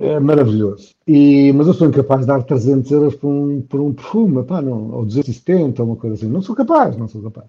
é 0.00 0.20
maravilhoso. 0.20 0.94
E, 1.06 1.52
mas 1.52 1.66
eu 1.66 1.74
sou 1.74 1.88
incapaz 1.88 2.22
de 2.22 2.26
dar 2.26 2.42
300 2.42 2.90
euros 2.90 3.14
por 3.16 3.28
um, 3.28 3.60
por 3.62 3.80
um 3.80 3.92
perfume, 3.92 4.40
epá, 4.40 4.62
não, 4.62 4.90
ou 4.92 5.04
270, 5.04 5.82
ou 5.82 5.88
uma 5.88 5.96
coisa 5.96 6.16
assim. 6.16 6.28
Não 6.28 6.40
sou 6.40 6.54
capaz, 6.54 6.96
não 6.96 7.08
sou 7.08 7.22
capaz. 7.22 7.48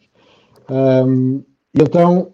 Um, 0.69 1.43
então, 1.73 2.32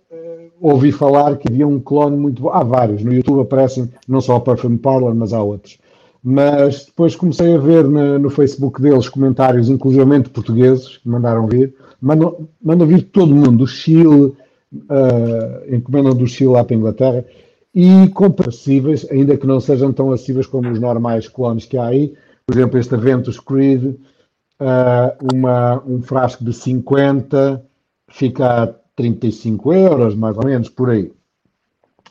ouvi 0.62 0.92
falar 0.92 1.38
que 1.38 1.48
havia 1.48 1.68
um 1.68 1.80
clone 1.80 2.18
muito 2.18 2.42
bom. 2.42 2.50
Há 2.50 2.64
vários, 2.64 3.04
no 3.04 3.14
YouTube 3.14 3.42
aparecem 3.42 3.90
não 4.08 4.22
só 4.22 4.38
o 4.38 4.42
Perfume 4.42 4.78
Parlor, 4.78 5.14
mas 5.16 5.34
há 5.34 5.42
outros. 5.42 5.78
Mas 6.24 6.86
depois 6.86 7.16
comecei 7.16 7.56
a 7.56 7.58
ver 7.58 7.88
na, 7.88 8.20
no 8.20 8.30
Facebook 8.30 8.82
deles 8.82 9.08
comentários, 9.08 9.70
inclusivamente 9.70 10.30
portugueses, 10.30 10.98
que 10.98 11.08
mandaram 11.08 11.48
vir. 11.48 11.74
Mandam, 12.02 12.50
mandam 12.62 12.88
vir 12.88 13.04
todo 13.04 13.34
mundo, 13.34 13.58
do 13.58 13.68
Chile, 13.68 14.34
uh, 14.74 15.76
encomendam 15.76 16.14
do 16.14 16.28
Chile 16.28 16.52
lá 16.52 16.64
para 16.64 16.76
a 16.76 16.78
Inglaterra, 16.78 17.26
e 17.74 18.10
compras 18.10 18.56
acessíveis, 18.56 19.08
ainda 19.10 19.38
que 19.38 19.48
não 19.48 19.60
sejam 19.60 19.94
tão 19.94 20.12
acessíveis 20.12 20.48
como 20.48 20.70
os 20.70 20.80
normais 20.80 21.28
clones 21.28 21.66
que 21.66 21.78
há 21.78 21.86
aí. 21.86 22.14
Por 22.46 22.56
exemplo, 22.56 22.80
este 22.80 22.96
Aventus 22.96 23.40
Creed, 23.40 23.86
uh, 23.86 25.34
uma, 25.34 25.82
um 25.86 26.02
frasco 26.02 26.44
de 26.44 26.52
50 26.52 27.64
fica 28.12 28.64
a 28.64 28.68
35 29.00 29.74
euros, 29.74 30.14
mais 30.14 30.38
ou 30.38 30.44
menos, 30.44 30.68
por 30.68 30.90
aí. 30.90 31.10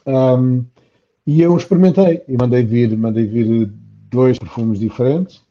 Um, 0.07 0.64
e 1.26 1.43
eu 1.43 1.55
experimentei 1.55 2.22
e 2.26 2.34
mandei 2.34 2.64
vir, 2.64 2.97
mandei 2.97 3.26
vir 3.26 3.70
dois 4.11 4.39
perfumes 4.39 4.78
diferentes. 4.80 5.43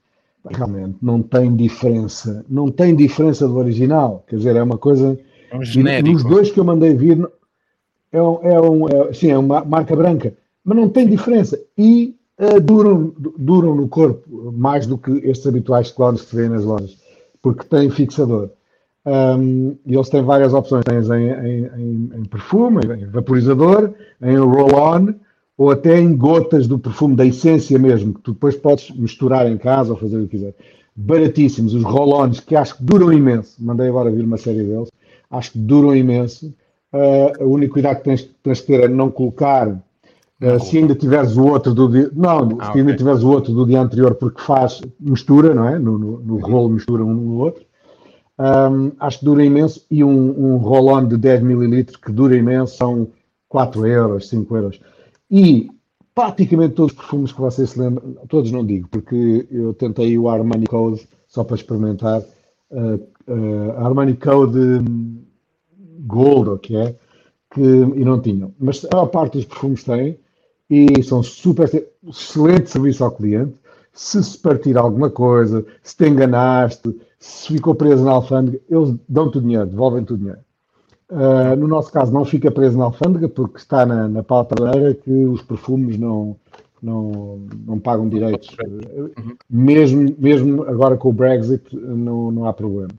Realmente 0.50 0.98
não 1.00 1.22
tem 1.22 1.56
diferença, 1.56 2.44
não 2.50 2.72
tem 2.72 2.96
diferença 2.96 3.48
do 3.48 3.56
original. 3.58 4.24
Quer 4.28 4.38
dizer, 4.38 4.56
é 4.56 4.64
uma 4.64 4.78
coisa. 4.80 5.20
É 5.52 5.56
um 5.56 5.64
genérico. 5.64 6.16
Os 6.16 6.24
dois 6.24 6.50
que 6.50 6.60
eu 6.60 6.64
mandei 6.64 6.96
vir 6.96 7.30
é, 8.12 8.22
um, 8.22 8.40
é, 8.42 8.60
um, 8.60 8.88
é, 8.88 9.14
sim, 9.14 9.30
é 9.30 9.38
uma 9.38 9.64
marca 9.64 9.96
branca, 9.96 10.34
mas 10.64 10.76
não 10.76 10.90
tem 10.90 11.08
diferença. 11.08 11.60
E 11.78 12.16
uh, 12.40 12.60
duram, 12.60 13.14
duram 13.38 13.76
no 13.76 13.88
corpo 13.88 14.52
mais 14.54 14.88
do 14.88 14.98
que 14.98 15.12
estes 15.30 15.46
habituais 15.46 15.92
clones 15.92 16.22
que 16.22 16.30
se 16.30 16.36
vêem 16.36 16.50
nas 16.50 16.64
lojas, 16.64 16.98
porque 17.42 17.66
tem 17.66 17.92
fixador. 17.92 18.50
Um, 19.08 19.78
e 19.86 19.96
eles 19.96 20.10
têm 20.10 20.22
várias 20.22 20.54
opções, 20.54 20.84
tens 20.84 21.10
em, 21.10 21.30
em, 21.30 22.10
em, 22.14 22.26
perfume, 22.26 22.82
em 23.02 23.06
vaporizador, 23.06 23.94
em 24.22 24.36
roll-on, 24.36 25.14
ou 25.58 25.72
até 25.72 25.98
em 25.98 26.14
gotas 26.14 26.68
do 26.68 26.78
perfume, 26.78 27.16
da 27.16 27.26
essência 27.26 27.80
mesmo, 27.80 28.16
que 28.16 28.20
tu 28.20 28.34
depois 28.34 28.58
podes 28.58 28.92
misturar 28.92 29.50
em 29.50 29.58
casa 29.58 29.92
ou 29.92 29.98
fazer 29.98 30.18
o 30.18 30.24
que 30.24 30.38
quiser. 30.38 30.54
Baratíssimos, 30.94 31.74
os 31.74 31.84
roll-ons, 31.84 32.42
que 32.42 32.54
acho 32.54 32.76
que 32.76 32.84
duram 32.84 33.14
imenso. 33.14 33.56
Mandei 33.64 33.88
agora 33.88 34.12
vir 34.12 34.26
uma 34.26 34.38
série 34.38 34.64
deles, 34.64 34.92
acho 35.32 35.54
que 35.54 35.60
duram 35.60 35.96
imenso. 35.96 36.54
Uh, 36.92 37.44
a 37.44 37.46
única 37.46 37.72
cuidado 37.72 37.98
que 38.00 38.04
tens, 38.04 38.30
tens 38.44 38.60
que 38.60 38.68
ter 38.68 38.82
é 38.82 38.88
não 38.90 39.10
colocar 39.10 39.74
Uh, 40.40 40.60
se 40.64 40.78
ainda 40.78 40.94
tiveres 40.94 41.36
o 41.36 41.48
outro 41.48 41.74
do 41.74 41.90
dia. 41.90 42.12
Não, 42.14 42.58
ah, 42.60 42.66
se 42.66 42.70
okay. 42.70 42.82
ainda 42.82 42.96
tiveres 42.96 43.24
o 43.24 43.32
outro 43.32 43.52
do 43.52 43.66
dia 43.66 43.82
anterior, 43.82 44.14
porque 44.14 44.40
faz 44.40 44.82
mistura, 45.00 45.52
não 45.56 45.68
é? 45.68 45.80
No, 45.80 45.98
no, 45.98 46.20
no 46.20 46.36
uhum. 46.36 46.42
rolo 46.42 46.70
mistura 46.70 47.04
um 47.04 47.12
no 47.12 47.40
outro. 47.40 47.66
Um, 48.40 48.92
acho 49.00 49.20
que 49.20 49.26
dura 49.26 49.44
imenso. 49.44 49.86
E 49.90 50.04
um, 50.04 50.54
um 50.54 50.58
roll-on 50.58 51.08
de 51.08 51.18
10 51.18 51.42
ml 51.42 51.86
que 51.86 52.12
dura 52.12 52.36
imenso 52.36 52.78
são 52.78 53.08
4 53.50 53.86
euros, 53.88 54.30
5 54.30 54.56
euros. 54.56 54.80
E 55.30 55.70
praticamente 56.14 56.76
todos 56.76 56.94
os 56.94 56.98
perfumes 56.98 57.32
que 57.32 57.42
vocês 57.42 57.70
se 57.70 57.80
lembram, 57.80 58.16
todos 58.28 58.52
não 58.52 58.66
digo, 58.66 58.88
porque 58.90 59.48
eu 59.52 59.74
tentei 59.74 60.18
o 60.18 60.30
Armani 60.30 60.66
Code 60.66 61.08
só 61.28 61.44
para 61.44 61.56
experimentar. 61.56 62.22
Uh, 62.70 62.96
uh, 63.32 63.72
Armani 63.78 64.16
Code 64.16 64.84
Gold, 66.06 66.50
o 66.50 66.58
que 66.58 66.76
é, 66.76 66.96
que, 67.54 67.62
e 67.62 68.04
não 68.04 68.20
tinham. 68.20 68.54
Mas 68.60 68.84
a 68.86 68.96
maior 68.96 69.08
parte 69.08 69.34
dos 69.34 69.46
perfumes 69.46 69.84
têm 69.84 70.18
e 70.70 71.02
são 71.04 71.24
super 71.24 71.70
excelente 72.08 72.70
serviço 72.70 73.04
ao 73.04 73.12
cliente. 73.12 73.54
Se 73.94 74.24
se 74.24 74.38
partir 74.38 74.78
alguma 74.78 75.10
coisa, 75.10 75.66
se 75.82 75.96
te 75.96 76.08
enganaste, 76.08 76.96
se 77.20 77.54
ficou 77.54 77.74
preso 77.76 78.04
na 78.04 78.12
alfândega, 78.12 78.60
eles 78.70 78.96
dão-te 79.08 79.38
o 79.38 79.42
dinheiro, 79.42 79.66
devolvem-te 79.66 80.14
o 80.14 80.18
dinheiro. 80.18 80.40
Uh, 81.10 81.56
no 81.58 81.68
nosso 81.68 81.92
caso, 81.92 82.12
não 82.12 82.26
fica 82.26 82.52
preso 82.52 82.78
na 82.78 82.86
alfândega 82.86 83.30
porque 83.30 83.58
está 83.58 83.86
na, 83.86 84.08
na 84.08 84.24
pauta 84.24 84.56
que 85.04 85.12
os 85.26 85.42
perfumes 85.42 85.98
não, 85.98 86.36
não, 86.82 87.42
não 87.66 87.80
pagam 87.80 88.10
direitos. 88.10 88.56
Uhum. 88.60 89.36
Mesmo, 89.50 90.16
mesmo 90.18 90.64
agora 90.64 90.98
com 90.98 91.10
o 91.10 91.14
Brexit, 91.14 91.64
não, 91.76 92.32
não 92.32 92.46
há 92.46 92.54
problema. 92.54 92.92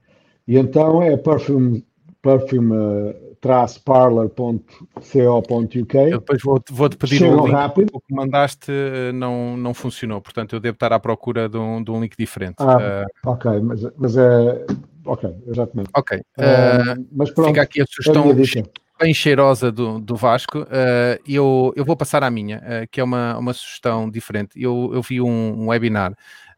E 0.46 0.56
então 0.56 1.02
é 1.02 1.16
perfume, 1.16 1.84
perfume 2.22 2.74
parlor.co.uk. 3.40 4.64
Eu 5.94 6.18
depois 6.18 6.42
vou-te 6.42 6.72
vou 6.72 6.90
pedir 6.90 7.24
um 7.24 7.44
link. 7.44 7.52
Rápido. 7.52 7.90
O 7.92 8.00
que 8.00 8.14
mandaste 8.14 8.70
eh, 8.70 9.12
não, 9.12 9.56
não 9.56 9.72
funcionou, 9.74 10.20
portanto 10.20 10.54
eu 10.54 10.60
devo 10.60 10.74
estar 10.74 10.92
à 10.92 11.00
procura 11.00 11.48
de 11.48 11.56
um, 11.56 11.82
de 11.82 11.90
um 11.90 12.00
link 12.00 12.14
diferente. 12.18 12.56
Ah, 12.58 13.04
uh... 13.04 13.30
Ok, 13.30 13.50
mas, 13.60 13.82
mas 13.96 14.16
é 14.16 14.66
ok, 15.04 15.34
exatamente. 15.46 15.90
Ok. 15.96 16.18
Uh, 16.18 17.06
mas 17.12 17.30
pronto, 17.30 17.48
fica 17.48 17.62
aqui 17.62 17.80
a 17.80 17.86
sugestão 17.86 18.24
bem 19.00 19.14
cheirosa 19.14 19.70
do, 19.70 20.00
do 20.00 20.16
Vasco. 20.16 20.62
Uh, 20.62 21.22
eu, 21.26 21.72
eu 21.76 21.84
vou 21.84 21.96
passar 21.96 22.24
à 22.24 22.30
minha, 22.30 22.60
que 22.90 23.00
é 23.00 23.04
uma, 23.04 23.38
uma 23.38 23.52
sugestão 23.52 24.10
diferente. 24.10 24.60
Eu, 24.60 24.90
eu 24.92 25.00
vi 25.02 25.20
um, 25.20 25.62
um 25.62 25.68
webinar 25.68 26.12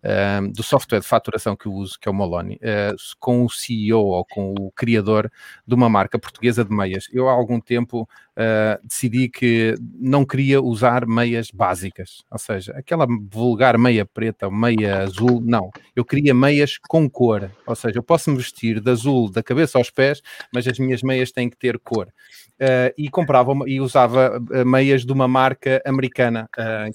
uh, 0.04 0.52
do 0.52 0.62
software 0.62 1.00
de 1.00 1.06
faturação 1.06 1.56
que 1.56 1.66
eu 1.66 1.72
uso, 1.72 1.98
que 2.00 2.08
é 2.08 2.10
o 2.10 2.14
Moloni, 2.14 2.56
uh, 2.56 2.96
com 3.18 3.44
o 3.44 3.50
CEO 3.50 4.00
ou 4.00 4.24
com 4.24 4.54
o 4.58 4.70
criador 4.72 5.30
de 5.66 5.74
uma 5.74 5.88
marca 5.88 6.18
portuguesa 6.18 6.64
de 6.64 6.74
meias. 6.74 7.08
Eu 7.12 7.28
há 7.28 7.32
algum 7.32 7.60
tempo 7.60 8.02
uh, 8.02 8.86
decidi 8.86 9.28
que 9.28 9.74
não 9.98 10.24
queria 10.24 10.60
usar 10.60 11.06
meias 11.06 11.50
básicas, 11.50 12.22
ou 12.30 12.38
seja, 12.38 12.72
aquela 12.72 13.06
vulgar 13.30 13.78
meia 13.78 14.04
preta 14.04 14.46
ou 14.46 14.52
meia 14.52 15.02
azul, 15.02 15.40
não. 15.40 15.70
Eu 15.94 16.04
queria 16.04 16.34
meias 16.34 16.78
com 16.78 17.08
cor, 17.08 17.50
ou 17.66 17.74
seja, 17.74 17.98
eu 17.98 18.02
posso 18.02 18.30
me 18.30 18.36
vestir 18.36 18.80
de 18.80 18.90
azul 18.90 19.30
da 19.30 19.42
cabeça 19.42 19.78
aos 19.78 19.90
pés, 19.90 20.22
mas 20.52 20.66
as 20.66 20.78
minhas 20.78 21.02
meias 21.02 21.30
têm 21.30 21.48
que 21.48 21.56
ter 21.56 21.78
cor. 21.78 22.08
Uh, 22.60 22.92
e 22.96 23.08
comprava 23.08 23.54
e 23.66 23.80
usava 23.80 24.38
meias 24.66 25.04
de 25.04 25.12
uma 25.12 25.26
marca 25.26 25.80
americana 25.86 26.46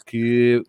que 0.06 0.62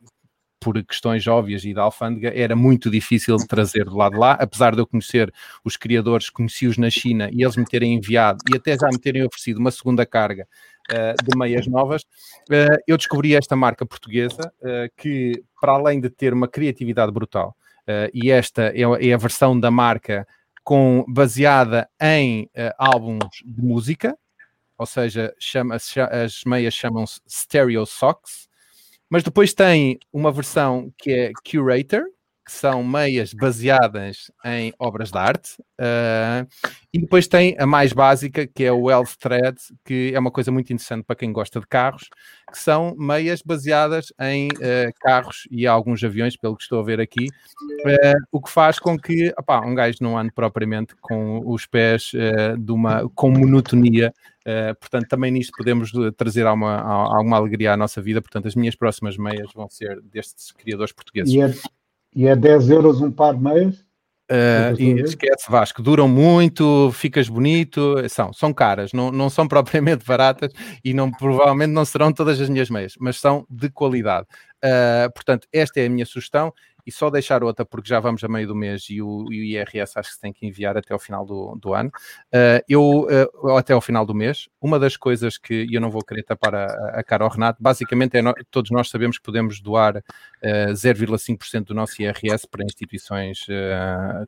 por 0.67 0.83
questões 0.83 1.25
óbvias 1.29 1.65
e 1.65 1.73
da 1.73 1.83
alfândega, 1.83 2.33
era 2.35 2.57
muito 2.57 2.91
difícil 2.91 3.37
de 3.37 3.47
trazer 3.47 3.85
do 3.85 3.97
lado 3.97 4.15
de 4.15 4.19
lá, 4.19 4.33
apesar 4.33 4.75
de 4.75 4.81
eu 4.81 4.87
conhecer 4.87 5.33
os 5.65 5.77
criadores, 5.77 6.29
conheci-os 6.29 6.77
na 6.77 6.91
China 6.91 7.31
e 7.33 7.45
eles 7.45 7.57
me 7.57 7.65
terem 7.65 7.95
enviado 7.95 8.39
e 8.53 8.57
até 8.57 8.73
já 8.77 8.89
me 8.91 8.99
terem 8.99 9.25
oferecido 9.25 9.59
uma 9.59 9.71
segunda 9.71 10.05
carga 10.05 10.45
uh, 10.91 11.25
de 11.25 11.39
meias 11.39 11.69
novas, 11.69 12.03
uh, 12.03 12.83
eu 12.85 12.97
descobri 12.97 13.37
esta 13.37 13.55
marca 13.55 13.87
portuguesa 13.87 14.53
uh, 14.61 14.91
que, 14.97 15.41
para 15.61 15.75
além 15.75 16.01
de 16.01 16.11
ter 16.11 16.35
uma 16.35 16.49
criatividade 16.49 17.13
brutal, 17.13 17.57
e 18.13 18.33
esta 18.33 18.73
é, 18.75 18.81
é, 18.81 19.13
a 19.13 19.17
versão 19.17 19.61
da 19.61 19.71
marca 19.71 20.27
com, 20.65 21.05
baseada 21.07 21.89
em 22.03 22.51
álbuns 22.77 23.45
de 23.45 23.63
música, 23.63 24.19
ou 24.77 24.85
seja, 24.85 25.33
chama, 25.39 25.77
as 25.77 26.43
meias 26.45 26.75
chamam-se 26.75 27.21
Stereo 27.29 27.87
Socks, 27.87 28.49
mas 29.11 29.23
depois 29.23 29.55
tem 29.55 29.99
uma 30.13 30.33
versão 30.33 30.93
que 30.99 31.13
é 31.13 31.33
Curator, 31.49 32.05
que 32.47 32.53
são 32.53 32.85
meias 32.85 33.35
baseadas 33.35 34.31
em 34.45 34.73
obras 34.79 35.11
de 35.11 35.19
arte, 35.19 35.61
uh, 35.81 36.47
e 36.93 37.01
depois 37.01 37.27
tem 37.27 37.57
a 37.59 37.67
mais 37.67 37.93
básica, 37.93 38.47
que 38.47 38.63
é 38.63 38.71
o 38.71 38.83
Wealth 38.83 39.17
Thread, 39.19 39.57
que 39.85 40.13
é 40.15 40.19
uma 40.19 40.31
coisa 40.31 40.53
muito 40.53 40.73
interessante 40.73 41.05
para 41.05 41.17
quem 41.17 41.33
gosta 41.33 41.59
de 41.59 41.67
carros, 41.67 42.09
que 42.53 42.57
são 42.57 42.95
meias 42.97 43.43
baseadas 43.43 44.13
em 44.21 44.47
uh, 44.47 44.93
carros 45.01 45.49
e 45.51 45.67
alguns 45.67 46.05
aviões, 46.05 46.37
pelo 46.37 46.57
que 46.57 46.63
estou 46.63 46.79
a 46.79 46.85
ver 46.85 47.01
aqui, 47.01 47.27
uh, 47.27 48.23
o 48.31 48.41
que 48.41 48.51
faz 48.51 48.79
com 48.79 48.97
que 48.97 49.35
opá, 49.37 49.67
um 49.67 49.75
gajo 49.75 49.99
não 50.01 50.17
ande 50.17 50.31
propriamente 50.33 50.95
com 51.01 51.43
os 51.45 51.67
pés 51.67 52.13
de 52.59 52.71
uma, 52.73 53.11
com 53.13 53.29
monotonia 53.29 54.13
Uh, 54.47 54.79
portanto, 54.79 55.09
também 55.09 55.33
nisto 55.33 55.53
podemos 55.59 55.91
trazer 56.17 56.47
alguma, 56.47 56.81
alguma 56.81 57.37
alegria 57.37 57.73
à 57.73 57.77
nossa 57.77 58.01
vida. 58.01 58.23
Portanto, 58.23 58.47
as 58.47 58.55
minhas 58.55 58.77
próximas 58.77 59.17
meias 59.17 59.53
vão 59.53 59.69
ser 59.69 60.01
destes 60.03 60.53
criadores 60.53 60.93
portugueses. 60.93 61.35
E 61.35 61.41
é, 61.41 61.53
e 62.17 62.27
é 62.27 62.35
10 62.35 62.71
euros 62.71 63.01
um 63.03 63.13
par 63.13 63.35
de 63.35 63.43
meias? 63.43 63.87
Uh, 64.29 64.75
e 64.77 65.01
esquece 65.03 65.49
Vasco, 65.49 65.81
duram 65.81 66.09
muito, 66.09 66.91
ficas 66.93 67.29
bonito, 67.29 67.95
são, 68.09 68.33
são 68.33 68.53
caras, 68.53 68.93
não, 68.93 69.13
não 69.13 69.31
são 69.31 69.47
propriamente 69.47 70.05
baratas 70.05 70.51
e 70.85 70.93
não, 70.93 71.13
provavelmente 71.13 71.71
não 71.71 71.85
serão 71.85 72.13
todas 72.13 72.41
as 72.41 72.49
minhas 72.49 72.69
meias, 72.69 72.95
mas 72.99 73.21
são 73.21 73.47
de 73.49 73.71
qualidade. 73.71 74.27
Uh, 74.65 75.13
portanto, 75.15 75.47
esta 75.53 75.79
é 75.79 75.87
a 75.87 75.91
minha 75.91 76.05
sugestão 76.05 76.53
e 76.87 76.93
só 76.93 77.11
deixar 77.11 77.43
outra, 77.43 77.65
porque 77.65 77.89
já 77.89 77.99
vamos 77.99 78.23
a 78.23 78.29
meio 78.29 78.47
do 78.47 78.55
mês 78.55 78.87
e 78.89 79.03
o, 79.03 79.27
e 79.33 79.41
o 79.41 79.45
IRS 79.45 79.99
acho 79.99 80.11
que 80.11 80.15
se 80.15 80.21
tem 80.21 80.33
que 80.33 80.47
enviar 80.47 80.77
até 80.77 80.95
ao 80.95 81.01
final 81.01 81.27
do, 81.27 81.59
do 81.61 81.75
ano. 81.75 81.91
Uh, 82.29 82.63
eu, 82.69 83.09
uh, 83.43 83.57
até 83.57 83.73
ao 83.73 83.81
final 83.81 84.07
do 84.07 84.15
mês, 84.15 84.49
uma 84.61 84.79
das 84.79 84.97
coisas 84.97 85.37
que 85.37 85.67
eu 85.71 85.81
não 85.81 85.91
vou 85.91 86.03
querer 86.03 86.23
tapar 86.23 86.55
a, 86.55 86.67
a 86.95 87.03
cara 87.03 87.25
ao 87.25 87.31
Renato, 87.31 87.61
basicamente 87.61 88.17
é 88.17 88.23
no, 88.23 88.33
todos 88.51 88.71
nós 88.71 88.89
sabemos 88.89 89.19
que 89.19 89.25
podemos 89.25 89.61
doar 89.61 89.97
uh, 89.97 90.03
eh, 90.43 90.73
0,5% 90.73 91.65
do 91.65 91.75
nosso 91.75 92.01
IRS 92.01 92.47
para 92.49 92.65
instituições 92.65 93.47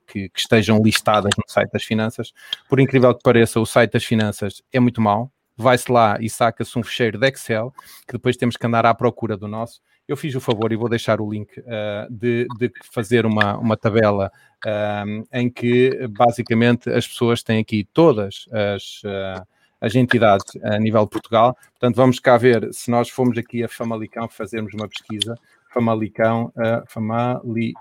que, 0.06 0.28
que 0.28 0.40
estejam 0.40 0.80
listadas 0.82 1.30
no 1.36 1.44
site 1.46 1.70
das 1.70 1.84
finanças. 1.84 2.32
Por 2.68 2.80
incrível 2.80 3.14
que 3.14 3.22
pareça, 3.22 3.60
o 3.60 3.66
site 3.66 3.92
das 3.92 4.04
finanças 4.04 4.62
é 4.72 4.80
muito 4.80 5.00
mau, 5.00 5.30
vai-se 5.56 5.90
lá 5.90 6.18
e 6.20 6.28
saca-se 6.28 6.78
um 6.78 6.82
fecheiro 6.82 7.18
de 7.18 7.28
Excel, 7.28 7.72
que 8.06 8.12
depois 8.12 8.36
temos 8.36 8.56
que 8.56 8.66
andar 8.66 8.86
à 8.86 8.94
procura 8.94 9.36
do 9.36 9.46
nosso 9.46 9.80
eu 10.08 10.16
fiz 10.16 10.34
o 10.34 10.40
favor 10.40 10.72
e 10.72 10.76
vou 10.76 10.88
deixar 10.88 11.20
o 11.20 11.30
link 11.30 11.60
uh, 11.60 12.10
de, 12.10 12.46
de, 12.58 12.72
fazer 12.90 13.26
uma, 13.26 13.58
uma 13.58 13.76
tabela 13.76 14.32
uh, 14.64 15.28
em 15.32 15.50
que 15.50 16.08
basicamente 16.08 16.88
as 16.88 17.06
pessoas 17.06 17.42
têm 17.42 17.60
aqui 17.60 17.86
todas 17.92 18.46
as, 18.50 19.02
uh, 19.04 19.46
as 19.78 19.94
entidades 19.94 20.46
a 20.64 20.78
nível 20.78 21.04
de 21.04 21.10
Portugal. 21.10 21.56
Portanto, 21.72 21.96
vamos 21.96 22.18
cá 22.18 22.38
ver 22.38 22.72
se 22.72 22.90
nós 22.90 23.10
formos 23.10 23.36
aqui 23.36 23.62
a 23.62 23.68
Famalicão 23.68 24.26
fazermos 24.28 24.72
uma 24.72 24.88
pesquisa. 24.88 25.36
Famalicão, 25.72 26.50
uh, 26.56 26.82
Famali, 26.86 27.74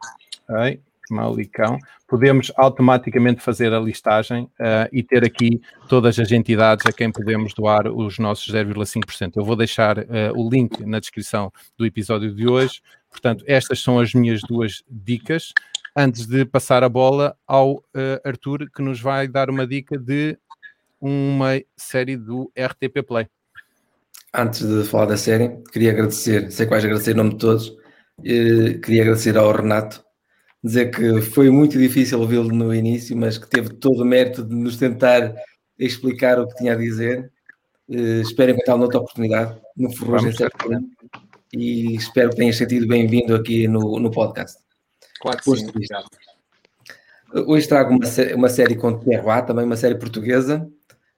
Malicão, 1.10 1.78
podemos 2.08 2.52
automaticamente 2.56 3.42
fazer 3.42 3.74
a 3.74 3.80
listagem 3.80 4.44
uh, 4.44 4.88
e 4.92 5.04
ter 5.04 5.24
aqui 5.24 5.62
todas 5.90 6.18
as 6.18 6.32
entidades 6.32 6.86
a 6.86 6.92
quem 6.92 7.12
podemos 7.12 7.54
doar 7.54 7.88
os 7.88 8.18
nossos 8.18 8.54
0,5%. 8.54 9.34
Eu 9.36 9.44
vou 9.44 9.56
deixar 9.56 10.00
uh, 10.00 10.04
o 10.36 10.50
link 10.50 10.86
na 10.86 11.00
descrição 11.00 11.52
do 11.78 11.86
episódio 11.86 12.34
de 12.34 12.48
hoje. 12.48 12.82
Portanto, 13.10 13.44
estas 13.48 13.82
são 13.82 14.00
as 14.00 14.14
minhas 14.14 14.42
duas 14.42 14.84
dicas. 14.90 15.54
Antes 15.96 16.26
de 16.28 16.46
passar 16.46 16.84
a 16.84 16.90
bola 16.90 17.36
ao 17.46 17.76
uh, 17.76 17.84
Arthur, 18.24 18.70
que 18.74 18.82
nos 18.82 19.02
vai 19.02 19.28
dar 19.28 19.50
uma 19.50 19.66
dica 19.66 19.98
de 19.98 20.38
uma 21.02 21.62
série 21.76 22.16
do 22.16 22.52
RTP 22.58 23.06
Play. 23.06 23.28
Antes 24.34 24.66
de 24.68 24.84
falar 24.84 25.06
da 25.06 25.18
série, 25.18 25.50
queria 25.72 25.92
agradecer, 25.92 26.52
sei 26.52 26.66
que 26.66 26.70
vais 26.70 26.84
agradecer 26.84 27.12
em 27.12 27.16
nome 27.16 27.32
de 27.32 27.38
todos, 27.38 27.76
queria 28.22 29.04
agradecer 29.04 29.38
ao 29.38 29.52
Renato 29.52 30.04
dizer 30.68 30.92
que 30.92 31.22
foi 31.22 31.50
muito 31.50 31.78
difícil 31.78 32.20
ouvi-lo 32.20 32.50
no 32.50 32.74
início, 32.74 33.16
mas 33.18 33.38
que 33.38 33.48
teve 33.48 33.70
todo 33.70 34.02
o 34.02 34.06
mérito 34.06 34.44
de 34.44 34.54
nos 34.54 34.78
tentar 34.78 35.34
explicar 35.80 36.40
o 36.40 36.48
que 36.48 36.56
tinha 36.56 36.74
a 36.74 36.76
dizer. 36.76 37.32
Uh, 37.90 38.22
espero 38.22 38.52
encontrá-lo 38.52 38.82
noutra 38.82 39.00
oportunidade, 39.00 39.58
no 39.76 39.90
Ferrugem 39.92 40.34
e 41.54 41.96
espero 41.96 42.30
que 42.30 42.36
tenhas 42.36 42.58
sentido 42.58 42.86
bem-vindo 42.86 43.34
aqui 43.34 43.68
no, 43.68 44.00
no 44.00 44.12
podcast. 44.12 44.60
Claro 45.22 45.38
que 45.38 45.56
sim, 45.56 45.68
Hoje 47.46 47.68
trago 47.68 47.92
uma, 47.92 48.36
uma 48.36 48.50
série 48.50 48.76
com 48.76 49.00
Terroir, 49.00 49.46
também 49.46 49.66
uma 49.66 49.76
série 49.76 49.96
portuguesa. 49.96 50.68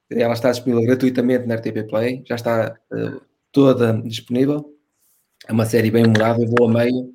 Ela 0.10 0.34
está 0.34 0.52
disponível 0.52 0.84
gratuitamente 0.84 1.46
na 1.46 1.56
RTP 1.56 1.88
Play, 1.88 2.24
já 2.28 2.36
está 2.36 2.76
uh, 2.92 3.22
toda 3.52 3.94
disponível. 4.02 4.74
É 5.48 5.52
uma 5.52 5.66
série 5.66 5.92
bem 5.92 6.06
humorada, 6.06 6.46
vou 6.46 6.68
a 6.68 6.72
meio. 6.72 7.14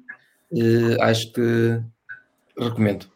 Uh, 0.53 1.01
acho 1.01 1.33
que 1.33 1.81
recomendo. 2.59 3.07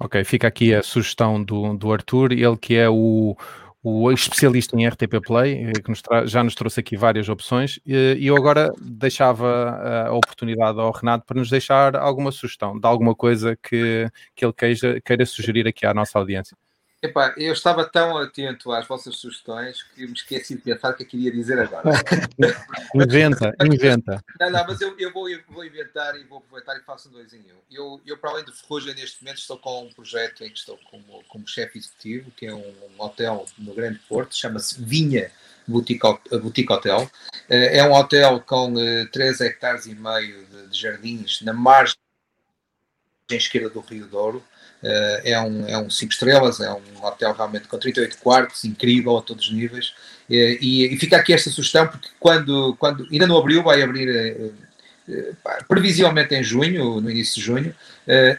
Ok, 0.00 0.22
fica 0.24 0.46
aqui 0.46 0.74
a 0.74 0.82
sugestão 0.82 1.42
do, 1.42 1.74
do 1.76 1.92
Arthur, 1.92 2.32
ele 2.32 2.56
que 2.56 2.76
é 2.76 2.88
o, 2.88 3.36
o 3.82 4.12
especialista 4.12 4.76
em 4.76 4.86
RTP 4.86 5.20
Play, 5.26 5.64
eh, 5.64 5.72
que 5.72 5.90
nos 5.90 6.02
já 6.26 6.44
nos 6.44 6.54
trouxe 6.54 6.78
aqui 6.78 6.96
várias 6.96 7.28
opções, 7.28 7.80
e 7.84 8.26
eu 8.26 8.36
agora 8.36 8.72
deixava 8.80 10.06
a 10.06 10.12
oportunidade 10.12 10.78
ao 10.78 10.92
Renato 10.92 11.26
para 11.26 11.38
nos 11.38 11.50
deixar 11.50 11.96
alguma 11.96 12.30
sugestão 12.30 12.78
de 12.78 12.86
alguma 12.86 13.14
coisa 13.14 13.56
que, 13.56 14.08
que 14.36 14.44
ele 14.44 14.52
queira, 14.52 15.00
queira 15.00 15.26
sugerir 15.26 15.66
aqui 15.66 15.84
à 15.84 15.92
nossa 15.92 16.16
audiência. 16.18 16.56
Epá, 17.00 17.32
eu 17.36 17.52
estava 17.52 17.84
tão 17.84 18.18
atento 18.18 18.72
às 18.72 18.84
vossas 18.84 19.16
sugestões 19.16 19.84
que 19.84 20.04
me 20.04 20.12
esqueci 20.12 20.56
de 20.56 20.62
pensar 20.62 20.90
o 20.90 20.96
que 20.96 21.04
eu 21.04 21.06
queria 21.06 21.30
dizer 21.30 21.56
agora. 21.60 21.90
inventa, 22.92 23.54
inventa. 23.64 24.24
Não, 24.40 24.50
não, 24.50 24.66
mas 24.66 24.80
eu, 24.80 24.98
eu 24.98 25.12
vou, 25.12 25.28
eu 25.28 25.40
vou 25.48 25.64
inventar 25.64 26.16
e 26.16 26.24
vou 26.24 26.38
aproveitar 26.38 26.76
e 26.76 26.82
faço 26.82 27.08
um 27.08 27.12
dois 27.12 27.32
em 27.32 27.38
um. 27.38 27.58
Eu, 27.70 28.00
eu, 28.04 28.18
para 28.18 28.30
além 28.30 28.44
do 28.44 28.52
Ferrugem, 28.52 28.96
neste 28.96 29.22
momento 29.22 29.38
estou 29.38 29.56
com 29.58 29.84
um 29.84 29.92
projeto 29.92 30.42
em 30.42 30.50
que 30.50 30.58
estou 30.58 30.76
como, 30.90 31.22
como 31.28 31.46
chefe 31.46 31.78
executivo, 31.78 32.32
que 32.32 32.46
é 32.46 32.54
um, 32.54 32.58
um 32.66 33.00
hotel 33.00 33.46
no 33.56 33.72
Grande 33.74 34.00
Porto, 34.08 34.34
chama-se 34.36 34.82
Vinha 34.82 35.30
Boutique, 35.68 36.00
Boutique 36.42 36.72
Hotel. 36.72 37.08
Eh, 37.48 37.78
é 37.78 37.84
um 37.84 37.92
hotel 37.92 38.40
com 38.40 38.74
3 39.12 39.40
eh, 39.40 39.46
hectares 39.46 39.86
e 39.86 39.94
meio 39.94 40.44
de, 40.46 40.66
de 40.66 40.76
jardins 40.76 41.42
na 41.42 41.52
margem 41.52 41.94
esquerda 43.30 43.70
do 43.70 43.80
Rio 43.80 44.06
Douro 44.06 44.42
é, 44.82 45.40
um, 45.40 45.68
é 45.68 45.78
um 45.78 45.90
5 45.90 46.12
estrelas, 46.12 46.60
é 46.60 46.72
um 46.72 47.04
hotel 47.04 47.32
realmente 47.32 47.66
com 47.68 47.78
38 47.78 48.18
quartos, 48.18 48.64
incrível 48.64 49.16
a 49.16 49.22
todos 49.22 49.46
os 49.46 49.52
níveis. 49.52 49.88
Uh, 50.28 50.58
e, 50.60 50.94
e, 50.94 50.98
fica 50.98 51.16
aqui 51.16 51.32
esta 51.32 51.50
sugestão, 51.50 51.86
porque 51.88 52.08
quando, 52.20 52.76
quando 52.78 53.06
ainda 53.10 53.26
não 53.26 53.38
abriu, 53.38 53.62
vai 53.62 53.82
abrir 53.82 54.08
uh, 54.36 54.54
previsivelmente 55.66 56.34
em 56.34 56.42
junho, 56.42 57.00
no 57.00 57.10
início 57.10 57.36
de 57.36 57.40
junho, 57.40 57.74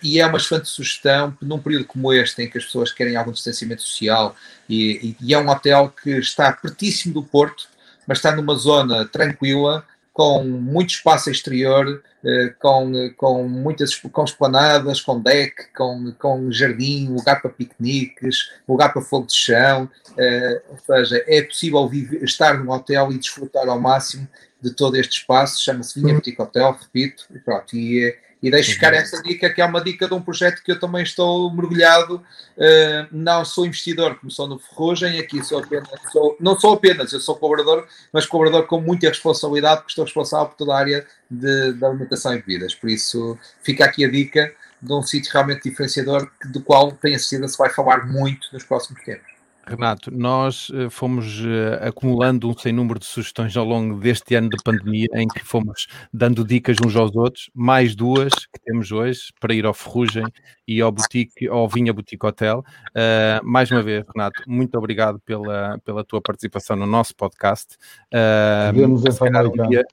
e 0.04 0.20
é 0.20 0.26
uma 0.28 0.38
excelente 0.38 0.70
sugestão 0.70 1.36
num 1.42 1.58
período 1.58 1.86
como 1.86 2.14
este, 2.14 2.44
em 2.44 2.48
que 2.48 2.60
as 2.60 2.66
pessoas 2.66 2.92
querem 2.92 3.16
algum 3.16 3.32
distanciamento 3.32 3.82
social, 3.82 4.36
e, 4.70 5.16
e 5.20 5.34
é 5.34 5.40
um 5.40 5.50
hotel 5.50 5.92
que 6.04 6.12
está 6.12 6.52
pertíssimo 6.52 7.16
do 7.16 7.24
Porto, 7.24 7.68
mas 8.06 8.20
está 8.20 8.36
numa 8.36 8.54
zona 8.54 9.04
tranquila, 9.06 9.84
com 10.20 10.44
muito 10.44 10.90
espaço 10.90 11.32
exterior, 11.32 12.04
eh, 12.26 12.54
com, 12.60 12.92
com 13.16 13.48
muitas 13.48 13.96
com 13.96 14.26
esplanadas, 14.26 15.00
com 15.00 15.18
deck, 15.18 15.72
com, 15.74 16.14
com 16.20 16.52
jardim, 16.52 17.08
lugar 17.08 17.42
para 17.42 17.50
piqueniques, 17.50 18.52
lugar 18.68 18.92
para 18.92 19.02
fogo 19.02 19.28
de 19.28 19.34
chão, 19.34 19.90
eh, 20.18 20.62
ou 20.68 20.78
seja, 20.78 21.24
é 21.26 21.42
possível 21.44 21.88
viver, 21.88 22.22
estar 22.22 22.56
num 22.56 22.70
hotel 22.70 23.14
e 23.14 23.18
desfrutar 23.18 23.70
ao 23.70 23.80
máximo 23.80 24.28
de 24.62 24.72
todo 24.72 24.98
este 24.98 25.20
espaço, 25.20 25.64
chama-se 25.64 25.98
Vinha 25.98 26.16
Boutique 26.16 26.42
Hotel, 26.42 26.78
repito, 26.82 27.26
e 27.34 27.40
pronto, 27.40 27.78
e 27.78 28.14
e 28.42 28.50
deixo 28.50 28.72
ficar 28.72 28.94
essa 28.94 29.22
dica, 29.22 29.50
que 29.50 29.62
é 29.62 29.66
uma 29.66 29.84
dica 29.84 30.08
de 30.08 30.14
um 30.14 30.22
projeto 30.22 30.64
que 30.64 30.72
eu 30.72 30.80
também 30.80 31.04
estou 31.04 31.54
mergulhado. 31.54 32.24
Uh, 32.58 33.08
não 33.12 33.44
sou 33.44 33.66
investidor, 33.66 34.16
como 34.16 34.32
sou 34.32 34.48
no 34.48 34.58
Ferrugem, 34.58 35.20
aqui 35.20 35.44
sou 35.44 35.60
apenas, 35.60 35.90
sou, 36.12 36.38
não 36.40 36.58
sou 36.58 36.74
apenas, 36.74 37.12
eu 37.12 37.20
sou 37.20 37.36
colaborador, 37.36 37.86
mas 38.14 38.26
colaborador 38.26 38.66
com 38.68 38.80
muita 38.80 39.10
responsabilidade, 39.10 39.82
porque 39.82 39.92
estou 39.92 40.06
responsável 40.06 40.48
por 40.48 40.56
toda 40.56 40.74
a 40.74 40.78
área 40.78 41.06
de, 41.30 41.74
de 41.74 41.86
alimentação 41.86 42.34
e 42.34 42.38
bebidas. 42.38 42.74
Por 42.74 42.90
isso, 42.90 43.38
fica 43.62 43.84
aqui 43.84 44.06
a 44.06 44.10
dica 44.10 44.54
de 44.82 44.94
um 44.94 45.04
sítio 45.04 45.34
realmente 45.34 45.70
diferenciador, 45.70 46.32
do 46.46 46.62
qual 46.62 46.92
tenho 46.94 47.20
certeza 47.20 47.52
se 47.52 47.58
vai 47.58 47.70
falar 47.70 48.08
muito 48.08 48.48
nos 48.54 48.64
próximos 48.64 49.04
tempos. 49.04 49.29
Renato, 49.70 50.12
nós 50.12 50.70
uh, 50.70 50.90
fomos 50.90 51.42
uh, 51.42 51.80
acumulando 51.82 52.50
um 52.50 52.58
sem 52.58 52.74
número 52.74 53.00
de 53.00 53.06
sugestões 53.06 53.56
ao 53.56 53.64
longo 53.64 54.00
deste 54.00 54.34
ano 54.36 54.50
de 54.50 54.58
pandemia, 54.64 55.08
em 55.14 55.28
que 55.28 55.44
fomos 55.44 55.88
dando 56.12 56.44
dicas 56.44 56.78
uns 56.84 56.96
aos 56.96 57.16
outros, 57.16 57.50
mais 57.54 57.96
duas 57.96 58.34
que 58.34 58.60
temos 58.64 58.92
hoje 58.92 59.32
para 59.40 59.54
ir 59.54 59.66
ao 59.66 59.74
Ferrugem 59.74 60.26
e 60.68 60.82
ao 60.82 60.92
Boutique, 60.92 61.48
ao 61.48 61.70
Vinha 61.70 61.94
Boutique 61.94 62.26
Hotel. 62.26 62.64
Uh, 62.90 63.46
mais 63.46 63.70
uma 63.70 63.84
vez, 63.84 64.04
Renato, 64.14 64.42
muito 64.48 64.76
obrigado 64.78 65.20
pela, 65.20 65.78
pela 65.86 66.04
tua 66.04 66.22
participação 66.22 66.76
no 66.76 66.88
nosso 66.88 67.16
podcast. 67.16 67.76
Uh, 68.14 68.74
Vemos 68.74 69.04
em 69.06 69.64
um 69.64 69.70
dia, 69.70 69.86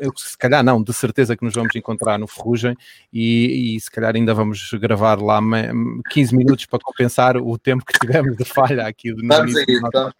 eu, 0.00 0.12
se 0.16 0.36
calhar 0.36 0.62
não, 0.62 0.82
de 0.82 0.92
certeza 0.92 1.36
que 1.36 1.44
nos 1.44 1.54
vamos 1.54 1.74
encontrar 1.74 2.18
no 2.18 2.26
Ferrugem 2.26 2.76
e, 3.12 3.76
e 3.76 3.80
se 3.80 3.90
calhar 3.90 4.14
ainda 4.14 4.34
vamos 4.34 4.70
gravar 4.74 5.20
lá 5.20 5.40
15 6.10 6.36
minutos 6.36 6.66
para 6.66 6.78
compensar 6.82 7.36
o 7.36 7.58
tempo 7.58 7.84
que 7.84 7.98
tivemos 7.98 8.36
de 8.36 8.44
falha 8.44 8.86
aqui. 8.86 9.12
Vamos 9.12 9.52
vamos 9.80 10.12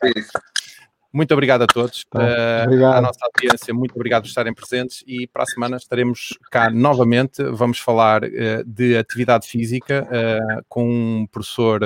Muito 1.13 1.33
obrigado 1.35 1.63
a 1.63 1.67
todos, 1.67 2.05
tá, 2.05 2.21
uh, 2.21 2.65
obrigado. 2.67 2.95
à 2.95 3.01
nossa 3.01 3.19
audiência, 3.25 3.75
muito 3.75 3.95
obrigado 3.97 4.23
por 4.23 4.29
estarem 4.29 4.55
presentes 4.55 5.03
e 5.07 5.27
para 5.27 5.43
a 5.43 5.47
semana 5.47 5.77
estaremos 5.77 6.39
cá 6.51 6.71
novamente. 6.71 7.43
Vamos 7.43 7.79
falar 7.79 8.23
uh, 8.25 8.65
de 8.65 8.97
atividade 8.97 9.47
física 9.47 10.07
uh, 10.07 10.65
com 10.69 10.89
um 10.89 11.27
professor 11.27 11.81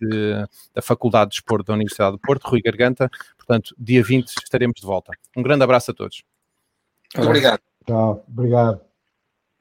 de, 0.00 0.46
da 0.74 0.82
Faculdade 0.82 1.30
de 1.30 1.36
Desporto 1.36 1.66
da 1.66 1.74
Universidade 1.74 2.12
do 2.12 2.18
Porto, 2.18 2.48
Rui 2.48 2.60
Garganta. 2.60 3.08
Portanto, 3.36 3.74
dia 3.78 4.02
20 4.02 4.28
estaremos 4.28 4.80
de 4.80 4.86
volta. 4.86 5.12
Um 5.36 5.42
grande 5.42 5.62
abraço 5.62 5.92
a 5.92 5.94
todos. 5.94 6.22
Obrigado. 7.18 7.60
Tchau, 7.86 8.24
obrigado. 8.28 8.85